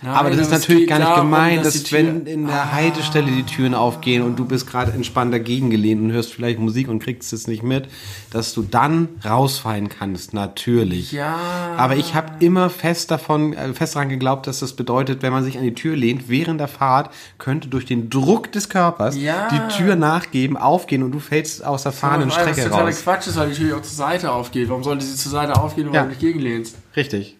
Nein, 0.00 0.14
Aber 0.14 0.30
das 0.30 0.38
ist 0.38 0.52
natürlich 0.52 0.86
gar 0.86 1.00
nicht 1.00 1.14
gemeint, 1.16 1.66
dass 1.66 1.82
dass, 1.82 1.90
wenn 1.92 2.24
in 2.26 2.46
der 2.46 2.72
Haltestelle 2.72 3.26
die 3.32 3.42
Türen 3.42 3.74
aufgehen 3.74 4.22
und 4.22 4.38
du 4.38 4.44
bist 4.44 4.68
gerade 4.70 4.92
entspannt 4.92 5.34
dagegen 5.34 5.70
gelehnt 5.70 6.00
und 6.00 6.12
hörst 6.12 6.32
vielleicht 6.32 6.60
Musik 6.60 6.88
und 6.88 7.00
kriegst 7.00 7.32
es 7.32 7.48
nicht 7.48 7.64
mit, 7.64 7.88
dass 8.30 8.54
du 8.54 8.62
dann 8.62 9.08
rausfallen 9.24 9.88
kannst, 9.88 10.34
natürlich. 10.34 11.10
Ja. 11.10 11.36
Aber 11.76 11.96
ich 11.96 12.14
habe 12.14 12.32
immer 12.44 12.70
fest 12.70 13.10
davon, 13.10 13.54
äh, 13.54 13.74
fest 13.74 13.96
daran 13.96 14.08
geglaubt, 14.08 14.46
dass 14.46 14.60
das 14.60 14.74
bedeutet, 14.74 15.22
wenn 15.22 15.32
man 15.32 15.42
sich 15.42 15.58
an 15.58 15.64
die 15.64 15.74
Tür 15.74 15.96
lehnt 15.96 16.28
während 16.28 16.60
der 16.60 16.68
Fahrt, 16.68 17.10
könnte 17.38 17.66
durch 17.66 17.84
den 17.84 18.08
Druck 18.08 18.52
des 18.52 18.68
Körpers 18.68 19.16
Ja. 19.16 19.48
die 19.48 19.76
Tür 19.76 19.96
nachgeben, 19.96 20.56
aufgeben 20.56 21.02
und 21.02 21.10
du 21.10 21.18
fällst 21.18 21.64
aus 21.64 21.82
der 21.82 21.90
fahrenden 21.92 22.30
Weil 22.30 22.36
das 22.44 22.52
Strecke 22.54 22.70
totaler 22.70 22.88
raus. 22.90 23.00
Quatsch 23.02 23.26
ist, 23.26 23.36
weil 23.36 23.48
die 23.50 23.56
Tür 23.56 23.78
auch 23.78 23.82
zur 23.82 23.96
Seite 23.96 24.30
aufgeht. 24.30 24.68
Warum 24.68 24.84
sollte 24.84 25.04
sie 25.04 25.16
zur 25.16 25.32
Seite 25.32 25.56
aufgehen, 25.60 25.86
wenn 25.86 25.94
Ja. 25.94 26.02
du 26.02 26.08
nicht 26.10 26.20
gegenlehnst? 26.20 26.76
Richtig. 26.94 27.37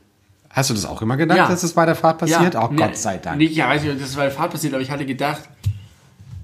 Hast 0.59 0.71
du 0.71 0.75
das 0.75 0.85
auch 0.87 1.01
immer 1.03 1.17
gedacht, 1.17 1.39
Ja. 1.39 1.49
dass 1.49 1.63
es 1.63 1.73
bei 1.73 1.87
der 1.87 1.95
Fahrt 1.95 2.19
passiert? 2.19 2.55
Ja. 2.55 2.67
Oh 2.67 2.73
Ne, 2.73 2.77
Gott 2.83 2.97
sei 2.97 3.17
Dank. 3.19 3.39
Nicht, 3.39 3.55
ja, 3.55 3.69
weiß 3.69 3.83
nicht, 3.85 4.01
dass 4.01 4.09
es 4.11 4.17
bei 4.17 4.23
der 4.25 4.33
Fahrt 4.33 4.51
passiert, 4.51 4.75
aber 4.75 4.83
ich 4.83 4.91
hatte 4.91 5.07
gedacht, 5.07 5.43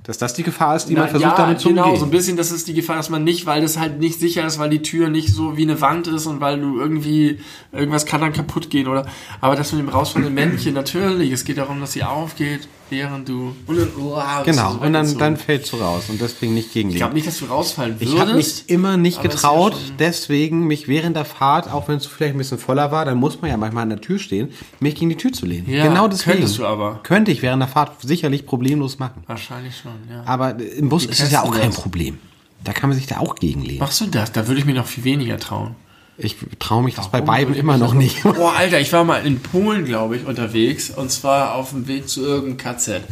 Dass 0.06 0.18
das 0.18 0.34
die 0.34 0.42
Gefahr 0.42 0.76
ist, 0.76 0.84
die 0.90 0.92
man 0.94 1.04
Na, 1.04 1.08
versucht 1.08 1.30
ja, 1.30 1.36
damit 1.36 1.60
zu 1.60 1.68
genau, 1.70 1.84
umgehen. 1.84 1.98
so 2.00 2.04
ein 2.04 2.10
bisschen, 2.10 2.36
das 2.36 2.52
ist 2.52 2.68
die 2.68 2.74
Gefahr, 2.74 2.96
dass 2.96 3.08
man 3.08 3.24
nicht, 3.24 3.46
weil 3.46 3.62
das 3.62 3.78
halt 3.78 3.98
nicht 4.00 4.20
sicher 4.20 4.46
ist, 4.46 4.58
weil 4.58 4.68
die 4.68 4.82
Tür 4.82 5.08
nicht 5.08 5.32
so 5.34 5.56
wie 5.56 5.62
eine 5.62 5.80
Wand 5.80 6.06
ist 6.08 6.26
und 6.26 6.40
weil 6.42 6.60
du 6.60 6.78
irgendwie, 6.78 7.40
irgendwas 7.72 8.04
kann 8.04 8.20
dann 8.20 8.34
kaputt 8.34 8.68
gehen 8.68 8.86
oder, 8.86 9.06
aber 9.40 9.56
das 9.56 9.72
mit 9.72 9.80
dem 9.80 9.88
rausfallenden 9.88 10.34
Männchen, 10.34 10.74
natürlich, 10.74 11.32
es 11.32 11.44
geht 11.46 11.56
darum, 11.56 11.80
dass 11.80 11.92
sie 11.92 12.04
aufgeht, 12.04 12.68
während 12.90 13.28
du, 13.28 13.54
und 13.66 13.76
dann, 13.78 13.88
oh, 13.98 14.20
Genau, 14.44 14.74
und 14.80 14.92
dann, 14.92 15.18
dann 15.18 15.36
fällst 15.36 15.72
du 15.72 15.76
raus 15.76 16.04
und 16.08 16.20
deswegen 16.20 16.54
nicht 16.54 16.68
ich 16.68 16.72
gegenlegen. 16.74 16.98
glaube 16.98 17.14
nicht, 17.14 17.26
dass 17.26 17.38
du 17.38 17.46
rausfallen 17.46 17.94
würdest. 18.00 18.12
Ich 18.14 18.20
habe 18.20 18.34
mich 18.34 18.64
immer 18.68 18.96
nicht 18.96 19.22
getraut, 19.22 19.74
ja 19.74 19.94
deswegen 19.98 20.66
mich 20.66 20.88
während 20.88 21.16
der 21.16 21.24
Fahrt, 21.24 21.70
auch 21.70 21.88
wenn 21.88 21.96
es 21.96 22.06
vielleicht 22.06 22.34
ein 22.34 22.38
bisschen 22.38 22.58
voller 22.58 22.90
war, 22.92 23.04
dann 23.04 23.18
muss 23.18 23.40
man 23.40 23.50
ja 23.50 23.56
manchmal 23.56 23.82
an 23.84 23.90
der 23.90 24.00
Tür 24.00 24.18
stehen, 24.18 24.50
mich 24.80 24.94
gegen 24.94 25.08
die 25.10 25.16
Tür 25.16 25.32
zu 25.32 25.46
lehnen. 25.46 25.68
Ja, 25.68 25.86
genau 25.86 26.08
deswegen. 26.08 26.38
könntest 26.38 26.58
du 26.58 26.66
aber. 26.66 27.00
Könnte 27.02 27.30
ich 27.30 27.42
während 27.42 27.60
der 27.62 27.68
Fahrt 27.68 28.00
sicherlich 28.02 28.46
problemlos 28.46 28.98
machen. 28.98 29.22
Wahrscheinlich 29.26 29.76
schon, 29.76 29.92
ja. 30.10 30.22
Aber 30.26 30.58
im 30.60 30.88
Bus 30.88 31.04
Wie 31.06 31.10
ist 31.10 31.20
es 31.20 31.30
ja 31.30 31.42
auch 31.42 31.52
kein 31.52 31.70
das? 31.70 31.80
Problem. 31.80 32.18
Da 32.62 32.72
kann 32.72 32.88
man 32.88 32.98
sich 32.98 33.06
da 33.06 33.18
auch 33.18 33.34
gegenlehnen. 33.36 33.78
Machst 33.80 34.00
du 34.00 34.06
das? 34.06 34.32
Da 34.32 34.46
würde 34.46 34.58
ich 34.60 34.66
mir 34.66 34.74
noch 34.74 34.86
viel 34.86 35.04
weniger 35.04 35.38
trauen. 35.38 35.74
Ich 36.16 36.36
traue 36.60 36.84
mich 36.84 36.94
das 36.94 37.10
bei 37.10 37.20
beiden 37.20 37.54
immer 37.54 37.76
noch 37.76 37.92
nicht. 37.94 38.22
Boah, 38.22 38.54
Alter, 38.56 38.78
ich 38.80 38.92
war 38.92 39.04
mal 39.04 39.26
in 39.26 39.40
Polen, 39.40 39.84
glaube 39.84 40.16
ich, 40.16 40.26
unterwegs 40.26 40.90
und 40.90 41.10
zwar 41.10 41.54
auf 41.54 41.70
dem 41.70 41.88
Weg 41.88 42.08
zu 42.08 42.22
irgendeinem 42.24 42.56
KZ. 42.56 43.02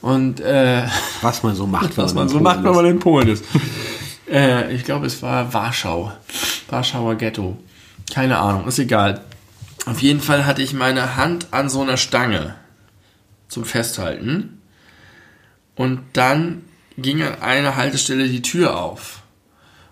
Und 0.00 0.40
äh, 0.40 0.86
Was 1.22 1.42
man 1.42 1.56
so 1.56 1.66
macht, 1.66 1.96
was 1.96 2.10
wenn 2.10 2.16
man 2.16 2.22
in 2.24 2.28
so 2.28 2.34
Polen 2.34 2.44
macht, 2.44 2.62
wenn 2.62 2.70
ist. 2.70 2.76
man 2.76 2.86
in 2.86 2.98
Polen 3.00 3.28
ist. 3.28 3.44
äh, 4.30 4.72
ich 4.74 4.84
glaube, 4.84 5.06
es 5.06 5.22
war 5.22 5.52
Warschau. 5.52 6.12
Warschauer 6.68 7.16
Ghetto. 7.16 7.56
Keine 8.12 8.38
Ahnung, 8.38 8.68
ist 8.68 8.78
egal. 8.78 9.22
Auf 9.86 10.00
jeden 10.00 10.20
Fall 10.20 10.46
hatte 10.46 10.62
ich 10.62 10.72
meine 10.72 11.16
Hand 11.16 11.48
an 11.50 11.68
so 11.68 11.82
einer 11.82 11.96
Stange 11.96 12.54
zum 13.48 13.64
Festhalten. 13.64 14.60
Und 15.74 16.00
dann 16.12 16.62
ging 16.96 17.22
an 17.22 17.42
einer 17.42 17.76
Haltestelle 17.76 18.28
die 18.28 18.42
Tür 18.42 18.80
auf. 18.80 19.22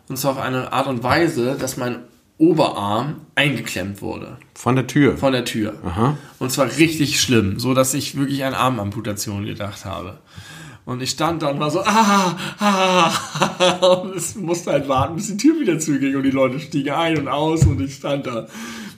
Und 0.09 0.17
zwar 0.19 0.33
auf 0.33 0.39
eine 0.39 0.73
Art 0.73 0.87
und 0.87 1.03
Weise, 1.03 1.57
dass 1.59 1.77
mein 1.77 2.01
Oberarm 2.39 3.17
eingeklemmt 3.35 4.03
wurde. 4.03 4.39
Von 4.55 4.77
der 4.77 4.87
Tür. 4.87 5.17
Von 5.17 5.33
der 5.33 5.45
Tür. 5.45 5.75
Aha. 5.85 6.17
Und 6.39 6.51
zwar 6.51 6.67
richtig 6.77 7.21
schlimm, 7.21 7.59
so 7.59 7.75
dass 7.75 7.95
ich 7.95 8.17
wirklich 8.17 8.45
an 8.45 8.55
Armamputation 8.55 9.45
gedacht 9.45 9.85
habe. 9.85 10.19
Und 10.85 11.01
ich 11.01 11.11
stand 11.11 11.43
dann 11.43 11.61
war 11.61 11.71
so, 11.71 11.81
ah, 11.85 12.37
ah, 12.59 13.87
und 14.03 14.17
es 14.17 14.35
musste 14.35 14.73
halt 14.73 14.89
warten, 14.89 15.15
bis 15.15 15.29
die 15.29 15.37
Tür 15.37 15.61
wieder 15.61 15.79
zuging 15.79 16.17
und 16.17 16.25
die 16.25 16.31
Leute 16.31 16.59
stiegen 16.59 16.93
ein 16.93 17.17
und 17.19 17.29
aus 17.29 17.65
und 17.65 17.81
ich 17.81 17.95
stand 17.95 18.27
da 18.27 18.49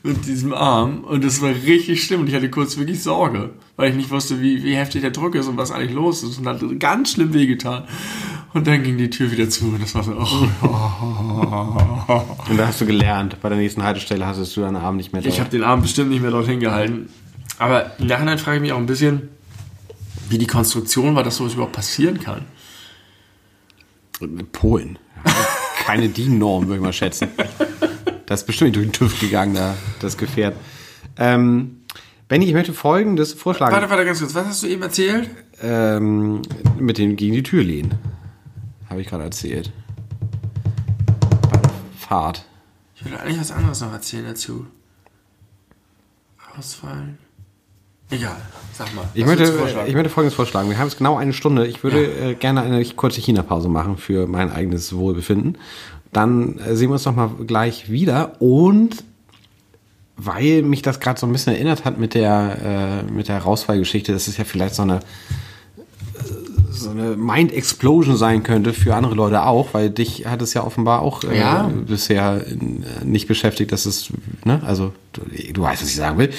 mit 0.02 0.26
diesem 0.26 0.54
Arm 0.54 1.04
und 1.04 1.24
es 1.24 1.42
war 1.42 1.50
richtig 1.50 2.02
schlimm 2.04 2.22
und 2.22 2.28
ich 2.28 2.34
hatte 2.34 2.50
kurz 2.50 2.78
wirklich 2.78 3.02
Sorge, 3.02 3.50
weil 3.76 3.90
ich 3.90 3.96
nicht 3.96 4.10
wusste, 4.10 4.40
wie, 4.40 4.62
wie 4.62 4.76
heftig 4.76 5.02
der 5.02 5.10
Druck 5.10 5.34
ist 5.34 5.46
und 5.46 5.58
was 5.58 5.72
eigentlich 5.72 5.92
los 5.92 6.22
ist 6.22 6.38
und 6.38 6.46
hat 6.46 6.62
ganz 6.78 7.12
schlimm 7.12 7.34
wehgetan. 7.34 7.84
Und 8.54 8.68
dann 8.68 8.84
ging 8.84 8.96
die 8.96 9.10
Tür 9.10 9.32
wieder 9.32 9.50
zu 9.50 9.64
und 9.66 9.82
das 9.82 9.96
war 9.96 10.04
so, 10.04 10.12
oh, 10.12 10.48
Und 12.48 12.56
da 12.56 12.68
hast 12.68 12.80
du 12.80 12.86
gelernt, 12.86 13.40
bei 13.42 13.48
der 13.48 13.58
nächsten 13.58 13.82
Haltestelle 13.82 14.24
hast 14.24 14.56
du 14.56 14.60
deinen 14.60 14.76
Arm 14.76 14.96
nicht 14.96 15.12
mehr 15.12 15.26
Ich 15.26 15.40
habe 15.40 15.50
den 15.50 15.64
Arm 15.64 15.82
bestimmt 15.82 16.10
nicht 16.10 16.22
mehr 16.22 16.30
dorthin 16.30 16.60
gehalten. 16.60 17.08
Aber 17.58 17.98
im 17.98 18.06
Nachhinein 18.06 18.38
frage 18.38 18.58
ich 18.58 18.62
mich 18.62 18.72
auch 18.72 18.78
ein 18.78 18.86
bisschen, 18.86 19.28
wie 20.28 20.38
die 20.38 20.46
Konstruktion 20.46 21.16
war, 21.16 21.24
dass 21.24 21.36
sowas 21.36 21.54
überhaupt 21.54 21.72
passieren 21.72 22.20
kann. 22.20 22.42
Polen. 24.52 25.00
Keine 25.84 26.08
DIN-Norm, 26.08 26.68
würde 26.68 26.76
ich 26.76 26.82
mal 26.82 26.92
schätzen. 26.92 27.28
Das 28.26 28.42
ist 28.42 28.46
bestimmt 28.46 28.76
durch 28.76 28.86
den 28.86 28.92
TÜV 28.92 29.18
gegangen, 29.18 29.54
da, 29.54 29.74
das 30.00 30.16
Gefährt. 30.16 30.54
Ähm, 31.18 31.80
Benny, 32.28 32.46
ich 32.46 32.54
möchte 32.54 32.72
folgendes 32.72 33.32
vorschlagen. 33.32 33.74
Warte, 33.74 33.90
warte, 33.90 34.04
ganz 34.04 34.20
kurz. 34.20 34.34
Was 34.34 34.46
hast 34.46 34.62
du 34.62 34.68
eben 34.68 34.82
erzählt? 34.82 35.28
Ähm, 35.60 36.40
mit 36.78 36.98
dem 36.98 37.16
gegen 37.16 37.34
die 37.34 37.42
Tür 37.42 37.64
lehnen. 37.64 37.94
Habe 38.94 39.02
ich 39.02 39.08
gerade 39.08 39.24
erzählt. 39.24 39.72
Bei 41.50 41.58
der 41.58 41.70
Fahrt. 41.98 42.44
Ich 42.94 43.04
würde 43.04 43.18
eigentlich 43.18 43.40
was 43.40 43.50
anderes 43.50 43.80
noch 43.80 43.92
erzählen 43.92 44.24
dazu. 44.24 44.66
Ausfallen. 46.56 47.18
Egal, 48.08 48.36
sag 48.72 48.94
mal. 48.94 49.04
Ich 49.14 49.26
möchte, 49.26 49.42
ich 49.88 49.94
möchte 49.94 50.10
folgendes 50.10 50.34
vorschlagen. 50.34 50.70
Wir 50.70 50.78
haben 50.78 50.86
jetzt 50.86 50.96
genau 50.98 51.16
eine 51.16 51.32
Stunde. 51.32 51.66
Ich 51.66 51.82
würde 51.82 52.04
Ja. 52.04 52.28
äh, 52.28 52.34
gerne 52.36 52.62
eine 52.62 52.84
kurze 52.84 53.20
China-Pause 53.20 53.68
machen 53.68 53.96
für 53.96 54.28
mein 54.28 54.52
eigenes 54.52 54.94
Wohlbefinden. 54.94 55.58
Dann 56.12 56.60
äh, 56.60 56.76
sehen 56.76 56.90
wir 56.90 56.92
uns 56.92 57.04
noch 57.04 57.16
mal 57.16 57.30
gleich 57.48 57.90
wieder. 57.90 58.40
Und 58.40 59.02
weil 60.16 60.62
mich 60.62 60.82
das 60.82 61.00
gerade 61.00 61.18
so 61.18 61.26
ein 61.26 61.32
bisschen 61.32 61.54
erinnert 61.54 61.84
hat 61.84 61.98
mit 61.98 62.14
der, 62.14 63.02
äh, 63.08 63.10
mit 63.10 63.26
der 63.26 63.38
Rausfallgeschichte, 63.38 64.12
dass 64.12 64.28
es 64.28 64.36
ja 64.36 64.44
vielleicht 64.44 64.76
so 64.76 64.82
eine, 64.82 65.00
so 66.84 66.90
eine 66.90 67.16
Mind-Explosion 67.16 68.16
sein 68.16 68.42
könnte 68.44 68.72
für 68.72 68.94
andere 68.94 69.14
Leute 69.14 69.44
auch, 69.44 69.74
weil 69.74 69.90
dich 69.90 70.26
hat 70.26 70.40
es 70.42 70.54
ja 70.54 70.62
offenbar 70.64 71.02
auch 71.02 71.24
äh, 71.24 71.38
Ja. 71.38 71.70
bisher 71.86 72.44
äh, 72.46 73.04
nicht 73.04 73.26
beschäftigt, 73.26 73.72
dass 73.72 73.86
es, 73.86 74.12
ne, 74.44 74.62
also 74.64 74.92
du, 75.12 75.22
du 75.52 75.62
weißt, 75.62 75.82
was 75.82 75.88
ich 75.88 75.96
sagen 75.96 76.18
will 76.18 76.30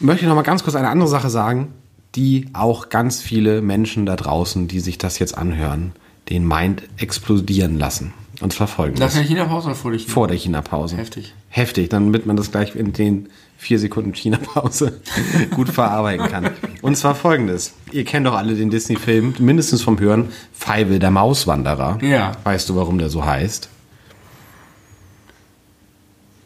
möchte 0.00 0.24
ich 0.24 0.28
noch 0.28 0.34
mal 0.34 0.42
ganz 0.42 0.62
kurz 0.64 0.76
eine 0.76 0.88
andere 0.88 1.08
Sache 1.08 1.30
sagen, 1.30 1.68
die 2.14 2.48
auch 2.52 2.88
ganz 2.88 3.20
viele 3.22 3.62
Menschen 3.62 4.06
da 4.06 4.16
draußen, 4.16 4.68
die 4.68 4.80
sich 4.80 4.98
das 4.98 5.18
jetzt 5.18 5.36
anhören, 5.38 5.92
den 6.28 6.46
Mind 6.46 6.82
explodieren 6.96 7.78
lassen. 7.78 8.12
Und 8.40 8.52
zwar 8.52 8.68
Nach 8.98 9.12
der 9.12 9.22
China-Pause 9.22 9.68
oder 9.68 9.76
vor 9.76 9.90
der 9.90 10.00
China? 10.00 10.12
Vor 10.12 10.28
der 10.28 10.36
China-Pause. 10.36 10.96
Heftig. 10.96 11.34
Heftig, 11.48 11.88
damit 11.90 12.26
man 12.26 12.36
das 12.36 12.50
gleich 12.50 12.74
in 12.74 12.92
den 12.92 13.28
vier 13.56 13.78
Sekunden 13.78 14.12
China-Pause 14.12 15.00
gut 15.54 15.68
verarbeiten 15.68 16.28
kann. 16.28 16.50
Und 16.82 16.96
zwar 16.96 17.14
folgendes. 17.14 17.74
Ihr 17.92 18.04
kennt 18.04 18.26
doch 18.26 18.34
alle 18.34 18.54
den 18.54 18.70
Disney-Film, 18.70 19.34
mindestens 19.38 19.82
vom 19.82 19.98
Hören, 20.00 20.30
Feivel, 20.52 20.98
der 20.98 21.10
Mauswanderer. 21.10 21.98
Ja. 22.02 22.32
Weißt 22.42 22.68
du, 22.68 22.76
warum 22.76 22.98
der 22.98 23.08
so 23.08 23.24
heißt? 23.24 23.68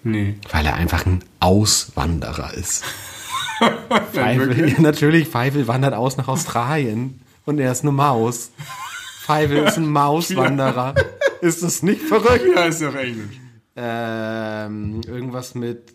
Nee. 0.05 0.37
Weil 0.53 0.67
er 0.67 0.75
einfach 0.75 1.07
ein 1.07 1.25
Auswanderer 1.41 2.55
ist. 2.55 2.85
Feivel, 4.13 4.77
natürlich, 4.79 5.29
Feivel 5.29 5.67
wandert 5.67 5.95
aus 5.95 6.17
nach 6.17 6.29
Australien 6.29 7.21
und 7.45 7.59
er 7.59 7.73
ist 7.73 7.83
eine 7.83 7.93
Maus. 7.93 8.51
Feivel 9.29 9.59
ist 9.59 9.77
ein 9.77 9.87
Mauswanderer. 9.93 10.95
Ist 11.43 11.63
das 11.63 11.83
nicht 11.83 12.01
verrückt? 12.01 12.47
Ja, 12.57 12.65
ist 12.65 12.81
ja 12.81 12.89
auf 12.89 12.95
Englisch. 12.97 13.39
Ähm, 13.77 15.03
irgendwas 15.07 15.55
mit 15.55 15.93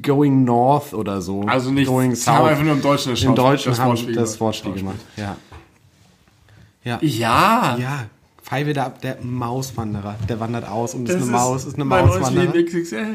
Going 0.00 0.44
North 0.44 0.94
oder 0.94 1.20
so. 1.20 1.42
Also 1.42 1.72
nicht, 1.72 1.88
Going 1.88 2.14
sie 2.14 2.30
haben 2.30 2.46
einfach 2.46 2.62
nur 2.62 2.74
im 2.74 2.80
Deutschen 2.82 3.10
das 3.10 3.22
Im 3.22 3.34
Deutschen 3.34 3.72
das 3.72 3.80
haben 3.80 3.88
Wortspiel 3.88 4.14
das 4.14 4.38
gemacht. 4.38 4.40
Wortspiel 4.40 4.72
gemacht. 4.74 4.96
Ja. 5.16 5.36
Ja. 6.84 6.98
Ja. 7.02 7.76
Ja. 7.78 8.06
Feivel, 8.40 8.72
der, 8.72 8.90
der 9.02 9.18
Mauswanderer, 9.22 10.14
der 10.28 10.38
wandert 10.38 10.68
aus 10.68 10.94
und 10.94 11.08
ist 11.08 11.16
Das 11.16 11.22
eine 11.22 11.32
Maus, 11.32 11.64
ist 11.64 11.74
eine 11.74 11.84
mein 11.84 12.06
neues 12.06 12.20
Mauswanderer. 12.20 12.54
Leben 12.54 12.66
XXL. 12.84 13.14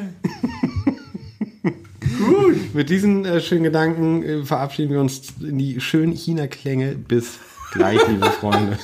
Mit 2.74 2.90
diesen 2.90 3.24
äh, 3.24 3.40
schönen 3.40 3.64
Gedanken 3.64 4.24
äh, 4.24 4.44
verabschieden 4.44 4.92
wir 4.92 5.00
uns 5.00 5.34
in 5.40 5.58
die 5.58 5.80
schönen 5.80 6.12
China-Klänge. 6.12 6.96
Bis 6.96 7.40
gleich, 7.72 8.06
liebe 8.10 8.30
Freunde. 8.30 8.78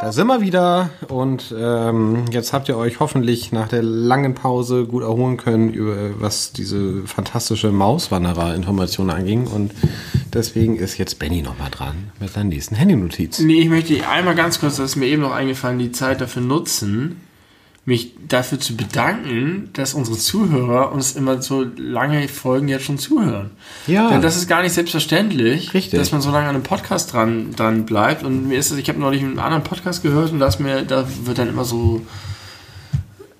Da 0.00 0.12
sind 0.12 0.26
wir 0.26 0.40
wieder 0.40 0.90
und 1.08 1.54
ähm, 1.56 2.24
jetzt 2.32 2.52
habt 2.52 2.68
ihr 2.68 2.76
euch 2.76 2.98
hoffentlich 3.00 3.52
nach 3.52 3.68
der 3.68 3.82
langen 3.82 4.34
Pause 4.34 4.86
gut 4.86 5.02
erholen 5.02 5.36
können, 5.36 5.72
über 5.72 6.18
was 6.18 6.52
diese 6.52 7.02
fantastische 7.06 7.70
Mauswanderer-Information 7.70 9.08
anging. 9.10 9.46
Und 9.46 9.72
deswegen 10.34 10.76
ist 10.76 10.98
jetzt 10.98 11.20
Benny 11.20 11.42
nochmal 11.42 11.70
dran 11.70 12.10
mit 12.18 12.30
seiner 12.30 12.48
nächsten 12.48 12.74
Handynotiz. 12.74 13.38
Nee, 13.38 13.60
ich 13.60 13.68
möchte 13.68 14.08
einmal 14.08 14.34
ganz 14.34 14.58
kurz, 14.58 14.78
das 14.78 14.92
ist 14.92 14.96
mir 14.96 15.06
eben 15.06 15.22
noch 15.22 15.32
eingefallen, 15.32 15.78
die 15.78 15.92
Zeit 15.92 16.20
dafür 16.20 16.42
nutzen, 16.42 17.20
mich 17.86 18.12
dafür 18.28 18.60
zu 18.60 18.76
bedanken, 18.76 19.70
dass 19.72 19.94
unsere 19.94 20.16
Zuhörer 20.16 20.92
uns 20.92 21.12
immer 21.16 21.40
so 21.40 21.66
lange 21.76 22.28
Folgen 22.28 22.68
jetzt 22.68 22.84
schon 22.84 22.98
zuhören. 22.98 23.50
Ja. 23.86 24.10
Denn 24.10 24.20
das 24.22 24.36
ist 24.36 24.48
gar 24.48 24.62
nicht 24.62 24.72
selbstverständlich, 24.72 25.72
Richtig. 25.74 25.98
dass 25.98 26.12
man 26.12 26.20
so 26.20 26.30
lange 26.30 26.48
an 26.48 26.54
einem 26.54 26.62
Podcast 26.62 27.12
dran, 27.12 27.52
dran 27.56 27.86
bleibt. 27.86 28.22
Und 28.22 28.48
mir 28.48 28.58
ist 28.58 28.70
es, 28.70 28.78
ich 28.78 28.88
habe 28.88 29.00
neulich 29.00 29.22
einen 29.22 29.38
anderen 29.38 29.64
Podcast 29.64 30.02
gehört 30.02 30.30
und 30.30 30.40
da, 30.40 30.50
mir, 30.58 30.82
da 30.82 31.06
wird 31.24 31.38
dann 31.38 31.48
immer 31.48 31.64
so 31.64 32.02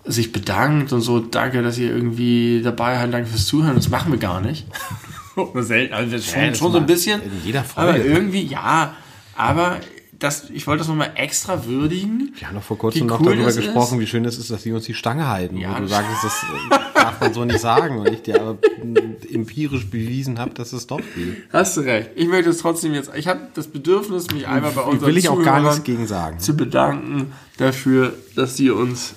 sich 0.06 0.32
bedankt 0.32 0.92
und 0.92 1.02
so, 1.02 1.20
danke, 1.20 1.62
dass 1.62 1.78
ihr 1.78 1.90
irgendwie 1.90 2.62
dabei 2.62 2.96
seid, 2.96 3.12
danke 3.12 3.28
fürs 3.28 3.46
Zuhören. 3.46 3.76
Das 3.76 3.90
machen 3.90 4.10
wir 4.10 4.18
gar 4.18 4.40
nicht. 4.40 4.66
Selten, 5.54 5.94
also 5.94 6.10
das 6.16 6.26
schon, 6.26 6.42
Ja, 6.42 6.54
schon 6.54 6.72
so 6.72 6.78
ein 6.78 6.86
bisschen. 6.86 7.22
in 7.22 7.30
jeder 7.44 7.62
Folge. 7.62 7.90
Aber 7.90 8.04
irgendwie, 8.04 8.42
ja, 8.42 8.94
aber 9.36 9.76
das, 10.20 10.48
ich 10.50 10.66
wollte 10.66 10.78
das 10.80 10.88
nochmal 10.88 11.12
extra 11.16 11.64
würdigen. 11.66 12.32
Wir 12.38 12.46
haben 12.48 12.54
doch 12.54 12.62
vor 12.62 12.78
kurzem 12.78 13.06
noch 13.08 13.20
cool 13.20 13.34
darüber 13.34 13.52
gesprochen, 13.52 13.94
ist. 13.98 14.00
wie 14.02 14.06
schön 14.06 14.24
es 14.24 14.38
ist, 14.38 14.50
dass 14.50 14.62
sie 14.62 14.72
uns 14.72 14.84
die 14.84 14.94
Stange 14.94 15.26
halten. 15.28 15.56
Ja, 15.56 15.76
wo 15.76 15.80
du 15.80 15.88
sagst, 15.88 16.08
das 16.22 16.42
äh, 16.44 16.78
darf 16.94 17.20
man 17.20 17.34
so 17.34 17.44
nicht 17.44 17.58
sagen. 17.60 17.98
Und 17.98 18.08
ich 18.10 18.22
dir 18.22 18.40
aber 18.40 18.58
äh, 18.62 19.34
empirisch 19.34 19.88
bewiesen 19.90 20.38
habe, 20.38 20.52
dass 20.54 20.72
es 20.72 20.86
doch 20.86 21.00
geht. 21.16 21.42
Hast 21.52 21.76
du 21.76 21.80
recht. 21.80 22.10
Ich 22.14 22.28
möchte 22.28 22.50
es 22.50 22.58
trotzdem 22.58 22.94
jetzt, 22.94 23.10
ich 23.16 23.26
habe 23.26 23.40
das 23.54 23.66
Bedürfnis, 23.66 24.30
mich 24.30 24.46
einmal 24.46 24.70
bei 24.72 24.82
unseren 24.82 25.08
Will 25.08 25.16
ich 25.16 25.28
auch 25.28 25.42
gar 25.42 25.60
nichts 25.62 25.82
gegen 25.84 26.06
sagen. 26.06 26.38
zu 26.38 26.54
bedanken 26.56 27.32
dafür, 27.56 28.12
dass 28.36 28.56
sie 28.56 28.70
uns 28.70 29.14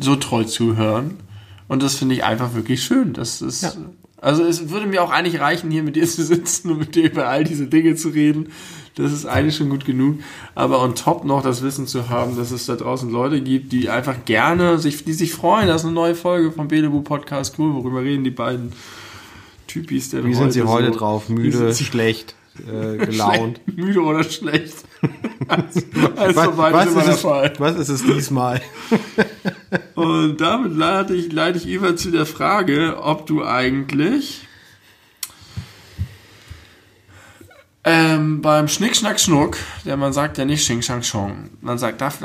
so 0.00 0.16
treu 0.16 0.44
zuhören. 0.44 1.16
Und 1.68 1.82
das 1.82 1.96
finde 1.96 2.14
ich 2.14 2.24
einfach 2.24 2.54
wirklich 2.54 2.82
schön. 2.82 3.12
Das 3.12 3.42
ist, 3.42 3.62
Ja. 3.62 3.72
also 4.20 4.44
es 4.44 4.68
würde 4.70 4.86
mir 4.86 5.02
auch 5.02 5.10
eigentlich 5.10 5.40
reichen, 5.40 5.70
hier 5.70 5.82
mit 5.82 5.96
dir 5.96 6.06
zu 6.06 6.22
sitzen 6.24 6.70
und 6.70 6.78
mit 6.78 6.94
dir 6.94 7.10
über 7.10 7.28
all 7.28 7.44
diese 7.44 7.66
Dinge 7.66 7.94
zu 7.96 8.08
reden. 8.10 8.48
Das 8.94 9.10
ist 9.12 9.24
eigentlich 9.26 9.56
schon 9.56 9.70
gut 9.70 9.84
genug. 9.86 10.18
Aber 10.54 10.82
on 10.82 10.94
top 10.94 11.24
noch 11.24 11.42
das 11.42 11.62
Wissen 11.62 11.86
zu 11.86 12.08
haben, 12.10 12.36
dass 12.36 12.50
es 12.50 12.66
da 12.66 12.76
draußen 12.76 13.10
Leute 13.10 13.40
gibt, 13.40 13.72
die 13.72 13.88
einfach 13.88 14.24
gerne, 14.26 14.78
sich, 14.78 15.04
die 15.04 15.14
sich 15.14 15.32
freuen, 15.32 15.66
dass 15.66 15.84
eine 15.84 15.94
neue 15.94 16.14
Folge 16.14 16.52
vom 16.52 16.68
Belebu 16.68 17.00
Podcast 17.02 17.54
cool, 17.58 17.72
worüber 17.74 18.02
reden 18.02 18.22
die 18.24 18.30
beiden 18.30 18.72
Typis 19.66 20.10
denn 20.10 20.26
Wie 20.26 20.34
sind 20.34 20.52
sie 20.52 20.62
heute 20.62 20.92
so- 20.92 20.98
drauf? 20.98 21.28
Müde, 21.30 21.72
schlecht, 21.74 22.34
äh, 22.58 22.96
gelaunt? 23.06 23.60
Schlecht, 23.64 23.78
müde 23.78 24.00
oder 24.02 24.24
schlecht? 24.24 24.74
also, 25.48 25.80
also 26.16 26.40
Was, 26.58 26.72
was, 26.72 26.86
ist 26.96 27.08
es, 27.14 27.20
Fall. 27.22 27.52
was 27.58 27.76
ist 27.76 27.88
es 27.88 28.04
diesmal? 28.04 28.60
Und 29.94 30.38
damit 30.40 30.76
leite 30.76 31.14
ich, 31.14 31.32
leite 31.32 31.58
ich 31.58 31.66
über 31.66 31.96
zu 31.96 32.10
der 32.10 32.26
Frage, 32.26 32.98
ob 33.02 33.26
du 33.26 33.42
eigentlich 33.44 34.46
ähm, 37.84 38.40
beim 38.42 38.68
Schnick, 38.68 38.94
Schnack, 38.94 39.18
Schnuck, 39.18 39.56
der 39.84 39.96
man 39.96 40.12
sagt 40.12 40.38
ja 40.38 40.44
nicht 40.44 40.60
Xing, 40.60 40.82
Shang, 40.82 41.02
Chong, 41.02 41.50
man 41.60 41.78
sagt, 41.78 42.00
darf, 42.00 42.18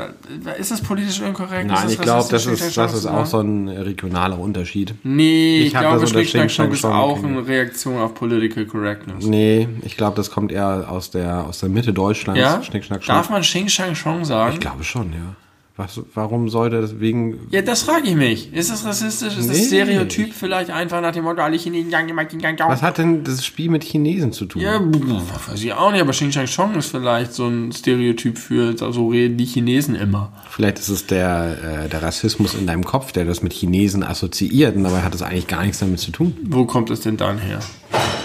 ist 0.56 0.70
das 0.70 0.80
politisch 0.80 1.20
inkorrekt? 1.20 1.66
Nein, 1.66 1.88
ich 1.90 1.98
glaube, 2.00 2.28
das 2.30 2.46
ist, 2.46 2.76
das 2.76 2.94
ist 2.94 3.06
auch 3.06 3.26
so 3.26 3.40
ein 3.40 3.68
regionaler 3.68 4.38
Unterschied. 4.38 4.94
Nee, 5.02 5.58
ich, 5.58 5.66
Ich 5.66 5.74
glaube, 5.74 6.06
Schnick, 6.06 6.28
Schnack, 6.28 6.50
Schnuck 6.50 6.72
ist 6.72 6.84
auch 6.84 7.22
eine 7.24 7.44
Reaktion 7.44 8.00
auf 8.00 8.14
Political 8.14 8.66
Correctness. 8.66 9.24
Nee, 9.26 9.68
ich 9.82 9.96
glaube, 9.96 10.16
das 10.16 10.30
kommt 10.30 10.52
eher 10.52 10.86
aus 10.88 11.10
der, 11.10 11.44
aus 11.44 11.58
der 11.58 11.68
Mitte 11.68 11.92
Deutschlands. 11.92 12.40
Ja? 12.40 12.62
Schnick, 12.62 12.84
schnack, 12.84 13.02
schnack. 13.02 13.16
Darf 13.16 13.30
man 13.30 13.42
Xing, 13.42 13.68
Shang, 13.68 13.94
Chong 13.94 14.24
sagen? 14.24 14.54
Ich 14.54 14.60
glaube 14.60 14.84
schon, 14.84 15.12
ja. 15.12 15.34
Was, 15.78 16.00
warum 16.12 16.48
sollte 16.48 16.80
das 16.80 16.98
wegen. 16.98 17.38
Ja, 17.50 17.62
das 17.62 17.82
frage 17.82 18.08
ich 18.08 18.16
mich. 18.16 18.52
Ist 18.52 18.68
das 18.68 18.84
rassistisch? 18.84 19.38
Ist 19.38 19.48
das 19.48 19.56
Nee. 19.58 19.64
Stereotyp 19.64 20.34
vielleicht 20.34 20.70
einfach 20.70 21.00
nach 21.00 21.12
dem 21.12 21.22
Motto, 21.22 21.40
alle 21.40 21.56
Chinesen 21.56 21.88
gang, 21.88 22.08
gang, 22.08 22.28
gang, 22.28 22.56
gang, 22.56 22.68
Was 22.68 22.82
hat 22.82 22.98
denn 22.98 23.22
das 23.22 23.46
Spiel 23.46 23.70
mit 23.70 23.84
Chinesen 23.84 24.32
zu 24.32 24.46
tun? 24.46 24.60
Ja, 24.60 24.80
weiß 24.82 25.62
ich 25.62 25.72
auch 25.72 25.92
nicht, 25.92 26.00
aber 26.00 26.10
Xing 26.10 26.32
Shang 26.32 26.46
Chong 26.46 26.74
ist 26.74 26.90
vielleicht 26.90 27.32
so 27.32 27.46
ein 27.46 27.70
Stereotyp 27.70 28.38
für, 28.38 28.76
so 28.76 29.06
reden 29.06 29.36
die 29.36 29.44
Chinesen 29.44 29.94
immer. 29.94 30.32
Vielleicht 30.50 30.80
ist 30.80 30.88
es 30.88 31.06
der, 31.06 31.84
äh, 31.84 31.88
der 31.88 32.02
Rassismus 32.02 32.54
in 32.54 32.66
deinem 32.66 32.84
Kopf, 32.84 33.12
der 33.12 33.24
das 33.24 33.44
mit 33.44 33.52
Chinesen 33.52 34.02
assoziiert, 34.02 34.74
und 34.74 34.82
dabei 34.82 35.02
hat 35.02 35.14
das 35.14 35.22
eigentlich 35.22 35.46
gar 35.46 35.62
nichts 35.62 35.78
damit 35.78 36.00
zu 36.00 36.10
tun. 36.10 36.36
Wo 36.42 36.64
kommt 36.64 36.90
es 36.90 37.02
denn 37.02 37.16
dann 37.16 37.38
her? 37.38 37.60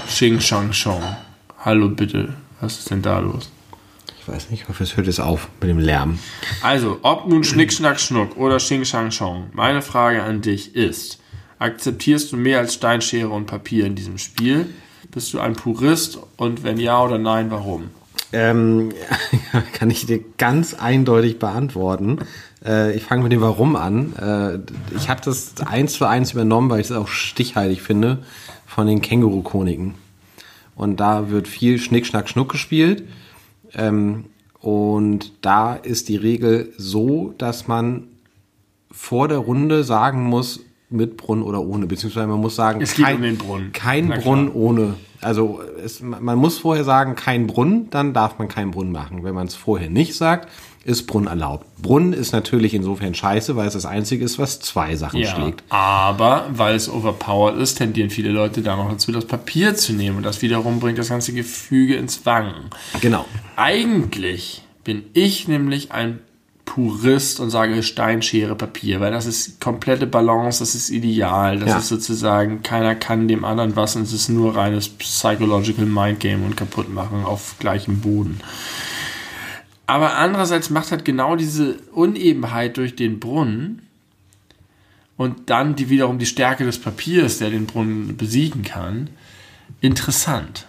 Xing 0.08 0.40
Shang 0.40 0.72
Chong. 0.72 1.04
Hallo 1.60 1.88
bitte, 1.90 2.30
was 2.62 2.80
ist 2.80 2.90
denn 2.90 3.04
da 3.04 3.20
los? 3.20 3.52
Ich 4.26 4.34
weiß 4.34 4.52
nicht, 4.52 4.62
ich 4.62 4.70
hoffe, 4.70 4.84
es 4.84 4.96
hört 4.96 5.08
jetzt 5.08 5.20
auf 5.20 5.50
mit 5.60 5.70
dem 5.70 5.80
Lärm. 5.80 6.18
Also, 6.62 6.98
ob 7.02 7.28
nun 7.28 7.44
Schnick, 7.44 7.74
Schnack, 7.74 8.00
Schnuck 8.00 8.38
oder 8.38 8.56
Xing 8.56 8.86
Shang 8.86 9.10
Chong, 9.10 9.50
meine 9.52 9.82
Frage 9.82 10.24
an 10.24 10.42
dich 10.42 10.78
ist, 10.78 11.20
akzeptierst 11.60 12.32
du 12.32 12.38
mehr 12.38 12.60
als 12.60 12.74
Steinschere 12.74 13.28
und 13.28 13.48
Papier 13.48 13.86
in 13.86 13.96
diesem 13.96 14.18
Spiel? 14.18 14.68
Bist 15.12 15.34
du 15.34 15.42
ein 15.42 15.54
Purist 15.54 16.20
und 16.38 16.64
wenn 16.64 16.78
ja 16.78 17.04
oder 17.04 17.18
nein, 17.18 17.52
warum? 17.52 17.90
Ähm, 18.32 18.94
kann 19.74 19.92
ich 19.92 20.06
dir 20.06 20.22
ganz 20.38 20.74
eindeutig 20.74 21.38
beantworten. 21.38 22.20
Äh, 22.66 22.96
ich 22.96 23.04
fange 23.04 23.24
mit 23.24 23.34
dem 23.34 23.42
Warum 23.42 23.76
an. 23.76 24.14
Äh, 24.16 24.96
ich 24.96 25.10
habe 25.10 25.20
das 25.22 25.56
eins 25.66 25.94
zu 25.94 26.06
eins 26.06 26.32
übernommen, 26.32 26.70
weil 26.70 26.80
ich 26.80 26.90
es 26.90 26.96
auch 26.96 27.10
stichhaltig 27.10 27.82
finde, 27.82 28.20
von 28.68 28.88
den 28.88 29.02
Känguru-Chroniken. 29.02 29.96
Und 30.78 31.02
da 31.02 31.30
wird 31.30 31.50
viel 31.50 31.78
Schnick, 31.78 32.06
Schnack, 32.06 32.30
Schnuck 32.30 32.54
gespielt. 32.54 33.04
Ähm, 33.76 34.26
und 34.60 35.34
da 35.42 35.74
ist 35.76 36.10
die 36.10 36.16
Regel 36.16 36.74
so, 36.78 37.34
dass 37.38 37.68
man 37.68 38.08
vor 38.92 39.28
der 39.28 39.40
Runde 39.40 39.84
sagen 39.84 40.24
muss, 40.24 40.62
mit 40.90 41.18
Brunnen 41.18 41.44
oder 41.44 41.62
ohne, 41.62 41.88
beziehungsweise 41.88 42.28
man 42.28 42.40
muss 42.40 42.56
sagen, 42.56 42.80
Es 42.82 42.94
geht 42.96 43.16
um 43.16 43.22
den 43.24 43.38
Brunnen. 43.38 43.72
kein 43.72 44.08
Na 44.08 44.18
klar. 44.18 44.24
Brunnen 44.26 44.52
ohne. 44.52 44.94
Also 45.22 45.60
es, 45.84 46.02
man 46.02 46.38
muss 46.38 46.60
vorher 46.60 46.84
sagen, 46.84 47.16
kein 47.16 47.48
Brunnen, 47.48 47.90
dann 47.90 48.14
darf 48.14 48.38
man 48.38 48.48
keinen 48.48 48.72
Brunnen 48.72 48.92
machen. 48.92 49.24
Wenn 49.24 49.34
man 49.34 49.48
es 49.48 49.56
vorher 49.56 49.90
nicht 49.90 50.16
sagt, 50.16 50.50
ist 50.86 51.08
Brunnen 51.08 51.28
erlaubt. 51.28 51.66
Brunnen 51.82 52.12
ist 52.14 52.34
natürlich 52.34 52.74
insofern 52.74 53.14
scheiße, 53.14 53.56
weil 53.56 53.68
es 53.68 53.74
das 53.74 53.86
Einzige 53.86 54.26
ist, 54.26 54.38
was 54.40 54.60
zwei 54.60 54.96
Sachen 54.96 55.20
Ja, 55.20 55.34
schlägt. 55.36 55.64
aber 55.70 56.48
weil 56.52 56.76
es 56.76 56.90
overpowered 56.90 57.58
ist, 57.58 57.76
tendieren 57.76 58.10
viele 58.10 58.30
Leute 58.32 58.62
da 58.62 58.76
noch 58.76 58.90
dazu, 58.90 59.12
das 59.12 59.26
Papier 59.26 59.76
zu 59.76 59.94
nehmen. 59.94 60.18
Und 60.18 60.24
das 60.24 60.42
wiederum 60.42 60.80
bringt 60.80 60.98
das 60.98 61.10
ganze 61.10 61.32
Gefüge 61.34 61.96
ins 61.96 62.26
Wanken. 62.26 62.70
Genau. 63.02 63.26
Eigentlich 63.56 64.62
bin 64.84 65.04
ich 65.14 65.48
nämlich 65.48 65.92
ein 65.92 66.20
Purist 66.66 67.40
und 67.40 67.50
sage 67.50 67.84
Steinschere 67.84 68.56
Papier, 68.56 69.00
weil 69.02 69.12
das 69.12 69.26
ist 69.26 69.60
komplette 69.60 70.08
Balance, 70.08 70.60
das 70.60 70.76
ist 70.76 70.90
ideal, 70.90 71.60
das 71.60 71.70
Ja. 71.70 71.78
ist 71.78 71.90
sozusagen, 71.90 72.64
keiner 72.64 72.96
kann 72.96 73.28
dem 73.28 73.44
anderen 73.46 73.76
was 73.76 73.96
und 73.96 74.04
es 74.04 74.14
ist 74.14 74.30
nur 74.30 74.56
reines 74.56 74.88
Psychological 74.90 75.86
Mind 75.86 76.20
Game 76.22 76.44
und 76.46 76.56
kaputt 76.58 76.92
machen 76.94 77.26
auf 77.26 77.56
gleichem 77.60 78.00
Boden. 78.00 78.40
Aber 79.86 80.16
andererseits 80.16 80.70
macht 80.70 80.92
halt 80.92 81.06
genau 81.06 81.36
diese 81.36 81.76
Unebenheit 81.92 82.78
durch 82.78 82.96
den 82.96 83.20
Brunnen 83.20 83.82
und 85.18 85.50
dann 85.50 85.76
die 85.76 85.90
wiederum 85.90 86.20
die 86.20 86.26
Stärke 86.26 86.66
des 86.66 86.80
Papiers, 86.80 87.38
der 87.40 87.50
den 87.50 87.66
Brunnen 87.66 88.18
besiegen 88.18 88.64
kann, 88.64 89.10
interessant. 89.82 90.68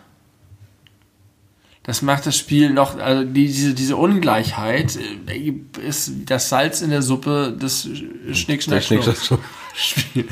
Das 1.84 2.00
macht 2.00 2.24
das 2.24 2.36
Spiel 2.38 2.70
noch, 2.70 2.98
also 2.98 3.24
die, 3.24 3.46
diese, 3.46 3.74
diese 3.74 3.96
Ungleichheit 3.96 4.96
äh, 5.26 5.52
ist 5.86 6.12
das 6.26 6.48
Salz 6.48 6.80
in 6.80 6.88
der 6.88 7.02
Suppe 7.02 7.54
des 7.60 7.88
schnick 8.32 8.62
schnack 8.62 8.82
Schnick. 8.82 10.28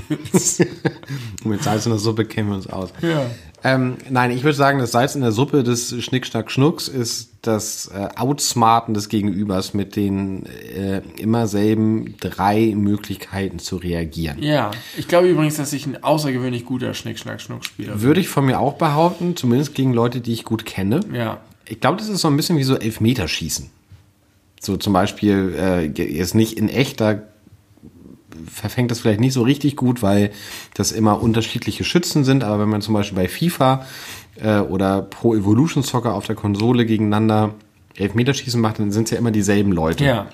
Mit 1.44 1.62
Salz 1.62 1.84
in 1.84 1.92
der 1.92 1.98
Suppe 1.98 2.24
kennen 2.24 2.48
wir 2.48 2.56
uns 2.56 2.68
aus. 2.68 2.90
Ja. 3.02 3.26
Ähm, 3.64 3.96
nein, 4.10 4.30
ich 4.32 4.42
würde 4.42 4.56
sagen, 4.56 4.78
das 4.78 4.90
Salz 4.90 5.14
in 5.14 5.20
der 5.20 5.32
Suppe 5.32 5.62
des 5.62 6.02
Schnick, 6.02 6.26
Schnack, 6.26 6.50
Schnucks 6.50 6.88
ist 6.88 7.30
das 7.42 7.90
äh, 7.94 8.08
Outsmarten 8.16 8.94
des 8.94 9.08
Gegenübers 9.08 9.74
mit 9.74 9.94
den 9.96 10.46
äh, 10.46 11.02
immer 11.16 11.46
selben 11.46 12.16
drei 12.18 12.74
Möglichkeiten 12.76 13.58
zu 13.58 13.76
reagieren. 13.76 14.42
ja, 14.42 14.70
ich 14.96 15.08
glaube 15.08 15.28
übrigens, 15.28 15.56
dass 15.56 15.72
ich 15.72 15.86
ein 15.86 16.02
außergewöhnlich 16.02 16.64
guter 16.64 16.94
schnick 16.94 17.18
schnack 17.18 17.40
schnuck 17.40 17.64
Spieler 17.64 17.92
bin. 17.92 18.02
Würde 18.02 18.20
ich 18.20 18.28
von 18.28 18.46
mir 18.46 18.58
auch 18.58 18.74
behaupten, 18.74 19.36
zumindest 19.36 19.74
gegen 19.74 19.92
Leute, 19.92 20.20
die 20.20 20.32
ich 20.32 20.44
gut 20.44 20.64
kenne. 20.64 21.00
Ja. 21.12 21.38
Ich 21.66 21.80
glaube, 21.80 21.98
das 21.98 22.08
ist 22.08 22.20
so 22.20 22.28
ein 22.28 22.36
bisschen 22.36 22.58
wie 22.58 22.64
so 22.64 22.76
Elfmeterschießen. 22.76 23.70
So 24.60 24.76
zum 24.76 24.92
Beispiel, 24.92 25.54
äh, 25.58 25.86
jetzt 25.86 26.34
nicht 26.34 26.56
in 26.56 26.68
echt, 26.68 27.00
da 27.00 27.20
verfängt 28.50 28.90
das 28.90 29.00
vielleicht 29.00 29.20
nicht 29.20 29.32
so 29.32 29.42
richtig 29.42 29.76
gut, 29.76 30.02
weil 30.02 30.30
das 30.74 30.92
immer 30.92 31.22
unterschiedliche 31.22 31.84
Schützen 31.84 32.24
sind, 32.24 32.44
aber 32.44 32.60
wenn 32.60 32.68
man 32.68 32.82
zum 32.82 32.94
Beispiel 32.94 33.16
bei 33.16 33.28
FIFA 33.28 33.84
äh, 34.42 34.58
oder 34.58 35.02
Pro 35.02 35.34
Evolution 35.34 35.82
Soccer 35.82 36.14
auf 36.14 36.26
der 36.26 36.36
Konsole 36.36 36.86
gegeneinander 36.86 37.54
Elfmeterschießen 37.96 38.60
macht, 38.60 38.78
dann 38.78 38.90
sind 38.92 39.04
es 39.04 39.10
ja 39.10 39.18
immer 39.18 39.30
dieselben 39.30 39.72
Leute, 39.72 40.04
Ja. 40.04 40.26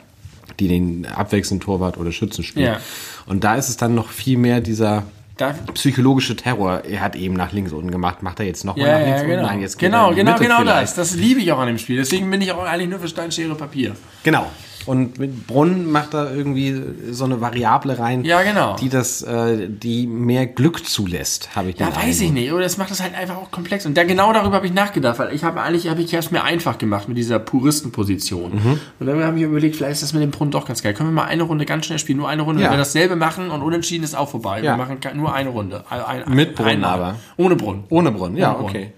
die 0.60 0.68
den 0.68 1.06
abwechselnd 1.06 1.62
Torwart 1.62 1.98
oder 1.98 2.12
Schützen 2.12 2.44
spielen. 2.44 2.66
Ja. 2.66 2.80
Und 3.26 3.44
da 3.44 3.56
ist 3.56 3.68
es 3.68 3.76
dann 3.76 3.94
noch 3.94 4.10
viel 4.10 4.38
mehr 4.38 4.60
dieser 4.60 5.04
Da, 5.36 5.54
psychologische 5.74 6.34
Terror. 6.36 6.82
Er 6.84 7.00
hat 7.00 7.14
eben 7.16 7.34
nach 7.34 7.52
links 7.52 7.72
unten 7.72 7.90
gemacht, 7.90 8.22
macht 8.22 8.40
er 8.40 8.46
jetzt 8.46 8.64
nochmal 8.64 8.86
ja, 8.88 8.98
nach 8.98 9.04
links 9.06 9.20
ja, 9.20 9.24
unten? 9.24 9.36
genau. 9.36 9.46
Nein, 9.48 9.60
jetzt 9.60 9.78
geht 9.78 9.90
genau, 9.90 10.10
genau, 10.14 10.32
Mitte 10.32 10.44
genau 10.44 10.58
vielleicht. 10.60 10.96
das. 10.98 11.10
Das 11.10 11.14
liebe 11.16 11.40
ich 11.40 11.52
auch 11.52 11.58
an 11.58 11.66
dem 11.68 11.78
Spiel. 11.78 11.96
Deswegen 11.96 12.30
bin 12.30 12.40
ich 12.40 12.50
auch 12.52 12.64
eigentlich 12.64 12.88
nur 12.88 12.98
für 13.00 13.08
Steinschere 13.08 13.54
Papier. 13.54 13.94
Genau. 14.24 14.46
Und 14.86 15.18
mit 15.18 15.46
Brunnen 15.46 15.90
macht 15.90 16.14
er 16.14 16.34
irgendwie 16.34 16.74
so 17.10 17.24
eine 17.24 17.40
Variable 17.40 17.98
rein, 17.98 18.24
Ja, 18.24 18.42
genau. 18.42 18.76
die 18.76 18.88
das, 18.88 19.22
äh, 19.22 19.68
die 19.68 20.06
mehr 20.06 20.46
Glück 20.46 20.86
zulässt, 20.86 21.54
habe 21.54 21.70
ich 21.70 21.76
den 21.76 21.86
Ja, 21.86 21.94
weiß 21.96 22.20
ich 22.20 22.32
nicht. 22.32 22.52
Oder 22.52 22.62
das 22.62 22.78
macht 22.78 22.90
das 22.90 23.02
halt 23.02 23.14
einfach 23.14 23.36
auch 23.36 23.50
komplex. 23.50 23.84
Und 23.86 23.96
da 23.96 24.04
genau 24.04 24.32
darüber 24.32 24.56
habe 24.56 24.66
ich 24.66 24.72
nachgedacht, 24.72 25.18
weil 25.18 25.34
ich 25.34 25.44
habe 25.44 25.60
eigentlich, 25.60 25.88
habe 25.88 26.00
ich 26.00 26.12
es 26.14 26.30
mir 26.30 26.42
einfach 26.42 26.78
gemacht 26.78 27.08
mit 27.08 27.18
dieser 27.18 27.38
Puristenposition. 27.38 28.52
Mhm. 28.52 28.80
Und 28.98 29.06
dann 29.06 29.22
habe 29.22 29.36
ich 29.36 29.42
mir 29.42 29.48
überlegt, 29.48 29.76
vielleicht 29.76 29.94
ist 29.94 30.02
das 30.02 30.12
mit 30.12 30.22
dem 30.22 30.30
Brunnen 30.30 30.52
doch 30.52 30.66
ganz 30.66 30.82
geil. 30.82 30.94
Können 30.94 31.10
wir 31.10 31.14
mal 31.14 31.24
eine 31.26 31.42
Runde 31.42 31.64
ganz 31.66 31.86
schnell 31.86 31.98
spielen? 31.98 32.18
Nur 32.18 32.28
eine 32.28 32.42
Runde. 32.42 32.62
Ja. 32.62 32.68
Wenn 32.68 32.74
wir 32.74 32.78
dasselbe 32.78 33.16
machen 33.16 33.50
und 33.50 33.62
unentschieden 33.62 34.04
ist 34.04 34.16
auch 34.16 34.28
vorbei. 34.30 34.58
Ja. 34.62 34.72
Wir 34.72 34.76
machen 34.76 34.98
nur 35.14 35.34
eine 35.34 35.50
Runde. 35.50 35.84
Ein, 35.90 36.00
ein, 36.24 36.34
Mit 36.34 36.54
Brunnen 36.54 36.84
aber. 36.84 37.16
Ohne 37.36 37.56
Brunnen. 37.56 37.84
Ohne 37.90 38.12
Brunnen, 38.12 38.36
ja, 38.36 38.50
Ohne 38.50 38.58
Brunnen. 38.58 38.76
okay. 38.76 38.92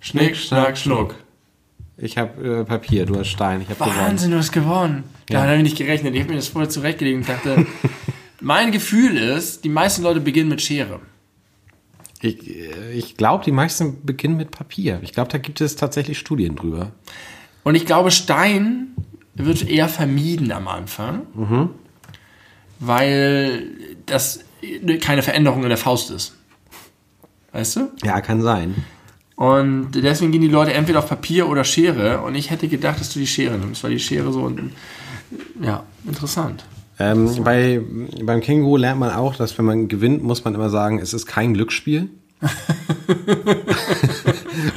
Schnick, 0.00 0.36
schnack, 0.36 0.78
schnuck. 0.78 1.14
Ich 1.98 2.18
habe 2.18 2.60
äh, 2.60 2.64
Papier, 2.64 3.06
du 3.06 3.18
hast 3.18 3.28
Stein, 3.28 3.62
ich 3.62 3.68
habe 3.68 3.78
gewonnen. 3.78 3.96
Wahnsinn, 3.96 4.30
du 4.30 4.36
hast 4.38 4.52
gewonnen. 4.52 5.04
Da 5.28 5.42
habe 5.42 5.56
ich 5.56 5.62
nicht 5.62 5.78
gerechnet. 5.78 6.14
Ich 6.14 6.20
habe 6.20 6.30
mir 6.30 6.36
das 6.36 6.48
vorher 6.48 6.68
zurechtgelegt 6.68 7.16
und 7.16 7.28
dachte, 7.28 7.66
mein 8.40 8.70
Gefühl 8.70 9.16
ist, 9.16 9.64
die 9.64 9.70
meisten 9.70 10.02
Leute 10.02 10.20
beginnen 10.20 10.50
mit 10.50 10.60
Schere. 10.60 11.00
Ich, 12.20 12.48
äh, 12.48 12.92
ich 12.92 13.16
glaube, 13.16 13.44
die 13.44 13.52
meisten 13.52 14.04
beginnen 14.04 14.36
mit 14.36 14.50
Papier. 14.50 15.00
Ich 15.02 15.12
glaube, 15.12 15.30
da 15.30 15.38
gibt 15.38 15.60
es 15.60 15.76
tatsächlich 15.76 16.18
Studien 16.18 16.54
drüber. 16.54 16.92
Und 17.64 17.74
ich 17.74 17.86
glaube, 17.86 18.10
Stein 18.10 18.88
wird 19.34 19.68
eher 19.68 19.88
vermieden 19.88 20.52
am 20.52 20.68
Anfang, 20.68 21.26
weil 22.78 23.66
das 24.06 24.40
keine 25.00 25.22
Veränderung 25.22 25.62
in 25.62 25.68
der 25.68 25.78
Faust 25.78 26.10
ist. 26.10 26.36
Weißt 27.52 27.76
du? 27.76 27.90
Ja, 28.04 28.20
kann 28.20 28.40
sein. 28.42 28.84
Und 29.36 29.90
deswegen 29.92 30.32
gehen 30.32 30.40
die 30.40 30.48
Leute 30.48 30.72
entweder 30.72 31.00
auf 31.00 31.08
Papier 31.08 31.48
oder 31.48 31.62
Schere. 31.62 32.22
Und 32.22 32.34
ich 32.34 32.50
hätte 32.50 32.68
gedacht, 32.68 32.98
dass 32.98 33.12
du 33.12 33.18
die 33.18 33.26
Schere 33.26 33.58
nimmst, 33.58 33.84
weil 33.84 33.90
die 33.90 34.00
Schere 34.00 34.32
so. 34.32 34.50
Ja, 35.60 35.84
interessant. 36.06 36.64
Ähm, 36.98 37.44
bei, 37.44 37.82
beim 38.22 38.40
Känguru 38.40 38.78
lernt 38.78 38.98
man 38.98 39.10
auch, 39.10 39.36
dass 39.36 39.58
wenn 39.58 39.66
man 39.66 39.88
gewinnt, 39.88 40.22
muss 40.22 40.44
man 40.44 40.54
immer 40.54 40.70
sagen, 40.70 40.98
es 40.98 41.12
ist 41.12 41.26
kein 41.26 41.52
Glücksspiel. 41.52 42.08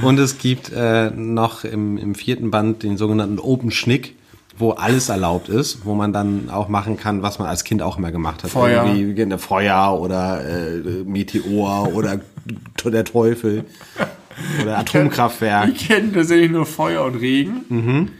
Und 0.02 0.20
es 0.20 0.38
gibt 0.38 0.72
äh, 0.76 1.10
noch 1.12 1.64
im, 1.64 1.98
im 1.98 2.16
vierten 2.16 2.52
Band 2.52 2.84
den 2.84 2.98
sogenannten 2.98 3.40
Open 3.40 3.72
Schnick, 3.72 4.16
wo 4.58 4.72
alles 4.72 5.08
erlaubt 5.08 5.48
ist, 5.48 5.86
wo 5.86 5.94
man 5.94 6.12
dann 6.12 6.50
auch 6.50 6.68
machen 6.68 6.98
kann, 6.98 7.22
was 7.22 7.40
man 7.40 7.48
als 7.48 7.64
Kind 7.64 7.82
auch 7.82 7.98
immer 7.98 8.12
gemacht 8.12 8.44
hat. 8.44 8.52
Feuer. 8.52 8.86
Irgendwie 8.86 9.38
Feuer 9.38 9.98
oder 10.02 10.42
äh, 10.46 11.04
Meteor 11.06 11.94
oder 11.94 12.20
der 12.84 13.06
Teufel 13.06 13.64
oder 14.62 14.78
Atomkraftwerk. 14.78 15.70
Ich 15.74 15.88
kenne 15.88 16.12
tatsächlich 16.14 16.52
nur 16.52 16.66
Feuer 16.66 17.06
und 17.06 17.16
Regen. 17.16 18.12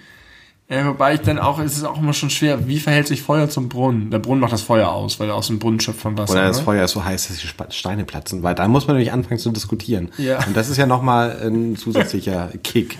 Äh, 0.72 0.86
wobei 0.86 1.16
ich 1.16 1.22
dann 1.22 1.40
auch, 1.40 1.58
es 1.58 1.78
ist 1.78 1.84
auch 1.84 1.98
immer 1.98 2.14
schon 2.14 2.30
schwer, 2.30 2.68
wie 2.68 2.80
verhält 2.80 3.08
sich 3.08 3.24
Feuer 3.24 3.50
zum 3.50 3.70
Brunnen? 3.70 4.12
Der 4.12 4.20
Brunnen 4.20 4.40
macht 4.40 4.54
das 4.54 4.62
Feuer 4.62 4.90
aus, 4.90 5.20
weil 5.20 5.30
er 5.30 5.34
aus 5.34 5.48
dem 5.48 5.58
Brunnen 5.58 5.80
schöpft 5.80 6.00
von 6.00 6.16
Wasser. 6.16 6.34
Oder 6.34 6.44
das 6.44 6.60
ne? 6.60 6.64
Feuer 6.64 6.86
ist 6.86 6.92
so 6.92 7.04
heiß, 7.04 7.28
dass 7.28 7.40
die 7.40 7.76
Steine 7.76 8.06
platzen, 8.06 8.44
weil 8.44 8.54
dann 8.54 8.70
muss 8.70 8.86
man 8.86 8.96
nämlich 8.96 9.12
anfangen 9.12 9.40
zu 9.40 9.50
diskutieren. 9.50 10.10
Ja. 10.20 10.46
Und 10.46 10.56
das 10.56 10.70
ist 10.70 10.78
ja 10.78 10.86
nochmal 10.86 11.40
ein 11.44 11.76
zusätzlicher 11.76 12.52
Kick. 12.64 13.00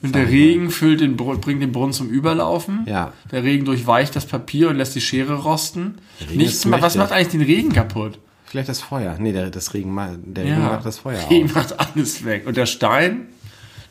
Und 0.00 0.14
der 0.14 0.28
Regen 0.28 0.70
füllt 0.70 1.00
den 1.00 1.16
Br 1.16 1.36
bringt 1.36 1.60
den 1.60 1.72
Brunnen 1.72 1.92
zum 1.92 2.08
Überlaufen. 2.08 2.86
Ja. 2.86 3.12
Der 3.32 3.42
Regen 3.42 3.66
durchweicht 3.66 4.16
das 4.16 4.24
Papier 4.24 4.70
und 4.70 4.76
lässt 4.76 4.94
die 4.94 5.02
Schere 5.02 5.34
rosten. 5.34 5.96
Nichts 6.32 6.70
was 6.70 6.96
macht 6.96 7.12
eigentlich 7.12 7.28
den 7.28 7.42
Regen 7.42 7.72
kaputt? 7.72 8.18
Vielleicht 8.50 8.68
das 8.68 8.80
Feuer. 8.80 9.16
Nee, 9.18 9.32
der, 9.32 9.50
das 9.50 9.74
Regen, 9.74 9.94
der 10.26 10.44
Regen 10.44 10.62
macht 10.62 10.86
das 10.86 10.98
Feuer 10.98 11.18
Regen 11.30 11.48
aus. 11.48 11.54
macht 11.54 11.80
alles 11.80 12.24
weg. 12.24 12.46
Und 12.46 12.56
der 12.56 12.66
Stein, 12.66 13.26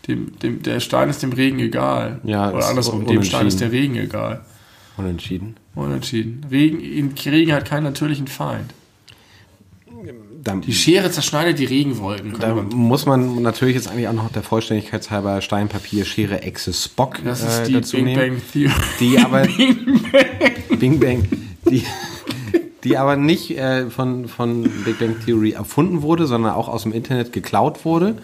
dem, 0.07 0.38
dem, 0.39 0.63
der 0.63 0.79
Stein 0.79 1.09
ist 1.09 1.21
dem 1.21 1.31
Regen 1.34 1.59
egal. 1.59 2.19
Ja, 2.23 2.51
Oder 2.51 2.67
andersrum, 2.67 3.05
dem 3.05 3.23
Stein 3.23 3.47
ist 3.47 3.59
der. 3.59 3.71
Regen 3.71 3.95
egal. 3.97 4.41
Unentschieden. 4.97 5.55
Unentschieden. 5.75 6.45
Regen, 6.49 6.79
in- 6.79 7.13
Regen 7.25 7.53
hat 7.53 7.65
keinen 7.65 7.84
natürlichen 7.84 8.25
Feind. 8.27 8.73
Da, 10.43 10.55
Die 10.55 10.73
Schere 10.73 11.11
zerschneidet 11.11 11.59
die 11.59 11.65
Regenwolken. 11.65 12.34
da 12.39 12.53
man- 12.55 12.69
muss 12.69 13.05
man 13.05 13.41
natürlich 13.41 13.75
jetzt 13.75 13.88
eigentlich 13.89 14.07
auch 14.07 14.13
noch 14.13 14.31
der 14.31 14.43
Vollständigkeit 14.43 15.09
halber 15.11 15.41
Stein, 15.41 15.67
Papier, 15.67 16.05
Schere, 16.05 16.41
Echse, 16.43 16.73
Spock 16.73 17.17
Das 17.23 17.41
ist 17.41 17.59
äh, 17.59 17.65
die 17.67 17.73
Big 17.79 17.93
nehmen. 18.05 18.15
Bang 18.15 18.41
Theory. 18.53 18.73
Die 18.99 19.17
aber 19.19 19.41
Bing 20.79 20.99
Bang, 20.99 21.27
die, 21.69 21.84
die 22.88 22.97
aber 22.97 23.15
nicht 23.18 23.57
äh, 23.57 23.89
von, 23.89 24.27
von 24.27 24.64
Big 24.85 24.99
Bang 24.99 25.18
Theory 25.26 25.51
erfunden 25.51 26.01
wurde, 26.01 26.26
sondern 26.27 26.53
auch 26.53 26.68
aus 26.69 26.84
dem 26.84 26.93
Internet 26.93 27.34
geklaut 27.34 27.84
wurde, 27.85 28.15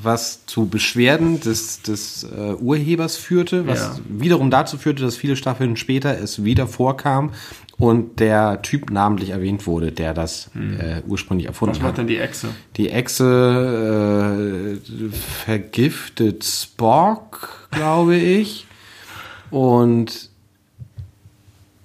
was 0.00 0.46
zu 0.46 0.66
Beschwerden 0.66 1.40
des, 1.40 1.82
des 1.82 2.24
äh, 2.24 2.54
Urhebers 2.54 3.16
führte, 3.16 3.66
was 3.66 3.80
Ja. 3.80 3.96
wiederum 4.08 4.50
dazu 4.50 4.78
führte, 4.78 5.02
dass 5.02 5.16
viele 5.16 5.36
Staffeln 5.36 5.76
später 5.76 6.18
es 6.18 6.42
wieder 6.44 6.66
vorkam 6.66 7.32
und 7.76 8.18
der 8.18 8.62
Typ 8.62 8.90
namentlich 8.90 9.30
erwähnt 9.30 9.66
wurde, 9.66 9.92
der 9.92 10.14
das 10.14 10.50
äh, 10.56 11.02
ursprünglich 11.06 11.46
erfunden 11.46 11.74
Was 11.76 11.80
hat. 11.82 11.86
macht 11.88 11.98
denn 11.98 12.06
die 12.08 12.18
Echse? 12.18 12.48
Die 12.76 12.88
Echse 12.90 14.78
äh, 14.80 15.10
vergiftet 15.44 16.44
Spock, 16.44 17.68
glaube 17.70 18.16
ich, 18.16 18.66
und 19.50 20.30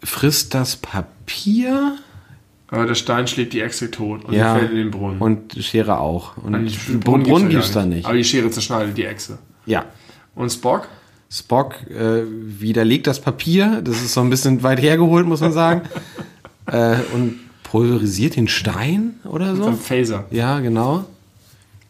frisst 0.04 0.54
das 0.54 0.76
Papier. 0.78 1.98
Aber 2.74 2.88
der 2.88 2.96
Stein 2.96 3.28
schlägt 3.28 3.54
die 3.54 3.62
Echse 3.62 3.92
tot 3.92 4.26
und 4.26 4.34
Ja. 4.34 4.56
fällt 4.56 4.72
in 4.72 4.78
den 4.78 4.92
Brunnen. 4.92 5.20
Und 5.20 5.54
Schere 5.60 6.00
auch. 6.00 6.38
Und 6.38 6.54
Den 6.54 6.66
den 6.66 7.00
Brunnen, 7.02 7.24
Brunnen 7.24 7.52
ja 7.52 7.60
gibt's 7.60 7.72
da 7.72 7.86
nicht. 7.86 8.06
Aber 8.06 8.16
die 8.16 8.24
Schere 8.24 8.50
zerschneidet 8.50 8.98
die 8.98 9.06
Echse. 9.06 9.38
Ja. 9.68 9.86
Und 10.34 10.50
Spock? 10.52 10.88
Spock 11.30 11.76
äh, 11.92 12.24
widerlegt 12.26 13.06
das 13.06 13.22
Papier. 13.22 13.82
Das 13.84 13.98
ist 13.98 14.16
so 14.16 14.22
ein 14.22 14.32
bisschen 14.32 14.64
weit 14.64 14.82
hergeholt, 14.82 15.28
muss 15.28 15.42
man 15.42 15.52
sagen. 15.52 15.82
äh, 16.66 16.96
und 17.14 17.40
pulverisiert 17.62 18.38
den 18.38 18.48
Stein 18.48 19.20
oder 19.24 19.56
so. 19.56 19.66
Beim 19.66 19.78
Phaser. 19.78 20.26
Ja, 20.32 20.60
genau. 20.60 21.06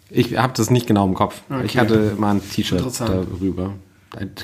Ich 0.10 0.38
habe 0.38 0.52
das 0.54 0.70
nicht 0.70 0.86
genau 0.86 1.06
im 1.08 1.14
Kopf. 1.14 1.44
Okay. 1.50 1.64
Ich 1.66 1.78
hatte 1.78 2.16
mal 2.18 2.36
ein 2.36 2.42
T-Shirt 2.42 2.84
darüber. 3.00 3.74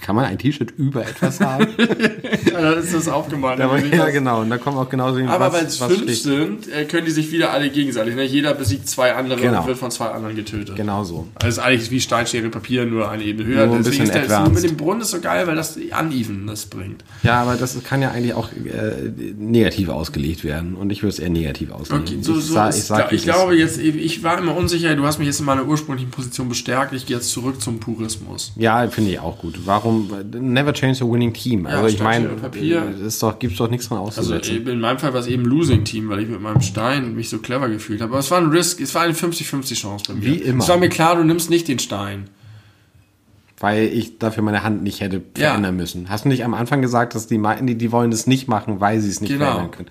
Kann 0.02 0.16
man 0.16 0.26
ein 0.26 0.38
T-Shirt 0.38 0.72
über 0.78 1.02
etwas 1.02 1.40
haben? 1.40 1.68
Ja, 2.52 2.62
dann 2.62 2.80
ist 2.80 2.94
das 2.94 3.08
aufgemalt. 3.08 3.60
ich 3.60 3.92
ja, 3.92 4.06
das- 4.06 4.14
genau. 4.14 4.42
Und 4.42 4.50
da 4.50 4.58
kommen 4.58 4.78
auch 4.78 4.90
genauso 4.90 5.18
hin, 5.20 5.28
Aber 5.28 5.52
weil 5.54 5.66
es 5.66 5.78
fünf 5.78 6.02
steht. 6.04 6.16
sind, 6.18 6.68
äh, 6.72 6.86
können 6.86 7.06
die 7.06 7.12
sich 7.12 7.32
wieder 7.32 7.52
alle 7.52 7.70
gegenseitig. 7.70 8.16
Ne? 8.16 8.24
Jeder 8.24 8.54
besiegt 8.54 8.88
zwei 8.90 9.14
andere 9.14 9.40
Genau. 9.40 9.62
und 9.62 9.68
wird 9.68 9.78
von 9.78 9.92
zwei 9.92 10.08
anderen 10.08 10.36
getötet. 10.36 10.76
Genau 10.76 11.04
so. 11.04 11.28
Also 11.36 11.48
ist 11.48 11.60
eigentlich 11.60 11.92
wie 11.92 12.02
Steinschere 12.02 12.50
Papier, 12.50 12.86
nur 12.86 13.10
eine 13.10 13.24
Ebene 13.24 13.48
höher. 13.48 13.66
Nur 13.68 13.76
ein 13.78 13.84
Deswegen 13.84 14.06
bisschen 14.06 14.22
ist 14.24 14.30
der, 14.32 14.50
mit 14.50 14.64
dem 14.64 14.78
Brunnen 14.78 15.02
ist 15.02 15.12
so 15.12 15.20
geil, 15.20 15.46
weil 15.48 15.56
das 15.56 15.78
Uneven 15.78 16.50
bringt. 16.70 17.04
Ja, 17.24 17.42
aber 17.42 17.56
das 17.56 17.82
kann 17.84 18.02
ja 18.02 18.12
eigentlich 18.12 18.34
auch 18.34 18.50
äh, 18.52 19.10
negativ 19.38 19.90
ausgelegt 19.90 20.44
werden. 20.44 20.76
Und 20.76 20.92
ich 20.92 21.02
würde 21.04 21.14
es 21.14 21.20
eher 21.20 21.30
negativ 21.30 21.72
auslegen. 21.72 22.04
Okay, 22.06 22.18
so, 22.22 22.38
ich, 22.38 22.46
so 22.46 22.54
ich, 22.70 22.84
sag, 22.84 23.06
ich, 23.06 23.12
wie 23.12 23.16
es 23.18 23.24
glaube 23.24 23.56
jetzt, 23.56 23.78
ich 23.80 24.24
war 24.24 24.38
immer 24.38 24.56
unsicher, 24.56 24.96
du 24.96 25.06
hast 25.06 25.20
mich 25.20 25.28
jetzt 25.28 25.40
in 25.40 25.46
meiner 25.46 25.66
ursprünglichen 25.66 26.10
Position 26.12 26.50
bestärkt, 26.50 26.94
ich 26.94 27.06
gehe 27.06 27.18
jetzt 27.18 27.30
zurück 27.30 27.62
zum 27.62 27.80
Purismus. 27.80 28.52
Ja, 28.56 28.88
finde 28.88 29.12
ich 29.12 29.20
auch 29.20 29.38
gut. 29.38 29.59
Warum? 29.66 30.10
Never 30.32 30.74
change 30.74 31.04
a 31.04 31.08
winning 31.08 31.34
team. 31.34 31.66
Also 31.66 31.88
ich 31.88 32.02
meine, 32.02 32.30
es 33.06 33.20
doch, 33.20 33.38
gibt's 33.40 33.58
doch 33.58 33.70
nichts 33.70 33.88
dran 33.90 34.00
Also 34.00 34.22
auszusetzen. 34.22 34.68
in 34.68 34.80
meinem 34.80 35.00
Fall 35.00 35.14
war 35.14 35.20
es 35.22 35.28
eben 35.28 35.46
Losing 35.46 35.84
Team, 35.84 36.10
weil 36.10 36.20
ich 36.22 36.28
mit 36.30 36.42
meinem 36.42 36.62
Stein 36.62 37.16
mich 37.16 37.30
so 37.30 37.40
clever 37.40 37.70
gefühlt 37.70 38.02
habe. 38.02 38.12
Aber 38.12 38.20
es 38.20 38.30
war 38.32 38.40
ein 38.40 38.50
Risk, 38.50 38.80
es 38.82 38.94
war 38.96 39.04
eine 39.04 39.14
50-50 39.14 39.76
Chance 39.76 40.06
bei 40.08 40.14
mir. 40.16 40.22
Wie 40.26 40.36
immer. 40.36 40.64
Es 40.64 40.70
war 40.70 40.78
mir 40.78 40.90
klar, 40.90 41.16
du 41.16 41.24
nimmst 41.24 41.50
nicht 41.50 41.68
den 41.68 41.80
Stein. 41.80 42.30
weil 43.62 43.88
ich 43.88 44.20
dafür 44.20 44.42
meine 44.42 44.64
Hand 44.64 44.84
nicht 44.84 45.02
hätte 45.02 45.22
Ja. 45.38 45.50
verändern 45.50 45.76
müssen. 45.76 46.08
Hast 46.10 46.24
du 46.24 46.30
nicht 46.30 46.46
am 46.46 46.54
Anfang 46.54 46.82
gesagt, 46.82 47.14
dass 47.14 47.28
die 47.28 47.38
meinten, 47.38 47.68
die, 47.68 47.76
die 47.76 47.92
wollen 47.92 48.10
es 48.14 48.26
nicht 48.26 48.48
machen, 48.48 48.80
weil 48.80 49.02
sie 49.02 49.10
es 49.10 49.20
nicht 49.20 49.32
Genau. 49.34 49.46
verändern 49.48 49.72
können? 49.72 49.90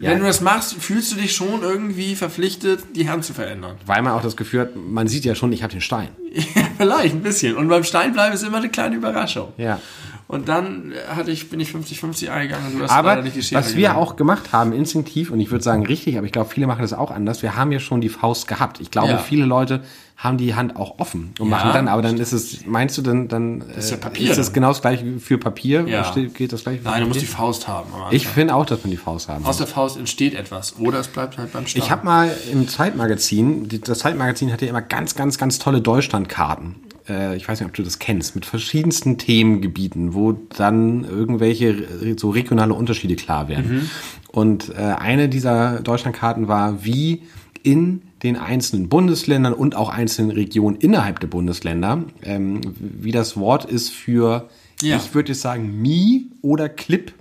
Ja, 0.00 0.10
Wenn 0.10 0.20
du 0.20 0.26
das 0.26 0.40
machst, 0.40 0.74
fühlst 0.74 1.10
du 1.12 1.16
dich 1.16 1.34
schon 1.34 1.62
irgendwie 1.62 2.14
verpflichtet, 2.14 2.80
die 2.94 3.08
Hand 3.10 3.24
zu 3.24 3.34
verändern. 3.34 3.76
weil 3.84 4.00
man 4.02 4.12
auch 4.12 4.22
das 4.22 4.36
Gefühl 4.36 4.60
hat, 4.60 4.76
man 4.76 5.08
sieht 5.08 5.24
ja 5.24 5.34
schon, 5.34 5.52
ich 5.52 5.62
habe 5.62 5.72
den 5.72 5.80
Stein. 5.80 6.08
Ja, 6.54 6.62
vielleicht 6.86 7.14
ein 7.16 7.22
bisschen. 7.22 7.56
Und 7.56 7.66
beim 7.68 7.82
Steinbleiben 7.82 8.32
ist 8.34 8.44
immer 8.44 8.58
eine 8.58 8.68
kleine 8.68 8.94
Überraschung. 8.94 9.52
Ja. 9.56 9.80
Und 10.28 10.48
dann 10.48 10.92
hatte 11.08 11.30
ich, 11.32 11.50
bin 11.50 11.58
ich 11.58 11.70
50-50 11.70 12.28
eingegangen 12.28 12.66
und 12.68 12.78
du 12.78 12.84
hast 12.84 12.90
leider 12.90 13.22
Aber 13.22 13.24
was 13.52 13.74
wir 13.76 13.96
auch 13.96 14.14
gemacht 14.14 14.52
haben, 14.52 14.72
instinktiv, 14.72 15.30
und 15.32 15.40
ich 15.40 15.50
würde 15.50 15.64
sagen 15.64 15.84
richtig, 15.86 16.16
aber 16.18 16.26
ich 16.26 16.32
glaube, 16.32 16.50
viele 16.50 16.66
machen 16.68 16.82
das 16.82 16.92
auch 16.92 17.10
anders, 17.10 17.42
wir 17.42 17.56
haben 17.56 17.72
ja 17.72 17.80
schon 17.80 18.00
die 18.00 18.10
Faust 18.10 18.46
gehabt. 18.46 18.80
Ich 18.80 18.90
glaube, 18.92 19.08
Ja. 19.12 19.18
viele 19.18 19.46
Leute 19.46 19.82
haben 20.20 20.36
die 20.36 20.56
Hand 20.56 20.74
auch 20.74 20.98
offen 20.98 21.32
und 21.38 21.48
Ja. 21.48 21.56
machen 21.56 21.70
dann, 21.72 21.86
aber 21.86 22.02
dann 22.02 22.18
ist 22.18 22.32
es, 22.32 22.66
meinst 22.66 22.98
du, 22.98 23.02
dann, 23.02 23.28
dann 23.28 23.60
ist 23.78 23.90
ja 23.90 23.96
äh, 23.96 24.00
Papier 24.00 24.32
ist 24.32 24.38
es 24.38 24.46
dann. 24.48 24.54
genau 24.54 24.68
das 24.70 24.80
gleiche 24.80 25.20
für 25.20 25.38
Papier? 25.38 25.86
Ja. 25.86 26.12
Geht 26.34 26.52
das 26.52 26.64
gleiche 26.64 26.82
für 26.82 26.88
Nein, 26.88 27.02
du 27.02 27.06
musst 27.08 27.20
die? 27.22 27.26
Faust 27.26 27.68
haben. 27.68 27.88
Ich 28.10 28.26
finde 28.26 28.56
auch, 28.56 28.66
dass 28.66 28.82
man 28.82 28.90
die 28.90 28.96
Faust 28.96 29.28
haben 29.28 29.44
Aus 29.46 29.58
der 29.58 29.68
Faust 29.68 29.96
entsteht 29.96 30.34
etwas. 30.34 30.76
Oder 30.80 30.98
es 30.98 31.06
bleibt 31.06 31.38
halt 31.38 31.52
beim 31.52 31.68
Stein. 31.68 31.80
Ich 31.84 31.92
habe 31.92 32.04
mal 32.04 32.30
im 32.52 32.66
Zeitmagazin, 32.66 33.68
das 33.84 34.00
Zeitmagazin 34.00 34.52
hatte 34.52 34.64
ja 34.64 34.70
immer 34.70 34.82
ganz, 34.82 35.14
ganz, 35.14 35.38
ganz 35.38 35.60
tolle 35.60 35.80
Deutschlandkarten. 35.80 36.74
Äh, 37.08 37.36
Ich 37.36 37.48
weiß 37.48 37.60
nicht, 37.60 37.68
ob 37.68 37.74
du 37.74 37.84
das 37.84 38.00
kennst, 38.00 38.34
mit 38.34 38.44
verschiedensten 38.44 39.18
Themengebieten, 39.18 40.14
wo 40.14 40.32
dann 40.56 41.04
irgendwelche 41.04 42.16
so 42.18 42.30
regionale 42.30 42.74
Unterschiede 42.74 43.14
klar 43.14 43.48
werden. 43.48 43.88
Und 44.32 44.70
äh, 44.70 44.82
eine 44.82 45.28
dieser 45.28 45.78
Deutschlandkarten 45.80 46.48
war, 46.48 46.84
wie 46.84 47.22
in 47.62 48.02
den 48.22 48.36
einzelnen 48.36 48.88
Bundesländern 48.88 49.52
und 49.52 49.74
auch 49.76 49.88
einzelnen 49.90 50.30
Regionen 50.32 50.76
innerhalb 50.76 51.20
der 51.20 51.28
Bundesländer, 51.28 52.02
ähm, 52.22 52.60
wie 52.78 53.12
das 53.12 53.36
Wort 53.36 53.64
ist 53.64 53.90
für, 53.90 54.48
Ja. 54.82 54.96
ich 54.96 55.14
würde 55.14 55.32
jetzt 55.32 55.40
sagen, 55.42 55.80
Mi 55.80 56.26
oder 56.42 56.68
Clip. 56.68 57.12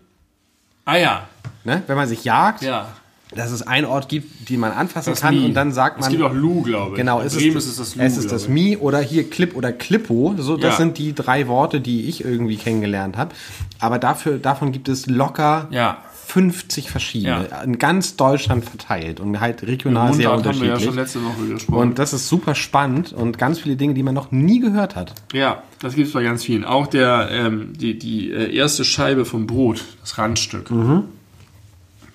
ah 0.86 0.98
ja, 0.98 1.28
Ne? 1.64 1.84
Wenn 1.88 1.98
man 1.98 2.07
sich 2.07 2.24
jagt, 2.24 2.61
ja. 2.61 2.88
dass 3.36 3.52
es 3.52 3.61
einen 3.61 3.86
Ort 3.86 4.07
gibt, 4.07 4.49
den 4.49 4.60
man 4.61 4.72
anfassen 4.72 5.10
Das 5.11 5.19
kann 5.22 5.36
Mi. 5.38 5.44
und 5.45 5.53
dann 5.53 5.74
sagt 5.74 5.98
Es 5.99 6.03
man. 6.06 6.11
gibt 6.11 6.24
auch 6.24 6.34
Lu, 6.34 6.61
glaube 6.61 6.91
ich. 6.91 6.95
Genau, 6.98 7.19
es 7.19 7.36
Bremen 7.36 7.57
ist, 7.57 7.65
ist 7.65 7.72
es 7.72 7.78
das 7.78 7.95
Lu. 7.98 8.02
es 8.03 8.18
ist 8.18 8.32
das. 8.32 8.48
Mi 8.48 8.78
oder 8.78 8.99
hier 9.02 9.30
Clip 9.30 9.53
oder 9.53 9.74
Clippo. 9.74 10.34
So, 10.38 10.56
das 10.56 10.74
Ja. 10.76 10.78
sind 10.78 10.98
die 10.98 11.14
drei 11.14 11.48
Worte, 11.49 11.82
die 11.82 12.03
ich 12.07 12.24
irgendwie 12.24 12.56
kennengelernt 12.56 13.18
habe. 13.18 13.36
Aber 13.80 13.99
dafür, 13.99 14.38
davon 14.38 14.72
gibt 14.72 14.88
es 14.88 15.07
locker 15.07 15.68
Ja. 15.72 15.98
50 16.28 16.91
verschiedene, 16.91 17.48
Ja. 17.49 17.62
in 17.62 17.80
ganz 17.80 18.18
Deutschland 18.18 18.66
verteilt 18.66 19.22
und 19.22 19.40
halt 19.40 19.64
regional 19.64 20.14
sehr 20.14 20.28
Mundart 20.30 20.48
haben 20.56 20.62
wir 20.62 20.68
ja 20.68 20.74
unterschiedlich. 20.74 20.86
schon 20.86 20.95
letzte 20.95 21.24
Woche 21.24 21.48
gesprochen. 21.54 21.80
und 21.80 21.99
das 21.99 22.12
ist 22.12 22.28
super 22.28 22.54
spannend 22.54 23.14
und 23.14 23.38
ganz 23.38 23.60
viele 23.60 23.78
Dinge, 23.78 23.94
die 23.94 24.04
man 24.04 24.14
noch 24.14 24.32
nie 24.32 24.60
gehört 24.60 24.95
hat. 24.98 25.14
ja, 25.34 25.64
das 25.80 25.95
gibt 25.95 26.08
es 26.08 26.14
bei 26.14 26.24
ganz 26.24 26.44
vielen. 26.44 26.66
Auch 26.66 26.88
der, 26.88 27.30
ähm, 27.32 27.74
die, 27.78 27.98
die 27.98 28.30
äh, 28.32 28.54
erste 28.54 28.84
Scheibe 28.84 29.24
vom 29.24 29.48
Brot, 29.48 29.86
das 30.02 30.18
Randstück. 30.18 30.70
Mhm. 30.70 31.04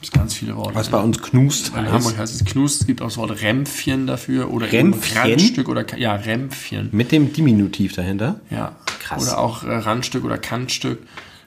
gibt 0.00 0.12
ganz 0.14 0.34
viele 0.34 0.56
Worte. 0.56 0.74
Was 0.74 0.88
bei 0.90 0.98
uns 0.98 1.22
Knust 1.22 1.68
in 1.68 1.76
heißt. 1.82 1.92
Hamburg 1.92 2.18
heißt 2.18 2.34
es 2.34 2.44
Knust. 2.44 2.80
Es 2.82 2.86
gibt 2.86 3.00
auch 3.02 3.06
das 3.06 3.16
Wort 3.18 3.40
Rämpfchen 3.40 4.06
dafür. 4.06 4.50
Oder 4.50 4.70
Rämpfchen? 4.72 5.16
Randstück 5.16 5.68
oder, 5.68 5.86
ja, 5.96 6.14
Rämpfchen. 6.16 6.88
Mit 6.92 7.12
dem 7.12 7.32
Diminutiv 7.32 7.94
dahinter. 7.94 8.40
Ja, 8.50 8.74
Krass. 9.00 9.22
Oder 9.22 9.38
auch 9.38 9.62
äh, 9.64 9.72
Randstück 9.74 10.24
oder 10.24 10.38
Kantstück. 10.38 10.98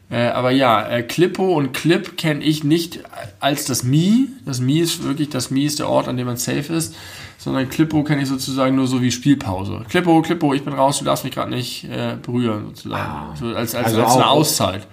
Äh, 0.10 0.28
aber 0.28 0.52
ja, 0.52 0.88
äh, 0.88 1.02
Klippo 1.02 1.56
und 1.56 1.74
Clip 1.74 2.16
kenne 2.16 2.44
ich 2.44 2.64
nicht 2.64 3.00
als 3.40 3.66
das 3.66 3.84
Mi. 3.84 4.28
Das 4.46 4.60
Mi 4.60 4.80
ist 4.80 5.04
wirklich, 5.04 5.30
das 5.30 5.50
Mi 5.50 5.66
ist 5.66 5.80
der 5.80 5.90
Ort, 5.90 6.08
an 6.08 6.18
dem 6.18 6.28
man 6.28 6.38
safe 6.38 6.74
ist. 6.74 6.96
Sondern 7.38 7.70
Klippo 7.70 8.04
kenne 8.04 8.22
ich 8.22 8.30
sozusagen 8.30 8.76
nur 8.76 8.88
so 8.88 9.02
wie 9.02 9.12
Spielpause. 9.12 9.84
Klippo, 9.90 10.22
Klippo, 10.22 10.54
ich 10.54 10.64
bin 10.64 10.74
raus, 10.74 11.00
du 11.00 11.06
darfst 11.06 11.24
mich 11.24 11.34
gerade 11.34 11.52
nicht 11.52 11.84
äh, 11.86 12.18
berühren, 12.22 12.68
sozusagen. 12.68 13.36
so 13.36 13.48
als 13.48 13.76
als, 13.76 13.88
Also 13.88 14.04
als 14.04 14.16
eine 14.16 14.28
Auszeit. 14.28 14.88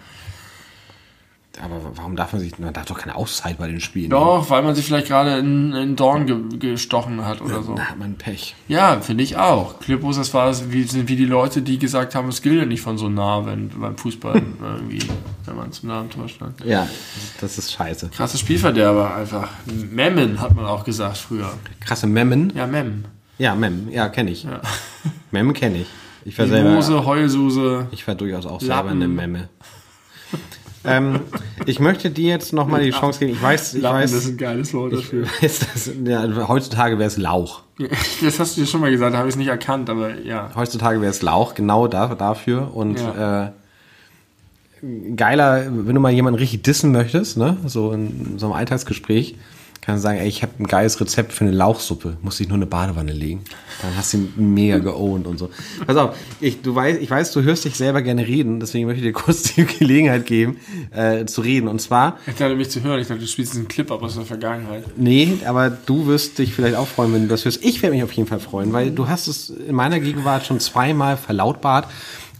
Aber 1.60 1.80
warum 1.96 2.16
darf 2.16 2.32
man 2.32 2.40
sich, 2.40 2.58
man 2.58 2.72
darf 2.72 2.86
doch 2.86 2.98
keine 2.98 3.14
Auszeit 3.14 3.58
bei 3.58 3.68
den 3.68 3.80
Spielen. 3.80 4.10
Doch, 4.10 4.48
weil 4.48 4.62
man 4.62 4.74
sich 4.74 4.86
vielleicht 4.86 5.08
gerade 5.08 5.36
in, 5.38 5.72
in 5.74 5.96
Dorn 5.96 6.26
ge 6.26 6.58
gestochen 6.58 7.24
hat 7.26 7.42
oder 7.42 7.62
so. 7.62 7.74
Da 7.74 7.84
hat 7.90 7.98
man 7.98 8.14
Pech. 8.14 8.54
Ja, 8.68 9.00
finde 9.00 9.22
ich 9.22 9.36
auch. 9.36 9.78
Klippos, 9.80 10.16
das 10.16 10.32
war 10.32 10.54
wie, 10.72 10.84
sind 10.84 11.08
wie 11.08 11.16
die 11.16 11.26
Leute, 11.26 11.60
die 11.60 11.78
gesagt 11.78 12.14
haben, 12.14 12.28
es 12.28 12.40
gilt 12.40 12.58
ja 12.58 12.64
nicht 12.64 12.80
von 12.80 12.96
so 12.96 13.08
nah, 13.08 13.44
wenn 13.44 13.68
beim 13.68 13.96
Fußball 13.98 14.34
irgendwie, 14.62 15.06
wenn 15.44 15.56
man 15.56 15.72
zum 15.72 15.90
nahen 15.90 16.08
Tor 16.08 16.28
stand. 16.28 16.64
Ja, 16.64 16.88
das 17.40 17.58
ist 17.58 17.72
scheiße. 17.72 18.08
Krasses 18.08 18.40
Spielverderber 18.40 19.14
einfach. 19.14 19.50
Memmen 19.90 20.40
hat 20.40 20.54
man 20.54 20.64
auch 20.64 20.84
gesagt 20.84 21.18
früher. 21.18 21.52
Krasse 21.80 22.06
Memmen. 22.06 22.52
Ja, 22.56 22.66
Mem. 22.66 23.04
Ja, 23.38 23.54
Mem, 23.54 23.90
ja, 23.90 24.08
kenne 24.08 24.30
ich. 24.30 24.46
Memmen 25.30 25.52
kenne 25.52 25.78
ich. 25.78 25.86
Ich 26.24 26.38
war 26.38 26.46
selber, 26.46 26.70
Mose, 26.70 27.04
Heulsuse. 27.04 27.88
ich 27.90 28.06
war 28.06 28.14
durchaus 28.14 28.46
auch 28.46 28.60
selber 28.60 28.76
Lappen. 28.76 28.90
eine 28.90 29.08
Memme. 29.08 29.48
Ähm, 30.84 31.20
ich 31.66 31.78
möchte 31.80 32.10
dir 32.10 32.28
jetzt 32.28 32.52
nochmal 32.52 32.82
die 32.82 32.90
Chance 32.90 33.18
geben. 33.20 33.32
Ich 33.32 33.42
weiß, 33.42 33.74
ich 33.74 33.82
Lappen, 33.82 34.00
das 34.02 34.12
ist 34.12 34.24
weiß, 34.24 34.30
ein 34.32 34.36
geiles 34.36 34.74
Wort 34.74 34.92
dafür. 34.92 35.26
weiß 35.40 35.58
dass, 35.60 35.90
ja, 36.04 36.48
heutzutage 36.48 36.98
wäre 36.98 37.06
es 37.08 37.16
Lauch. 37.16 37.62
Das 38.22 38.38
hast 38.38 38.56
du 38.56 38.60
dir 38.62 38.66
schon 38.66 38.80
mal 38.80 38.90
gesagt, 38.90 39.14
da 39.14 39.18
habe 39.18 39.28
ich 39.28 39.34
es 39.34 39.38
nicht 39.38 39.48
erkannt, 39.48 39.88
aber 39.90 40.18
ja. 40.20 40.50
Heutzutage 40.54 41.00
wäre 41.00 41.10
es 41.10 41.22
Lauch, 41.22 41.54
genau 41.54 41.86
da, 41.88 42.14
dafür. 42.14 42.74
Und 42.74 42.98
Ja. 43.00 43.46
äh, 43.46 43.50
geiler, 45.16 45.64
wenn 45.70 45.94
du 45.94 46.00
mal 46.00 46.12
jemanden 46.12 46.38
richtig 46.38 46.62
dissen 46.62 46.92
möchtest, 46.92 47.36
ne, 47.36 47.56
so 47.66 47.92
in 47.92 48.38
so 48.38 48.46
einem 48.46 48.54
Alltagsgespräch, 48.54 49.36
Kannst 49.84 50.04
sagen, 50.04 50.20
ey, 50.20 50.28
ich 50.28 50.44
habe 50.44 50.52
ein 50.60 50.68
geiles 50.68 51.00
Rezept 51.00 51.32
für 51.32 51.42
eine 51.42 51.50
Lauchsuppe, 51.50 52.16
muss 52.22 52.38
ich 52.38 52.46
nur 52.46 52.54
eine 52.54 52.66
Badewanne 52.66 53.12
legen. 53.12 53.42
Dann 53.82 53.96
hast 53.96 54.12
du 54.12 54.18
ihn 54.18 54.32
mega 54.36 54.78
geowned 54.78 55.26
und 55.26 55.38
so. 55.38 55.50
Pass 55.84 55.96
auf, 55.96 56.16
ich, 56.40 56.62
du 56.62 56.72
weißt, 56.72 57.02
ich 57.02 57.10
weiß, 57.10 57.32
du 57.32 57.42
hörst 57.42 57.64
dich 57.64 57.74
selber 57.74 58.00
gerne 58.00 58.24
reden, 58.24 58.60
deswegen 58.60 58.86
möchte 58.86 59.00
ich 59.00 59.08
dir 59.08 59.12
kurz 59.12 59.42
die 59.54 59.64
Gelegenheit 59.64 60.24
geben, 60.24 60.58
äh, 60.92 61.24
zu 61.24 61.40
reden. 61.40 61.66
Und 61.66 61.80
zwar. 61.80 62.16
Ich 62.28 62.36
dachte, 62.36 62.54
mich 62.54 62.70
zu 62.70 62.80
hören, 62.84 63.00
ich 63.00 63.08
dachte, 63.08 63.22
du 63.22 63.26
spielst 63.26 63.54
diesen 63.54 63.66
Clip 63.66 63.90
ab 63.90 64.04
aus 64.04 64.14
der 64.14 64.24
Vergangenheit. 64.24 64.84
Nee, 64.96 65.38
aber 65.46 65.68
du 65.68 66.06
wirst 66.06 66.38
dich 66.38 66.54
vielleicht 66.54 66.76
auch 66.76 66.86
freuen, 66.86 67.12
wenn 67.12 67.22
du 67.22 67.28
das 67.28 67.44
hörst. 67.44 67.64
Ich 67.64 67.82
werde 67.82 67.96
mich 67.96 68.04
auf 68.04 68.12
jeden 68.12 68.28
Fall 68.28 68.38
freuen, 68.38 68.72
weil 68.72 68.92
du 68.92 69.08
hast 69.08 69.26
es 69.26 69.50
in 69.50 69.74
meiner 69.74 69.98
Gegenwart 69.98 70.46
schon 70.46 70.60
zweimal 70.60 71.16
verlautbart 71.16 71.88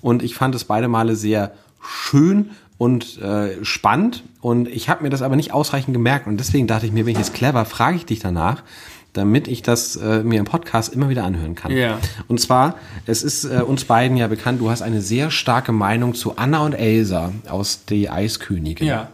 und 0.00 0.22
ich 0.22 0.36
fand 0.36 0.54
es 0.54 0.62
beide 0.62 0.86
Male 0.86 1.16
sehr 1.16 1.50
schön 1.80 2.50
und 2.82 3.22
äh, 3.22 3.64
spannend. 3.64 4.24
Und 4.40 4.66
ich 4.66 4.88
habe 4.88 5.04
mir 5.04 5.10
das 5.10 5.22
aber 5.22 5.36
nicht 5.36 5.52
ausreichend 5.52 5.94
gemerkt. 5.94 6.26
Und 6.26 6.38
deswegen 6.38 6.66
dachte 6.66 6.84
ich 6.84 6.90
mir, 6.90 7.06
wenn 7.06 7.12
ich 7.12 7.18
jetzt 7.18 7.32
clever, 7.32 7.64
frage 7.64 7.96
ich 7.96 8.06
dich 8.06 8.18
danach, 8.18 8.64
damit 9.12 9.46
ich 9.46 9.62
das 9.62 9.94
äh, 9.94 10.24
mir 10.24 10.40
im 10.40 10.46
Podcast 10.46 10.92
immer 10.92 11.08
wieder 11.08 11.22
anhören 11.22 11.54
kann. 11.54 11.70
Ja. 11.70 12.00
Und 12.26 12.40
zwar, 12.40 12.74
es 13.06 13.22
ist 13.22 13.44
äh, 13.44 13.62
uns 13.64 13.84
beiden 13.84 14.16
ja 14.16 14.26
bekannt, 14.26 14.60
du 14.60 14.68
hast 14.68 14.82
eine 14.82 15.00
sehr 15.00 15.30
starke 15.30 15.70
Meinung 15.70 16.14
zu 16.14 16.36
Anna 16.38 16.64
und 16.64 16.72
Elsa 16.72 17.32
aus 17.48 17.84
Die 17.84 18.10
Eiskönigin. 18.10 18.88
Ja. 18.88 19.10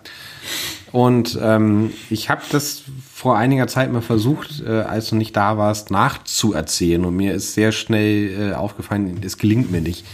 Und 0.91 1.39
ähm, 1.43 1.93
ich 2.09 2.31
habe 2.31 2.41
das 2.51 2.85
vor 3.13 3.37
einiger 3.37 3.67
Zeit 3.67 3.93
mal 3.93 4.01
versucht, 4.01 4.63
äh, 4.67 4.81
als 4.81 5.11
du 5.11 5.17
nicht 5.17 5.37
da 5.37 5.59
warst, 5.59 5.91
nachzuerzählen. 5.91 7.05
Und 7.05 7.17
mir 7.17 7.35
ist 7.35 7.53
sehr 7.53 7.73
schnell 7.73 8.53
äh, 8.53 8.55
aufgefallen, 8.55 9.21
es 9.23 9.37
gelingt 9.37 9.71
mir 9.71 9.83
nicht 9.83 10.07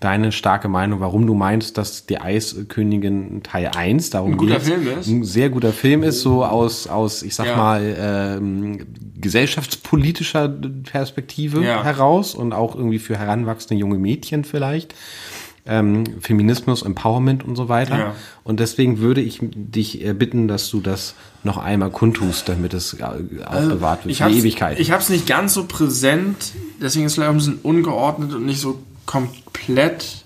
deine 0.00 0.32
starke 0.32 0.68
Meinung, 0.68 1.00
warum 1.00 1.26
du 1.26 1.34
meinst, 1.34 1.76
dass 1.78 2.06
die 2.06 2.18
Eiskönigin 2.20 3.42
Teil 3.42 3.70
1 3.76 4.10
darum 4.10 4.32
ein 4.32 4.36
guter 4.38 4.54
geht's, 4.54 4.66
Film 4.68 4.88
ist. 4.98 5.06
ein 5.08 5.24
sehr 5.24 5.50
guter 5.50 5.72
Film 5.72 6.02
ist, 6.02 6.22
so 6.22 6.44
aus, 6.44 6.86
aus 6.86 7.22
ich 7.22 7.34
sag 7.34 7.46
Ja. 7.46 7.56
mal, 7.56 7.96
ähm, 8.00 8.78
gesellschaftspolitischer 9.20 10.48
Perspektive 10.48 11.62
Ja. 11.64 11.84
heraus 11.84 12.34
und 12.34 12.52
auch 12.52 12.74
irgendwie 12.74 12.98
für 12.98 13.16
heranwachsende 13.18 13.78
junge 13.80 13.98
Mädchen 13.98 14.44
vielleicht. 14.44 14.94
Ähm, 15.66 16.04
Feminismus, 16.20 16.80
Empowerment 16.82 17.44
und 17.44 17.54
so 17.54 17.68
weiter. 17.68 17.98
Ja. 17.98 18.14
Und 18.44 18.60
deswegen 18.60 18.98
würde 19.00 19.20
ich 19.20 19.40
dich 19.42 20.02
äh, 20.04 20.14
bitten, 20.14 20.48
dass 20.48 20.70
du 20.70 20.80
das 20.80 21.14
noch 21.44 21.58
einmal 21.58 21.90
kundtust, 21.90 22.48
damit 22.48 22.72
es 22.72 22.94
äh, 22.94 23.02
aufbewahrt 23.44 24.04
wird 24.04 24.12
Ich 24.12 24.22
für 24.22 24.30
die 24.30 24.38
Ewigkeit. 24.38 24.80
ich 24.80 24.90
habe 24.90 25.02
es 25.02 25.10
nicht 25.10 25.26
ganz 25.26 25.52
so 25.52 25.64
präsent, 25.66 26.52
deswegen 26.80 27.04
ist 27.04 27.12
es 27.12 27.14
vielleicht 27.16 27.30
ein 27.30 27.36
bisschen 27.36 27.58
ungeordnet 27.62 28.32
und 28.32 28.46
nicht 28.46 28.58
so 28.60 28.78
komplett, 29.10 30.24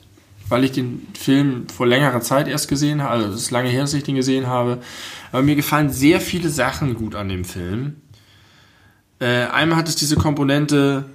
weil 0.50 0.62
ich 0.64 0.72
den 0.72 1.06
Film 1.18 1.66
vor 1.74 1.86
längerer 1.86 2.20
Zeit 2.20 2.48
erst 2.48 2.68
gesehen 2.68 3.02
habe. 3.02 3.14
Also 3.14 3.28
es 3.34 3.42
ist 3.44 3.50
lange 3.50 3.70
her, 3.70 3.80
dass 3.80 3.94
ich 3.94 4.02
den 4.02 4.14
gesehen 4.14 4.46
habe. 4.46 4.82
Aber 5.32 5.42
mir 5.42 5.56
gefallen 5.56 5.88
sehr 5.88 6.20
viele 6.20 6.50
Sachen 6.50 6.94
gut 6.94 7.14
an 7.14 7.30
dem 7.30 7.46
Film. 7.46 7.96
Äh, 9.20 9.46
einmal 9.46 9.78
hat 9.78 9.88
es 9.88 9.96
diese 9.96 10.16
Komponente, 10.16 11.06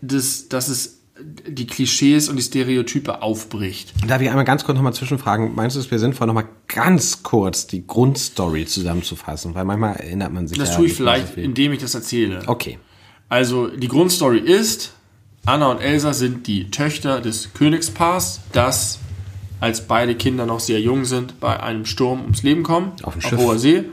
des, 0.00 0.48
dass 0.48 0.68
es 0.68 0.98
die 1.46 1.68
Klischees 1.68 2.28
und 2.28 2.34
die 2.34 2.42
Stereotype 2.42 3.22
aufbricht. 3.22 3.92
Darf 4.08 4.20
ich 4.20 4.28
einmal 4.28 4.44
ganz 4.44 4.64
kurz 4.64 4.74
nochmal 4.74 4.94
zwischenfragen? 4.94 5.54
Meinst 5.54 5.76
du, 5.76 5.80
es 5.80 5.90
wäre 5.92 6.00
sinnvoll, 6.00 6.26
nochmal 6.26 6.48
ganz 6.66 7.22
kurz 7.22 7.68
die 7.68 7.86
Grundstory 7.86 8.66
zusammenzufassen? 8.66 9.54
Weil 9.54 9.64
manchmal 9.64 9.94
erinnert 9.94 10.32
man 10.32 10.48
sich 10.48 10.58
Das 10.58 10.70
ja 10.70 10.76
tue 10.76 10.86
ich 10.86 10.92
so 10.92 10.98
vielleicht, 10.98 11.34
viel. 11.34 11.44
indem 11.44 11.72
ich 11.72 11.78
das 11.78 11.94
erzähle. 11.94 12.42
Okay. 12.46 12.80
Also 13.28 13.68
die 13.68 13.88
Grundstory 13.88 14.40
ist, 14.40 14.92
Anna 15.48 15.70
und 15.70 15.80
Elsa 15.80 16.12
sind 16.12 16.46
die 16.46 16.70
Töchter 16.70 17.22
des 17.22 17.54
Königspaars, 17.54 18.40
das, 18.52 18.98
als 19.60 19.86
beide 19.86 20.14
Kinder 20.14 20.44
noch 20.44 20.60
sehr 20.60 20.78
jung 20.78 21.06
sind, 21.06 21.40
bei 21.40 21.58
einem 21.58 21.86
Sturm 21.86 22.20
ums 22.20 22.42
Leben 22.42 22.62
kommen, 22.62 22.92
Auf 23.02 23.14
dem 23.14 23.24
auf 23.24 23.38
hoher 23.38 23.58
See. 23.58 23.84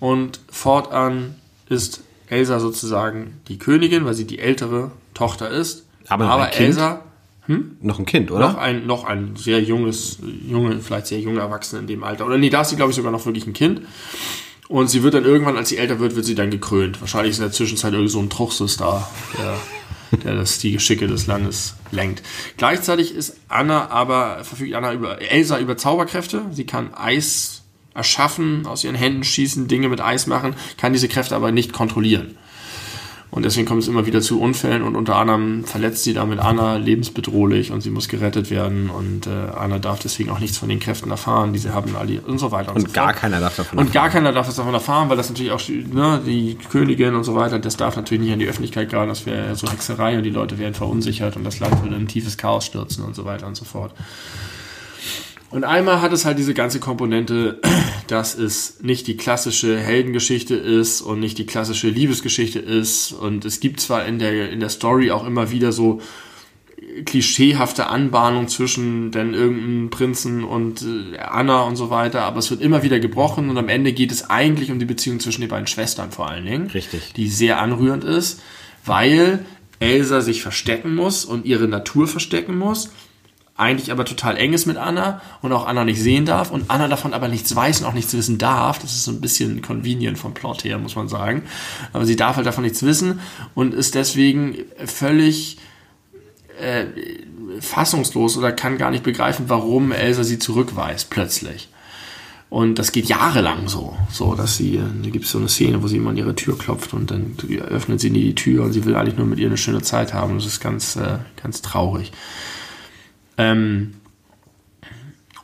Und 0.00 0.40
fortan 0.50 1.36
ist 1.68 2.02
Elsa 2.26 2.58
sozusagen 2.58 3.40
die 3.46 3.58
Königin, 3.58 4.04
weil 4.06 4.14
sie 4.14 4.26
die 4.26 4.40
ältere 4.40 4.90
Tochter 5.14 5.50
ist. 5.50 5.86
Aber 6.08 6.24
noch 6.24 6.40
ein 6.40 6.50
Kind? 6.50 6.68
Elsa 6.70 7.02
Noch 7.80 8.00
ein 8.00 8.04
Kind, 8.04 8.32
oder? 8.32 8.48
noch 8.48 8.58
ein, 8.58 8.84
noch 8.84 9.04
ein 9.04 9.36
sehr 9.36 9.62
junges, 9.62 10.18
junge, 10.48 10.80
vielleicht 10.80 11.06
sehr 11.06 11.20
junge 11.20 11.38
Erwachsene 11.38 11.82
in 11.82 11.86
dem 11.86 12.02
Alter. 12.02 12.26
Oder 12.26 12.38
nee, 12.38 12.50
da 12.50 12.62
ist 12.62 12.70
sie, 12.70 12.76
glaube 12.76 12.90
ich, 12.90 12.96
sogar 12.96 13.12
noch 13.12 13.24
wirklich 13.24 13.46
ein 13.46 13.52
Kind. 13.52 13.82
Und 14.66 14.90
sie 14.90 15.04
wird 15.04 15.14
dann 15.14 15.24
irgendwann, 15.24 15.56
als 15.56 15.68
sie 15.68 15.76
älter 15.76 16.00
wird, 16.00 16.16
wird 16.16 16.26
sie 16.26 16.34
dann 16.34 16.50
gekrönt. 16.50 17.00
Wahrscheinlich 17.00 17.30
ist 17.30 17.38
in 17.38 17.44
der 17.44 17.52
Zwischenzeit 17.52 17.92
irgendwie 17.92 18.10
so 18.10 18.18
ein 18.18 18.30
Truchsess 18.30 18.78
da, 18.78 19.08
der, 19.38 19.54
der 20.24 20.34
das, 20.34 20.58
die 20.58 20.72
Geschicke 20.72 21.06
des 21.06 21.26
Landes 21.26 21.74
lenkt. 21.90 22.22
Gleichzeitig 22.56 23.14
ist 23.14 23.36
Anna 23.48 23.88
aber, 23.90 24.44
verfügt 24.44 24.74
Anna 24.74 24.92
über, 24.92 25.20
Elsa 25.20 25.58
über 25.58 25.76
Zauberkräfte. 25.76 26.42
Sie 26.52 26.64
kann 26.66 26.94
Eis 26.94 27.62
erschaffen, 27.94 28.66
aus 28.66 28.84
ihren 28.84 28.96
Händen 28.96 29.24
schießen, 29.24 29.68
Dinge 29.68 29.88
mit 29.88 30.00
Eis 30.00 30.26
machen, 30.26 30.54
kann 30.78 30.92
diese 30.92 31.08
Kräfte 31.08 31.36
aber 31.36 31.52
nicht 31.52 31.72
kontrollieren. 31.72 32.36
Und 33.34 33.46
deswegen 33.46 33.66
kommt 33.66 33.82
es 33.82 33.88
immer 33.88 34.04
wieder 34.04 34.20
zu 34.20 34.38
Unfällen 34.42 34.82
und 34.82 34.94
unter 34.94 35.16
anderem 35.16 35.64
verletzt 35.64 36.04
sie 36.04 36.12
damit 36.12 36.38
Anna 36.38 36.76
lebensbedrohlich 36.76 37.72
und 37.72 37.80
sie 37.80 37.88
muss 37.88 38.10
gerettet 38.10 38.50
werden 38.50 38.90
und 38.90 39.26
äh, 39.26 39.30
Anna 39.30 39.78
darf 39.78 40.00
deswegen 40.00 40.28
auch 40.28 40.38
nichts 40.38 40.58
von 40.58 40.68
den 40.68 40.80
Kräften 40.80 41.10
erfahren, 41.10 41.54
die 41.54 41.58
sie 41.58 41.72
haben 41.72 41.96
alle 41.96 42.20
und 42.20 42.36
so 42.36 42.52
weiter 42.52 42.74
und, 42.74 42.82
so 42.82 42.86
Und 42.88 42.92
gar 42.92 43.06
fort. 43.06 43.16
keiner 43.16 43.40
darf 43.40 43.56
davon 43.56 43.78
Und 43.78 43.90
gar 43.90 44.10
keiner 44.10 44.32
darf 44.32 44.50
es 44.50 44.56
davon 44.56 44.74
erfahren, 44.74 45.08
weil 45.08 45.16
das 45.16 45.30
natürlich 45.30 45.50
auch 45.50 45.66
ne, 45.66 46.20
die 46.26 46.58
Königin 46.70 47.14
und 47.14 47.24
so 47.24 47.34
weiter, 47.34 47.58
das 47.58 47.78
darf 47.78 47.96
natürlich 47.96 48.22
nicht 48.22 48.34
an 48.34 48.38
die 48.38 48.46
Öffentlichkeit 48.48 48.90
geraten, 48.90 49.08
das 49.08 49.24
wäre 49.24 49.56
so 49.56 49.66
Hexerei 49.66 50.18
und 50.18 50.24
die 50.24 50.30
Leute 50.30 50.58
wären 50.58 50.74
verunsichert 50.74 51.34
und 51.36 51.44
das 51.44 51.58
Land 51.58 51.82
würde 51.82 51.96
in 51.96 52.02
ein 52.02 52.08
tiefes 52.08 52.36
Chaos 52.36 52.66
stürzen 52.66 53.02
und 53.02 53.16
so 53.16 53.24
weiter 53.24 53.46
und 53.46 53.56
so 53.56 53.64
fort. 53.64 53.92
Und 55.52 55.64
einmal 55.64 56.00
hat 56.00 56.12
es 56.12 56.24
halt 56.24 56.38
diese 56.38 56.54
ganze 56.54 56.80
Komponente, 56.80 57.60
dass 58.06 58.36
es 58.36 58.80
nicht 58.82 59.06
die 59.06 59.16
klassische 59.16 59.78
Heldengeschichte 59.78 60.54
ist 60.54 61.02
und 61.02 61.20
nicht 61.20 61.38
die 61.38 61.46
klassische 61.46 61.88
Liebesgeschichte 61.88 62.58
ist. 62.58 63.12
Und 63.12 63.44
es 63.44 63.60
gibt 63.60 63.80
zwar 63.80 64.06
in 64.06 64.18
der, 64.18 64.50
in 64.50 64.60
der 64.60 64.70
Story 64.70 65.10
auch 65.10 65.26
immer 65.26 65.50
wieder 65.50 65.70
so 65.72 66.00
klischeehafte 67.04 67.86
Anbahnung 67.86 68.48
zwischen 68.48 69.12
denn 69.12 69.34
irgendeinem 69.34 69.90
Prinzen 69.90 70.44
und 70.44 70.82
äh, 70.82 71.18
Anna 71.18 71.62
und 71.62 71.76
so 71.76 71.90
weiter, 71.90 72.22
aber 72.22 72.38
es 72.38 72.50
wird 72.50 72.60
immer 72.60 72.82
wieder 72.82 73.00
gebrochen 73.00 73.48
und 73.48 73.56
am 73.56 73.68
Ende 73.68 73.92
geht 73.92 74.12
es 74.12 74.28
eigentlich 74.28 74.70
um 74.70 74.78
die 74.78 74.84
Beziehung 74.84 75.20
zwischen 75.20 75.40
den 75.40 75.48
beiden 75.48 75.66
Schwestern 75.66 76.10
vor 76.10 76.28
allen 76.28 76.44
Dingen. 76.44 76.66
Richtig. 76.68 77.12
Die 77.14 77.28
sehr 77.28 77.60
anrührend 77.60 78.04
ist, 78.04 78.42
weil 78.84 79.44
Elsa 79.78 80.20
sich 80.20 80.42
verstecken 80.42 80.94
muss 80.94 81.24
und 81.24 81.46
ihre 81.46 81.68
Natur 81.68 82.06
verstecken 82.08 82.58
muss 82.58 82.90
eigentlich 83.56 83.92
aber 83.92 84.04
total 84.04 84.36
eng 84.36 84.54
ist 84.54 84.66
mit 84.66 84.76
Anna 84.76 85.20
und 85.42 85.52
auch 85.52 85.66
Anna 85.66 85.84
nicht 85.84 86.00
sehen 86.00 86.24
darf 86.24 86.50
und 86.50 86.70
Anna 86.70 86.88
davon 86.88 87.12
aber 87.12 87.28
nichts 87.28 87.54
weiß 87.54 87.80
und 87.80 87.86
auch 87.86 87.92
nichts 87.92 88.14
wissen 88.14 88.38
darf. 88.38 88.78
Das 88.78 88.92
ist 88.92 89.04
so 89.04 89.10
ein 89.10 89.20
bisschen 89.20 89.60
convenient 89.60 90.18
vom 90.18 90.34
Plot 90.34 90.64
her, 90.64 90.78
muss 90.78 90.96
man 90.96 91.08
sagen. 91.08 91.42
Aber 91.92 92.06
sie 92.06 92.16
darf 92.16 92.36
halt 92.36 92.46
davon 92.46 92.64
nichts 92.64 92.82
wissen 92.82 93.20
und 93.54 93.74
ist 93.74 93.94
deswegen 93.94 94.56
völlig 94.84 95.58
äh, 96.60 96.86
fassungslos 97.60 98.38
oder 98.38 98.52
kann 98.52 98.78
gar 98.78 98.90
nicht 98.90 99.04
begreifen, 99.04 99.46
warum 99.48 99.92
Elsa 99.92 100.24
sie 100.24 100.38
zurückweist 100.38 101.10
plötzlich. 101.10 101.68
Und 102.48 102.78
das 102.78 102.92
geht 102.92 103.06
jahrelang 103.06 103.68
so, 103.68 103.96
so 104.10 104.34
dass 104.34 104.58
sie, 104.58 104.78
da 105.02 105.08
gibt 105.08 105.24
es 105.24 105.30
so 105.30 105.38
eine 105.38 105.48
Szene, 105.48 105.82
wo 105.82 105.88
sie 105.88 105.96
immer 105.96 106.10
an 106.10 106.18
ihre 106.18 106.34
Tür 106.34 106.58
klopft 106.58 106.92
und 106.92 107.10
dann 107.10 107.34
öffnet 107.70 107.98
sie 107.98 108.10
nie 108.10 108.24
die 108.24 108.34
Tür 108.34 108.64
und 108.64 108.72
sie 108.72 108.84
will 108.84 108.94
eigentlich 108.94 109.16
nur 109.16 109.26
mit 109.26 109.38
ihr 109.38 109.46
eine 109.46 109.56
schöne 109.56 109.80
Zeit 109.80 110.12
haben. 110.12 110.34
Das 110.34 110.44
ist 110.44 110.60
ganz, 110.60 110.96
äh, 110.96 111.18
ganz 111.42 111.62
traurig. 111.62 112.12
Ähm, 113.38 113.94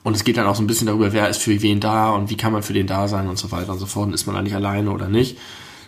und 0.03 0.15
es 0.15 0.25
geht 0.25 0.37
dann 0.37 0.47
auch 0.47 0.55
so 0.55 0.63
ein 0.63 0.67
bisschen 0.67 0.87
darüber, 0.87 1.13
wer 1.13 1.29
ist 1.29 1.43
für 1.43 1.61
wen 1.61 1.81
da 1.81 2.11
und 2.11 2.31
wie 2.31 2.37
kann 2.37 2.53
man 2.53 2.63
für 2.63 2.73
den 2.73 2.87
da 2.87 3.09
sein 3.09 3.29
und 3.29 3.39
so 3.39 3.51
weiter 3.53 3.73
und 3.73 3.79
so 3.79 3.87
fort. 3.87 4.07
Und 4.07 4.15
ist 4.15 4.27
man 4.27 4.37
eigentlich 4.37 4.55
alleine 4.55 4.91
oder 4.91 5.09
nicht? 5.09 5.37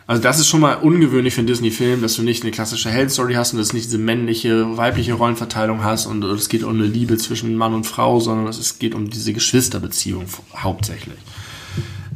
Also 0.06 0.20
das 0.20 0.40
ist 0.40 0.48
schon 0.48 0.60
mal 0.60 0.74
ungewöhnlich 0.74 1.34
für 1.34 1.38
einen 1.38 1.46
Disney-Film, 1.46 2.02
dass 2.02 2.16
du 2.16 2.22
nicht 2.22 2.42
eine 2.42 2.50
klassische 2.50 2.90
Heldenstory 2.90 3.34
hast 3.34 3.52
und 3.52 3.60
dass 3.60 3.72
nicht 3.72 3.86
diese 3.86 3.98
männliche, 3.98 4.76
weibliche 4.76 5.14
Rollenverteilung 5.14 5.84
hast 5.84 6.06
und 6.06 6.24
es 6.24 6.48
geht 6.48 6.64
um 6.64 6.74
eine 6.74 6.84
Liebe 6.84 7.16
zwischen 7.16 7.54
Mann 7.54 7.74
und 7.74 7.84
Frau, 7.84 8.18
sondern 8.18 8.48
es 8.48 8.80
geht 8.80 8.94
um 8.96 9.08
diese 9.08 9.32
Geschwisterbeziehung 9.32 10.24
hauptsächlich. 10.56 11.18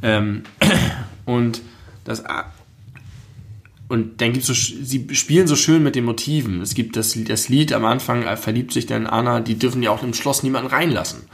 Ähm, 0.02 0.42
und 1.24 1.62
das 2.02 2.24
und 3.88 4.20
dann 4.20 4.32
gibt's 4.32 4.46
so, 4.46 4.54
sie 4.54 5.08
spielen 5.12 5.46
so 5.46 5.56
schön 5.56 5.82
mit 5.82 5.94
den 5.94 6.04
Motiven. 6.04 6.62
Es 6.62 6.74
gibt 6.74 6.96
das, 6.96 7.18
das 7.24 7.48
Lied 7.48 7.72
am 7.72 7.84
Anfang, 7.84 8.22
äh, 8.22 8.36
verliebt 8.36 8.72
sich 8.72 8.86
dann 8.86 9.06
Anna, 9.06 9.40
die 9.40 9.58
dürfen 9.58 9.82
ja 9.82 9.90
auch 9.90 10.02
im 10.02 10.14
Schloss 10.14 10.42
niemanden 10.42 10.68
reinlassen. 10.68 11.24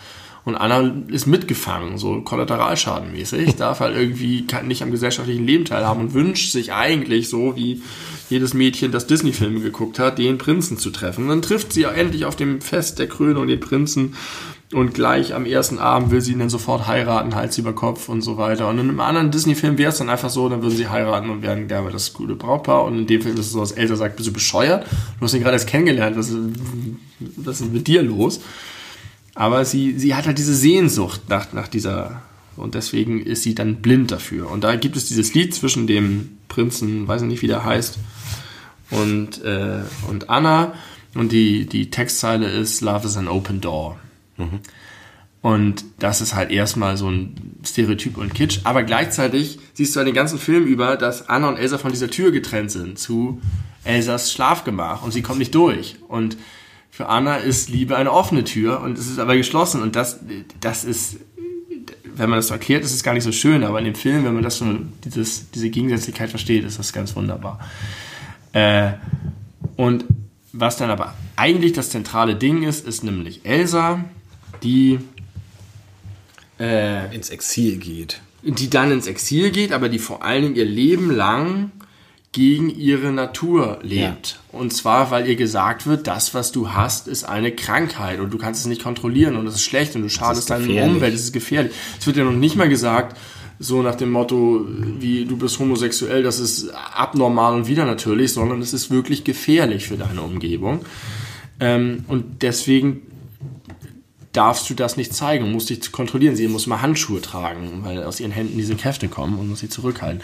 Und 0.44 0.56
Anna 0.56 0.92
ist 1.08 1.26
mitgefangen, 1.26 1.98
so 1.98 2.22
kollateralschadenmäßig, 2.22 3.54
darf 3.56 3.80
halt 3.80 3.96
irgendwie 3.96 4.46
kann 4.46 4.66
nicht 4.66 4.82
am 4.82 4.90
gesellschaftlichen 4.90 5.46
Leben 5.46 5.64
teilhaben 5.64 6.00
und 6.00 6.14
wünscht 6.14 6.50
sich 6.50 6.72
eigentlich 6.72 7.28
so, 7.28 7.54
wie 7.56 7.82
jedes 8.30 8.54
Mädchen, 8.54 8.90
das 8.90 9.06
Disney-Filme 9.06 9.60
geguckt 9.60 9.98
hat, 9.98 10.18
den 10.18 10.38
Prinzen 10.38 10.76
zu 10.76 10.90
treffen. 10.90 11.24
Und 11.24 11.28
dann 11.28 11.42
trifft 11.42 11.72
sie 11.72 11.82
ja 11.82 11.90
endlich 11.90 12.24
auf 12.24 12.36
dem 12.36 12.60
Fest 12.60 12.98
der 12.98 13.08
Krönung 13.08 13.46
den 13.46 13.60
Prinzen 13.60 14.14
und 14.72 14.94
gleich 14.94 15.34
am 15.34 15.46
ersten 15.46 15.78
Abend 15.78 16.12
will 16.12 16.20
sie 16.20 16.32
ihn 16.32 16.38
dann 16.38 16.50
sofort 16.50 16.86
heiraten, 16.86 17.34
Hals 17.34 17.58
über 17.58 17.72
Kopf 17.72 18.08
und 18.08 18.22
so 18.22 18.36
weiter. 18.36 18.68
Und 18.68 18.78
in 18.78 18.88
einem 18.88 19.00
anderen 19.00 19.32
Disney-Film 19.32 19.78
wäre 19.78 19.90
es 19.90 19.98
dann 19.98 20.08
einfach 20.08 20.30
so, 20.30 20.48
dann 20.48 20.62
würden 20.62 20.76
sie 20.76 20.88
heiraten 20.88 21.28
und 21.28 21.42
wären 21.42 21.66
gerne 21.66 21.90
das 21.90 22.12
gute 22.12 22.36
Brautpaar. 22.36 22.84
Und 22.84 22.98
in 22.98 23.06
dem 23.08 23.20
Film 23.20 23.34
ist 23.34 23.46
es 23.46 23.52
so, 23.52 23.60
dass 23.60 23.72
Elsa 23.72 23.96
sagt, 23.96 24.16
bist 24.16 24.28
du 24.28 24.32
bescheuert? 24.32 24.86
Du 25.18 25.24
hast 25.24 25.34
ihn 25.34 25.40
gerade 25.40 25.54
erst 25.54 25.66
kennengelernt, 25.66 26.16
was 26.16 26.28
ist, 26.28 26.38
was 27.36 27.60
ist 27.60 27.72
mit 27.72 27.88
dir 27.88 28.02
los? 28.02 28.40
Aber 29.34 29.64
sie, 29.64 29.98
sie 29.98 30.14
hat 30.14 30.26
halt 30.26 30.38
diese 30.38 30.54
Sehnsucht 30.54 31.22
nach, 31.28 31.52
nach 31.52 31.66
dieser 31.66 32.22
Und 32.56 32.76
deswegen 32.76 33.20
ist 33.20 33.42
sie 33.42 33.56
dann 33.56 33.76
blind 33.76 34.12
dafür. 34.12 34.50
Und 34.50 34.62
da 34.62 34.76
gibt 34.76 34.96
es 34.96 35.06
dieses 35.06 35.34
Lied 35.34 35.52
zwischen 35.52 35.88
dem 35.88 36.38
Prinzen, 36.48 37.08
weiß 37.08 37.22
ich 37.22 37.28
nicht, 37.28 37.42
wie 37.42 37.48
der 37.48 37.64
heißt, 37.64 37.98
und, 38.90 39.42
äh, 39.42 39.82
und 40.08 40.30
Anna. 40.30 40.74
Und 41.14 41.32
die, 41.32 41.66
die 41.66 41.90
Textzeile 41.90 42.48
ist 42.48 42.82
Love 42.82 43.06
is 43.06 43.16
an 43.16 43.26
open 43.26 43.60
door. 43.60 43.98
Mhm. 44.40 44.60
Und 45.42 45.84
das 45.98 46.20
ist 46.20 46.34
halt 46.34 46.50
erstmal 46.50 46.96
so 46.98 47.10
ein 47.10 47.56
Stereotyp 47.64 48.18
und 48.18 48.34
Kitsch. 48.34 48.60
Aber 48.64 48.82
gleichzeitig 48.82 49.58
siehst 49.72 49.94
du 49.94 49.98
halt 49.98 50.08
den 50.08 50.14
ganzen 50.14 50.38
Film 50.38 50.66
über, 50.66 50.96
dass 50.96 51.28
Anna 51.28 51.48
und 51.48 51.56
Elsa 51.56 51.78
von 51.78 51.92
dieser 51.92 52.10
Tür 52.10 52.30
getrennt 52.30 52.70
sind 52.70 52.98
zu 52.98 53.40
Elsas 53.84 54.32
Schlafgemach 54.32 55.02
und 55.02 55.12
sie 55.12 55.22
kommt 55.22 55.38
nicht 55.38 55.54
durch. 55.54 55.96
Und 56.08 56.36
für 56.90 57.08
Anna 57.08 57.36
ist 57.36 57.70
Liebe 57.70 57.96
eine 57.96 58.12
offene 58.12 58.44
Tür 58.44 58.80
und 58.82 58.98
es 58.98 59.06
ist 59.06 59.18
aber 59.18 59.36
geschlossen. 59.36 59.80
Und 59.80 59.96
das, 59.96 60.20
das 60.60 60.84
ist, 60.84 61.16
wenn 62.04 62.28
man 62.28 62.38
das 62.38 62.48
so 62.48 62.54
erklärt, 62.54 62.84
ist 62.84 62.92
es 62.92 63.02
gar 63.02 63.14
nicht 63.14 63.24
so 63.24 63.32
schön. 63.32 63.64
Aber 63.64 63.78
in 63.78 63.86
dem 63.86 63.94
Film, 63.94 64.26
wenn 64.26 64.34
man 64.34 64.42
das 64.42 64.58
so, 64.58 64.66
dieses, 65.04 65.50
diese 65.52 65.70
Gegensätzlichkeit 65.70 66.28
versteht, 66.28 66.64
ist 66.64 66.78
das 66.78 66.92
ganz 66.92 67.16
wunderbar. 67.16 67.60
Äh, 68.52 68.92
und 69.76 70.04
was 70.52 70.76
dann 70.76 70.90
aber 70.90 71.14
eigentlich 71.36 71.72
das 71.72 71.88
zentrale 71.88 72.34
Ding 72.34 72.64
ist, 72.64 72.86
ist 72.86 73.04
nämlich 73.04 73.46
Elsa, 73.46 74.04
die 74.62 74.98
äh, 76.58 77.14
ins 77.14 77.30
Exil 77.30 77.78
geht. 77.78 78.20
Die 78.42 78.70
dann 78.70 78.90
ins 78.90 79.06
Exil 79.06 79.50
geht, 79.50 79.72
aber 79.72 79.88
die 79.88 79.98
vor 79.98 80.24
allen 80.24 80.42
Dingen 80.42 80.56
ihr 80.56 80.64
Leben 80.64 81.10
lang 81.10 81.70
gegen 82.32 82.70
ihre 82.70 83.10
Natur 83.10 83.80
lebt. 83.82 84.38
Ja. 84.52 84.58
Und 84.58 84.72
zwar, 84.72 85.10
weil 85.10 85.28
ihr 85.28 85.34
gesagt 85.34 85.86
wird, 85.86 86.06
das, 86.06 86.32
was 86.32 86.52
du 86.52 86.70
hast, 86.72 87.08
ist 87.08 87.24
eine 87.24 87.50
Krankheit 87.50 88.20
und 88.20 88.32
du 88.32 88.38
kannst 88.38 88.60
es 88.60 88.66
nicht 88.66 88.82
kontrollieren 88.82 89.36
und 89.36 89.46
es 89.46 89.56
ist 89.56 89.64
schlecht 89.64 89.96
und 89.96 90.02
du 90.02 90.08
schadest 90.08 90.48
deiner 90.48 90.84
Umwelt, 90.84 91.12
es 91.12 91.24
ist 91.24 91.32
gefährlich. 91.32 91.72
Es 91.98 92.06
wird 92.06 92.16
ja 92.16 92.24
noch 92.24 92.32
nicht 92.32 92.54
mal 92.54 92.68
gesagt, 92.68 93.16
so 93.58 93.82
nach 93.82 93.96
dem 93.96 94.10
Motto, 94.10 94.64
wie 95.00 95.24
du 95.24 95.36
bist 95.36 95.58
homosexuell, 95.58 96.22
das 96.22 96.38
ist 96.38 96.70
abnormal 96.70 97.54
und 97.54 97.66
wieder 97.66 97.84
natürlich, 97.84 98.32
sondern 98.32 98.62
es 98.62 98.72
ist 98.72 98.90
wirklich 98.90 99.24
gefährlich 99.24 99.88
für 99.88 99.96
deine 99.96 100.22
Umgebung. 100.22 100.80
Ähm, 101.58 102.04
und 102.08 102.42
deswegen 102.42 103.02
darfst 104.32 104.70
du 104.70 104.74
das 104.74 104.96
nicht 104.96 105.12
zeigen 105.12 105.44
und 105.44 105.52
musst 105.52 105.70
dich 105.70 105.90
kontrollieren. 105.90 106.36
Sie 106.36 106.46
muss 106.46 106.68
mal 106.68 106.80
Handschuhe 106.80 107.20
tragen, 107.20 107.80
weil 107.82 108.04
aus 108.04 108.20
ihren 108.20 108.30
Händen 108.30 108.56
diese 108.56 108.76
Kräfte 108.76 109.08
kommen 109.08 109.38
und 109.38 109.48
muss 109.48 109.58
sie 109.58 109.68
zurückhalten. 109.68 110.22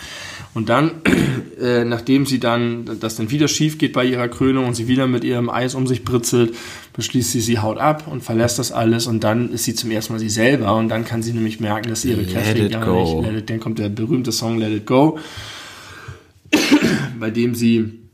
Und 0.55 0.69
dann, 0.69 0.93
äh, 1.61 1.85
nachdem 1.85 2.25
sie 2.25 2.39
dann, 2.39 2.99
das 3.01 3.17
dann 3.17 3.33
wieder 3.33 3.49
schief 3.49 3.79
geht 3.79 3.93
bei 3.93 4.05
ihrer 4.05 4.29
Krönung 4.29 4.67
und 4.67 4.75
sie 4.75 4.87
wieder 4.87 5.09
mit 5.09 5.25
ihrem 5.25 5.51
Eis 5.51 5.75
um 5.75 5.89
sich 5.89 6.05
britzelt, 6.05 6.55
beschließt 6.93 7.33
sie, 7.33 7.41
sie 7.41 7.59
haut 7.59 7.79
ab 7.79 8.07
und 8.07 8.23
verlässt 8.23 8.61
das 8.61 8.71
alles 8.71 9.09
und 9.09 9.25
dann 9.25 9.51
ist 9.51 9.65
sie 9.65 9.75
zum 9.75 9.91
ersten 9.91 10.13
Mal 10.13 10.21
sie 10.21 10.31
selber 10.31 10.77
und 10.77 10.89
dann 10.89 11.05
kann 11.05 11.23
sie 11.23 11.33
nämlich 11.33 11.59
merken, 11.59 11.89
dass 11.89 12.05
ihre 12.05 12.25
Kräfte 12.25 12.69
gar 12.69 13.23
nicht, 13.23 13.39
it, 13.39 13.51
dann 13.51 13.59
kommt 13.59 13.81
der 13.81 13.89
berühmte 13.89 14.31
Song 14.31 14.59
Let 14.59 14.73
It 14.73 14.87
Go, 14.87 15.19
bei 17.19 17.31
dem 17.31 17.57
sie 17.57 18.06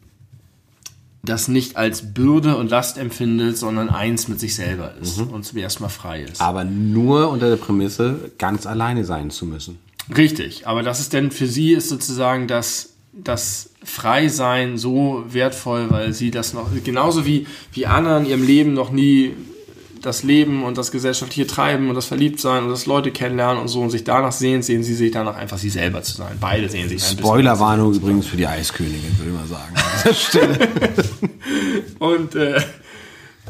das 1.23 1.47
nicht 1.49 1.77
als 1.77 2.15
Bürde 2.15 2.57
und 2.57 2.71
Last 2.71 2.99
empfindet, 2.99 3.57
sondern 3.57 3.91
eins 3.91 4.27
mit 4.27 4.41
sich 4.41 4.57
selber 4.57 4.95
ist 5.01 5.19
mhm. 5.19 5.29
und 5.29 5.45
zum 5.45 5.59
ersten 5.59 5.83
Mal 5.83 5.89
frei 5.89 6.23
ist. 6.23 6.41
Aber 6.41 6.65
nur 6.65 7.31
unter 7.31 7.49
der 7.49 7.57
Prämisse, 7.57 8.33
ganz 8.39 8.67
alleine 8.67 9.05
sein 9.05 9.31
zu 9.31 9.47
müssen. 9.47 9.79
Richtig, 10.17 10.67
aber 10.67 10.83
das 10.83 10.99
ist 10.99 11.13
denn 11.13 11.31
für 11.31 11.47
sie 11.47 11.73
ist 11.73 11.89
sozusagen 11.89 12.49
das, 12.49 12.95
das 13.13 13.71
Freisein 13.85 14.79
so 14.79 15.25
wertvoll, 15.29 15.91
weil 15.91 16.13
sie 16.13 16.33
das 16.33 16.55
noch, 16.55 16.69
genauso 16.83 17.25
wie, 17.25 17.47
wie 17.73 17.87
Anna 17.87 18.19
in 18.19 18.27
ihrem 18.27 18.43
Leben 18.45 18.75
noch 18.75 18.91
nie 18.91 19.35
das 20.03 20.23
Leben 20.23 20.65
und 20.65 20.79
das 20.79 20.91
gesellschaftliche 20.91 21.47
Treiben 21.47 21.89
und 21.89 21.95
das 21.95 22.07
Verliebtsein 22.07 22.65
und 22.65 22.71
das 22.71 22.87
Leute 22.87 23.11
kennenlernen 23.11 23.61
und 23.61 23.69
so 23.69 23.81
und 23.81 23.91
sich 23.91 24.05
danach 24.05 24.33
sehen, 24.33 24.63
sehen 24.63 24.83
sie 24.83 24.95
sich 24.95 25.11
danach 25.13 25.37
einfach 25.37 25.59
sie 25.59 25.71
selber 25.71 26.03
zu 26.03 26.17
sein. 26.17 26.37
Beide 26.41 26.69
sehen 26.69 26.89
sich 26.89 27.03
Spoilerwarnung 27.03 27.95
übrigens 27.95 28.27
für 28.27 28.37
die 28.37 28.47
Eiskönigin, 28.47 29.17
würde 29.19 29.31
ich 29.31 29.37
mal 29.37 29.47
sagen. 29.47 29.75
An 29.77 29.83
dieser 30.05 30.15
Stelle. 30.15 30.69
und 31.99 32.35
äh, 32.35 32.61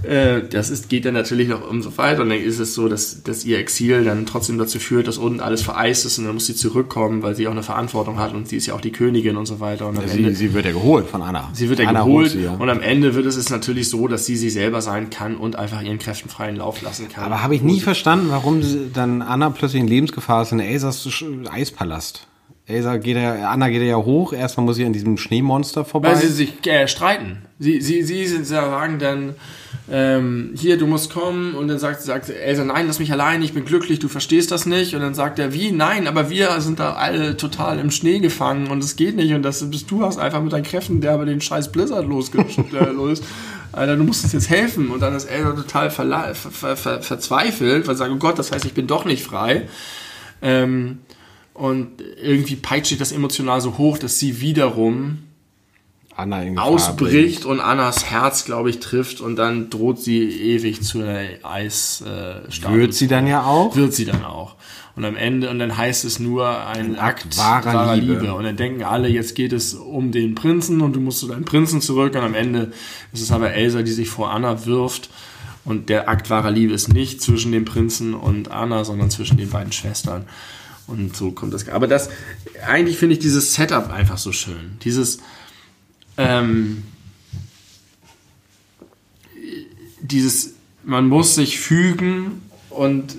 äh, 0.03 0.43
das 0.49 0.71
ist, 0.71 0.89
geht 0.89 1.05
dann 1.05 1.15
natürlich 1.15 1.49
noch 1.49 1.69
umso 1.69 1.97
weiter 1.97 2.23
und 2.23 2.31
dann 2.31 2.39
ist 2.39 2.59
es 2.59 2.75
so, 2.75 2.89
dass, 2.89 3.23
dass 3.23 3.45
ihr 3.45 3.59
Exil 3.59 4.05
dann 4.05 4.27
trotzdem 4.27 4.59
dazu 4.59 4.79
führt, 4.79 5.09
dass 5.09 5.19
unten 5.19 5.41
alles 5.41 5.63
vereist 5.63 6.05
ist 6.05 6.19
und 6.19 6.25
dann 6.25 6.35
muss 6.35 6.47
sie 6.47 6.55
zurückkommen, 6.55 7.23
weil 7.23 7.35
sie 7.37 7.47
auch 7.47 7.53
eine 7.53 7.63
Verantwortung 7.63 8.19
hat 8.19 8.35
und 8.35 8.49
sie 8.49 8.57
ist 8.57 8.67
ja 8.67 8.75
auch 8.75 8.81
die 8.81 8.93
Königin 8.93 9.37
und 9.37 9.47
so 9.47 9.61
weiter. 9.61 9.87
Und 9.89 9.99
am 9.99 10.09
sie, 10.09 10.19
Ende, 10.19 10.35
sie 10.35 10.55
wird 10.55 10.65
ja 10.65 10.73
geholt 10.73 11.09
von 11.09 11.23
Anna. 11.23 11.51
Sie 11.53 11.69
wird 11.69 11.79
ja 11.79 11.89
Anna 11.89 12.05
geholt 12.05 12.33
sie, 12.33 12.43
ja. 12.43 12.55
und 12.55 12.69
am 12.69 12.81
Ende 12.81 13.15
wird 13.15 13.27
es, 13.27 13.37
es 13.37 13.51
natürlich 13.51 13.89
so, 13.89 14.09
dass 14.09 14.27
sie 14.27 14.37
sie 14.37 14.51
selber 14.51 14.83
sein 14.83 15.11
kann 15.11 15.37
und 15.37 15.57
einfach 15.57 15.83
ihren 15.83 15.99
Kräften 15.99 16.29
freien 16.29 16.57
Lauf 16.57 16.83
lassen 16.83 17.09
kann. 17.09 17.25
Aber 17.25 17.43
habe 17.43 17.55
ich 17.55 17.63
nie 17.63 17.81
verstanden, 17.81 18.27
warum 18.31 18.63
dann 18.93 19.23
Anna 19.23 19.51
plötzlich 19.51 19.83
in 19.83 19.89
Lebensgefahr 19.89 20.43
ist 20.43 20.53
in 20.53 20.61
Elsas 20.61 21.09
Eispalast. 21.51 22.27
Elsa 22.67 22.97
geht 22.97 23.17
ja, 23.17 23.51
Anna 23.51 23.69
geht 23.69 23.83
ja 23.83 23.97
hoch. 23.97 24.33
Erstmal 24.33 24.67
muss 24.67 24.77
sie 24.77 24.85
an 24.85 24.93
diesem 24.93 25.19
Schneemonster 25.19 25.85
vorbei. 25.85 26.11
Weil 26.11 26.17
sie 26.17 26.29
sich 26.29 26.67
äh, 26.67 26.87
streiten. 26.87 27.43
Sie, 27.59 27.81
sie, 27.81 28.03
sie 28.03 28.45
sagen 28.45 28.99
dann, 28.99 29.35
ähm, 29.91 30.53
hier, 30.55 30.79
du 30.79 30.87
musst 30.87 31.13
kommen. 31.13 31.55
Und 31.55 31.69
dann 31.69 31.79
sagt, 31.79 32.03
sagt 32.03 32.29
Elsa, 32.29 32.65
nein, 32.65 32.87
lass 32.87 32.99
mich 32.99 33.13
allein, 33.13 33.43
ich 33.43 33.53
bin 33.53 33.65
glücklich, 33.65 33.99
du 33.99 34.09
verstehst 34.09 34.51
das 34.51 34.67
nicht. 34.67 34.95
Und 34.95 35.01
dann 35.01 35.15
sagt 35.15 35.39
er, 35.39 35.53
wie, 35.53 35.73
nein, 35.73 36.07
aber 36.07 36.31
wir 36.31 36.61
sind 36.61 36.79
da 36.79 36.95
alle 36.95 37.37
total 37.37 37.79
im 37.79 37.91
Schnee 37.91 38.21
gefangen 38.21 38.69
und 38.69 38.83
es 38.83 38.97
geht 38.97 39.17
nicht. 39.17 39.33
Und 39.33 39.43
das 39.43 39.69
bist 39.71 39.91
du 39.91 40.05
hast 40.05 40.19
einfach 40.19 40.43
mit 40.43 40.53
deinen 40.53 40.65
Kräften, 40.65 41.01
der 41.01 41.13
aber 41.13 41.25
den 41.25 41.41
scheiß 41.41 41.73
Blizzard 41.73 42.07
losgelöst. 42.07 42.59
äh, 42.59 43.15
Alter, 43.73 43.97
du 43.97 44.05
musst 44.05 44.23
uns 44.25 44.33
jetzt 44.35 44.51
helfen. 44.51 44.91
Und 44.91 45.01
dann 45.01 45.15
ist 45.15 45.25
Elsa 45.25 45.53
total 45.53 45.91
ver 45.91 46.35
ver 46.35 46.77
ver 46.77 47.03
verzweifelt, 47.03 47.87
weil 47.87 47.95
sie 47.95 48.01
sagt, 48.01 48.13
oh 48.13 48.19
Gott, 48.19 48.39
das 48.39 48.53
heißt, 48.53 48.65
ich 48.65 48.75
bin 48.75 48.87
doch 48.87 49.05
nicht 49.05 49.25
frei. 49.25 49.69
Ähm, 50.43 50.99
und 51.55 52.03
irgendwie 52.23 52.57
peitscht 52.57 52.89
sich 52.89 52.99
das 52.99 53.13
emotional 53.13 53.61
so 53.61 53.77
hoch, 53.79 53.99
dass 53.99 54.19
sie 54.19 54.41
wiederum 54.41 55.19
Anna 56.17 56.61
ausbricht 56.61 57.45
und 57.45 57.61
Annas 57.61 58.05
Herz, 58.07 58.45
glaube 58.45 58.71
ich, 58.71 58.81
trifft 58.81 59.21
und 59.21 59.37
dann 59.37 59.71
droht 59.71 59.99
sie 60.01 60.23
ewig 60.23 60.83
zu 60.83 61.01
einer 61.01 61.21
Eisstadt. 61.43 62.47
Äh, 62.65 62.75
Wird 62.75 62.95
sie 62.95 63.09
dann 63.09 63.27
ja 63.27 63.45
auch? 63.45 63.75
Wird 63.77 63.95
sie 63.95 64.05
dann 64.05 64.25
auch. 64.25 64.57
Und 64.95 65.07
am 65.07 65.17
Ende, 65.17 65.49
und 65.49 65.59
dann 65.59 65.77
heißt 65.77 66.05
es 66.05 66.19
nur 66.19 66.67
ein, 66.67 66.95
ein 66.95 66.99
Akt, 66.99 67.25
Akt 67.25 67.39
wahrer, 67.39 67.75
wahrer 67.75 67.97
Liebe. 67.97 68.15
Liebe. 68.15 68.35
Und 68.35 68.45
dann 68.45 68.57
denken 68.57 68.83
alle, 68.83 69.09
jetzt 69.09 69.35
geht 69.35 69.53
es 69.53 69.73
um 69.75 70.13
den 70.13 70.35
Prinzen 70.35 70.83
und 70.83 70.95
du 70.95 71.01
musst 71.01 71.21
zu 71.21 71.29
deinem 71.29 71.47
Prinzen 71.47 71.81
zurück. 71.81 72.15
Und 72.15 72.21
am 72.21 72.35
Ende 72.35 72.73
ist 73.13 73.23
es 73.23 73.33
aber 73.33 73.53
Elsa, 73.53 73.83
die 73.83 73.93
sich 73.93 74.11
vor 74.11 74.31
Anna 74.31 74.67
wirft. 74.67 75.09
Und 75.65 75.89
der 75.89 76.09
Akt 76.09 76.29
wahrer 76.29 76.51
Liebe 76.51 76.75
ist 76.75 76.93
nicht 76.93 77.23
zwischen 77.23 77.53
dem 77.53 77.65
Prinzen 77.65 78.15
und 78.15 78.51
Anna, 78.51 78.85
sondern 78.85 79.11
zwischen 79.11 79.39
den 79.39 79.49
beiden 79.49 79.73
Schwestern. 79.73 80.27
Und 80.87 81.17
so 81.17 81.31
kommt 81.31 81.55
das. 81.55 81.69
Aber 81.69 81.87
das, 81.87 82.11
eigentlich 82.67 82.99
finde 82.99 83.15
ich 83.15 83.21
dieses 83.21 83.55
Setup 83.55 83.91
einfach 83.91 84.19
so 84.19 84.33
schön. 84.33 84.77
Dieses, 84.83 85.21
ähm, 86.17 86.85
dieses, 90.01 90.55
man 90.85 91.09
muss 91.09 91.35
sich 91.35 91.59
fügen 91.59 92.43
und 92.71 93.17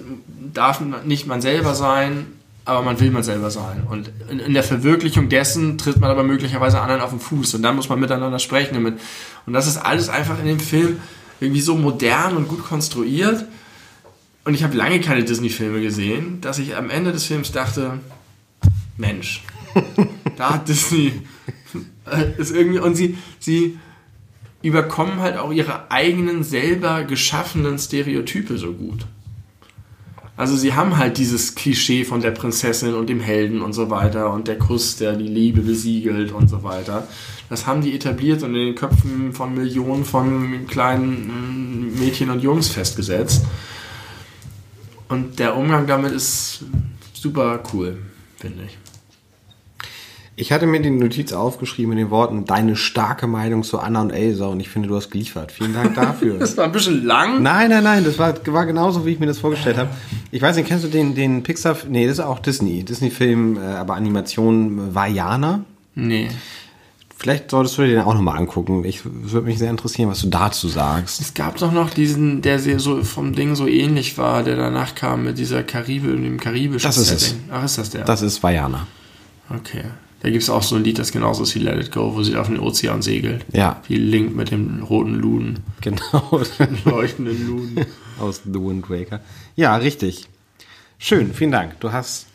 darf 0.53 0.81
nicht 1.05 1.27
man 1.27 1.41
selber 1.41 1.75
sein, 1.75 2.25
aber 2.65 2.81
man 2.81 2.99
will 2.99 3.11
man 3.11 3.23
selber 3.23 3.51
sein. 3.51 3.83
Und 3.89 4.11
in, 4.29 4.39
in, 4.39 4.53
der 4.53 4.63
Verwirklichung 4.63 5.29
dessen 5.29 5.77
tritt 5.77 5.99
man 5.99 6.09
aber 6.09 6.23
möglicherweise 6.23 6.79
anderen 6.79 7.01
auf 7.01 7.09
den 7.09 7.19
Fuß 7.19 7.55
und 7.55 7.61
dann 7.61 7.75
muss 7.75 7.89
man 7.89 7.99
miteinander 7.99 8.39
sprechen. 8.39 8.77
Und, 8.77 8.83
mit, 8.83 8.99
und 9.45 9.53
das 9.53 9.67
ist 9.67 9.77
alles 9.77 10.09
einfach 10.09 10.39
in 10.39 10.45
dem 10.45 10.59
Film 10.59 10.99
irgendwie 11.39 11.61
so 11.61 11.75
modern 11.75 12.37
und 12.37 12.47
gut 12.47 12.63
konstruiert 12.63 13.45
und 14.45 14.53
ich 14.55 14.63
habe 14.63 14.75
lange 14.75 14.99
keine 14.99 15.23
Disney-Filme 15.23 15.81
gesehen, 15.81 16.41
dass 16.41 16.59
ich 16.59 16.75
am 16.75 16.89
Ende 16.89 17.13
des 17.13 17.25
Films 17.25 17.51
dachte, 17.51 17.99
Mensch, 18.97 19.43
da 20.37 20.55
hat 20.55 20.67
Disney 20.67 21.21
ist 22.37 22.51
irgendwie 22.51 22.79
und 22.79 22.95
sie 22.95 23.17
sie 23.39 23.77
überkommen 24.61 25.19
halt 25.19 25.37
auch 25.37 25.51
ihre 25.51 25.91
eigenen 25.91 26.43
selber 26.43 27.03
geschaffenen 27.03 27.77
Stereotype 27.77 28.57
so 28.57 28.73
gut. 28.73 29.05
Also 30.35 30.55
sie 30.55 30.73
haben 30.73 30.97
halt 30.97 31.17
dieses 31.17 31.53
Klischee 31.53 32.05
von 32.05 32.21
der 32.21 32.31
Prinzessin 32.31 32.95
und 32.95 33.07
dem 33.07 33.19
Helden 33.19 33.61
und 33.61 33.73
so 33.73 33.91
weiter 33.91 34.33
und 34.33 34.47
der 34.47 34.57
Kuss, 34.57 34.95
der 34.95 35.13
die 35.13 35.27
Liebe 35.27 35.61
besiegelt 35.61 36.31
und 36.31 36.49
so 36.49 36.63
weiter. 36.63 37.07
Das 37.49 37.67
haben 37.67 37.81
die 37.81 37.93
etabliert 37.93 38.41
und 38.41 38.55
in 38.55 38.65
den 38.67 38.75
Köpfen 38.75 39.33
von 39.33 39.53
Millionen 39.53 40.05
von 40.05 40.65
kleinen 40.65 41.93
Mädchen 41.99 42.31
und 42.31 42.41
Jungs 42.41 42.69
festgesetzt. 42.69 43.45
Und 45.07 45.37
der 45.37 45.55
Umgang 45.55 45.85
damit 45.85 46.13
ist 46.13 46.63
super 47.13 47.61
cool, 47.71 47.97
finde 48.37 48.63
ich. 48.65 48.82
Ich 50.35 50.51
hatte 50.51 50.65
mir 50.65 50.81
die 50.81 50.89
Notiz 50.89 51.31
aufgeschrieben 51.31 51.91
mit 51.91 51.99
den 51.99 52.09
Worten, 52.09 52.45
deine 52.45 52.75
starke 52.75 53.27
Meinung 53.27 53.63
zu 53.63 53.79
Anna 53.79 54.01
und 54.01 54.09
Elsa 54.09 54.47
und 54.47 54.59
ich 54.59 54.69
finde, 54.69 54.87
du 54.87 54.95
hast 54.95 55.11
geliefert. 55.11 55.51
Vielen 55.51 55.73
Dank 55.73 55.95
dafür. 55.95 56.39
das 56.39 56.57
war 56.57 56.65
ein 56.65 56.71
bisschen 56.71 57.05
lang. 57.05 57.43
Nein, 57.43 57.69
nein, 57.69 57.83
nein, 57.83 58.03
das 58.03 58.17
war, 58.17 58.33
war 58.47 58.65
genauso, 58.65 59.05
wie 59.05 59.11
ich 59.11 59.19
mir 59.19 59.27
das 59.27 59.37
vorgestellt 59.37 59.77
habe. 59.77 59.89
Ich 60.31 60.41
weiß 60.41 60.55
nicht, 60.55 60.67
kennst 60.67 60.83
du 60.83 60.87
den, 60.87 61.13
den 61.13 61.43
Pixar, 61.43 61.77
nee, 61.87 62.07
das 62.07 62.17
ist 62.17 62.25
auch 62.25 62.39
Disney, 62.39 62.83
Disney-Film, 62.83 63.57
äh, 63.57 63.59
aber 63.59 63.93
Animation 63.95 64.95
Vajana? 64.95 65.65
Nee 65.95 66.29
Vielleicht 67.23 67.51
solltest 67.51 67.77
du 67.77 67.83
dir 67.83 67.89
den 67.89 68.01
auch 68.01 68.15
nochmal 68.15 68.37
angucken. 68.37 68.83
Ich 68.83 68.99
würde 69.05 69.47
mich 69.47 69.57
sehr 69.57 69.69
interessieren, 69.69 70.09
was 70.09 70.19
du 70.19 70.27
dazu 70.27 70.67
sagst. 70.67 71.21
Es 71.21 71.33
gab 71.33 71.55
doch 71.55 71.71
noch 71.71 71.89
diesen, 71.89 72.41
der 72.41 72.59
sehr 72.59 72.81
so 72.81 73.01
vom 73.01 73.33
Ding 73.33 73.55
so 73.55 73.65
ähnlich 73.65 74.17
war, 74.17 74.43
der 74.43 74.57
danach 74.57 74.93
kam 74.93 75.23
mit 75.23 75.37
dieser 75.37 75.63
Karibe, 75.63 76.09
dem 76.09 76.37
karibischen 76.37 76.85
Das 76.85 76.97
ist 76.97 77.11
es. 77.11 77.29
Setting. 77.29 77.43
Ach, 77.49 77.63
ist 77.63 77.77
das 77.77 77.91
der? 77.91 78.03
Das 78.03 78.21
ist 78.21 78.43
Vajana. 78.43 78.87
Okay. 79.49 79.85
Da 80.23 80.29
gibt 80.29 80.41
es 80.41 80.49
auch 80.49 80.63
so 80.63 80.77
ein 80.77 80.85
Lied, 80.85 80.99
das 80.99 81.11
genauso 81.11 81.43
ist 81.43 81.53
wie 81.53 81.59
Let 81.59 81.85
It 81.85 81.91
Go, 81.91 82.15
wo 82.15 82.23
sie 82.23 82.37
auf 82.37 82.47
den 82.47 82.57
Ozean 82.57 83.01
segelt. 83.01 83.45
Ja. 83.51 83.81
Wie 83.89 83.97
Link 83.97 84.33
mit 84.33 84.51
dem 84.51 84.81
roten 84.81 85.15
Luden. 85.15 85.59
Genau. 85.81 86.41
Leuchtenden 86.85 87.45
Luden. 87.45 87.85
Aus 88.17 88.41
The 88.45 88.53
Wind 88.53 88.89
Waker. 88.89 89.19
Ja, 89.57 89.75
richtig. 89.75 90.29
Schön, 90.97 91.33
vielen 91.33 91.51
Dank. 91.51 91.77
Du 91.81 91.91
hast, 91.91 92.27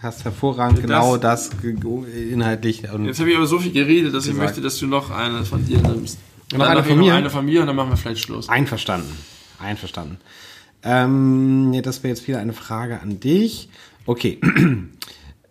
hast 0.00 0.24
hervorragend 0.24 0.80
genau 0.80 1.18
das 1.18 1.50
inhaltlich. 2.32 2.90
Und 2.90 3.04
Jetzt 3.04 3.20
habe 3.20 3.30
ich 3.30 3.36
aber 3.36 3.46
so 3.46 3.58
viel 3.58 3.72
geredet, 3.72 4.14
dass 4.14 4.24
ich 4.24 4.30
Gesagt. 4.30 4.48
möchte, 4.48 4.62
dass 4.62 4.78
du 4.78 4.86
noch 4.86 5.10
eine 5.10 5.44
von 5.44 5.66
dir 5.66 5.82
nimmst. 5.82 6.18
Noch 6.50 6.60
Dann 6.60 6.68
eine 6.68 6.80
noch 6.80 6.86
von 6.86 6.98
mir? 6.98 7.14
Eine 7.14 7.28
von 7.28 7.44
mir 7.44 7.60
und 7.60 7.66
dann 7.66 7.76
machen 7.76 7.90
wir 7.90 7.98
vielleicht 7.98 8.22
Schluss. 8.22 8.48
Einverstanden. 8.48 9.18
Einverstanden. 9.58 10.16
Ähm, 10.82 11.74
ja, 11.74 11.82
das 11.82 12.02
wäre 12.02 12.14
jetzt 12.14 12.26
wieder 12.26 12.38
eine 12.38 12.54
Frage 12.54 13.02
an 13.02 13.20
dich. 13.20 13.68
Okay. 14.06 14.40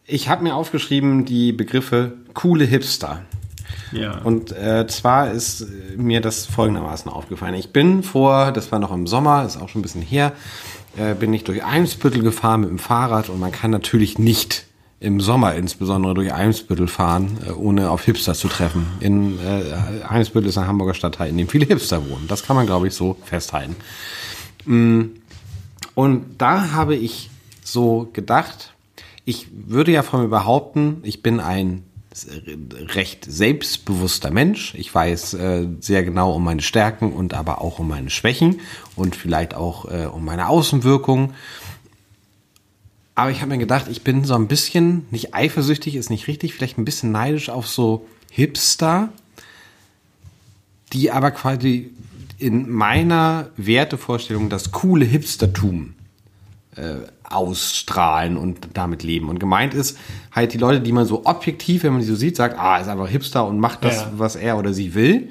Ich 0.05 0.27
habe 0.27 0.43
mir 0.43 0.55
aufgeschrieben 0.55 1.23
die 1.23 1.53
Begriffe 1.53 2.13
coole 2.33 2.65
Hipster. 2.65 3.21
Ja. 3.93 4.17
Und 4.19 4.51
äh, 4.51 4.85
zwar 4.87 5.31
ist 5.31 5.61
äh, 5.61 5.97
mir 5.97 6.19
das 6.19 6.45
folgendermaßen 6.45 7.09
aufgefallen. 7.09 7.53
Ich 7.53 7.71
bin 7.71 8.03
vor, 8.03 8.51
das 8.51 8.71
war 8.71 8.79
noch 8.79 8.91
im 8.91 9.07
Sommer, 9.07 9.45
ist 9.45 9.57
auch 9.57 9.69
schon 9.69 9.79
ein 9.79 9.83
bisschen 9.83 10.01
her, 10.01 10.33
äh, 10.97 11.13
bin 11.13 11.33
ich 11.33 11.43
durch 11.43 11.63
Eimsbüttel 11.63 12.21
gefahren 12.21 12.61
mit 12.61 12.69
dem 12.69 12.79
Fahrrad 12.79 13.29
und 13.29 13.39
man 13.39 13.51
kann 13.51 13.71
natürlich 13.71 14.17
nicht 14.17 14.65
im 14.99 15.19
Sommer 15.21 15.55
insbesondere 15.55 16.13
durch 16.13 16.33
Eimsbüttel 16.33 16.87
fahren, 16.87 17.37
äh, 17.47 17.51
ohne 17.51 17.89
auf 17.89 18.03
Hipster 18.03 18.33
zu 18.33 18.47
treffen. 18.47 18.87
In 18.99 19.39
äh, 19.39 20.03
Eimsbüttel 20.07 20.49
ist 20.49 20.57
ein 20.57 20.67
Hamburger 20.67 20.95
Stadtteil, 20.95 21.29
in 21.29 21.37
dem 21.37 21.47
viele 21.47 21.65
Hipster 21.65 22.09
wohnen. 22.09 22.25
Das 22.27 22.43
kann 22.43 22.55
man, 22.55 22.65
glaube 22.65 22.87
ich, 22.87 22.93
so 22.93 23.17
festhalten. 23.23 23.75
Mm. 24.65 25.01
Und 25.95 26.35
da 26.39 26.71
habe 26.71 26.95
ich 26.95 27.29
so 27.63 28.09
gedacht, 28.13 28.72
ich 29.25 29.47
würde 29.51 29.91
ja 29.91 30.03
von 30.03 30.21
mir 30.21 30.27
behaupten, 30.27 30.99
ich 31.03 31.23
bin 31.23 31.39
ein 31.39 31.83
recht 32.93 33.25
selbstbewusster 33.25 34.29
Mensch. 34.29 34.75
Ich 34.75 34.93
weiß 34.93 35.33
äh, 35.33 35.67
sehr 35.79 36.03
genau 36.03 36.33
um 36.33 36.43
meine 36.43 36.61
Stärken 36.61 37.11
und 37.11 37.33
aber 37.33 37.61
auch 37.61 37.79
um 37.79 37.87
meine 37.87 38.09
Schwächen 38.09 38.61
und 38.95 39.15
vielleicht 39.15 39.55
auch 39.55 39.85
äh, 39.91 40.05
um 40.05 40.23
meine 40.23 40.47
Außenwirkung. 40.47 41.33
Aber 43.15 43.31
ich 43.31 43.41
habe 43.41 43.49
mir 43.49 43.57
gedacht, 43.57 43.87
ich 43.89 44.03
bin 44.03 44.25
so 44.25 44.35
ein 44.35 44.47
bisschen, 44.47 45.05
nicht 45.11 45.33
eifersüchtig, 45.33 45.95
ist 45.95 46.09
nicht 46.09 46.27
richtig, 46.27 46.53
vielleicht 46.53 46.77
ein 46.77 46.85
bisschen 46.85 47.11
neidisch 47.11 47.49
auf 47.49 47.67
so 47.67 48.07
Hipster, 48.31 49.09
die 50.93 51.11
aber 51.11 51.31
quasi 51.31 51.91
in 52.37 52.69
meiner 52.69 53.49
Wertevorstellung 53.57 54.49
das 54.49 54.71
coole 54.71 55.05
Hipstertum 55.05 55.93
äh, 56.75 56.95
ausstrahlen 57.33 58.37
und 58.37 58.57
damit 58.73 59.03
leben. 59.03 59.29
Und 59.29 59.39
gemeint 59.39 59.73
ist 59.73 59.97
halt 60.31 60.53
die 60.53 60.57
Leute, 60.57 60.81
die 60.81 60.91
man 60.91 61.05
so 61.05 61.25
objektiv, 61.25 61.83
wenn 61.83 61.93
man 61.93 62.01
sie 62.01 62.07
so 62.09 62.15
sieht, 62.15 62.35
sagt, 62.35 62.57
ah, 62.59 62.77
ist 62.77 62.87
einfach 62.87 63.07
Hipster 63.07 63.45
und 63.47 63.59
macht 63.59 63.83
das, 63.83 63.97
Ja. 64.01 64.11
was 64.17 64.35
er 64.35 64.57
oder 64.57 64.73
sie 64.73 64.93
will. 64.95 65.29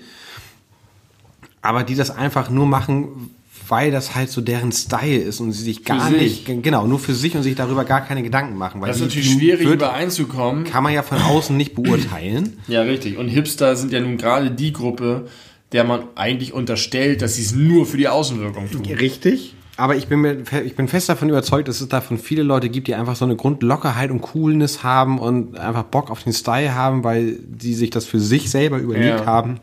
Aber 1.60 1.84
die 1.84 1.94
das 1.94 2.10
einfach 2.10 2.50
nur 2.50 2.66
machen, 2.66 3.30
weil 3.68 3.90
das 3.92 4.14
halt 4.16 4.30
so 4.30 4.40
deren 4.40 4.72
Style 4.72 5.18
ist 5.18 5.40
und 5.40 5.52
sie 5.52 5.62
sich 5.62 5.84
gar 5.84 6.10
sich. 6.10 6.46
nicht, 6.48 6.62
genau, 6.62 6.86
nur 6.86 6.98
für 6.98 7.14
sich 7.14 7.36
und 7.36 7.42
sich 7.44 7.54
darüber 7.54 7.84
gar 7.84 8.00
keine 8.04 8.22
Gedanken 8.22 8.56
machen. 8.58 8.80
Weil 8.80 8.88
das 8.88 8.96
ist 8.96 9.02
natürlich 9.04 9.30
schwierig 9.30 9.64
wird- 9.66 9.76
übereinzukommen. 9.76 10.64
kann 10.64 10.82
man 10.82 10.92
ja 10.92 11.02
von 11.02 11.18
außen 11.18 11.56
nicht 11.56 11.74
beurteilen. 11.74 12.58
Ja, 12.68 12.82
richtig. 12.82 13.16
Und 13.16 13.28
Hipster 13.28 13.76
sind 13.76 13.92
ja 13.92 14.00
nun 14.00 14.16
gerade 14.18 14.50
die 14.50 14.72
Gruppe, 14.72 15.28
der 15.70 15.84
man 15.84 16.02
eigentlich 16.16 16.52
unterstellt, 16.52 17.22
dass 17.22 17.36
sie 17.36 17.42
es 17.42 17.54
nur 17.54 17.86
für 17.86 17.96
die 17.96 18.08
Außenwirkung 18.08 18.70
tun. 18.70 18.84
Richtig. 18.84 19.54
Aber 19.76 19.96
ich 19.96 20.06
bin 20.08 20.20
mir, 20.20 20.42
ich 20.64 20.76
bin 20.76 20.86
fest 20.86 21.08
davon 21.08 21.28
überzeugt, 21.30 21.66
dass 21.66 21.80
es 21.80 21.88
davon 21.88 22.18
viele 22.18 22.42
Leute 22.42 22.68
gibt, 22.68 22.88
die 22.88 22.94
einfach 22.94 23.16
so 23.16 23.24
eine 23.24 23.36
Grundlockerheit 23.36 24.10
und 24.10 24.20
Coolness 24.20 24.82
haben 24.82 25.18
und 25.18 25.58
einfach 25.58 25.84
Bock 25.84 26.10
auf 26.10 26.22
den 26.22 26.32
Style 26.34 26.74
haben, 26.74 27.04
weil 27.04 27.38
die 27.42 27.74
sich 27.74 27.90
das 27.90 28.04
für 28.04 28.20
sich 28.20 28.50
selber 28.50 28.78
überlegt 28.78 29.20
Ja. 29.20 29.26
haben. 29.26 29.60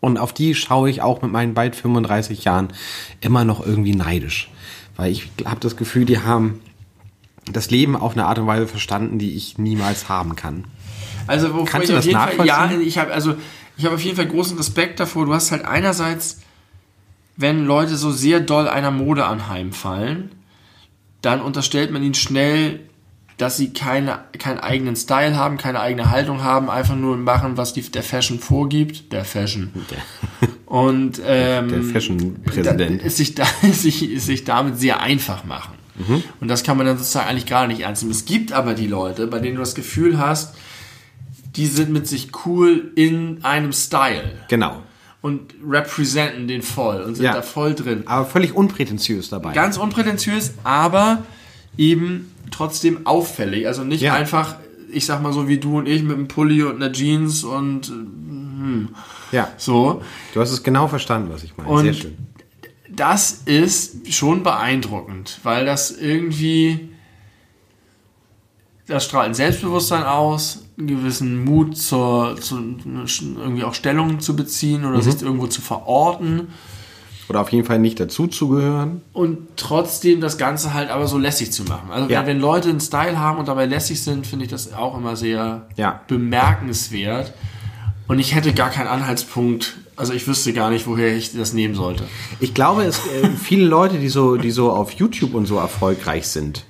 Und 0.00 0.18
auf 0.18 0.34
die 0.34 0.54
schaue 0.54 0.90
ich 0.90 1.00
auch 1.00 1.22
mit 1.22 1.32
meinen 1.32 1.54
bald 1.54 1.74
35 1.74 2.44
Jahren 2.44 2.68
immer 3.22 3.44
noch 3.44 3.64
irgendwie 3.64 3.94
neidisch. 3.94 4.50
Weil 4.96 5.10
ich 5.10 5.30
habe 5.46 5.60
das 5.60 5.76
Gefühl, 5.78 6.04
die 6.04 6.18
haben 6.18 6.60
das 7.50 7.70
Leben 7.70 7.96
auf 7.96 8.12
eine 8.12 8.26
Art 8.26 8.38
und 8.38 8.46
Weise 8.46 8.66
verstanden, 8.66 9.18
die 9.18 9.34
ich 9.34 9.56
niemals 9.56 10.10
haben 10.10 10.36
kann. 10.36 10.64
Also 11.26 11.52
wovor 11.54 11.64
Kannst 11.64 11.84
ich 11.88 11.90
du 11.90 11.98
auf 11.98 12.04
das 12.04 12.06
jeden 12.06 12.36
Fall, 12.36 12.46
ja, 12.46 12.70
ich 12.78 12.98
habe 12.98 13.12
also 13.12 13.34
ich 13.78 13.86
habe 13.86 13.94
auf 13.94 14.02
jeden 14.02 14.16
Fall 14.16 14.26
großen 14.26 14.56
Respekt 14.58 15.00
davor. 15.00 15.24
Du 15.24 15.32
hast 15.32 15.50
halt 15.50 15.64
einerseits, 15.64 16.40
wenn 17.36 17.64
Leute 17.66 17.96
so 17.96 18.10
sehr 18.12 18.40
doll 18.40 18.68
einer 18.68 18.90
Mode 18.90 19.26
anheimfallen, 19.26 20.30
dann 21.22 21.40
unterstellt 21.40 21.90
man 21.90 22.02
ihnen 22.02 22.14
schnell, 22.14 22.80
dass 23.36 23.56
sie 23.56 23.72
keine, 23.72 24.20
keinen 24.38 24.60
eigenen 24.60 24.94
Style 24.94 25.36
haben, 25.36 25.56
keine 25.56 25.80
eigene 25.80 26.10
Haltung 26.10 26.44
haben, 26.44 26.70
einfach 26.70 26.94
nur 26.94 27.16
machen, 27.16 27.56
was 27.56 27.72
die, 27.72 27.82
der 27.82 28.04
Fashion 28.04 28.38
vorgibt. 28.38 29.12
Der 29.12 29.24
Fashion. 29.24 29.72
Und 30.66 31.20
ähm, 31.26 31.68
Der 31.68 31.82
Fashion-Präsident. 31.82 33.04
da- 33.04 33.10
sich, 33.10 33.34
da, 33.34 33.44
sich, 33.72 34.08
sich 34.22 34.44
damit 34.44 34.78
sehr 34.78 35.00
einfach 35.00 35.44
machen. 35.44 35.74
Und 36.40 36.48
das 36.48 36.64
kann 36.64 36.76
man 36.76 36.86
dann 36.86 36.98
sozusagen 36.98 37.28
eigentlich 37.28 37.46
gar 37.46 37.66
nicht 37.68 37.80
ernst 37.82 38.02
nehmen. 38.02 38.10
Es 38.12 38.24
gibt 38.24 38.52
aber 38.52 38.74
die 38.74 38.88
Leute, 38.88 39.28
bei 39.28 39.38
denen 39.38 39.54
du 39.56 39.60
das 39.60 39.76
Gefühl 39.76 40.18
hast, 40.18 40.56
die 41.56 41.66
sind 41.66 41.90
mit 41.90 42.08
sich 42.08 42.30
cool 42.46 42.90
in 42.96 43.44
einem 43.44 43.72
Style 43.72 44.24
Genau. 44.48 44.82
Und 45.24 45.54
representen 45.66 46.46
den 46.48 46.60
voll 46.60 47.00
und 47.00 47.14
sind 47.14 47.24
Ja. 47.24 47.32
da 47.32 47.40
voll 47.40 47.74
drin. 47.74 48.02
Aber 48.04 48.26
völlig 48.26 48.54
unprätentiös 48.54 49.30
dabei. 49.30 49.54
Ganz 49.54 49.78
unprätentiös, 49.78 50.52
aber 50.64 51.22
eben 51.78 52.30
trotzdem 52.50 53.06
auffällig. 53.06 53.66
Also 53.66 53.84
nicht 53.84 54.02
Ja. 54.02 54.12
einfach, 54.12 54.56
ich 54.92 55.06
sag 55.06 55.22
mal 55.22 55.32
so 55.32 55.48
wie 55.48 55.56
du 55.56 55.78
und 55.78 55.86
ich 55.88 56.02
mit 56.02 56.18
einem 56.18 56.28
Pulli 56.28 56.62
und 56.62 56.76
einer 56.76 56.92
Jeans 56.92 57.42
und 57.42 57.88
äh, 59.32 59.36
ja. 59.36 59.48
so. 59.56 60.02
Du 60.34 60.40
hast 60.42 60.50
es 60.50 60.62
genau 60.62 60.88
verstanden, 60.88 61.30
was 61.32 61.42
ich 61.42 61.56
meine. 61.56 61.70
Und- 61.70 61.84
Sehr 61.84 61.94
schön. 61.94 62.18
das 62.90 63.32
ist 63.46 64.12
schon 64.12 64.42
beeindruckend, 64.42 65.40
weil 65.42 65.64
das 65.64 65.90
irgendwie, 65.90 66.90
das 68.86 69.06
strahlt 69.06 69.28
ein 69.28 69.34
Selbstbewusstsein 69.34 70.02
aus, 70.04 70.63
einen 70.76 70.86
gewissen 70.88 71.44
Mut 71.44 71.76
zur, 71.76 72.36
zu, 72.40 72.56
irgendwie 72.56 73.64
auch 73.64 73.74
Stellung 73.74 74.20
zu 74.20 74.34
beziehen 74.34 74.82
Mhm. 74.82 74.88
oder 74.88 75.02
sich 75.02 75.22
irgendwo 75.22 75.46
zu 75.46 75.60
verorten 75.62 76.48
Oder 77.28 77.40
auf 77.40 77.52
jeden 77.52 77.64
Fall 77.64 77.78
nicht 77.78 77.98
dazuzugehören. 78.00 79.00
und 79.12 79.38
trotzdem 79.56 80.20
das 80.20 80.36
Ganze 80.36 80.74
halt 80.74 80.90
aber 80.90 81.06
so 81.06 81.16
lässig 81.16 81.52
zu 81.52 81.62
machen. 81.64 81.90
Also 81.90 82.10
Ja. 82.10 82.26
wenn 82.26 82.40
Leute 82.40 82.68
einen 82.70 82.80
Style 82.80 83.18
haben 83.18 83.38
und 83.38 83.48
dabei 83.48 83.66
lässig 83.66 84.02
sind, 84.02 84.26
finde 84.26 84.44
ich 84.46 84.50
das 84.50 84.72
auch 84.74 84.96
immer 84.98 85.16
sehr 85.16 85.66
Ja. 85.76 86.00
bemerkenswert. 86.08 87.32
Und 88.08 88.18
ich 88.18 88.34
hätte 88.34 88.52
gar 88.52 88.68
keinen 88.70 88.88
Anhaltspunkt, 88.88 89.76
also 89.96 90.12
ich 90.12 90.26
wüsste 90.28 90.52
gar 90.52 90.70
nicht, 90.70 90.86
woher 90.86 91.16
ich 91.16 91.32
das 91.32 91.52
nehmen 91.54 91.74
sollte. 91.74 92.04
Ich 92.40 92.52
glaube, 92.52 92.82
es 92.82 92.98
äh, 92.98 93.30
viele 93.42 93.64
Leute, 93.64 93.98
die 93.98 94.08
so, 94.10 94.36
die 94.36 94.50
so 94.50 94.72
auf 94.72 94.90
YouTube 94.90 95.34
und 95.34 95.46
so 95.46 95.56
erfolgreich 95.56 96.26
sind 96.26 96.64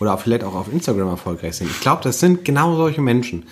oder 0.00 0.16
vielleicht 0.18 0.44
auch 0.44 0.54
auf 0.54 0.72
Instagram 0.72 1.08
erfolgreich 1.08 1.56
sind. 1.56 1.70
Ich 1.70 1.80
glaube, 1.80 2.02
das 2.02 2.20
sind 2.20 2.44
genau 2.44 2.76
solche 2.76 3.00
Menschen. 3.00 3.44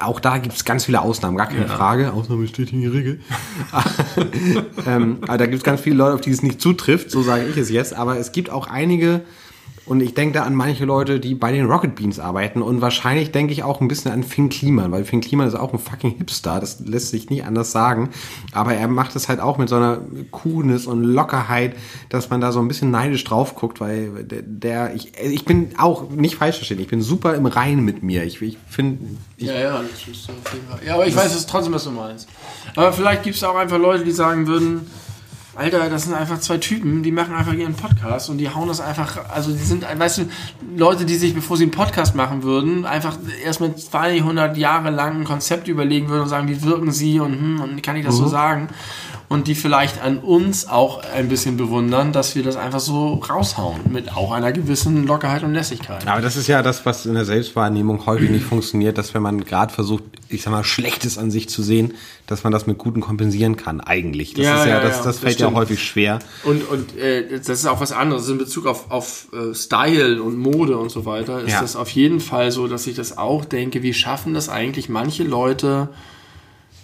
Auch 0.00 0.18
da 0.20 0.38
gibt 0.38 0.54
es 0.56 0.64
ganz 0.64 0.86
viele 0.86 1.02
Ausnahmen, 1.02 1.36
gar 1.36 1.48
keine 1.48 1.66
Ja. 1.66 1.68
Frage. 1.68 2.12
Ausnahme 2.14 2.48
steht 2.48 2.72
in 2.72 2.80
die 2.80 2.86
Regel. 2.86 3.20
ähm, 4.86 5.18
aber 5.22 5.38
da 5.38 5.44
gibt 5.46 5.58
es 5.58 5.62
ganz 5.62 5.80
viele 5.82 5.96
Leute, 5.96 6.14
auf 6.14 6.20
die 6.20 6.30
es 6.30 6.42
nicht 6.42 6.60
zutrifft, 6.60 7.10
so 7.10 7.22
sage 7.22 7.46
ich 7.48 7.56
es 7.56 7.70
jetzt. 7.70 7.94
Aber 7.94 8.16
es 8.18 8.32
gibt 8.32 8.50
auch 8.50 8.66
einige, 8.66 9.20
und 9.86 10.00
ich 10.00 10.14
denke 10.14 10.34
da 10.34 10.44
an 10.44 10.54
manche 10.54 10.84
Leute, 10.84 11.18
die 11.20 11.34
bei 11.34 11.52
den 11.52 11.66
Rocket 11.66 11.94
Beans 11.96 12.20
arbeiten. 12.20 12.62
Und 12.62 12.80
wahrscheinlich 12.80 13.32
denke 13.32 13.52
ich 13.52 13.62
auch 13.62 13.80
ein 13.80 13.88
bisschen 13.88 14.12
an 14.12 14.22
Finn 14.22 14.48
Kliman, 14.48 14.92
weil 14.92 15.04
Finn 15.04 15.20
Kliman 15.20 15.48
ist 15.48 15.54
auch 15.54 15.72
ein 15.72 15.78
fucking 15.78 16.16
Hipster. 16.18 16.60
Das 16.60 16.80
lässt 16.80 17.10
sich 17.10 17.30
nicht 17.30 17.44
anders 17.44 17.72
sagen. 17.72 18.10
Aber 18.52 18.74
er 18.74 18.88
macht 18.88 19.16
es 19.16 19.28
halt 19.28 19.40
auch 19.40 19.58
mit 19.58 19.68
so 19.68 19.76
einer 19.76 20.00
Coolness 20.30 20.86
und 20.86 21.02
Lockerheit, 21.02 21.74
dass 22.08 22.30
man 22.30 22.40
da 22.40 22.52
so 22.52 22.60
ein 22.60 22.68
bisschen 22.68 22.90
neidisch 22.90 23.24
drauf 23.24 23.54
guckt, 23.56 23.80
weil 23.80 24.24
der, 24.24 24.42
der 24.42 24.94
ich, 24.94 25.18
ich 25.18 25.44
bin 25.44 25.70
auch 25.78 26.10
nicht 26.10 26.36
falsch 26.36 26.56
verstehen. 26.56 26.78
Ich 26.78 26.88
bin 26.88 27.00
super 27.00 27.34
im 27.34 27.46
Reinen 27.46 27.84
mit 27.84 28.02
mir. 28.02 28.22
Ich, 28.24 28.40
ich 28.42 28.58
finde, 28.68 28.98
Ja, 29.38 29.54
ja, 29.54 29.82
das 29.82 30.06
ist 30.06 30.26
Fall. 30.26 30.80
Ja, 30.86 30.94
aber 30.94 31.06
ich 31.06 31.16
weiß 31.16 31.34
es 31.34 31.46
trotzdem, 31.46 31.72
was 31.72 31.84
du 31.84 31.90
meinst. 31.90 32.28
Aber 32.76 32.92
vielleicht 32.92 33.22
gibt 33.22 33.36
es 33.36 33.44
auch 33.44 33.56
einfach 33.56 33.78
Leute, 33.78 34.04
die 34.04 34.12
sagen 34.12 34.46
würden, 34.46 34.86
Alter, 35.56 35.90
das 35.90 36.04
sind 36.04 36.14
einfach 36.14 36.38
zwei 36.38 36.58
Typen, 36.58 37.02
die 37.02 37.10
machen 37.10 37.34
einfach 37.34 37.52
ihren 37.52 37.74
Podcast 37.74 38.30
und 38.30 38.38
die 38.38 38.48
hauen 38.48 38.68
das 38.68 38.80
einfach, 38.80 39.28
also 39.30 39.50
die 39.50 39.58
sind, 39.58 39.82
weißt 39.82 40.18
du, 40.18 40.22
Leute, 40.76 41.04
die 41.04 41.16
sich, 41.16 41.34
bevor 41.34 41.56
sie 41.56 41.64
einen 41.64 41.72
Podcast 41.72 42.14
machen 42.14 42.44
würden, 42.44 42.86
einfach 42.86 43.18
erstmal 43.44 43.74
200 43.74 44.56
Jahre 44.56 44.90
lang 44.90 45.20
ein 45.20 45.24
Konzept 45.24 45.66
überlegen 45.66 46.08
würden 46.08 46.22
und 46.22 46.28
sagen, 46.28 46.48
wie 46.48 46.62
wirken 46.62 46.92
sie 46.92 47.18
und, 47.18 47.32
hm, 47.32 47.60
und 47.60 47.82
kann 47.82 47.96
ich 47.96 48.04
das 48.04 48.16
so 48.16 48.28
sagen? 48.28 48.68
Und 49.30 49.46
die 49.46 49.54
vielleicht 49.54 50.02
an 50.02 50.18
uns 50.18 50.68
auch 50.68 51.02
ein 51.14 51.28
bisschen 51.28 51.56
bewundern, 51.56 52.12
dass 52.12 52.34
wir 52.34 52.42
das 52.42 52.56
einfach 52.56 52.80
so 52.80 53.14
raushauen 53.14 53.80
mit 53.92 54.12
auch 54.16 54.32
einer 54.32 54.50
gewissen 54.50 55.06
Lockerheit 55.06 55.44
und 55.44 55.54
Lässigkeit. 55.54 56.04
Aber 56.08 56.20
das 56.20 56.36
ist 56.36 56.48
ja 56.48 56.62
das, 56.64 56.84
was 56.84 57.06
in 57.06 57.14
der 57.14 57.24
Selbstwahrnehmung 57.24 58.04
häufig 58.06 58.28
nicht 58.28 58.44
funktioniert, 58.44 58.98
dass 58.98 59.14
wenn 59.14 59.22
man 59.22 59.44
gerade 59.44 59.72
versucht, 59.72 60.02
ich 60.28 60.42
sag 60.42 60.50
mal, 60.50 60.64
Schlechtes 60.64 61.16
an 61.16 61.30
sich 61.30 61.48
zu 61.48 61.62
sehen, 61.62 61.94
dass 62.26 62.42
man 62.42 62.52
das 62.52 62.66
mit 62.66 62.76
Guten 62.78 63.00
kompensieren 63.00 63.56
kann, 63.56 63.80
eigentlich. 63.80 64.34
Das 64.34 64.44
Ja, 64.44 64.58
ist 64.60 64.66
ja, 64.66 64.74
ja, 64.78 64.80
das, 64.80 64.90
ja, 64.90 64.96
das 64.96 65.04
das 65.04 65.18
fällt 65.20 65.38
ja 65.38 65.46
stimmt. 65.46 65.56
häufig 65.58 65.80
schwer. 65.84 66.18
Und, 66.42 66.68
und 66.68 66.98
äh, 66.98 67.38
das 67.38 67.48
ist 67.60 67.66
auch 67.66 67.80
was 67.80 67.92
anderes 67.92 68.28
in 68.28 68.36
Bezug 68.36 68.66
auf, 68.66 68.90
auf 68.90 69.28
äh, 69.32 69.54
Style 69.54 70.20
und 70.24 70.38
Mode 70.38 70.76
und 70.76 70.90
so 70.90 71.06
weiter. 71.06 71.40
Ist 71.40 71.52
Ja. 71.52 71.60
das 71.60 71.76
auf 71.76 71.90
jeden 71.90 72.18
Fall 72.18 72.50
so, 72.50 72.66
dass 72.66 72.84
ich 72.88 72.96
das 72.96 73.16
auch 73.16 73.44
denke, 73.44 73.84
wie 73.84 73.94
schaffen 73.94 74.34
das 74.34 74.48
eigentlich 74.48 74.88
manche 74.88 75.22
Leute, 75.22 75.88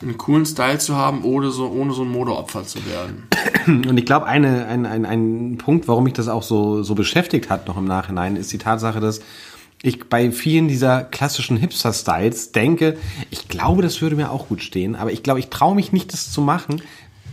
einen 0.02 0.18
coolen 0.18 0.44
Style 0.44 0.78
zu 0.78 0.96
haben, 0.96 1.24
ohne 1.24 1.50
so, 1.50 1.68
ohne 1.68 1.92
so 1.92 2.02
ein 2.02 2.10
Modeopfer 2.10 2.64
zu 2.64 2.80
werden. 2.86 3.28
Und 3.66 3.96
ich 3.96 4.04
glaube, 4.04 4.26
ein, 4.26 4.44
ein, 4.44 5.06
ein 5.06 5.58
Punkt, 5.58 5.88
warum 5.88 6.04
mich 6.04 6.12
das 6.12 6.28
auch 6.28 6.42
so, 6.42 6.82
so 6.82 6.94
beschäftigt 6.94 7.50
hat 7.50 7.66
noch 7.66 7.76
im 7.76 7.86
Nachhinein, 7.86 8.36
ist 8.36 8.52
die 8.52 8.58
Tatsache, 8.58 9.00
dass 9.00 9.20
ich 9.82 10.08
bei 10.08 10.30
vielen 10.32 10.68
dieser 10.68 11.04
klassischen 11.04 11.56
Hipster-Styles 11.56 12.52
denke, 12.52 12.96
ich 13.30 13.48
glaube, 13.48 13.82
das 13.82 14.00
würde 14.00 14.16
mir 14.16 14.30
auch 14.30 14.48
gut 14.48 14.62
stehen, 14.62 14.96
aber 14.96 15.12
ich 15.12 15.22
glaube, 15.22 15.40
ich 15.40 15.48
traue 15.48 15.74
mich 15.74 15.92
nicht, 15.92 16.12
das 16.12 16.30
zu 16.30 16.40
machen, 16.40 16.82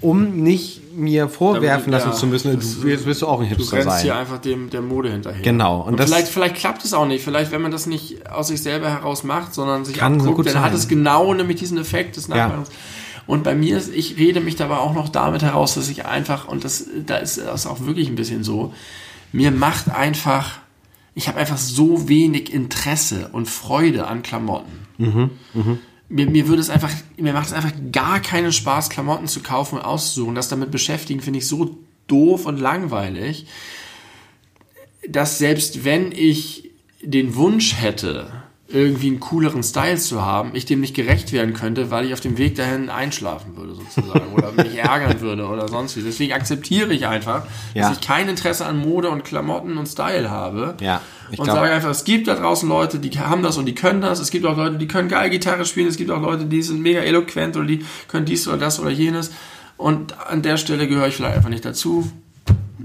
um 0.03 0.43
nicht 0.43 0.81
mir 0.95 1.27
vorwerfen 1.29 1.91
Damit- 1.91 2.05
lassen 2.05 2.09
ja, 2.09 2.15
zu 2.15 2.27
müssen, 2.27 2.51
du 2.81 2.87
jetzt 2.87 3.05
willst 3.05 3.21
du 3.23 3.27
auch 3.27 3.39
ein 3.39 3.49
Du 3.49 3.55
Hipster 3.55 3.77
rennst 3.77 3.89
sein. 3.89 4.01
hier 4.03 4.15
einfach 4.15 4.37
dem, 4.39 4.69
der 4.69 4.81
Mode 4.81 5.11
hinterher. 5.11 5.41
Genau. 5.41 5.81
Und 5.81 5.93
Und, 5.99 6.01
vielleicht, 6.07 6.27
vielleicht 6.27 6.55
klappt 6.55 6.85
es 6.85 6.93
auch 6.93 7.07
nicht. 7.07 7.23
Vielleicht, 7.23 7.51
wenn 7.51 7.61
man 7.63 7.71
das 7.71 7.87
nicht 7.87 8.29
aus 8.29 8.49
sich 8.49 8.61
selber 8.61 8.89
heraus 8.89 9.23
macht, 9.23 9.53
sondern 9.53 9.85
sich 9.85 9.95
Kann 9.97 10.15
so 10.19 10.25
abguckt, 10.25 10.37
gut 10.37 10.45
dann 10.47 10.53
sein. 10.53 10.63
hat 10.63 10.73
es 10.73 10.87
genau 10.87 11.33
nämlich 11.33 11.57
diesen 11.57 11.77
Effekt 11.79 12.17
des 12.17 12.27
Ja. 12.27 12.35
Nachbarns. 12.35 12.69
Und 13.25 13.43
bei 13.43 13.55
mir, 13.55 13.77
ist, 13.77 13.91
ich 13.93 14.17
rede 14.17 14.41
mich 14.41 14.55
dabei 14.57 14.77
auch 14.77 14.93
noch 14.93 15.07
damit 15.09 15.41
heraus, 15.41 15.75
dass 15.75 15.89
ich 15.89 16.05
einfach, 16.05 16.47
und 16.47 16.63
das, 16.65 16.85
da 17.05 17.15
ist 17.17 17.37
das 17.39 17.65
auch 17.65 17.79
wirklich 17.85 18.09
ein 18.09 18.15
bisschen 18.15 18.43
so, 18.43 18.73
mir 19.31 19.49
macht 19.51 19.89
einfach, 19.89 20.59
ich 21.15 21.27
habe 21.29 21.39
einfach 21.39 21.57
so 21.57 22.09
wenig 22.09 22.53
Interesse 22.53 23.29
und 23.31 23.47
Freude 23.47 24.05
an 24.07 24.21
Klamotten. 24.23 25.31
Mir, 26.09 26.29
mir 26.29 26.47
würde 26.47 26.61
es 26.61 26.69
einfach, 26.69 26.91
mir 27.17 27.33
macht 27.33 27.47
es 27.47 27.53
einfach 27.53 27.73
gar 27.91 28.19
keinen 28.19 28.51
Spaß, 28.51 28.89
Klamotten 28.89 29.27
zu 29.27 29.41
kaufen 29.41 29.77
und 29.77 29.85
auszusuchen. 29.85 30.35
Das 30.35 30.49
damit 30.49 30.71
beschäftigen 30.71 31.21
finde 31.21 31.39
ich 31.39 31.47
so 31.47 31.77
doof 32.07 32.45
und 32.45 32.59
langweilig, 32.59 33.47
dass 35.07 35.37
selbst 35.37 35.85
wenn 35.85 36.11
ich 36.11 36.71
den 37.01 37.35
Wunsch 37.35 37.75
hätte, 37.81 38.42
irgendwie 38.73 39.07
einen 39.07 39.19
cooleren 39.19 39.61
Style 39.63 39.97
zu 39.97 40.25
haben, 40.25 40.51
ich 40.53 40.65
dem 40.65 40.81
nicht 40.81 40.95
gerecht 40.95 41.31
werden 41.31 41.53
könnte, 41.53 41.91
weil 41.91 42.05
ich 42.05 42.13
auf 42.13 42.19
dem 42.21 42.37
Weg 42.37 42.55
dahin 42.55 42.89
einschlafen 42.89 43.55
würde 43.55 43.75
sozusagen 43.75 44.33
oder 44.33 44.51
mich 44.51 44.75
ärgern 44.83 45.21
würde 45.21 45.45
oder 45.47 45.67
sonst 45.67 45.95
wie. 45.95 46.01
Deswegen 46.01 46.33
akzeptiere 46.33 46.91
ich 46.93 47.05
einfach, 47.07 47.45
Ja. 47.75 47.89
dass 47.89 47.99
ich 47.99 48.05
kein 48.05 48.27
Interesse 48.27 48.65
an 48.65 48.77
Mode 48.79 49.09
und 49.11 49.23
Klamotten 49.23 49.77
und 49.77 49.85
Style 49.87 50.29
habe. 50.31 50.75
Ja, 50.81 51.01
und 51.37 51.45
sage 51.45 51.71
einfach, 51.71 51.89
es 51.91 52.03
gibt 52.03 52.27
da 52.27 52.35
draußen 52.35 52.67
Leute, 52.67 52.99
die 52.99 53.11
haben 53.19 53.43
das 53.43 53.57
und 53.57 53.65
die 53.65 53.75
können 53.75 54.01
das. 54.01 54.19
Es 54.19 54.29
gibt 54.31 54.45
auch 54.45 54.57
Leute, 54.57 54.77
die 54.77 54.87
können 54.87 55.07
geil 55.07 55.29
Gitarre 55.29 55.65
spielen. 55.65 55.87
Es 55.87 55.97
gibt 55.97 56.09
auch 56.11 56.21
Leute, 56.21 56.45
die 56.45 56.61
sind 56.61 56.81
mega 56.81 56.99
eloquent 56.99 57.55
oder 57.55 57.65
die 57.65 57.85
können 58.07 58.25
dies 58.25 58.47
oder 58.47 58.57
das 58.57 58.79
oder 58.79 58.89
jenes. 58.89 59.31
Und 59.77 60.15
an 60.27 60.41
der 60.41 60.57
Stelle 60.57 60.87
gehöre 60.87 61.07
ich 61.07 61.15
vielleicht 61.15 61.35
einfach 61.37 61.49
nicht 61.49 61.65
dazu. 61.65 62.11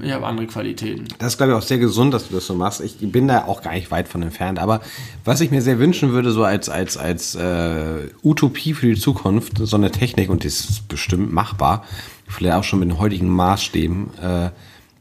Ich 0.01 0.13
habe 0.13 0.27
andere 0.27 0.47
Qualitäten. 0.47 1.05
Das 1.19 1.33
ist, 1.33 1.39
glaube 1.39 1.53
ich, 1.53 1.59
auch 1.59 1.63
sehr 1.63 1.79
gesund, 1.79 2.15
dass 2.15 2.29
du 2.29 2.35
das 2.35 2.47
so 2.47 2.55
machst. 2.55 2.81
Ich 2.81 2.97
bin 3.01 3.27
da 3.27 3.47
auch 3.47 3.63
gar 3.63 3.73
nicht 3.73 3.91
weit 3.91 4.07
von 4.07 4.23
entfernt. 4.23 4.61
Aber 4.61 4.81
was 5.25 5.41
ich 5.41 5.51
mir 5.51 5.61
sehr 5.61 5.81
wünschen 5.81 6.13
würde, 6.13 6.31
so 6.31 6.45
als, 6.45 6.69
als, 6.69 6.97
als 6.97 7.35
äh, 7.35 8.09
Utopie 8.23 8.75
für 8.75 8.87
die 8.95 9.01
Zukunft, 9.01 9.59
so 9.59 9.77
eine 9.77 9.91
Technik, 9.91 10.31
und 10.31 10.45
das 10.45 10.61
ist 10.61 10.87
bestimmt 10.89 11.33
machbar, 11.33 11.85
vielleicht 12.29 12.55
auch 12.55 12.63
schon 12.65 12.79
mit 12.79 12.91
den 12.91 12.99
heutigen 13.01 13.29
Maßstäben, 13.29 14.11
äh, 14.23 14.51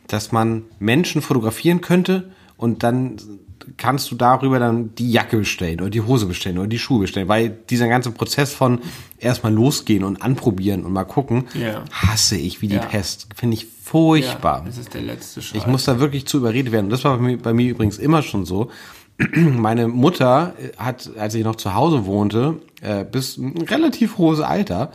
dass 0.07 0.31
man 0.31 0.63
Menschen 0.79 1.21
fotografieren 1.21 1.81
könnte 1.81 2.31
und 2.55 2.81
dann 2.81 3.17
kannst 3.75 4.09
du 4.09 4.15
darüber 4.15 4.57
dann 4.57 4.95
die 4.95 5.11
Jacke 5.11 5.37
bestellen 5.37 5.81
oder 5.81 5.89
die 5.89 6.01
Hose 6.01 6.25
bestellen 6.25 6.57
oder 6.57 6.67
die 6.67 6.79
Schuhe 6.79 7.01
bestellen, 7.01 7.27
weil 7.27 7.49
dieser 7.69 7.87
ganze 7.89 8.11
Prozess 8.11 8.53
von 8.53 8.79
erstmal 9.19 9.53
losgehen 9.53 10.03
und 10.05 10.21
anprobieren 10.21 10.85
und 10.85 10.93
mal 10.93 11.03
gucken, 11.03 11.45
Ja. 11.53 11.83
hasse 11.91 12.37
ich 12.37 12.61
wie 12.61 12.69
die 12.69 12.75
Ja. 12.75 12.85
Pest. 12.85 13.27
Finde 13.35 13.55
ich 13.55 13.67
furchtbar. 13.87 14.59
Ja, 14.59 14.65
das 14.65 14.77
ist 14.77 14.93
der 14.93 15.01
letzte 15.01 15.41
Schritt. 15.41 15.61
Ich 15.61 15.67
muss 15.67 15.85
da 15.85 15.99
wirklich 15.99 16.25
zu 16.25 16.37
überredet 16.37 16.71
werden. 16.71 16.85
Und 16.85 16.91
das 16.91 17.03
war 17.03 17.17
bei 17.17 17.23
mir, 17.23 17.37
bei 17.37 17.53
mir 17.53 17.71
übrigens 17.71 17.97
immer 17.97 18.21
schon 18.21 18.45
so. 18.45 18.69
Meine 19.35 19.87
Mutter 19.87 20.53
äh, 20.59 20.77
hat, 20.77 21.09
als 21.17 21.33
ich 21.35 21.43
noch 21.43 21.55
zu 21.55 21.73
Hause 21.73 22.05
wohnte, 22.05 22.61
äh, 22.81 23.03
bis 23.03 23.37
ein 23.37 23.57
relativ 23.61 24.17
hohes 24.17 24.41
Alter, 24.41 24.91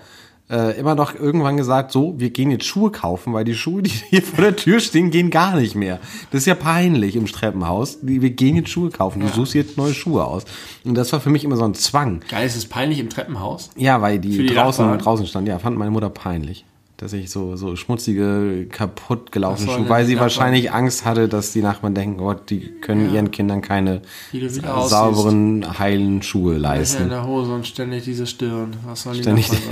äh, 0.50 0.78
immer 0.78 0.94
noch 0.94 1.14
irgendwann 1.14 1.56
gesagt, 1.56 1.92
so, 1.92 2.14
wir 2.18 2.30
gehen 2.30 2.50
jetzt 2.50 2.66
Schuhe 2.66 2.90
kaufen, 2.90 3.32
weil 3.32 3.44
die 3.44 3.54
Schuhe, 3.54 3.82
die 3.82 3.90
hier 3.90 4.22
vor 4.22 4.44
der 4.44 4.56
Tür 4.56 4.78
stehen, 4.80 5.10
gehen 5.10 5.30
gar 5.30 5.56
nicht 5.56 5.74
mehr. 5.74 5.98
Das 6.30 6.42
ist 6.42 6.46
ja 6.46 6.54
peinlich 6.54 7.16
im 7.16 7.26
Treppenhaus. 7.26 7.98
Wir 8.02 8.30
gehen 8.30 8.56
jetzt 8.56 8.68
Schuhe 8.68 8.90
kaufen. 8.90 9.20
Du 9.20 9.28
suchst 9.28 9.54
jetzt 9.54 9.78
neue 9.78 9.94
Schuhe 9.94 10.24
aus. 10.24 10.44
Und 10.84 10.94
das 10.94 11.12
war 11.12 11.20
für 11.20 11.30
mich 11.30 11.44
immer 11.44 11.56
so 11.56 11.64
ein 11.64 11.74
Zwang. 11.74 12.20
Geil, 12.28 12.46
ist 12.46 12.56
es 12.56 12.66
peinlich 12.66 12.98
im 12.98 13.08
Treppenhaus? 13.08 13.70
Ja, 13.76 14.02
weil 14.02 14.18
die, 14.18 14.36
die 14.36 14.46
draußen, 14.46 14.84
Nachbarn? 14.84 15.02
draußen 15.02 15.26
stand. 15.26 15.48
Ja, 15.48 15.58
fand 15.58 15.78
meine 15.78 15.90
Mutter 15.90 16.10
peinlich. 16.10 16.66
Dass 17.02 17.12
ich 17.14 17.30
so, 17.30 17.56
so 17.56 17.74
schmutzige, 17.74 18.66
kaputt 18.70 19.32
gelaufene 19.32 19.66
Schuhe, 19.66 19.74
sollen 19.78 19.88
weil 19.88 20.06
sie 20.06 20.12
Nachbarn? 20.14 20.24
wahrscheinlich 20.30 20.70
Angst 20.70 21.04
hatte, 21.04 21.28
dass 21.28 21.52
die 21.52 21.60
Nachbarn 21.60 21.96
denken, 21.96 22.18
Gott, 22.18 22.48
die 22.48 22.60
können 22.80 23.12
ihren 23.12 23.32
Kindern 23.32 23.60
keine 23.60 24.02
äh, 24.32 24.46
aussiehst. 24.46 24.90
sauberen, 24.90 25.80
heilen 25.80 26.22
Schuhe 26.22 26.54
Ist 26.54 26.62
ja 26.62 26.70
in 26.70 26.78
leisten. 26.78 27.08
der 27.08 27.26
Hose 27.26 27.52
und 27.54 27.66
ständig 27.66 28.04
diese 28.04 28.24
Stirn. 28.28 28.76
Was 28.86 29.02
soll 29.02 29.14
die 29.14 29.22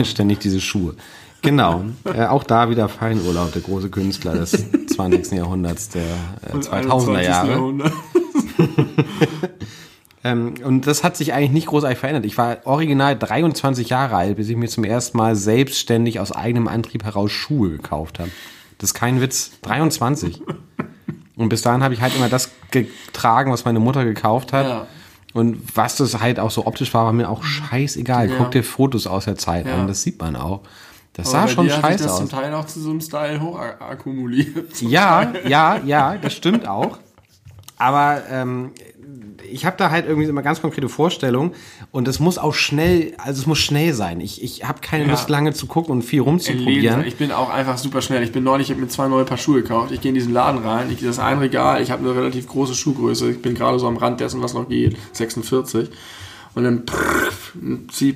Ständig, 0.05 0.39
diese 0.43 0.61
Schuhe. 0.61 0.97
Genau. 1.43 1.85
äh, 2.05 2.27
auch 2.27 2.43
da 2.43 2.69
wieder 2.69 2.89
Feinurlaub, 2.89 3.53
der 3.53 3.63
große 3.63 3.91
Künstler 3.91 4.35
des 4.35 4.51
20. 4.89 5.31
Jahrhunderts, 5.39 5.91
der 5.91 6.03
äh, 6.03 6.57
2000er 6.57 6.71
21. 6.73 7.25
Jahre. 7.25 7.93
Ähm, 10.23 10.55
und 10.65 10.87
das 10.87 11.03
hat 11.03 11.17
sich 11.17 11.33
eigentlich 11.33 11.51
nicht 11.51 11.67
großartig 11.69 11.99
verändert. 11.99 12.27
Ich 12.27 12.37
war 12.37 12.59
original 12.65 13.17
23 13.19 13.89
Jahre 13.89 14.17
alt, 14.17 14.37
bis 14.37 14.49
ich 14.49 14.57
mir 14.57 14.69
zum 14.69 14.85
ersten 14.85 15.17
Mal 15.17 15.35
selbstständig 15.35 16.21
aus 16.21 16.31
eigenem 16.33 16.69
Antrieb 16.69 17.05
heraus 17.05 17.33
Schuhe 17.33 17.71
gekauft 17.71 18.19
habe. 18.19 18.31
Das 18.79 18.91
ist 18.91 18.95
kein 18.95 19.21
Witz. 19.21 19.53
23. 19.63 20.43
Und 21.37 21.49
bis 21.49 21.63
dahin 21.63 21.83
habe 21.83 21.95
ich 21.95 22.03
halt 22.03 22.15
immer 22.17 22.29
das 22.29 22.51
getragen, 22.71 23.51
was 23.51 23.65
meine 23.65 23.81
Mutter 23.81 24.05
gekauft 24.05 24.53
hat. 24.53 24.67
Ja. 24.67 24.87
Und 25.33 25.63
was 25.77 25.97
das 25.97 26.21
halt 26.21 26.39
auch 26.41 26.51
so 26.51 26.67
optisch 26.67 26.93
war, 26.93 27.05
war 27.07 27.13
mir 27.13 27.29
auch 27.31 27.43
scheißegal. 27.43 28.29
Ja. 28.29 28.37
Guck 28.37 28.51
dir 28.51 28.65
Fotos 28.65 29.07
aus 29.07 29.25
der 29.25 29.37
Zeit 29.37 29.67
Ja. 29.67 29.77
an, 29.77 29.87
das 29.87 30.03
sieht 30.03 30.21
man 30.21 30.37
auch. 30.37 30.61
Das 31.15 31.35
Aber 31.35 31.47
sah 31.47 31.49
schon 31.49 31.67
dir 31.67 31.73
hat 31.77 31.83
sich 31.83 31.91
scheiße 31.93 32.03
das 32.05 32.13
aus. 32.13 32.19
zum 32.19 32.29
Teil 32.29 32.53
auch 32.55 32.67
zu 32.67 32.81
so 32.81 32.91
einem 32.91 33.01
Style 33.01 33.41
hochakkumuliert. 33.41 34.81
Ja, 34.83 35.33
ja, 35.47 35.77
ja, 35.85 36.17
das 36.17 36.35
stimmt 36.35 36.67
auch. 36.69 36.99
Aber 37.79 38.23
ähm, 38.31 38.73
ich 39.51 39.65
habe 39.67 39.77
da 39.79 39.91
halt 39.91 40.07
irgendwie 40.07 40.29
immer 40.29 40.43
ganz 40.43 40.61
konkrete 40.61 40.89
Vorstellungen 40.89 41.53
und 41.93 42.09
es 42.09 42.19
muss 42.21 42.39
auch 42.39 42.55
schnell, 42.55 43.15
also 43.19 43.41
es 43.41 43.47
muss 43.47 43.59
schnell 43.59 43.93
sein. 43.95 44.21
Ich, 44.21 44.43
ich 44.43 44.67
habe 44.67 44.81
keine 44.81 45.05
Ja. 45.05 45.11
Lust 45.11 45.29
lange 45.29 45.53
zu 45.53 45.67
gucken 45.67 45.93
und 45.93 46.03
viel 46.03 46.21
rumzuprobieren. 46.23 47.05
Ich 47.07 47.17
bin 47.17 47.33
auch 47.33 47.51
einfach 47.51 47.79
super 47.79 48.03
schnell. 48.03 48.23
Ich 48.23 48.33
bin 48.33 48.45
neulich, 48.45 48.69
ich 48.69 48.73
habe 48.73 48.81
mir 48.81 48.89
zwei 48.89 49.09
neue 49.09 49.25
Paar 49.25 49.39
Schuhe 49.39 49.63
gekauft. 49.63 49.93
Ich 49.93 50.01
gehe 50.01 50.11
in 50.11 50.15
diesen 50.15 50.33
Laden 50.33 50.63
rein. 50.65 50.91
Ich 50.91 50.99
gehe 50.99 51.09
das 51.09 51.19
ein 51.19 51.39
Regal. 51.39 51.81
Ich 51.83 51.91
habe 51.91 52.03
eine 52.09 52.15
relativ 52.15 52.49
große 52.49 52.75
Schuhgröße. 52.75 53.31
Ich 53.31 53.43
bin 53.43 53.55
gerade 53.55 53.79
so 53.79 53.87
am 53.87 53.97
Rand 53.97 54.21
dessen, 54.21 54.43
was 54.43 54.55
noch 54.55 54.69
geht. 54.69 54.97
46. 55.13 55.91
Und 56.53 56.65
dann 56.65 56.83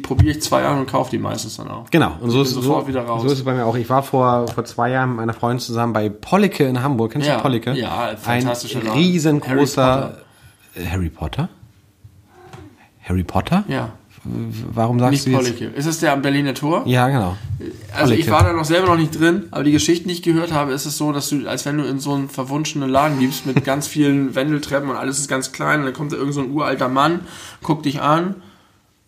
probiere 0.02 0.32
ich 0.36 0.42
zwei 0.42 0.64
an 0.64 0.80
und 0.80 0.86
kaufe 0.90 1.10
die 1.10 1.18
meistens 1.18 1.56
dann 1.56 1.68
auch. 1.68 1.88
Genau, 1.90 2.16
und 2.20 2.30
so 2.30 2.42
ist, 2.42 2.50
sofort 2.50 2.82
so, 2.82 2.88
wieder 2.88 3.02
raus. 3.02 3.22
so 3.22 3.26
ist 3.28 3.34
es 3.34 3.44
bei 3.44 3.54
mir 3.54 3.64
auch. 3.64 3.76
Ich 3.76 3.88
war 3.88 4.02
vor, 4.02 4.48
vor 4.48 4.64
zwei 4.64 4.90
Jahren 4.90 5.10
mit 5.10 5.18
meiner 5.18 5.34
Freundin 5.34 5.60
zusammen 5.60 5.92
bei 5.92 6.08
Pollicke 6.08 6.64
in 6.64 6.82
Hamburg. 6.82 7.12
Kennst 7.12 7.28
Ja, 7.28 7.36
du 7.36 7.42
Pollicke? 7.42 7.72
ja, 7.74 8.08
ein 8.08 8.16
fantastischer 8.18 8.80
Laden. 8.82 8.98
riesengroßer 8.98 10.16
Harry 10.76 11.10
Potter. 11.10 11.48
Harry 13.02 13.24
Potter? 13.24 13.64
Ja, 13.68 13.92
Warum 14.24 14.98
sagst 14.98 15.12
nicht 15.12 15.26
du 15.26 15.30
jetzt? 15.30 15.38
Pollicke. 15.58 15.66
Ist 15.76 15.84
es 15.84 16.00
der 16.00 16.12
am 16.14 16.22
Berliner 16.22 16.54
Tor? 16.54 16.82
Ja, 16.86 17.08
genau. 17.08 17.36
Also 17.92 18.14
ich 18.14 18.20
Pollicke. 18.20 18.30
war 18.30 18.42
da 18.44 18.52
noch 18.54 18.64
selber 18.64 18.86
noch 18.88 18.96
nicht 18.96 19.18
drin, 19.18 19.48
aber 19.50 19.64
die 19.64 19.72
Geschichten, 19.72 20.08
die 20.08 20.14
ich 20.14 20.22
gehört 20.22 20.50
habe, 20.50 20.72
ist 20.72 20.86
es 20.86 20.96
so, 20.96 21.12
dass 21.12 21.28
du, 21.28 21.46
als 21.46 21.66
wenn 21.66 21.76
du 21.76 21.84
in 21.84 21.98
so 22.00 22.14
einen 22.14 22.30
verwunschenen 22.30 22.88
Laden 22.88 23.18
gibst 23.18 23.44
mit 23.44 23.64
ganz 23.66 23.86
vielen 23.86 24.34
Wendeltreppen 24.34 24.88
und 24.88 24.96
alles 24.96 25.18
ist 25.18 25.28
ganz 25.28 25.52
klein 25.52 25.80
und 25.80 25.86
dann 25.86 25.94
kommt 25.94 26.12
da 26.12 26.16
irgend 26.16 26.32
so 26.32 26.40
ein 26.40 26.50
uralter 26.52 26.88
Mann, 26.88 27.20
guckt 27.62 27.84
dich 27.84 28.00
an 28.00 28.36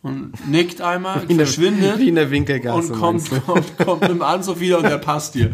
und 0.07 0.33
nickt 0.51 0.81
einmal, 0.81 1.23
in 1.29 1.37
der- 1.37 1.47
verschwindet 1.47 1.99
wie 1.99 2.09
in 2.09 2.15
der 2.15 2.31
Winkelgasse, 2.31 2.93
und 2.93 2.99
kommt, 3.01 3.31
kommt, 3.47 3.79
kommt 3.79 4.01
mit 4.03 4.11
dem 4.11 4.23
Anzug 4.23 4.61
wieder 4.61 4.79
und 4.79 4.85
der 4.85 4.99
passt 4.99 5.35
dir. 5.35 5.51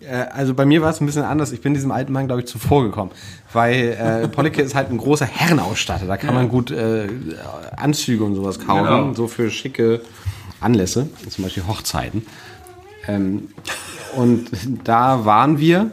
Äh, 0.00 0.26
also 0.32 0.54
bei 0.54 0.64
mir 0.64 0.82
war 0.82 0.90
es 0.90 1.00
ein 1.00 1.06
bisschen 1.06 1.22
anders. 1.24 1.52
Ich 1.52 1.60
bin 1.60 1.74
diesem 1.74 1.90
alten 1.90 2.12
Mann, 2.12 2.26
glaube 2.26 2.40
ich, 2.42 2.46
zuvor 2.46 2.82
gekommen. 2.84 3.10
Weil 3.52 3.96
äh, 4.24 4.28
Pollicke 4.28 4.62
ist 4.62 4.74
halt 4.74 4.90
ein 4.90 4.98
großer 4.98 5.26
Herrenausstatter. 5.26 6.06
Da 6.06 6.16
kann 6.16 6.34
man 6.34 6.48
gut 6.48 6.70
äh, 6.70 7.08
Anzüge 7.76 8.24
und 8.24 8.34
sowas 8.34 8.58
kaufen. 8.58 8.84
Genau. 8.84 9.14
So 9.14 9.26
für 9.28 9.50
schicke 9.50 10.00
Anlässe. 10.60 11.08
Zum 11.28 11.44
Beispiel 11.44 11.64
Hochzeiten. 11.66 12.24
Ähm, 13.08 13.48
und 14.16 14.50
da 14.84 15.24
waren 15.24 15.58
wir 15.58 15.90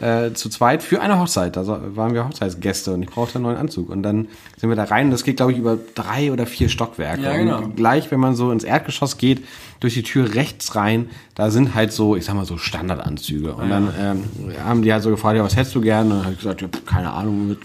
äh, 0.00 0.32
zu 0.32 0.48
zweit 0.48 0.82
für 0.82 1.00
eine 1.00 1.18
Hochzeit. 1.18 1.56
Da 1.56 1.66
waren 1.66 2.14
wir 2.14 2.26
Hochzeitsgäste 2.26 2.92
und 2.92 3.02
ich 3.02 3.08
brauchte 3.08 3.36
einen 3.36 3.44
neuen 3.44 3.56
Anzug. 3.56 3.88
Und 3.88 4.02
dann 4.02 4.28
sind 4.56 4.68
wir 4.68 4.76
da 4.76 4.84
rein. 4.84 5.10
Das 5.10 5.24
geht, 5.24 5.36
glaube 5.36 5.52
ich, 5.52 5.58
über 5.58 5.78
drei 5.94 6.32
oder 6.32 6.46
vier 6.46 6.68
Stockwerke. 6.68 7.22
Ja, 7.22 7.36
genau. 7.36 7.58
Und 7.58 7.76
gleich, 7.76 8.10
wenn 8.10 8.20
man 8.20 8.34
so 8.34 8.50
ins 8.50 8.64
Erdgeschoss 8.64 9.18
geht, 9.18 9.44
durch 9.80 9.94
die 9.94 10.02
Tür 10.02 10.34
rechts 10.34 10.74
rein, 10.74 11.10
da 11.34 11.50
sind 11.50 11.74
halt 11.74 11.92
so, 11.92 12.16
ich 12.16 12.24
sag 12.24 12.34
mal 12.34 12.44
so 12.44 12.58
Standardanzüge. 12.58 13.54
Und 13.54 13.70
dann 13.70 13.92
ähm, 13.98 14.24
haben 14.64 14.82
die 14.82 14.92
halt 14.92 15.02
so 15.02 15.10
gefragt, 15.10 15.36
ja, 15.36 15.44
was 15.44 15.56
hättest 15.56 15.74
du 15.74 15.80
gerne? 15.80 16.10
Und 16.10 16.16
dann 16.16 16.24
habe 16.24 16.32
ich 16.32 16.40
gesagt, 16.40 16.62
ja, 16.62 16.68
keine 16.84 17.12
Ahnung, 17.12 17.48
mit 17.48 17.58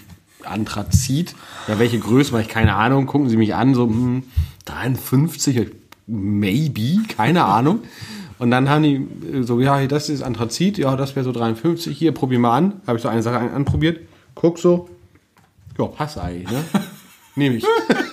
Anthrazit. 0.44 1.36
Ja, 1.68 1.80
welche 1.80 2.00
Größe, 2.00 2.32
weil 2.32 2.42
ich 2.42 2.50
keine 2.50 2.76
Ahnung. 2.76 3.08
Gucken 3.08 3.30
sie 3.30 3.38
mich 3.38 3.56
an, 3.56 3.74
so 3.74 3.88
hm, 3.88 4.24
53, 4.66 5.72
maybe, 6.08 7.00
keine 7.08 7.44
Ahnung. 7.44 7.80
Und 8.42 8.50
dann 8.50 8.70
haben 8.72 8.82
die 8.82 8.96
äh, 8.96 9.44
so, 9.44 9.60
ja, 9.60 9.86
das 9.86 10.10
ist 10.10 10.24
Anthrazit, 10.24 10.80
ja, 10.80 10.96
das 10.96 11.16
wäre 11.16 11.24
so 11.24 11.32
53, 11.32 11.96
hier, 11.96 12.12
probier 12.12 12.40
mal 12.40 12.58
an. 12.58 12.82
Habe 12.88 12.98
ich 12.98 13.04
so 13.04 13.08
eine 13.08 13.22
Sache 13.22 13.38
an, 13.38 13.52
anprobiert, 13.52 14.00
guck 14.34 14.58
so, 14.58 14.90
ja, 15.78 15.86
passt 15.86 16.18
eigentlich, 16.18 16.50
ne? 16.50 16.64
Nehme 17.36 17.58
ich. 17.58 17.66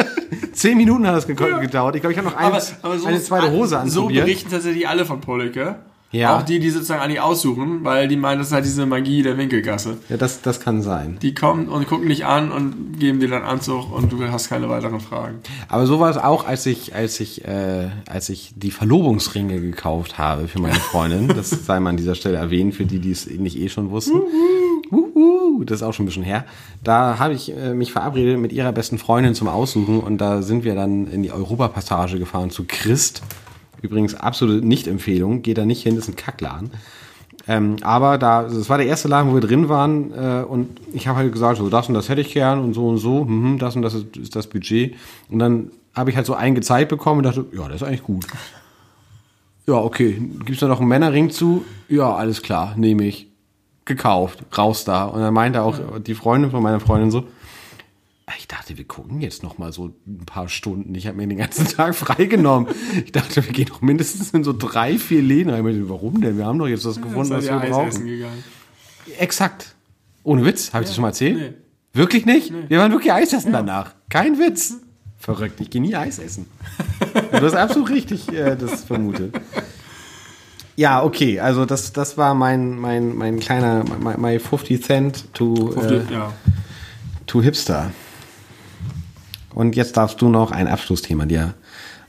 Zehn 0.52 0.76
Minuten 0.76 1.06
hat 1.06 1.16
das 1.16 1.26
gedauert. 1.26 1.94
Ich 1.94 2.02
glaube, 2.02 2.12
ich 2.12 2.18
habe 2.18 2.28
noch 2.28 2.36
eine, 2.36 2.60
eine 3.06 3.22
zweite 3.22 3.52
Hose 3.52 3.70
So 3.86 4.00
anprobiert. 4.02 4.26
berichten 4.26 4.50
tatsächlich 4.50 4.86
alle 4.86 5.06
von 5.06 5.22
Pollicke. 5.22 5.76
Ja. 6.10 6.38
Auch 6.38 6.42
die, 6.42 6.58
die 6.58 6.70
sozusagen 6.70 7.02
eigentlich 7.02 7.20
aussuchen, 7.20 7.84
weil 7.84 8.08
die 8.08 8.16
meinen, 8.16 8.38
das 8.38 8.48
ist 8.48 8.54
halt 8.54 8.64
diese 8.64 8.86
Magie 8.86 9.22
der 9.22 9.36
Winkelgasse. 9.36 9.98
ja, 10.08 10.16
das, 10.16 10.40
das 10.40 10.58
kann 10.58 10.80
sein. 10.80 11.18
Die 11.20 11.34
kommen 11.34 11.68
und 11.68 11.86
gucken 11.86 12.08
dich 12.08 12.24
an 12.24 12.50
und 12.50 12.98
geben 12.98 13.20
dir 13.20 13.28
dann 13.28 13.42
Anzug 13.42 13.92
und 13.92 14.10
du 14.10 14.26
hast 14.28 14.48
keine 14.48 14.70
weiteren 14.70 15.00
Fragen. 15.00 15.40
Aber 15.68 15.86
so 15.86 16.00
war 16.00 16.10
es 16.10 16.16
auch, 16.16 16.46
als 16.46 16.64
ich, 16.64 16.94
als 16.94 17.20
ich, 17.20 17.44
äh, 17.44 17.90
als 18.08 18.30
ich 18.30 18.54
die 18.56 18.70
Verlobungsringe 18.70 19.60
gekauft 19.60 20.16
habe 20.16 20.48
für 20.48 20.60
meine 20.60 20.74
Freundin. 20.74 21.28
Das 21.38 21.50
sei 21.50 21.78
mal 21.78 21.90
an 21.90 21.96
dieser 21.96 22.14
Stelle 22.16 22.36
erwähnt, 22.36 22.74
für 22.74 22.84
die, 22.84 22.98
die 22.98 23.12
es 23.12 23.26
nicht 23.26 23.58
eh 23.58 23.68
schon 23.68 23.90
wussten. 23.90 24.22
Uhu, 24.90 25.62
das 25.64 25.76
ist 25.76 25.82
auch 25.82 25.92
schon 25.92 26.04
ein 26.04 26.06
bisschen 26.06 26.24
her. 26.24 26.44
Da 26.82 27.18
habe 27.18 27.34
ich 27.34 27.54
äh, 27.54 27.74
mich 27.74 27.92
verabredet 27.92 28.38
mit 28.38 28.52
ihrer 28.52 28.72
besten 28.72 28.98
Freundin 28.98 29.34
zum 29.34 29.46
Aussuchen 29.46 30.00
und 30.00 30.18
da 30.18 30.42
sind 30.42 30.64
wir 30.64 30.74
dann 30.74 31.06
in 31.06 31.22
die 31.22 31.30
Europapassage 31.30 32.18
gefahren 32.18 32.50
zu 32.50 32.64
Christ. 32.66 33.22
Übrigens 33.82 34.14
absolute 34.14 34.66
Nicht-Empfehlung, 34.66 35.42
geht 35.42 35.58
da 35.58 35.64
nicht 35.64 35.82
hin, 35.82 35.96
ist 35.96 36.08
ein 36.08 36.16
Kackladen. 36.16 36.70
Ähm, 37.46 37.76
aber 37.82 38.18
da, 38.18 38.42
das 38.42 38.68
war 38.68 38.78
der 38.78 38.86
erste 38.86 39.08
Laden, 39.08 39.30
wo 39.30 39.34
wir 39.34 39.40
drin 39.40 39.68
waren 39.68 40.12
äh, 40.12 40.44
und 40.44 40.80
ich 40.92 41.06
habe 41.08 41.18
halt 41.18 41.32
gesagt, 41.32 41.58
so 41.58 41.70
das 41.70 41.88
und 41.88 41.94
das 41.94 42.08
hätte 42.08 42.20
ich 42.20 42.32
gern 42.34 42.58
und 42.60 42.74
so 42.74 42.88
und 42.88 42.98
so, 42.98 43.24
mhm, 43.24 43.58
das 43.58 43.74
und 43.74 43.82
das 43.82 43.94
ist, 43.94 44.16
ist 44.16 44.36
das 44.36 44.48
Budget. 44.48 44.94
Und 45.30 45.38
dann 45.38 45.70
habe 45.94 46.10
ich 46.10 46.16
halt 46.16 46.26
so 46.26 46.34
einen 46.34 46.54
gezeigt 46.54 46.90
bekommen 46.90 47.18
und 47.18 47.24
dachte, 47.24 47.46
ja, 47.52 47.66
das 47.68 47.76
ist 47.76 47.82
eigentlich 47.84 48.02
gut. 48.02 48.26
Ja, 49.66 49.74
okay, 49.74 50.20
gibt's 50.44 50.60
da 50.60 50.68
noch 50.68 50.80
einen 50.80 50.88
Männerring 50.88 51.30
zu? 51.30 51.64
Ja, 51.88 52.14
alles 52.14 52.42
klar, 52.42 52.74
nehme 52.76 53.04
ich. 53.04 53.28
Gekauft, 53.84 54.40
raus 54.56 54.84
da. 54.84 55.04
Und 55.04 55.20
dann 55.20 55.32
meinte 55.32 55.62
auch 55.62 55.78
die 56.00 56.14
Freundin 56.14 56.50
von 56.50 56.62
meiner 56.62 56.80
Freundin 56.80 57.10
so, 57.10 57.20
"Ah, 57.20 57.24
ich 58.36 58.48
dachte, 58.48 58.76
wir 58.76 58.84
gucken 58.84 59.20
jetzt 59.20 59.42
noch 59.42 59.58
mal 59.58 59.72
so 59.72 59.94
ein 60.06 60.26
paar 60.26 60.48
Stunden. 60.48 60.94
Ich 60.94 61.06
habe 61.06 61.16
mir 61.16 61.26
den 61.26 61.38
ganzen 61.38 61.66
Tag 61.76 61.94
freigenommen. 61.94 62.74
Ich 63.04 63.12
dachte, 63.12 63.44
wir 63.44 63.52
gehen 63.52 63.66
doch 63.66 63.80
mindestens 63.80 64.30
in 64.32 64.44
so 64.44 64.52
drei, 64.52 64.98
vier 64.98 65.22
Läden. 65.22 65.50
rein. 65.50 65.62
Meinte, 65.64 65.88
Warum 65.88 66.20
denn? 66.20 66.36
Wir 66.36 66.46
haben 66.46 66.58
doch 66.58 66.68
jetzt 66.68 66.84
das 66.84 66.96
gefunden, 66.96 67.30
was 67.30 67.44
Seid 67.44 67.54
wir 67.54 67.60
Eis 67.60 67.70
brauchen. 67.70 68.24
Exakt. 69.18 69.74
Ohne 70.24 70.44
Witz. 70.44 70.72
Habe 70.72 70.82
ich 70.84 70.88
das 70.88 70.96
schon 70.96 71.02
mal 71.02 71.08
erzählt? 71.08 71.54
Wirklich 71.92 72.26
nicht? 72.26 72.52
Wir 72.68 72.78
waren 72.78 72.92
wirklich 72.92 73.12
Eis 73.12 73.32
essen 73.32 73.52
danach. 73.52 73.94
Kein 74.10 74.38
Witz. 74.38 74.76
Verrückt. 75.18 75.60
Ich 75.60 75.70
gehe 75.70 75.80
nie 75.80 75.96
Eis 75.96 76.18
essen. 76.18 76.46
du 77.32 77.40
hast 77.40 77.54
absolut 77.54 77.90
richtig 77.90 78.32
äh, 78.32 78.56
das 78.56 78.84
vermutet. 78.84 79.34
Ja, 80.76 81.02
okay. 81.02 81.40
Also 81.40 81.64
das, 81.64 81.92
das 81.92 82.16
war 82.16 82.34
mein, 82.34 82.78
mein, 82.78 83.16
mein 83.16 83.40
kleiner, 83.40 83.84
my, 83.84 84.16
my 84.16 84.38
50 84.38 84.84
Cent 84.84 85.34
to, 85.34 85.74
äh, 85.74 86.02
ja. 86.12 86.32
to 87.26 87.42
Hipster. 87.42 87.90
Und 89.58 89.74
jetzt 89.74 89.96
darfst 89.96 90.20
du 90.20 90.28
noch 90.28 90.52
ein 90.52 90.68
Abschlussthema 90.68 91.26
dir 91.26 91.54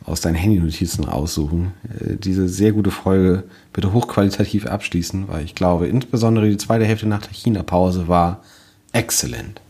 aus 0.06 0.22
deinen 0.22 0.36
Handynotizen 0.36 1.06
aussuchen. 1.06 1.74
Äh, 2.00 2.16
Diese 2.18 2.48
sehr 2.48 2.74
gute 2.74 2.92
Folge 2.92 3.44
bitte 3.74 3.92
hochqualitativ 3.92 4.68
abschließen, 4.68 5.28
weil 5.28 5.46
ich 5.46 5.56
glaube, 5.56 5.88
insbesondere 5.88 6.48
die 6.48 6.58
zweite 6.58 6.86
Hälfte 6.86 7.08
nach 7.08 7.24
der 7.24 7.34
China-Pause 7.34 8.08
war 8.08 8.44
exzellent. 8.92 9.62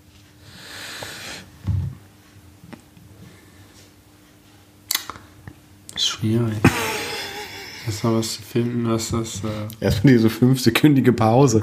Schwierig. 5.96 6.58
Erstmal 7.86 8.16
was 8.16 8.34
zu 8.34 8.42
finden, 8.42 8.90
was 8.90 9.12
das. 9.12 9.42
Äh 9.46 9.86
Erstmal 9.86 10.12
diese 10.16 10.30
fünfsekündige 10.30 11.14
Pause. 11.14 11.62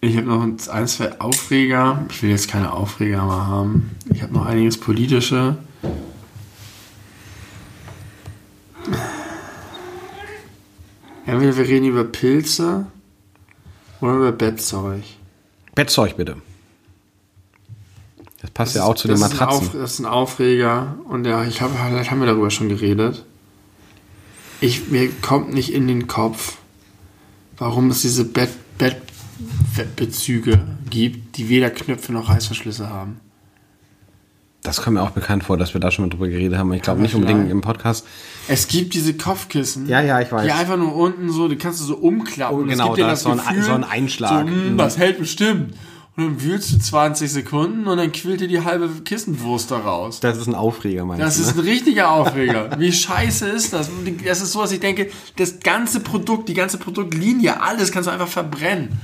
Ich 0.00 0.16
habe 0.16 0.26
noch 0.26 0.42
ein, 0.42 0.58
zwei 0.58 1.20
Aufreger. 1.20 2.04
Ich 2.10 2.22
will 2.22 2.30
jetzt 2.30 2.48
keine 2.48 2.72
Aufreger 2.72 3.24
mehr 3.24 3.46
haben. 3.46 3.90
Ich 4.12 4.22
habe 4.22 4.32
noch 4.32 4.46
einiges 4.46 4.78
politische. 4.78 5.56
Entweder 11.26 11.56
wir 11.56 11.68
reden 11.68 11.86
über 11.86 12.04
Pilze 12.04 12.86
oder 14.00 14.14
über 14.14 14.32
Bettzeug. 14.32 15.02
Bettzeug 15.74 16.16
bitte. 16.16 16.36
Das 18.40 18.50
passt 18.52 18.76
ja 18.76 18.84
auch 18.84 18.94
zu 18.94 19.08
den 19.08 19.20
das 19.20 19.32
Matratzen. 19.32 19.66
Auf, 19.66 19.72
das 19.72 19.94
ist 19.94 19.98
ein 19.98 20.06
Aufreger 20.06 20.94
und 21.08 21.26
ja, 21.26 21.44
ich 21.44 21.60
habe, 21.60 21.74
vielleicht 21.74 22.10
haben 22.10 22.20
wir 22.20 22.26
darüber 22.26 22.50
schon 22.50 22.68
geredet. 22.68 23.24
Ich, 24.60 24.88
mir 24.88 25.10
kommt 25.20 25.52
nicht 25.52 25.72
in 25.72 25.86
den 25.88 26.06
Kopf, 26.06 26.58
warum 27.58 27.90
es 27.90 28.02
diese 28.02 28.24
Bett, 28.24 28.50
Bettbezüge 29.76 30.60
gibt, 30.90 31.36
die 31.36 31.48
weder 31.48 31.70
Knöpfe 31.70 32.12
noch 32.12 32.28
Reißverschlüsse 32.28 32.88
haben. 32.88 33.20
Das 34.62 34.82
kommt 34.82 34.94
mir 34.94 35.02
auch 35.02 35.10
bekannt 35.10 35.44
vor, 35.44 35.56
dass 35.56 35.72
wir 35.72 35.80
da 35.80 35.90
schon 35.90 36.04
mal 36.06 36.10
drüber 36.10 36.28
geredet 36.28 36.58
haben. 36.58 36.72
Ich 36.72 36.82
glaube 36.82 37.00
nicht 37.00 37.14
unbedingt 37.14 37.48
im 37.50 37.60
Podcast. 37.60 38.04
Es 38.48 38.66
gibt 38.66 38.92
diese 38.92 39.14
Kopfkissen. 39.14 39.86
Ja, 39.88 40.00
ja, 40.00 40.20
ich 40.20 40.32
weiß. 40.32 40.44
Die 40.44 40.50
einfach 40.52 40.76
nur 40.76 40.94
unten 40.96 41.30
so, 41.30 41.48
die 41.48 41.56
kannst 41.56 41.80
du 41.80 41.84
so 41.84 41.96
umklappen. 41.96 42.58
Oh, 42.58 42.64
genau, 42.64 42.96
da 42.96 43.06
das 43.08 43.20
ist 43.20 43.24
so 43.24 43.30
ein- 43.30 43.62
so 43.62 43.72
ein 43.72 43.84
Einschlag. 43.84 44.46
So, 44.48 44.52
hm, 44.52 44.72
Mhm. 44.72 44.78
das 44.78 44.98
hält 44.98 45.18
bestimmt. 45.20 45.74
Und 46.16 46.24
dann 46.24 46.42
wühlst 46.42 46.72
du 46.72 46.78
20 46.80 47.30
Sekunden 47.30 47.86
und 47.86 47.96
dann 47.96 48.10
quillt 48.10 48.40
dir 48.40 48.48
die 48.48 48.64
halbe 48.64 48.88
Kissenwurst 49.04 49.70
da 49.70 49.78
raus. 49.78 50.18
Das 50.18 50.36
ist 50.36 50.48
ein 50.48 50.56
Aufreger, 50.56 51.04
meinst 51.04 51.22
Das 51.24 51.36
du? 51.36 51.42
ist 51.42 51.54
ne? 51.54 51.62
ein 51.62 51.68
richtiger 51.68 52.10
Aufreger. 52.10 52.70
Wie 52.78 52.90
scheiße 52.92 53.46
ist 53.48 53.72
das? 53.72 53.88
Das 54.26 54.42
ist 54.42 54.50
so, 54.50 54.60
dass 54.62 54.72
ich 54.72 54.80
denke, 54.80 55.08
das 55.36 55.60
ganze 55.60 56.00
Produkt, 56.00 56.48
die 56.48 56.54
ganze 56.54 56.78
Produktlinie, 56.78 57.62
alles 57.62 57.92
kannst 57.92 58.08
du 58.08 58.10
einfach 58.12 58.26
verbrennen. 58.26 58.98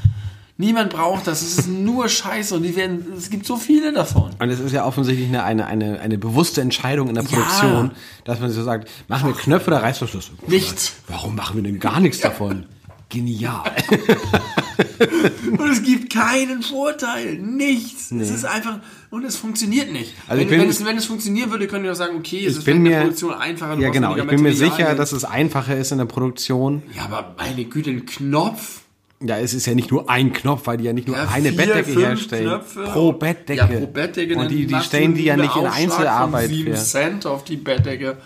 Niemand 0.56 0.90
braucht 0.90 1.26
das. 1.26 1.42
Es 1.42 1.58
ist 1.58 1.68
nur 1.68 2.08
Scheiße 2.08 2.54
und 2.54 2.62
die 2.62 2.76
werden, 2.76 3.12
es 3.16 3.28
gibt 3.28 3.44
so 3.44 3.56
viele 3.56 3.92
davon. 3.92 4.30
Und 4.38 4.50
es 4.50 4.60
ist 4.60 4.70
ja 4.72 4.84
offensichtlich 4.86 5.26
eine, 5.28 5.42
eine, 5.42 5.66
eine, 5.66 5.98
eine 6.00 6.16
bewusste 6.16 6.60
Entscheidung 6.60 7.08
in 7.08 7.16
der 7.16 7.22
Produktion, 7.22 7.90
dass 8.24 8.38
man 8.38 8.50
so 8.50 8.62
sagt, 8.62 8.88
machen 9.08 9.28
wir 9.30 9.34
Knöpfe 9.34 9.68
oder 9.72 9.82
Reißverschlüsse? 9.82 10.30
Nichts. 10.46 10.92
Warum 11.08 11.34
machen 11.34 11.56
wir 11.56 11.62
denn 11.64 11.80
gar 11.80 11.98
nichts 11.98 12.20
davon? 12.20 12.66
Genial. 13.08 13.62
Und 15.58 15.70
es 15.70 15.82
gibt 15.82 16.12
keinen 16.12 16.62
Vorteil. 16.62 17.36
Nichts. 17.36 18.10
Es 18.10 18.30
ist 18.30 18.44
einfach, 18.44 18.78
und 19.10 19.24
es 19.24 19.36
funktioniert 19.36 19.92
nicht. 19.92 20.12
Also 20.26 20.40
wenn, 20.40 20.48
bin- 20.48 20.60
wenn, 20.60 20.68
es, 20.68 20.84
wenn 20.84 20.96
es 20.96 21.04
funktionieren 21.04 21.50
würde, 21.50 21.66
könnte 21.68 21.86
ich 21.86 21.92
auch 21.92 21.96
sagen, 21.96 22.16
okay, 22.16 22.44
es 22.46 22.56
ist 22.58 22.64
bin 22.64 22.78
in 22.78 22.84
der 22.84 22.92
mir- 22.98 23.00
Produktion 23.02 23.34
einfacher. 23.34 23.78
Ja, 23.78 23.90
genau. 23.90 24.16
Ich 24.16 24.26
bin 24.26 24.42
mir 24.42 24.54
sicher, 24.54 24.94
dass 24.94 25.12
es 25.12 25.24
einfacher 25.24 25.76
ist 25.76 25.92
in 25.92 25.98
der 25.98 26.04
Produktion. 26.06 26.82
Ja, 26.96 27.04
aber 27.04 27.34
meine 27.38 27.64
Güte, 27.64 27.90
ein 27.90 28.06
Knopf. 28.06 28.80
Ja, 29.22 29.38
es 29.38 29.54
ist 29.54 29.66
ja 29.66 29.74
nicht 29.74 29.90
nur 29.90 30.10
ein 30.10 30.32
Knopf, 30.32 30.66
weil 30.66 30.76
die 30.76 30.84
ja 30.84 30.92
nicht 30.92 31.08
nur 31.08 31.16
Ja, 31.16 31.28
eine 31.32 31.48
vier, 31.50 31.56
Bettdecke 31.56 31.92
herstellen. 32.00 32.46
Knöpfe. 32.48 32.84
Pro 32.92 33.12
Bettdecke. 33.12 33.60
Ja, 33.60 33.66
pro 33.66 33.86
Bettdecke. 33.86 34.36
Und 34.36 34.50
die, 34.50 34.66
die 34.66 34.80
stellen 34.80 35.14
die 35.14 35.24
ja 35.24 35.36
nicht 35.36 35.56
in 35.56 35.66
Einzelarbeit 35.66 36.46
Von 36.48 36.54
7 36.56 36.72
für. 36.74 36.82
Cent 36.82 37.26
auf 37.26 37.44
die 37.44 37.56
Bettdecke. 37.56 38.16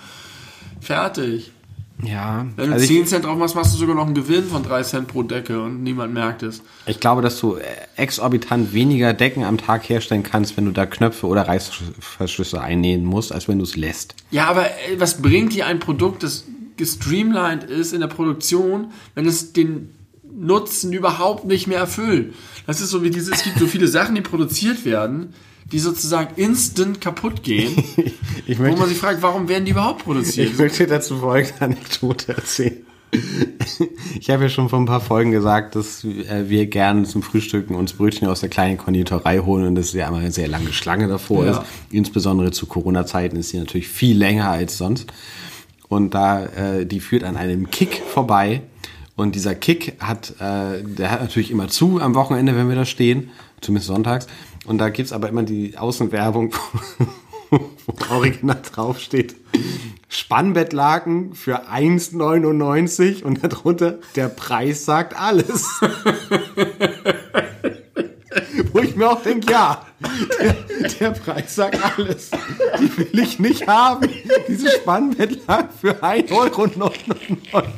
Fertig. 0.80 1.52
Ja, 2.04 2.46
Wenn 2.54 2.68
du 2.68 2.74
also 2.74 2.86
10 2.86 3.02
ich, 3.02 3.08
Cent 3.08 3.24
drauf 3.24 3.36
machst, 3.36 3.56
machst 3.56 3.74
du 3.74 3.78
sogar 3.78 3.96
noch 3.96 4.06
einen 4.06 4.14
Gewinn 4.14 4.44
von 4.44 4.62
3 4.62 4.82
Cent 4.84 5.08
pro 5.08 5.24
Decke 5.24 5.60
und 5.60 5.82
niemand 5.82 6.14
merkt 6.14 6.44
es. 6.44 6.62
ich 6.86 7.00
glaube, 7.00 7.22
dass 7.22 7.40
du 7.40 7.56
äh, 7.56 7.64
exorbitant 7.96 8.72
weniger 8.72 9.12
Decken 9.14 9.42
am 9.42 9.58
Tag 9.58 9.88
herstellen 9.88 10.22
kannst, 10.22 10.56
wenn 10.56 10.64
du 10.64 10.70
da 10.70 10.86
Knöpfe 10.86 11.26
oder 11.26 11.48
Reißverschlüsse 11.48 12.60
einnähen 12.60 13.04
musst, 13.04 13.32
als 13.32 13.48
wenn 13.48 13.58
du 13.58 13.64
es 13.64 13.74
lässt. 13.74 14.14
Ja, 14.30 14.46
aber 14.46 14.66
ey, 14.88 15.00
was 15.00 15.20
bringt 15.20 15.54
dir 15.54 15.66
ein 15.66 15.80
Produkt, 15.80 16.22
das 16.22 16.44
gestreamlined 16.76 17.64
ist 17.64 17.92
in 17.92 18.00
der 18.00 18.06
Produktion, 18.06 18.92
wenn 19.16 19.26
es 19.26 19.52
den 19.52 19.92
Nutzen 20.40 20.92
überhaupt 20.92 21.44
nicht 21.44 21.66
mehr 21.66 21.78
erfüllt? 21.78 22.34
Das 22.66 22.80
ist 22.80 22.90
so 22.90 23.02
wie 23.02 23.10
diese, 23.10 23.32
es 23.32 23.42
gibt 23.42 23.58
so 23.58 23.66
viele 23.66 23.88
Sachen, 23.88 24.14
die 24.14 24.20
produziert 24.20 24.84
werden, 24.84 25.34
die 25.72 25.78
sozusagen 25.78 26.34
instant 26.36 27.00
kaputt 27.00 27.42
gehen, 27.42 27.76
Ich 28.46 28.58
wo 28.58 28.62
möchte, 28.62 28.80
man 28.80 28.88
sich 28.88 28.98
fragt, 28.98 29.20
warum 29.22 29.48
werden 29.48 29.64
die 29.66 29.72
überhaupt 29.72 30.04
produziert? 30.04 30.50
ich 30.52 30.58
möchte 30.58 30.86
dazu 30.86 31.18
folgende 31.18 31.60
Anekdote 31.60 32.32
erzählen. 32.34 32.78
Ich 34.20 34.28
habe 34.28 34.44
ja 34.44 34.48
schon 34.50 34.68
vor 34.68 34.78
ein 34.78 34.84
paar 34.86 35.00
Folgen 35.00 35.30
gesagt, 35.30 35.74
dass 35.76 36.04
äh, 36.04 36.48
wir 36.48 36.66
gerne 36.66 37.04
zum 37.04 37.22
Frühstücken 37.22 37.74
uns 37.74 37.94
Brötchen 37.94 38.28
aus 38.28 38.40
der 38.40 38.50
kleinen 38.50 38.76
Konditorei 38.76 39.38
holen 39.38 39.66
und 39.66 39.74
dass 39.76 39.92
ja 39.94 40.08
immer 40.08 40.18
eine 40.18 40.30
sehr 40.30 40.48
lange 40.48 40.72
Schlange 40.74 41.08
davor 41.08 41.44
Ja. 41.46 41.50
ist. 41.52 41.60
Insbesondere 41.90 42.50
zu 42.50 42.66
Corona-Zeiten 42.66 43.36
ist 43.36 43.48
sie 43.50 43.58
natürlich 43.58 43.88
viel 43.88 44.16
länger 44.18 44.50
als 44.50 44.76
sonst. 44.76 45.06
Und 45.88 46.12
da, 46.12 46.44
äh, 46.44 46.84
die 46.86 47.00
führt 47.00 47.24
an 47.24 47.36
einem 47.38 47.70
Kick 47.70 48.02
vorbei. 48.12 48.60
Und 49.18 49.34
dieser 49.34 49.56
Kick 49.56 49.96
hat, 49.98 50.36
äh, 50.38 50.80
der 50.84 51.10
hat 51.10 51.20
natürlich 51.20 51.50
immer 51.50 51.66
zu 51.66 52.00
am 52.00 52.14
Wochenende, 52.14 52.54
wenn 52.54 52.68
wir 52.68 52.76
da 52.76 52.84
stehen, 52.84 53.30
zumindest 53.60 53.88
sonntags. 53.88 54.28
Und 54.64 54.78
da 54.78 54.90
gibt's 54.90 55.12
aber 55.12 55.28
immer 55.28 55.42
die 55.42 55.76
Außenwerbung, 55.76 56.54
wo 57.50 57.60
original 58.10 58.62
draufsteht. 58.62 59.34
Spannbettlaken 60.08 61.34
für 61.34 61.68
1,99 61.68 63.24
und 63.24 63.42
darunter 63.42 63.98
der 64.14 64.28
Preis 64.28 64.84
sagt 64.84 65.18
alles. 65.18 65.66
Wo 68.72 68.78
ich 68.80 68.94
mir 68.94 69.10
auch 69.10 69.22
denke, 69.22 69.50
ja, 69.50 69.84
der, 70.38 70.54
der 71.00 71.10
Preis 71.10 71.56
sagt 71.56 71.78
alles. 71.98 72.30
Die 72.78 72.96
will 72.96 73.18
ich 73.18 73.40
nicht 73.40 73.66
haben. 73.66 74.08
Diese 74.46 74.70
Spannbettlaken 74.70 75.70
für 75.80 76.04
1,99 76.04 76.30
Euro. 77.52 77.72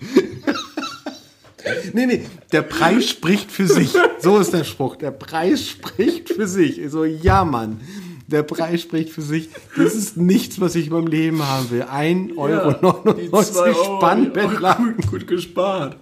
Nee, 1.92 2.06
nee, 2.06 2.24
der 2.52 2.62
Preis 2.62 3.08
spricht 3.08 3.50
für 3.50 3.66
sich. 3.66 3.92
So 4.20 4.38
ist 4.38 4.52
der 4.52 4.64
Spruch. 4.64 4.96
Der 4.96 5.10
Preis 5.10 5.68
spricht 5.68 6.30
für 6.30 6.46
sich. 6.46 6.80
So, 6.90 7.04
ja, 7.04 7.44
Mann. 7.44 7.80
Der 8.26 8.42
Preis 8.42 8.82
spricht 8.82 9.10
für 9.10 9.22
sich. 9.22 9.48
Das 9.76 9.94
ist 9.94 10.16
nichts, 10.16 10.60
was 10.60 10.74
ich 10.74 10.86
in 10.88 10.92
meinem 10.92 11.06
Leben 11.06 11.42
haben 11.42 11.70
will. 11.70 11.82
1,99 11.82 12.36
Euro 12.36 13.96
Spannbettlaken. 13.96 14.96
Gut, 14.96 15.10
gut 15.10 15.26
gespart. 15.26 15.96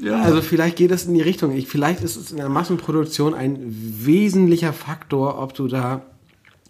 Ja. 0.00 0.20
Also 0.20 0.42
vielleicht 0.42 0.76
geht 0.76 0.90
das 0.90 1.04
in 1.04 1.14
die 1.14 1.22
Richtung. 1.22 1.52
Ich, 1.56 1.68
vielleicht 1.68 2.02
ist 2.02 2.16
es 2.16 2.32
in 2.32 2.38
der 2.38 2.48
Massenproduktion 2.48 3.34
ein 3.34 3.60
wesentlicher 3.60 4.72
Faktor, 4.72 5.38
ob 5.38 5.54
du 5.54 5.68
da 5.68 6.02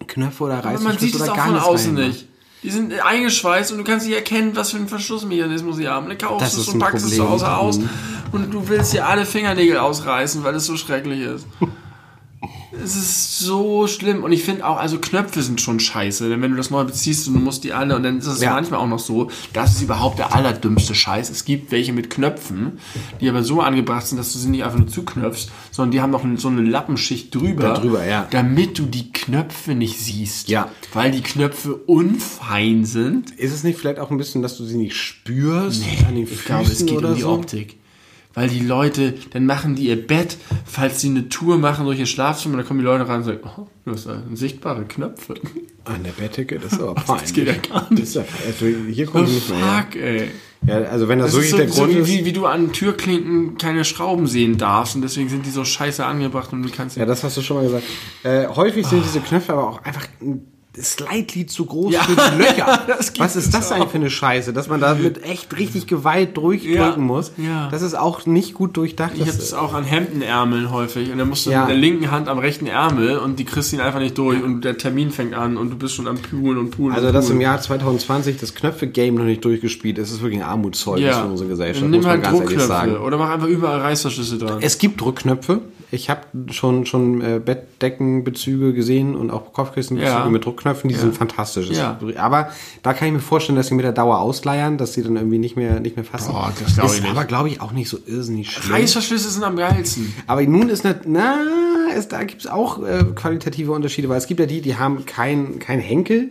Knöpfe 0.06 0.44
oder 0.44 0.58
Aber 0.58 0.64
man 0.64 0.74
Reißverschlüsse 0.74 1.04
sieht 1.06 1.14
es 1.14 1.22
oder 1.22 1.32
auch 1.32 1.36
gar 1.36 1.46
von 1.46 1.54
nichts 1.54 1.68
außen 1.68 1.94
nicht. 1.94 2.28
Die 2.62 2.70
sind 2.70 2.92
eingeschweißt 2.92 3.72
und 3.72 3.78
du 3.78 3.84
kannst 3.84 4.06
nicht 4.06 4.14
erkennen, 4.14 4.54
was 4.54 4.70
für 4.70 4.76
einen 4.76 4.88
Verschlussmechanismus 4.88 5.76
sie 5.76 5.88
haben. 5.88 6.08
Dann 6.08 6.18
kaufst 6.18 6.42
Das 6.42 6.54
du 6.54 6.60
es 6.60 6.68
und 6.68 6.78
packst 6.78 7.04
es 7.04 7.10
zu 7.10 7.16
Problem. 7.18 7.32
Hause 7.32 7.56
aus 7.56 7.80
und 8.30 8.50
du 8.52 8.68
willst 8.68 8.92
dir 8.92 9.06
alle 9.06 9.26
Fingernägel 9.26 9.78
ausreißen, 9.78 10.44
weil 10.44 10.54
es 10.54 10.66
so 10.66 10.76
schrecklich 10.76 11.20
ist. 11.20 11.46
Es 12.82 12.96
ist 12.96 13.38
so 13.40 13.86
schlimm. 13.86 14.22
Und 14.24 14.32
ich 14.32 14.44
finde 14.44 14.66
auch, 14.66 14.76
also 14.78 14.98
Knöpfe 14.98 15.42
sind 15.42 15.60
schon 15.60 15.78
scheiße. 15.80 16.28
Denn 16.28 16.40
wenn 16.40 16.52
du 16.52 16.56
das 16.56 16.70
neu 16.70 16.84
beziehst 16.84 17.28
und 17.28 17.34
du 17.34 17.40
musst 17.40 17.64
die 17.64 17.72
alle, 17.72 17.96
und 17.96 18.02
dann 18.02 18.18
ist 18.18 18.26
es 18.26 18.40
Ja. 18.40 18.54
manchmal 18.54 18.80
auch 18.80 18.86
noch 18.88 18.98
so, 18.98 19.30
das 19.52 19.74
ist 19.74 19.82
überhaupt 19.82 20.18
der 20.18 20.34
allerdümmste 20.34 20.94
Scheiß. 20.94 21.30
Es 21.30 21.44
gibt 21.44 21.70
welche 21.70 21.92
mit 21.92 22.08
Knöpfen, 22.10 22.78
die 23.20 23.28
aber 23.28 23.42
so 23.42 23.60
angebracht 23.60 24.06
sind, 24.06 24.18
dass 24.18 24.32
du 24.32 24.38
sie 24.38 24.48
nicht 24.48 24.64
einfach 24.64 24.78
nur 24.78 24.88
zuknöpfst, 24.88 25.50
sondern 25.70 25.90
die 25.90 26.00
haben 26.00 26.10
noch 26.10 26.24
so 26.36 26.48
eine 26.48 26.62
Lappenschicht 26.62 27.34
drüber, 27.34 27.74
drüber, 27.74 28.04
ja. 28.06 28.26
damit 28.30 28.78
du 28.78 28.86
die 28.86 29.12
Knöpfe 29.12 29.74
nicht 29.74 29.98
siehst. 30.00 30.48
Ja. 30.48 30.70
Weil 30.94 31.10
die 31.10 31.22
Knöpfe 31.22 31.74
unfein 31.74 32.84
sind. 32.84 33.30
Ist 33.32 33.52
es 33.52 33.64
nicht 33.64 33.78
vielleicht 33.78 33.98
auch 33.98 34.10
ein 34.10 34.18
bisschen, 34.18 34.42
dass 34.42 34.56
du 34.56 34.64
sie 34.64 34.76
nicht 34.76 34.96
spürst 34.96 35.82
an 36.08 36.14
den 36.14 36.26
Füßen 36.26 36.38
Ich 36.40 36.44
glaube, 36.46 36.70
es 36.70 36.86
geht 36.86 36.96
oder 36.96 37.10
um 37.10 37.14
die 37.16 37.20
so? 37.22 37.30
Optik. 37.32 37.76
Weil 38.34 38.48
die 38.48 38.60
Leute, 38.60 39.14
dann 39.32 39.44
machen 39.46 39.74
die 39.74 39.88
ihr 39.88 40.06
Bett, 40.06 40.38
falls 40.64 41.00
sie 41.00 41.08
eine 41.10 41.28
Tour 41.28 41.58
machen 41.58 41.84
durch 41.84 41.98
ihr 41.98 42.06
Schlafzimmer, 42.06 42.56
dann 42.56 42.66
kommen 42.66 42.80
die 42.80 42.84
Leute 42.86 43.06
rein 43.08 43.18
und 43.18 43.24
sagen, 43.24 43.40
oh, 43.44 43.66
du 43.84 43.92
hast 43.92 44.06
da 44.06 44.22
sichtbare 44.32 44.84
Knöpfe. 44.84 45.34
An 45.84 46.02
der 46.04 46.12
Bettdecke, 46.12 46.58
das 46.58 46.72
ist 46.72 46.80
aber 46.80 46.98
fein. 47.00 47.18
Das 47.20 47.32
geht 47.32 47.46
ja 47.48 47.54
gar 47.54 47.90
nicht. 47.90 48.02
Das 48.02 48.08
ist 48.10 48.14
ja, 48.14 48.24
also 48.46 48.66
hier 48.66 49.08
Oh, 49.08 49.12
kommt 49.12 49.28
nicht 49.28 49.48
mehr 49.50 49.58
her. 49.58 49.86
fuck, 49.90 49.96
ey. 50.00 50.28
Ja, 50.64 50.76
also 50.82 51.08
wenn 51.08 51.18
das, 51.18 51.32
Das 51.34 51.42
ist 51.44 51.50
wirklich 51.50 51.50
so, 51.50 51.56
der 51.58 51.68
so 51.68 51.82
Grund 51.82 51.94
wie, 51.94 51.98
ist. 51.98 52.20
wie, 52.20 52.24
wie 52.24 52.32
du 52.32 52.46
an 52.46 52.72
Türklinken 52.72 53.58
keine 53.58 53.84
Schrauben 53.84 54.28
sehen 54.28 54.58
darfst 54.58 54.94
und 54.94 55.02
deswegen 55.02 55.28
sind 55.28 55.44
die 55.44 55.50
so 55.50 55.64
scheiße 55.64 56.04
angebracht 56.06 56.52
und 56.52 56.62
du 56.62 56.68
kannst 56.70 56.96
Ja, 56.96 57.04
das 57.04 57.24
hast 57.24 57.36
du 57.36 57.42
schon 57.42 57.56
mal 57.56 57.64
gesagt. 57.64 57.82
Äh, 58.22 58.46
häufig 58.46 58.86
sind 58.86 59.02
diese 59.04 59.18
Knöpfe 59.20 59.52
aber 59.54 59.68
auch 59.68 59.82
einfach 59.82 60.06
slightly 60.80 61.46
zu 61.46 61.66
groß 61.66 61.92
Ja. 61.92 62.02
für 62.02 62.12
die 62.16 62.38
Löcher. 62.42 62.80
Gibt 62.86 63.18
Was 63.20 63.36
ist 63.36 63.46
es 63.46 63.50
das 63.50 63.72
eigentlich 63.72 63.90
für 63.90 63.96
eine 63.98 64.10
Scheiße, 64.10 64.52
dass 64.52 64.68
man 64.68 64.80
da 64.80 64.94
mit 64.94 65.22
echt 65.24 65.56
richtig 65.58 65.86
Gewalt 65.86 66.36
durchdrücken 66.36 66.74
Ja. 66.76 66.96
muss? 66.96 67.32
Ja. 67.36 67.68
Das 67.70 67.82
ist 67.82 67.94
auch 67.94 68.24
nicht 68.26 68.54
gut 68.54 68.76
durchdacht. 68.76 69.12
Ich 69.14 69.20
habe 69.20 69.30
Das- 69.32 69.38
das 69.38 69.54
auch 69.54 69.74
an 69.74 69.84
Hemdenärmeln 69.84 70.70
häufig 70.70 71.10
und 71.10 71.18
dann 71.18 71.28
musst 71.28 71.44
du 71.46 71.50
Ja. 71.50 71.60
mit 71.60 71.70
der 71.70 71.76
linken 71.76 72.10
Hand 72.10 72.28
am 72.28 72.38
rechten 72.38 72.66
Ärmel 72.66 73.18
und 73.18 73.38
die 73.38 73.44
kriegst 73.44 73.72
ihn 73.72 73.80
einfach 73.80 74.00
nicht 74.00 74.16
durch 74.16 74.42
und 74.42 74.62
der 74.62 74.78
Termin 74.78 75.10
fängt 75.10 75.34
an 75.34 75.56
und 75.56 75.70
du 75.70 75.76
bist 75.76 75.94
schon 75.94 76.06
am 76.08 76.16
Poolen 76.18 76.58
und 76.58 76.70
Poolen 76.70 76.94
also, 76.94 77.08
und 77.08 77.12
dass 77.12 77.28
im 77.30 77.40
Jahr 77.40 77.60
2020 77.60 78.38
das 78.38 78.54
Knöpfe-Game 78.54 79.14
noch 79.16 79.24
nicht 79.24 79.44
durchgespielt 79.44 79.98
ist, 79.98 80.10
ist 80.10 80.22
wirklich 80.22 80.40
ein 80.42 80.48
Armutszeugnis 80.48 81.06
ja. 81.10 81.22
für 81.22 81.28
unsere 81.28 81.48
Gesellschaft, 81.50 81.86
nimm 81.86 82.00
man 82.02 82.10
halt 82.10 82.26
Druckknöpfe 82.26 82.66
sagen. 82.66 82.96
oder 82.96 83.18
mach 83.18 83.30
einfach 83.30 83.48
überall 83.48 83.80
Reißverschlüsse 83.80 84.38
dran. 84.38 84.58
Es 84.60 84.78
gibt 84.78 85.00
Druckknöpfe. 85.00 85.60
Ich 85.94 86.08
habe 86.08 86.22
schon, 86.50 86.86
schon 86.86 87.20
äh, 87.20 87.38
Bettdeckenbezüge 87.38 88.72
gesehen 88.72 89.14
und 89.14 89.30
auch 89.30 89.52
Kopfkissenbezüge 89.52 90.10
Ja. 90.10 90.28
mit 90.28 90.44
Druckknöpfen, 90.44 90.88
die 90.88 90.94
sind 90.94 91.14
fantastisch. 91.16 91.68
Ja. 91.70 91.98
Aber 92.16 92.48
da 92.82 92.94
kann 92.94 93.08
ich 93.08 93.14
mir 93.14 93.20
vorstellen, 93.20 93.56
dass 93.56 93.66
sie 93.68 93.74
mit 93.74 93.84
der 93.84 93.92
Dauer 93.92 94.18
ausleiern, 94.20 94.78
dass 94.78 94.94
sie 94.94 95.02
dann 95.02 95.16
irgendwie 95.16 95.38
nicht 95.38 95.54
mehr, 95.56 95.80
nicht 95.80 95.96
mehr 95.96 96.04
fassen. 96.04 96.32
Boah, 96.32 96.50
das 96.58 96.74
glaub 96.74 96.86
ich 96.88 96.94
ist 96.94 97.02
nicht. 97.02 97.10
aber, 97.10 97.24
glaube 97.26 97.48
ich, 97.50 97.60
auch 97.60 97.72
nicht 97.72 97.88
so 97.90 97.98
irrsinnig 98.06 98.50
schlimm. 98.50 98.74
Reißverschlüsse 98.74 99.28
sind 99.30 99.44
am 99.44 99.56
geilsten. 99.56 100.14
Aber 100.26 100.42
nun 100.42 100.68
ist 100.70 100.82
nicht, 100.84 101.00
na, 101.06 101.34
es, 101.94 102.08
da 102.08 102.24
gibt 102.24 102.40
es 102.40 102.46
auch 102.50 102.82
äh, 102.82 103.04
qualitative 103.14 103.72
Unterschiede, 103.72 104.08
weil 104.08 104.16
es 104.18 104.26
gibt 104.26 104.40
ja 104.40 104.46
die, 104.46 104.62
die 104.62 104.76
haben 104.76 105.04
kein, 105.04 105.58
kein 105.58 105.78
Henkel, 105.78 106.30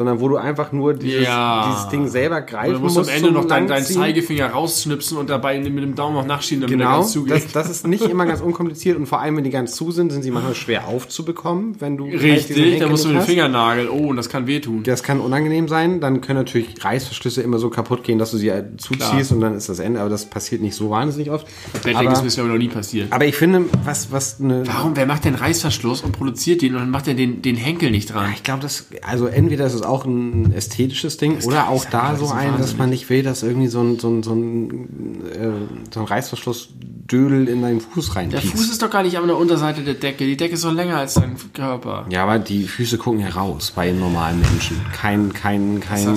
sondern 0.00 0.18
wo 0.18 0.28
du 0.30 0.38
einfach 0.38 0.72
nur 0.72 0.94
dieses, 0.94 1.24
Ja. 1.26 1.68
dieses 1.70 1.88
Ding 1.90 2.08
selber 2.08 2.40
Du 2.40 2.46
greifen 2.46 2.80
musst 2.80 2.96
musst. 2.96 3.10
am 3.10 3.16
Ende 3.16 3.32
noch 3.32 3.44
deinen, 3.44 3.68
deinen. 3.68 3.84
Zeigefinger 3.84 4.46
rausschnipsen 4.46 5.18
und 5.18 5.28
dabei 5.28 5.58
mit 5.60 5.66
dem 5.82 5.94
Daumen 5.94 6.14
noch 6.16 6.24
nachschieben, 6.24 6.62
damit 6.62 6.74
er 6.74 6.78
Genau, 6.78 7.00
ganz 7.00 7.12
zugeht. 7.12 7.34
das, 7.34 7.52
das 7.52 7.68
ist 7.70 7.86
nicht 7.86 8.02
immer 8.06 8.24
ganz 8.24 8.40
unkompliziert 8.40 8.96
und 8.96 9.04
vor 9.04 9.20
allem, 9.20 9.36
wenn 9.36 9.44
die 9.44 9.50
ganz 9.50 9.76
zu 9.76 9.90
sind, 9.90 10.10
sind 10.10 10.22
sie 10.22 10.30
manchmal 10.30 10.54
schwer 10.54 10.88
aufzubekommen, 10.88 11.76
wenn 11.80 11.98
du 11.98 12.06
Richtig, 12.06 12.78
da 12.78 12.88
musst 12.88 13.04
du 13.04 13.08
mit 13.08 13.18
dem. 13.18 13.24
Fingernagel. 13.26 13.90
Oh, 13.90 14.06
und 14.08 14.16
das 14.16 14.30
kann 14.30 14.46
wehtun. 14.46 14.84
Das 14.84 15.02
kann 15.02 15.20
unangenehm 15.20 15.68
sein. 15.68 16.00
Dann 16.00 16.22
können 16.22 16.38
natürlich 16.38 16.82
Reißverschlüsse 16.82 17.42
immer 17.42 17.58
so 17.58 17.68
kaputt 17.68 18.02
gehen, 18.02 18.18
dass 18.18 18.30
du 18.30 18.38
sie 18.38 18.48
äh, 18.48 18.64
zuziehst 18.78 19.10
Klar. 19.10 19.32
und 19.32 19.40
dann 19.42 19.54
ist 19.54 19.68
das 19.68 19.80
Ende. 19.80 20.00
Aber 20.00 20.08
das 20.08 20.24
passiert 20.30 20.62
nicht 20.62 20.74
so 20.76 20.88
wahnsinnig 20.88 21.30
oft. 21.30 21.46
Bettdecken 21.74 21.98
Aber, 22.08 22.24
ist 22.26 22.36
mir 22.38 22.42
aber 22.44 22.52
noch 22.54 22.58
nie 22.58 22.68
passiert. 22.68 23.12
aber 23.12 23.26
ich 23.26 23.36
finde, 23.36 23.66
was, 23.84 24.10
was 24.12 24.40
eine. 24.40 24.66
Warum? 24.66 24.96
Wer 24.96 25.04
macht 25.04 25.26
den 25.26 25.34
Reißverschluss 25.34 26.00
und 26.00 26.12
produziert 26.12 26.62
den 26.62 26.72
und 26.74 26.80
dann 26.80 26.90
macht 26.90 27.06
er 27.06 27.12
den, 27.12 27.42
den 27.42 27.56
Henkel 27.56 27.90
nicht 27.90 28.14
dran? 28.14 28.30
Ich 28.34 28.42
glaube, 28.44 28.62
das, 28.62 28.86
also 29.02 29.26
entweder 29.26 29.66
ist 29.66 29.74
es 29.74 29.82
auch 29.90 30.04
ein 30.04 30.52
ästhetisches 30.52 31.16
Ding 31.16 31.42
oder 31.42 31.68
auch 31.68 31.84
da 31.84 32.16
so 32.16 32.28
ein, 32.28 32.56
dass 32.58 32.76
man 32.76 32.90
nicht 32.90 33.10
will, 33.10 33.22
dass 33.22 33.42
irgendwie 33.42 33.68
so 33.68 33.80
ein, 33.82 33.98
so 33.98 34.08
ein, 34.08 34.22
so 34.22 34.32
ein, 34.32 35.22
äh, 35.32 35.92
so 35.92 36.00
ein 36.00 36.06
Reißverschlussdödel 36.06 37.48
in 37.48 37.62
deinen 37.62 37.80
Fuß 37.80 38.06
Der 38.06 38.16
reinpiekst. 38.16 38.52
Fuß 38.52 38.70
ist 38.70 38.82
doch 38.82 38.90
gar 38.90 39.02
nicht 39.02 39.18
an 39.18 39.26
der 39.26 39.36
Unterseite 39.36 39.82
der 39.82 39.94
Decke. 39.94 40.24
Die 40.24 40.36
Decke 40.36 40.54
ist 40.54 40.64
doch 40.64 40.72
länger 40.72 40.96
als 40.96 41.14
dein 41.14 41.36
Körper. 41.52 42.06
Ja, 42.10 42.22
aber 42.22 42.38
die 42.38 42.64
Füße 42.64 42.98
gucken 42.98 43.20
heraus 43.20 43.72
bei 43.74 43.90
normalen 43.90 44.40
Menschen. 44.40 44.80
Kein, 44.92 45.32
kein, 45.32 45.80
kein, 45.80 46.14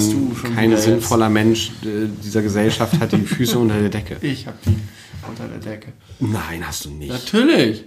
kein 0.56 0.78
sinnvoller 0.78 1.30
Mensch 1.30 1.72
äh, 1.84 2.08
dieser 2.24 2.42
Gesellschaft 2.42 3.00
hat 3.00 3.12
die 3.12 3.18
Füße 3.22 3.58
unter 3.60 3.80
der 3.80 3.90
Decke. 3.90 4.18
Ich 4.22 4.48
hab 4.48 4.62
die 4.64 4.78
unter 5.28 5.48
der 5.48 5.60
Decke. 5.60 5.94
Nein, 6.20 6.66
hast 6.66 6.86
du 6.86 6.90
nicht. 6.90 7.12
Natürlich. 7.12 7.86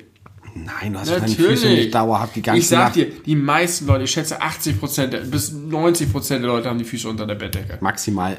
Nein, 0.65 0.93
du 0.95 0.99
hast 0.99 1.11
deine 1.11 1.21
Natürlich. 1.23 1.61
Füße 1.61 1.69
nicht 1.69 1.95
dauerhaft 1.95 2.35
die 2.37 2.43
ganze 2.43 2.59
ich 2.61 2.69
sag 2.69 2.79
Nacht. 2.87 2.97
dir, 2.97 3.07
die 3.25 3.37
meisten 3.37 3.87
Leute, 3.87 4.05
ich 4.05 4.11
schätze 4.11 4.41
80% 4.41 5.07
der- 5.13 5.21
bis 5.21 5.53
90% 5.53 6.29
der 6.43 6.49
Leute 6.49 6.69
haben 6.69 6.79
die 6.79 6.85
Füße 6.85 7.09
unter 7.09 7.27
der 7.27 7.35
Bettdecke. 7.35 7.79
Maximal. 7.81 8.37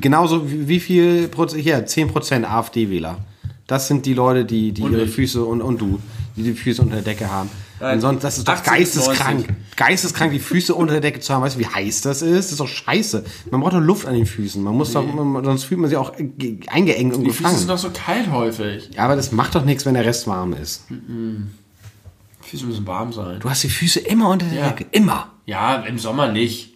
Genauso 0.00 0.50
wie, 0.50 0.68
wie 0.68 0.80
viel 0.80 1.28
Prozent, 1.28 1.62
hier, 1.62 1.84
10% 1.86 2.44
AfD-Wähler. 2.44 3.18
Das 3.66 3.88
sind 3.88 4.04
die 4.06 4.14
Leute, 4.14 4.44
die, 4.44 4.72
die 4.72 4.82
Und 4.82 4.92
ihre 4.92 5.04
ich. 5.04 5.10
Füße 5.10 5.42
und, 5.44 5.62
und 5.62 5.80
du, 5.80 5.98
die 6.36 6.42
die 6.42 6.52
Füße 6.52 6.82
unter 6.82 6.96
der 6.96 7.04
Decke 7.04 7.30
haben. 7.30 7.48
Ansonsten, 7.80 8.22
das 8.22 8.38
ist 8.38 8.46
doch 8.48 8.54
80, 8.54 8.72
geisteskrank. 8.72 9.38
90. 9.48 9.56
Geisteskrank, 9.76 10.32
die 10.32 10.38
Füße 10.38 10.74
unter 10.74 10.92
der 10.92 11.00
Decke 11.00 11.20
zu 11.20 11.34
haben. 11.34 11.42
Weißt 11.42 11.56
du, 11.56 11.60
wie 11.60 11.66
heiß 11.66 12.02
das 12.02 12.22
ist? 12.22 12.36
Das 12.36 12.50
ist 12.52 12.60
doch 12.60 12.68
scheiße. 12.68 13.24
Man 13.50 13.60
braucht 13.60 13.72
doch 13.74 13.80
Luft 13.80 14.06
an 14.06 14.14
den 14.14 14.26
Füßen. 14.26 14.62
Man 14.62 14.74
muss 14.74 14.92
doch, 14.92 15.04
man, 15.04 15.44
sonst 15.44 15.64
fühlt 15.64 15.80
man 15.80 15.90
sich 15.90 15.98
auch 15.98 16.12
ge- 16.16 16.60
eingeengt 16.68 17.14
und 17.14 17.24
Die 17.24 17.30
Füße 17.30 17.42
sind 17.42 17.66
gefangen. 17.66 17.68
doch 17.68 17.78
so 17.78 17.90
kalt 17.90 18.30
häufig. 18.30 18.90
Ja, 18.94 19.04
aber 19.04 19.16
das 19.16 19.32
macht 19.32 19.54
doch 19.56 19.64
nichts, 19.64 19.84
wenn 19.86 19.94
der 19.94 20.04
Rest 20.04 20.26
warm 20.28 20.52
ist. 20.52 20.84
Die 20.88 22.48
Füße 22.48 22.66
müssen 22.66 22.86
warm 22.86 23.12
sein. 23.12 23.40
Du 23.40 23.50
hast 23.50 23.62
die 23.64 23.68
Füße 23.70 24.00
immer 24.00 24.28
unter 24.30 24.46
der 24.46 24.58
Ja. 24.60 24.68
Decke. 24.70 24.86
Immer. 24.92 25.32
Ja, 25.46 25.76
im 25.76 25.98
Sommer 25.98 26.30
nicht. 26.30 26.73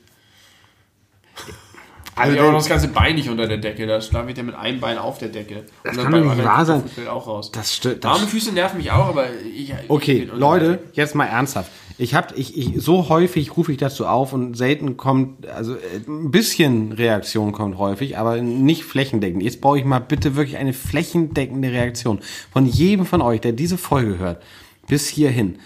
Also, 2.18 2.32
ich 2.32 2.38
habe 2.38 2.48
auch 2.48 2.52
noch 2.52 2.58
das, 2.58 2.68
ganze 2.68 2.88
Bein 2.88 3.14
nicht 3.14 3.28
unter 3.28 3.46
der 3.46 3.58
Decke. 3.58 3.86
Da 3.86 4.00
schlafe 4.00 4.30
ich 4.30 4.36
ja 4.36 4.42
mit 4.42 4.54
einem 4.54 4.80
Bein 4.80 4.98
auf 4.98 5.18
der 5.18 5.28
Decke. 5.28 5.64
Das 5.84 5.96
kann 5.96 6.12
doch 6.12 6.34
nicht 6.34 6.44
wahr 6.44 6.64
sein. 6.64 6.82
Fällt 6.86 7.08
auch 7.08 7.26
raus. 7.26 7.50
das. 7.52 7.80
Das 7.80 8.02
Warme 8.02 8.26
Füße 8.26 8.52
nerven 8.52 8.78
mich 8.78 8.90
auch, 8.90 9.08
aber 9.08 9.26
ich. 9.54 9.74
Okay, 9.88 10.28
ich 10.30 10.38
Leute, 10.38 10.80
jetzt 10.92 11.14
mal 11.14 11.26
ernsthaft. 11.26 11.70
Ich 12.00 12.14
hab, 12.14 12.38
ich, 12.38 12.56
ich, 12.56 12.80
so 12.80 13.08
häufig 13.08 13.56
rufe 13.56 13.72
ich 13.72 13.78
dazu 13.78 14.06
auf 14.06 14.32
und 14.32 14.56
selten 14.56 14.96
kommt, 14.96 15.48
also 15.48 15.74
äh, 15.74 15.78
ein 16.06 16.30
bisschen 16.30 16.92
Reaktion 16.92 17.50
kommt 17.50 17.76
häufig, 17.76 18.16
aber 18.16 18.40
nicht 18.40 18.84
flächendeckend. 18.84 19.42
Jetzt 19.42 19.60
brauche 19.60 19.80
ich 19.80 19.84
mal 19.84 19.98
bitte 19.98 20.36
wirklich 20.36 20.58
eine 20.58 20.72
flächendeckende 20.72 21.72
Reaktion 21.72 22.20
von 22.52 22.66
jedem 22.66 23.04
von 23.04 23.20
euch, 23.20 23.40
der 23.40 23.50
diese 23.50 23.78
Folge 23.78 24.18
hört, 24.18 24.42
bis 24.86 25.08
hierhin. 25.08 25.58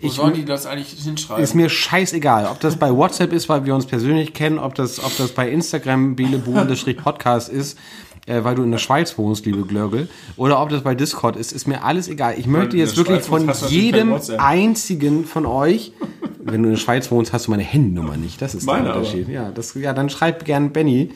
Wo 0.00 0.06
Ich, 0.06 0.12
sollen 0.14 0.34
die 0.34 0.44
das 0.44 0.66
eigentlich 0.66 0.90
hinschreiben? 1.02 1.42
ist 1.42 1.54
mir 1.54 1.68
scheißegal, 1.68 2.46
ob 2.46 2.60
das 2.60 2.76
bei 2.76 2.94
WhatsApp 2.94 3.32
ist, 3.32 3.48
weil 3.48 3.64
wir 3.64 3.74
uns 3.74 3.86
persönlich 3.86 4.32
kennen, 4.32 4.58
ob 4.58 4.74
das, 4.74 5.02
ob 5.02 5.16
das 5.16 5.32
bei 5.32 5.50
Instagram 5.50 6.14
Belebu-Podcast 6.16 7.48
ist, 7.48 7.78
äh, 8.26 8.44
weil 8.44 8.54
du 8.54 8.62
in 8.62 8.70
der 8.70 8.78
Schweiz 8.78 9.16
wohnst, 9.18 9.44
liebe 9.46 9.62
Glörgel, 9.62 10.08
oder 10.36 10.60
ob 10.62 10.68
das 10.68 10.82
bei 10.82 10.94
Discord 10.94 11.36
ist, 11.36 11.52
ist 11.52 11.66
mir 11.66 11.82
alles 11.82 12.08
egal. 12.08 12.34
Ich 12.38 12.46
möchte 12.46 12.76
jetzt 12.76 12.96
wirklich 12.96 13.22
von 13.22 13.50
jedem 13.68 14.14
einzigen 14.38 15.24
von 15.24 15.46
euch, 15.46 15.92
wenn 16.40 16.62
du 16.62 16.68
in 16.68 16.74
der 16.74 16.80
Schweiz 16.80 17.10
wohnst, 17.10 17.32
hast 17.32 17.46
du 17.46 17.50
meine 17.50 17.62
Handynummer 17.64 18.16
nicht. 18.16 18.40
Das 18.40 18.54
ist 18.54 18.64
Meine 18.66 18.84
der 18.84 18.92
aber. 18.92 19.00
Unterschied. 19.00 19.28
Ja, 19.28 19.50
das, 19.50 19.74
ja, 19.74 19.92
dann 19.92 20.08
schreib 20.10 20.44
gern 20.44 20.72
Benny. 20.72 21.10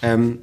Ähm, 0.00 0.40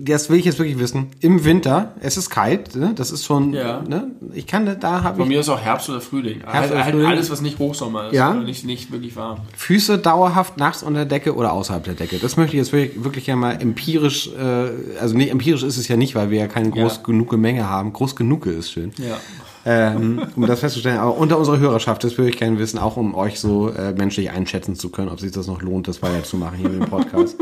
das 0.00 0.28
will 0.28 0.38
ich 0.38 0.44
jetzt 0.44 0.58
wirklich 0.58 0.78
wissen. 0.80 1.10
Im 1.20 1.44
Winter, 1.44 1.94
es 2.00 2.16
ist 2.16 2.30
kalt, 2.30 2.74
ne? 2.74 2.92
das 2.96 3.12
ist 3.12 3.24
schon, 3.24 3.52
Ja. 3.52 3.80
ne? 3.82 4.08
ich 4.34 4.48
kann, 4.48 4.66
da 4.80 5.02
habe 5.04 5.22
ich 5.22 5.28
mir 5.28 5.38
ist 5.38 5.48
auch 5.48 5.60
Herbst 5.60 5.88
oder 5.88 6.00
Frühling. 6.00 6.42
halt, 6.44 6.72
oder 6.72 6.82
halt 6.84 6.94
Frühling. 6.94 7.08
alles, 7.08 7.30
was 7.30 7.40
nicht 7.42 7.58
Hochsommer 7.60 8.08
ist. 8.08 8.14
Ja. 8.14 8.32
Oder 8.32 8.40
nicht, 8.42 8.64
nicht 8.64 8.90
wirklich 8.90 9.14
warm. 9.14 9.38
Füße 9.56 9.98
dauerhaft 9.98 10.56
nachts 10.56 10.82
unter 10.82 11.04
der 11.04 11.18
Decke 11.18 11.36
oder 11.36 11.52
außerhalb 11.52 11.84
der 11.84 11.94
Decke. 11.94 12.18
Das 12.18 12.36
möchte 12.36 12.56
ich 12.56 12.58
jetzt 12.58 12.72
wirklich, 12.72 13.04
wirklich 13.04 13.26
ja 13.28 13.36
mal 13.36 13.52
empirisch, 13.52 14.28
äh, 14.36 14.70
also 15.00 15.16
nee, 15.16 15.28
empirisch 15.28 15.62
ist 15.62 15.76
es 15.76 15.86
ja 15.86 15.96
nicht, 15.96 16.16
weil 16.16 16.30
wir 16.30 16.40
ja 16.40 16.48
keine 16.48 16.70
groß 16.70 16.96
Ja. 16.96 17.02
genug 17.04 17.32
Menge 17.36 17.68
haben. 17.68 17.92
Groß 17.92 18.16
genug 18.16 18.46
ist 18.46 18.72
schön. 18.72 18.90
Ja. 18.98 19.18
Ähm, 19.64 20.22
um 20.36 20.46
das 20.46 20.60
festzustellen. 20.60 20.98
Aber 20.98 21.16
unter 21.16 21.38
unserer 21.38 21.58
Hörerschaft, 21.58 22.02
das 22.04 22.18
würde 22.18 22.30
ich 22.30 22.36
gerne 22.38 22.58
wissen, 22.58 22.78
auch 22.78 22.96
um 22.96 23.14
euch 23.14 23.38
so 23.38 23.68
äh, 23.70 23.92
menschlich 23.92 24.30
einschätzen 24.30 24.74
zu 24.74 24.90
können, 24.90 25.08
ob 25.08 25.20
sich 25.20 25.30
das 25.30 25.46
noch 25.46 25.62
lohnt, 25.62 25.86
das 25.88 26.02
weiterzumachen 26.02 26.58
hier 26.58 26.68
dem 26.68 26.80
Podcast. 26.80 27.36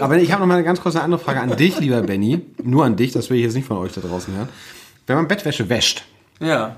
Aber 0.00 0.18
ich 0.18 0.30
habe 0.32 0.40
noch 0.42 0.46
mal 0.48 0.54
eine 0.54 0.64
ganz 0.64 0.80
kurze 0.82 1.00
andere 1.02 1.20
Frage 1.20 1.40
an 1.40 1.56
dich, 1.56 1.80
lieber 1.80 2.02
Benny. 2.02 2.40
Nur 2.62 2.84
an 2.84 2.96
dich, 2.96 3.12
das 3.12 3.30
will 3.30 3.38
ich 3.38 3.44
jetzt 3.44 3.54
nicht 3.54 3.66
von 3.66 3.78
euch 3.78 3.92
da 3.92 4.00
draußen 4.02 4.34
hören. 4.34 4.48
Wenn 5.06 5.16
man 5.16 5.28
Bettwäsche 5.28 5.68
wäscht, 5.68 6.04
Ja. 6.40 6.76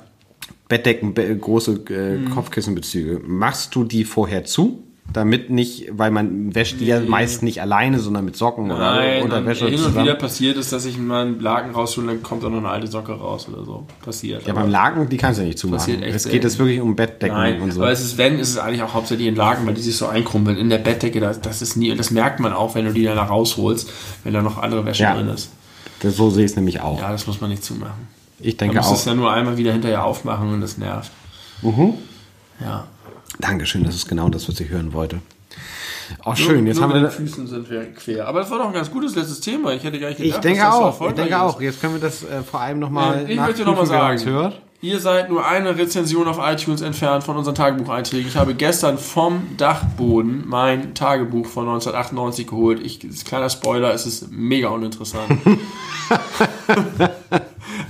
Bettdecken, 0.68 1.12
be 1.14 1.36
große 1.36 1.80
äh, 1.90 2.16
Mhm. 2.18 2.30
Kopfkissenbezüge, 2.30 3.20
machst 3.26 3.74
du 3.74 3.84
die 3.84 4.04
vorher 4.04 4.44
zu? 4.44 4.83
Damit 5.12 5.48
nicht, 5.50 5.86
weil 5.92 6.10
man 6.10 6.54
wäscht 6.54 6.80
die 6.80 6.86
ja 6.86 6.98
meist 6.98 7.42
nicht 7.42 7.60
alleine, 7.60 8.00
sondern 8.00 8.24
mit 8.24 8.36
Socken 8.36 8.66
Nein, 8.68 9.22
oder 9.22 9.36
Unterwäsche 9.36 9.68
hin 9.68 9.80
und 9.84 9.94
wieder 9.96 10.14
passiert 10.14 10.56
es, 10.56 10.70
dass 10.70 10.86
ich 10.86 10.98
mal 10.98 11.26
einen 11.26 11.40
Laken 11.40 11.72
raushole, 11.72 12.08
dann 12.08 12.22
kommt 12.22 12.42
da 12.42 12.48
noch 12.48 12.58
eine 12.58 12.68
alte 12.70 12.86
Socke 12.88 13.12
raus 13.12 13.46
oder 13.52 13.64
so. 13.64 13.86
Passiert. 14.04 14.44
Ja, 14.46 14.54
beim 14.54 14.70
Laken, 14.70 15.08
die 15.08 15.16
kannst 15.16 15.38
du 15.38 15.42
ja 15.42 15.48
nicht 15.48 15.58
zumachen. 15.58 15.78
Passiert 15.78 16.02
echt 16.02 16.16
Es 16.16 16.28
geht 16.28 16.42
jetzt 16.42 16.58
wirklich 16.58 16.80
um 16.80 16.96
Bettdecken 16.96 17.36
Nein, 17.36 17.60
und 17.60 17.70
so. 17.72 17.82
aber 17.82 17.92
es 17.92 18.00
ist, 18.00 18.18
wenn, 18.18 18.38
ist 18.38 18.48
es 18.50 18.58
eigentlich 18.58 18.82
auch 18.82 18.94
hauptsächlich 18.94 19.28
in 19.28 19.36
Laken, 19.36 19.66
weil 19.66 19.74
die 19.74 19.82
sich 19.82 19.96
so 19.96 20.06
einkrumpeln. 20.08 20.56
In 20.56 20.68
der 20.70 20.78
Bettdecke, 20.78 21.20
das, 21.20 21.40
das 21.40 21.62
ist 21.62 21.76
nie, 21.76 21.94
das 21.94 22.10
merkt 22.10 22.40
man 22.40 22.52
auch, 22.52 22.74
wenn 22.74 22.86
du 22.86 22.92
die 22.92 23.04
dann 23.04 23.16
da 23.16 23.24
rausholst, 23.24 23.90
wenn 24.24 24.32
da 24.32 24.42
noch 24.42 24.58
andere 24.58 24.84
Wäsche 24.86 25.02
Ja. 25.04 25.14
drin 25.14 25.28
ist. 25.28 25.52
Das, 26.00 26.16
so 26.16 26.30
sehe 26.30 26.44
ich 26.46 26.50
es 26.50 26.56
nämlich 26.56 26.80
auch. 26.80 26.98
Ja, 27.00 27.12
das 27.12 27.26
muss 27.26 27.40
man 27.40 27.50
nicht 27.50 27.62
zumachen. 27.62 28.08
Ich 28.40 28.54
Man 28.54 28.58
denke 28.58 28.76
muss 28.78 28.86
auch. 28.88 28.94
es 28.94 29.04
ja 29.04 29.14
nur 29.14 29.32
einmal 29.32 29.56
wieder 29.58 29.72
hinterher 29.72 30.04
aufmachen 30.04 30.52
und 30.54 30.60
das 30.60 30.76
nervt. 30.76 31.12
Mhm. 31.62 31.94
Ja. 32.60 32.86
Dankeschön, 33.40 33.84
das 33.84 33.94
ist 33.94 34.08
genau 34.08 34.28
das, 34.28 34.48
was 34.48 34.58
ich 34.60 34.68
hören 34.68 34.92
wollte. 34.92 35.20
Auch 36.22 36.36
schön, 36.36 36.66
jetzt 36.66 36.76
nur 36.76 36.84
haben 36.84 36.92
mit 36.92 37.02
wir. 37.02 37.08
den 37.08 37.16
Füßen 37.26 37.46
sind 37.46 37.70
wir 37.70 37.84
quer. 37.94 38.28
Aber 38.28 38.40
das 38.40 38.50
war 38.50 38.58
doch 38.58 38.66
ein 38.66 38.72
ganz 38.74 38.90
gutes 38.90 39.14
letztes 39.16 39.40
Thema. 39.40 39.72
Ich 39.72 39.82
hätte 39.84 39.98
gar 39.98 40.08
nicht 40.08 40.20
Ich 40.20 40.26
gedacht, 40.26 40.44
denke 40.44 40.60
dass 40.60 40.68
das 40.74 40.80
auch, 41.00 41.00
ich 41.08 41.14
denke 41.14 41.30
ist. 41.34 41.40
auch. 41.40 41.60
Jetzt 41.60 41.80
können 41.80 41.94
wir 41.94 42.00
das 42.00 42.22
äh, 42.24 42.42
vor 42.42 42.60
allem 42.60 42.78
nochmal 42.78 43.20
Ähm, 43.22 43.30
ich 43.30 43.36
möchte 43.40 43.64
noch 43.64 43.74
mal 43.76 43.86
sagen, 43.86 44.22
hört. 44.26 44.60
ihr 44.82 45.00
seid 45.00 45.30
nur 45.30 45.46
eine 45.46 45.78
Rezension 45.78 46.28
auf 46.28 46.38
iTunes 46.42 46.82
entfernt 46.82 47.24
von 47.24 47.36
unseren 47.38 47.54
Tagebucheinträgen. 47.54 48.28
Ich 48.28 48.36
habe 48.36 48.54
gestern 48.54 48.98
vom 48.98 49.56
Dachboden 49.56 50.44
mein 50.46 50.94
Tagebuch 50.94 51.46
von 51.46 51.64
1998 51.66 52.46
geholt. 52.46 52.80
Ich, 52.84 53.00
kleiner 53.24 53.48
Spoiler, 53.48 53.94
es 53.94 54.04
ist 54.04 54.30
mega 54.30 54.68
uninteressant. 54.68 55.24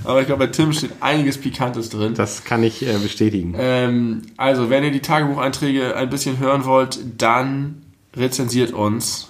Aber 0.05 0.21
ich 0.21 0.27
glaube, 0.27 0.45
bei 0.45 0.51
Tim 0.51 0.71
steht 0.73 0.91
einiges 1.01 1.37
Pikantes 1.37 1.89
drin. 1.89 2.13
Das 2.15 2.43
kann 2.43 2.63
ich 2.63 2.85
äh, 2.85 2.97
bestätigen. 2.97 3.55
Ähm, 3.57 4.21
also, 4.37 4.69
wenn 4.69 4.83
ihr 4.83 4.91
die 4.91 5.01
Tagebucheinträge 5.01 5.95
ein 5.95 6.09
bisschen 6.09 6.39
hören 6.39 6.65
wollt, 6.65 6.99
dann 7.17 7.81
rezensiert 8.15 8.71
uns 8.71 9.29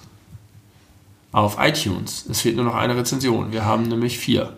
auf 1.31 1.57
iTunes. 1.59 2.25
Es 2.29 2.41
fehlt 2.41 2.55
nur 2.55 2.65
noch 2.65 2.75
eine 2.75 2.95
Rezension. 2.95 3.51
Wir 3.51 3.65
haben 3.65 3.83
nämlich 3.83 4.17
vier. 4.17 4.53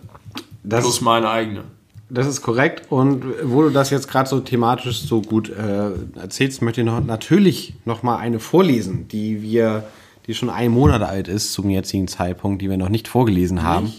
Das, 0.63 0.83
Plus 0.83 1.01
meine 1.01 1.29
eigene. 1.29 1.63
das 2.09 2.27
ist 2.27 2.41
korrekt. 2.41 2.91
Und 2.91 3.23
wo 3.43 3.63
du 3.63 3.69
das 3.69 3.89
jetzt 3.89 4.07
gerade 4.09 4.29
so 4.29 4.39
thematisch 4.39 5.01
so 5.01 5.21
gut 5.21 5.49
äh, 5.49 5.91
erzählst, 6.19 6.61
möchte 6.61 6.81
ich 6.81 6.85
noch 6.85 7.03
natürlich 7.03 7.73
nochmal 7.85 8.17
eine 8.17 8.39
vorlesen, 8.39 9.07
die 9.07 9.41
wir, 9.41 9.85
die 10.27 10.33
schon 10.33 10.49
einen 10.49 10.73
Monat 10.73 11.01
alt 11.01 11.29
ist 11.29 11.53
zum 11.53 11.69
jetzigen 11.69 12.07
Zeitpunkt, 12.07 12.61
die 12.61 12.69
wir 12.69 12.77
noch 12.77 12.89
nicht 12.89 13.07
vorgelesen 13.07 13.63
haben. 13.63 13.93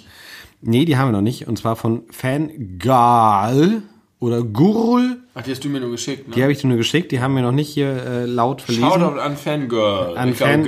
Nee, 0.61 0.85
die 0.85 0.97
haben 0.97 1.09
wir 1.09 1.13
noch 1.13 1.21
nicht. 1.23 1.47
Und 1.47 1.59
zwar 1.59 1.77
von 1.77 2.03
Fangal 2.11 3.83
oder 4.21 4.43
Gurl. 4.43 5.19
Ach, 5.35 5.43
die 5.43 5.53
hast 5.53 5.65
du 5.65 5.69
mir 5.69 5.81
nur 5.81 5.93
geschickt, 5.93 6.29
ne? 6.29 6.35
Die 6.35 6.43
habe 6.43 6.51
ich 6.51 6.61
dir 6.61 6.67
nur 6.67 6.77
geschickt. 6.77 7.13
Die 7.13 7.21
haben 7.21 7.35
wir 7.37 7.43
noch 7.43 7.53
nicht 7.53 7.69
hier 7.69 7.91
äh, 7.91 8.25
laut 8.27 8.63
verlesen. 8.63 8.89
Shoutout 8.89 9.21
an 9.21 9.37
Fangirl. 9.37 10.17
An 10.17 10.35
Fan, 10.35 10.65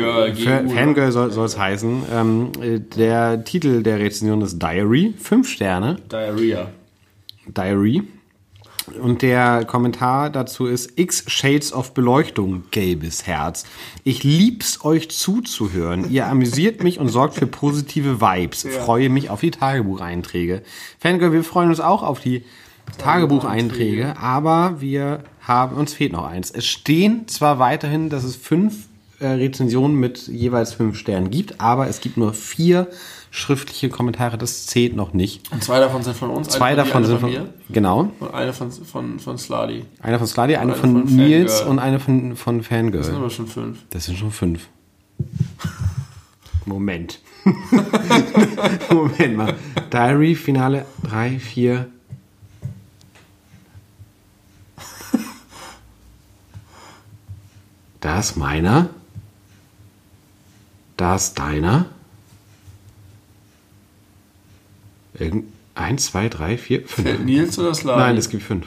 Fangirl 0.68 1.10
soll 1.10 1.44
es 1.44 1.58
heißen. 1.58 2.02
Ähm, 2.12 2.52
äh, 2.62 2.78
der 2.78 3.44
Titel 3.44 3.82
der 3.82 3.98
Rezension 3.98 4.40
ist 4.42 4.60
Diary. 4.62 5.14
Fünf 5.18 5.48
Sterne. 5.48 5.96
Diarrhea. 6.10 6.70
Diary. 7.48 8.02
Und 8.98 9.22
der 9.22 9.64
Kommentar 9.64 10.30
dazu 10.30 10.66
ist 10.66 10.98
X 10.98 11.24
Shades 11.26 11.72
of 11.72 11.94
Beleuchtung, 11.94 12.64
gelbes 12.70 13.26
Herz. 13.26 13.64
Ich 14.04 14.24
lieb's 14.24 14.84
euch 14.84 15.10
zuzuhören. 15.10 16.10
Ihr 16.10 16.26
amüsiert 16.26 16.82
mich 16.82 16.98
und 16.98 17.08
sorgt 17.08 17.34
für 17.34 17.46
positive 17.46 18.20
Vibes. 18.20 18.66
Freue 18.84 19.08
mich 19.08 19.30
auf 19.30 19.40
die 19.40 19.50
Tagebucheinträge. 19.50 20.62
Fangirl, 20.98 21.32
wir 21.32 21.44
freuen 21.44 21.68
uns 21.68 21.80
auch 21.80 22.02
auf 22.02 22.20
die 22.20 22.44
Tagebucheinträge, 22.98 24.16
aber 24.18 24.80
wir 24.80 25.24
haben, 25.40 25.76
uns 25.76 25.94
fehlt 25.94 26.12
noch 26.12 26.24
eins. 26.24 26.50
Es 26.50 26.66
stehen 26.66 27.28
zwar 27.28 27.58
weiterhin, 27.58 28.08
dass 28.08 28.24
es 28.24 28.36
fünf 28.36 28.88
äh, 29.20 29.26
Rezensionen 29.26 29.96
mit 29.98 30.28
jeweils 30.28 30.72
fünf 30.72 30.96
Sternen 30.96 31.30
gibt, 31.30 31.60
aber 31.60 31.88
es 31.88 32.00
gibt 32.00 32.16
nur 32.16 32.32
vier 32.32 32.88
schriftliche 33.30 33.88
Kommentare. 33.88 34.38
Das 34.38 34.66
zählt 34.66 34.96
noch 34.96 35.12
nicht. 35.12 35.50
Und 35.52 35.62
zwei 35.62 35.80
davon 35.80 36.02
sind 36.02 36.16
von 36.16 36.30
uns. 36.30 36.48
Zwei 36.48 36.74
davon 36.74 37.04
sind 37.04 37.20
von 37.20 37.32
von, 37.32 37.48
genau. 37.68 38.04
mir 38.04 38.12
und 38.20 38.34
eine 38.34 38.52
von, 38.52 38.70
von, 38.70 39.18
von 39.18 39.38
Sladi. 39.38 39.84
Eine 40.00 40.18
von 40.18 40.26
Sladi, 40.26 40.56
eine, 40.56 40.72
eine 40.72 40.80
von, 40.80 41.06
von 41.06 41.16
Nils 41.16 41.58
Fangirl. 41.58 41.70
und 41.70 41.78
eine 41.78 42.00
von, 42.00 42.36
von 42.36 42.58
Das 42.58 42.68
sind 42.68 42.76
Fangirl. 42.92 43.14
aber 43.14 43.30
schon 43.30 43.46
fünf. 43.46 43.78
Das 43.90 44.04
sind 44.04 44.18
schon 44.18 44.30
fünf. 44.30 44.68
Moment. 46.66 47.20
Moment 48.90 49.36
mal. 49.36 49.56
Diary, 49.90 50.34
Finale 50.34 50.84
3, 51.04 51.38
4. 51.38 51.86
Da 58.00 58.18
ist 58.18 58.36
meiner. 58.36 58.90
Da 60.96 61.16
ist 61.16 61.38
deiner. 61.38 61.86
Irgend, 65.20 65.44
eins, 65.74 66.06
zwei, 66.06 66.28
drei, 66.28 66.56
vier, 66.58 66.80
fünf. 66.86 67.06
Fällt 67.08 67.24
Nils 67.24 67.58
oder 67.58 67.74
Sladi? 67.74 68.00
Nein, 68.00 68.16
es 68.16 68.28
gibt 68.28 68.42
fünf. 68.42 68.66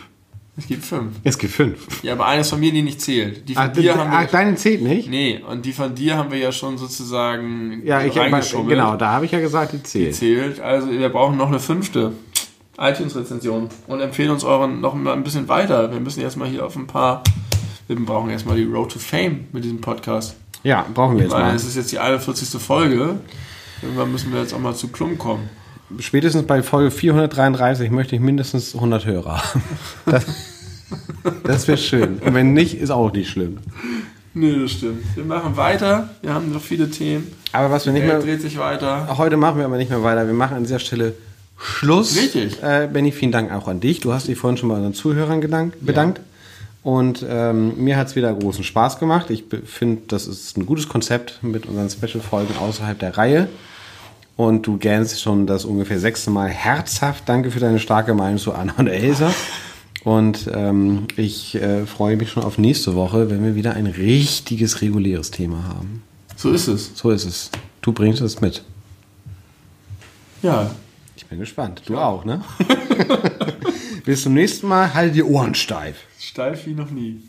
es 0.55 0.67
gibt 0.67 0.85
fünf. 0.85 1.15
Es 1.23 1.37
gibt 1.37 1.53
fünf. 1.53 2.03
Ja, 2.03 2.13
aber 2.13 2.27
eines 2.27 2.49
von 2.49 2.59
mir, 2.59 2.71
die 2.71 2.81
nicht 2.83 3.01
zählt. 3.01 3.49
Die 3.49 3.55
von 3.55 3.63
Ah, 3.63 3.67
dir 3.69 3.95
haben 3.97 4.11
ah, 4.11 4.21
wir. 4.21 4.27
deine 4.27 4.55
zählt 4.55 4.81
nicht? 4.83 5.09
Nee, 5.09 5.41
und 5.49 5.65
die 5.65 5.73
von 5.73 5.93
dir 5.95 6.15
haben 6.17 6.31
wir 6.31 6.37
ja 6.37 6.51
schon 6.51 6.77
sozusagen 6.77 7.81
Ja, 7.85 8.01
ich 8.03 8.17
reingeschummelt. 8.17 8.69
genau, 8.69 8.95
da 8.95 9.11
habe 9.13 9.25
ich 9.25 9.31
ja 9.31 9.39
gesagt, 9.39 9.73
die 9.73 9.77
Die 9.77 9.83
zählt. 9.83 10.15
zählt. 10.15 10.59
Also 10.59 10.89
wir 10.91 11.09
brauchen 11.09 11.37
noch 11.37 11.47
eine 11.47 11.59
fünfte 11.59 12.11
iTunes-Rezension 12.77 13.69
und 13.87 13.99
empfehlen 14.01 14.31
uns 14.31 14.43
euren 14.43 14.81
noch 14.81 14.93
mal 14.95 15.13
ein 15.13 15.23
bisschen 15.23 15.47
weiter. 15.47 15.91
Wir 15.91 15.99
müssen 15.99 16.21
erstmal 16.21 16.47
hier 16.49 16.65
auf 16.65 16.75
ein 16.75 16.87
paar. 16.87 17.23
Wir 17.87 17.95
brauchen 17.97 18.29
erstmal 18.29 18.55
die 18.57 18.63
Road 18.63 18.91
to 18.91 18.99
Fame 18.99 19.45
mit 19.51 19.63
diesem 19.63 19.81
Podcast. 19.81 20.35
Ja, 20.63 20.85
brauchen 20.93 21.15
wir 21.17 21.23
jetzt 21.23 21.33
Weil 21.33 21.41
mal. 21.43 21.55
es 21.55 21.65
ist 21.65 21.75
jetzt 21.75 21.91
die 21.91 21.99
41. 21.99 22.59
Folge. 22.61 23.19
Irgendwann 23.81 24.11
müssen 24.11 24.31
wir 24.33 24.39
jetzt 24.41 24.53
auch 24.53 24.59
mal 24.59 24.73
zu 24.75 24.87
Klum 24.87 25.17
kommen. 25.17 25.49
Spätestens 25.99 26.43
bei 26.43 26.63
Folge 26.63 26.91
433 26.91 27.91
möchte 27.91 28.15
ich 28.15 28.21
mindestens 28.21 28.75
100 28.75 29.05
Hörer 29.05 29.43
haben. 29.43 29.63
Das, 30.05 30.25
das 31.43 31.67
wäre 31.67 31.77
schön. 31.77 32.19
Und 32.19 32.33
wenn 32.33 32.53
nicht, 32.53 32.75
ist 32.75 32.89
auch 32.89 33.11
nicht 33.11 33.29
schlimm. 33.29 33.59
Nee, 34.33 34.55
das 34.61 34.71
stimmt. 34.71 35.03
Wir 35.15 35.25
machen 35.25 35.55
weiter. 35.57 36.09
Wir 36.21 36.33
haben 36.33 36.51
noch 36.51 36.61
viele 36.61 36.89
Themen. 36.89 37.31
Aber 37.51 37.69
was 37.69 37.85
wir 37.85 37.93
nicht 37.93 38.05
mehr. 38.05 38.19
dreht 38.19 38.41
sich 38.41 38.57
weiter. 38.57 39.17
Heute 39.17 39.37
machen 39.37 39.59
wir 39.59 39.65
aber 39.65 39.77
nicht 39.77 39.91
mehr 39.91 40.03
weiter. 40.03 40.25
Wir 40.25 40.33
machen 40.33 40.57
an 40.57 40.63
dieser 40.63 40.79
Stelle 40.79 41.13
Schluss. 41.57 42.17
Richtig. 42.17 42.61
Äh, 42.63 42.89
Benny, 42.91 43.11
vielen 43.11 43.31
Dank 43.31 43.51
auch 43.51 43.67
an 43.67 43.79
dich. 43.79 43.99
Du 43.99 44.11
hast 44.11 44.27
dich 44.27 44.37
vorhin 44.37 44.57
schon 44.57 44.69
mal 44.69 44.75
unseren 44.75 44.95
Zuhörern 44.95 45.39
gedankt, 45.39 45.77
bedankt. 45.85 46.19
Und 46.81 47.25
ähm, 47.27 47.75
mir 47.77 47.95
hat 47.95 48.07
es 48.07 48.15
wieder 48.15 48.33
großen 48.33 48.63
Spaß 48.63 48.99
gemacht. 48.99 49.29
Ich 49.29 49.45
finde, 49.65 50.01
das 50.07 50.27
ist 50.27 50.57
ein 50.57 50.65
gutes 50.65 50.89
Konzept 50.89 51.41
mit 51.41 51.65
unseren 51.65 51.89
Special-Folgen 51.89 52.57
außerhalb 52.57 52.99
der 52.99 53.17
Reihe. 53.17 53.47
Und 54.35 54.65
du 54.65 54.77
gähnst 54.77 55.21
schon 55.21 55.45
das 55.45 55.65
ungefähr 55.65 55.99
sechste 55.99 56.31
Mal 56.31 56.49
herzhaft. 56.49 57.27
Danke 57.27 57.51
für 57.51 57.59
deine 57.59 57.79
starke 57.79 58.13
Meinung 58.13 58.39
zu 58.39 58.53
Anna 58.53 58.73
und 58.77 58.87
Elsa. 58.87 59.31
Und 60.03 60.49
ähm, 60.53 61.07
ich 61.15 61.55
äh, 61.55 61.85
freue 61.85 62.17
mich 62.17 62.31
schon 62.31 62.43
auf 62.43 62.57
nächste 62.57 62.95
Woche, 62.95 63.29
wenn 63.29 63.43
wir 63.43 63.55
wieder 63.55 63.73
ein 63.73 63.85
richtiges, 63.85 64.81
reguläres 64.81 65.31
Thema 65.31 65.63
haben. 65.63 66.03
So 66.35 66.51
ist 66.51 66.67
es. 66.67 66.91
So 66.95 67.11
ist 67.11 67.25
es. 67.25 67.51
Du 67.81 67.93
bringst 67.93 68.21
es 68.21 68.41
mit. 68.41 68.63
Ja. 70.41 70.71
Ich 71.15 71.25
bin 71.27 71.39
gespannt. 71.39 71.83
Du 71.85 71.97
auch, 71.97 72.25
ne? 72.25 72.41
Bis 74.05 74.23
zum 74.23 74.33
nächsten 74.33 74.67
Mal. 74.67 74.93
Halte 74.93 75.13
die 75.13 75.23
Ohren 75.23 75.55
steif. 75.55 75.97
Steif 76.19 76.65
wie 76.65 76.73
noch 76.73 76.89
nie. 76.89 77.21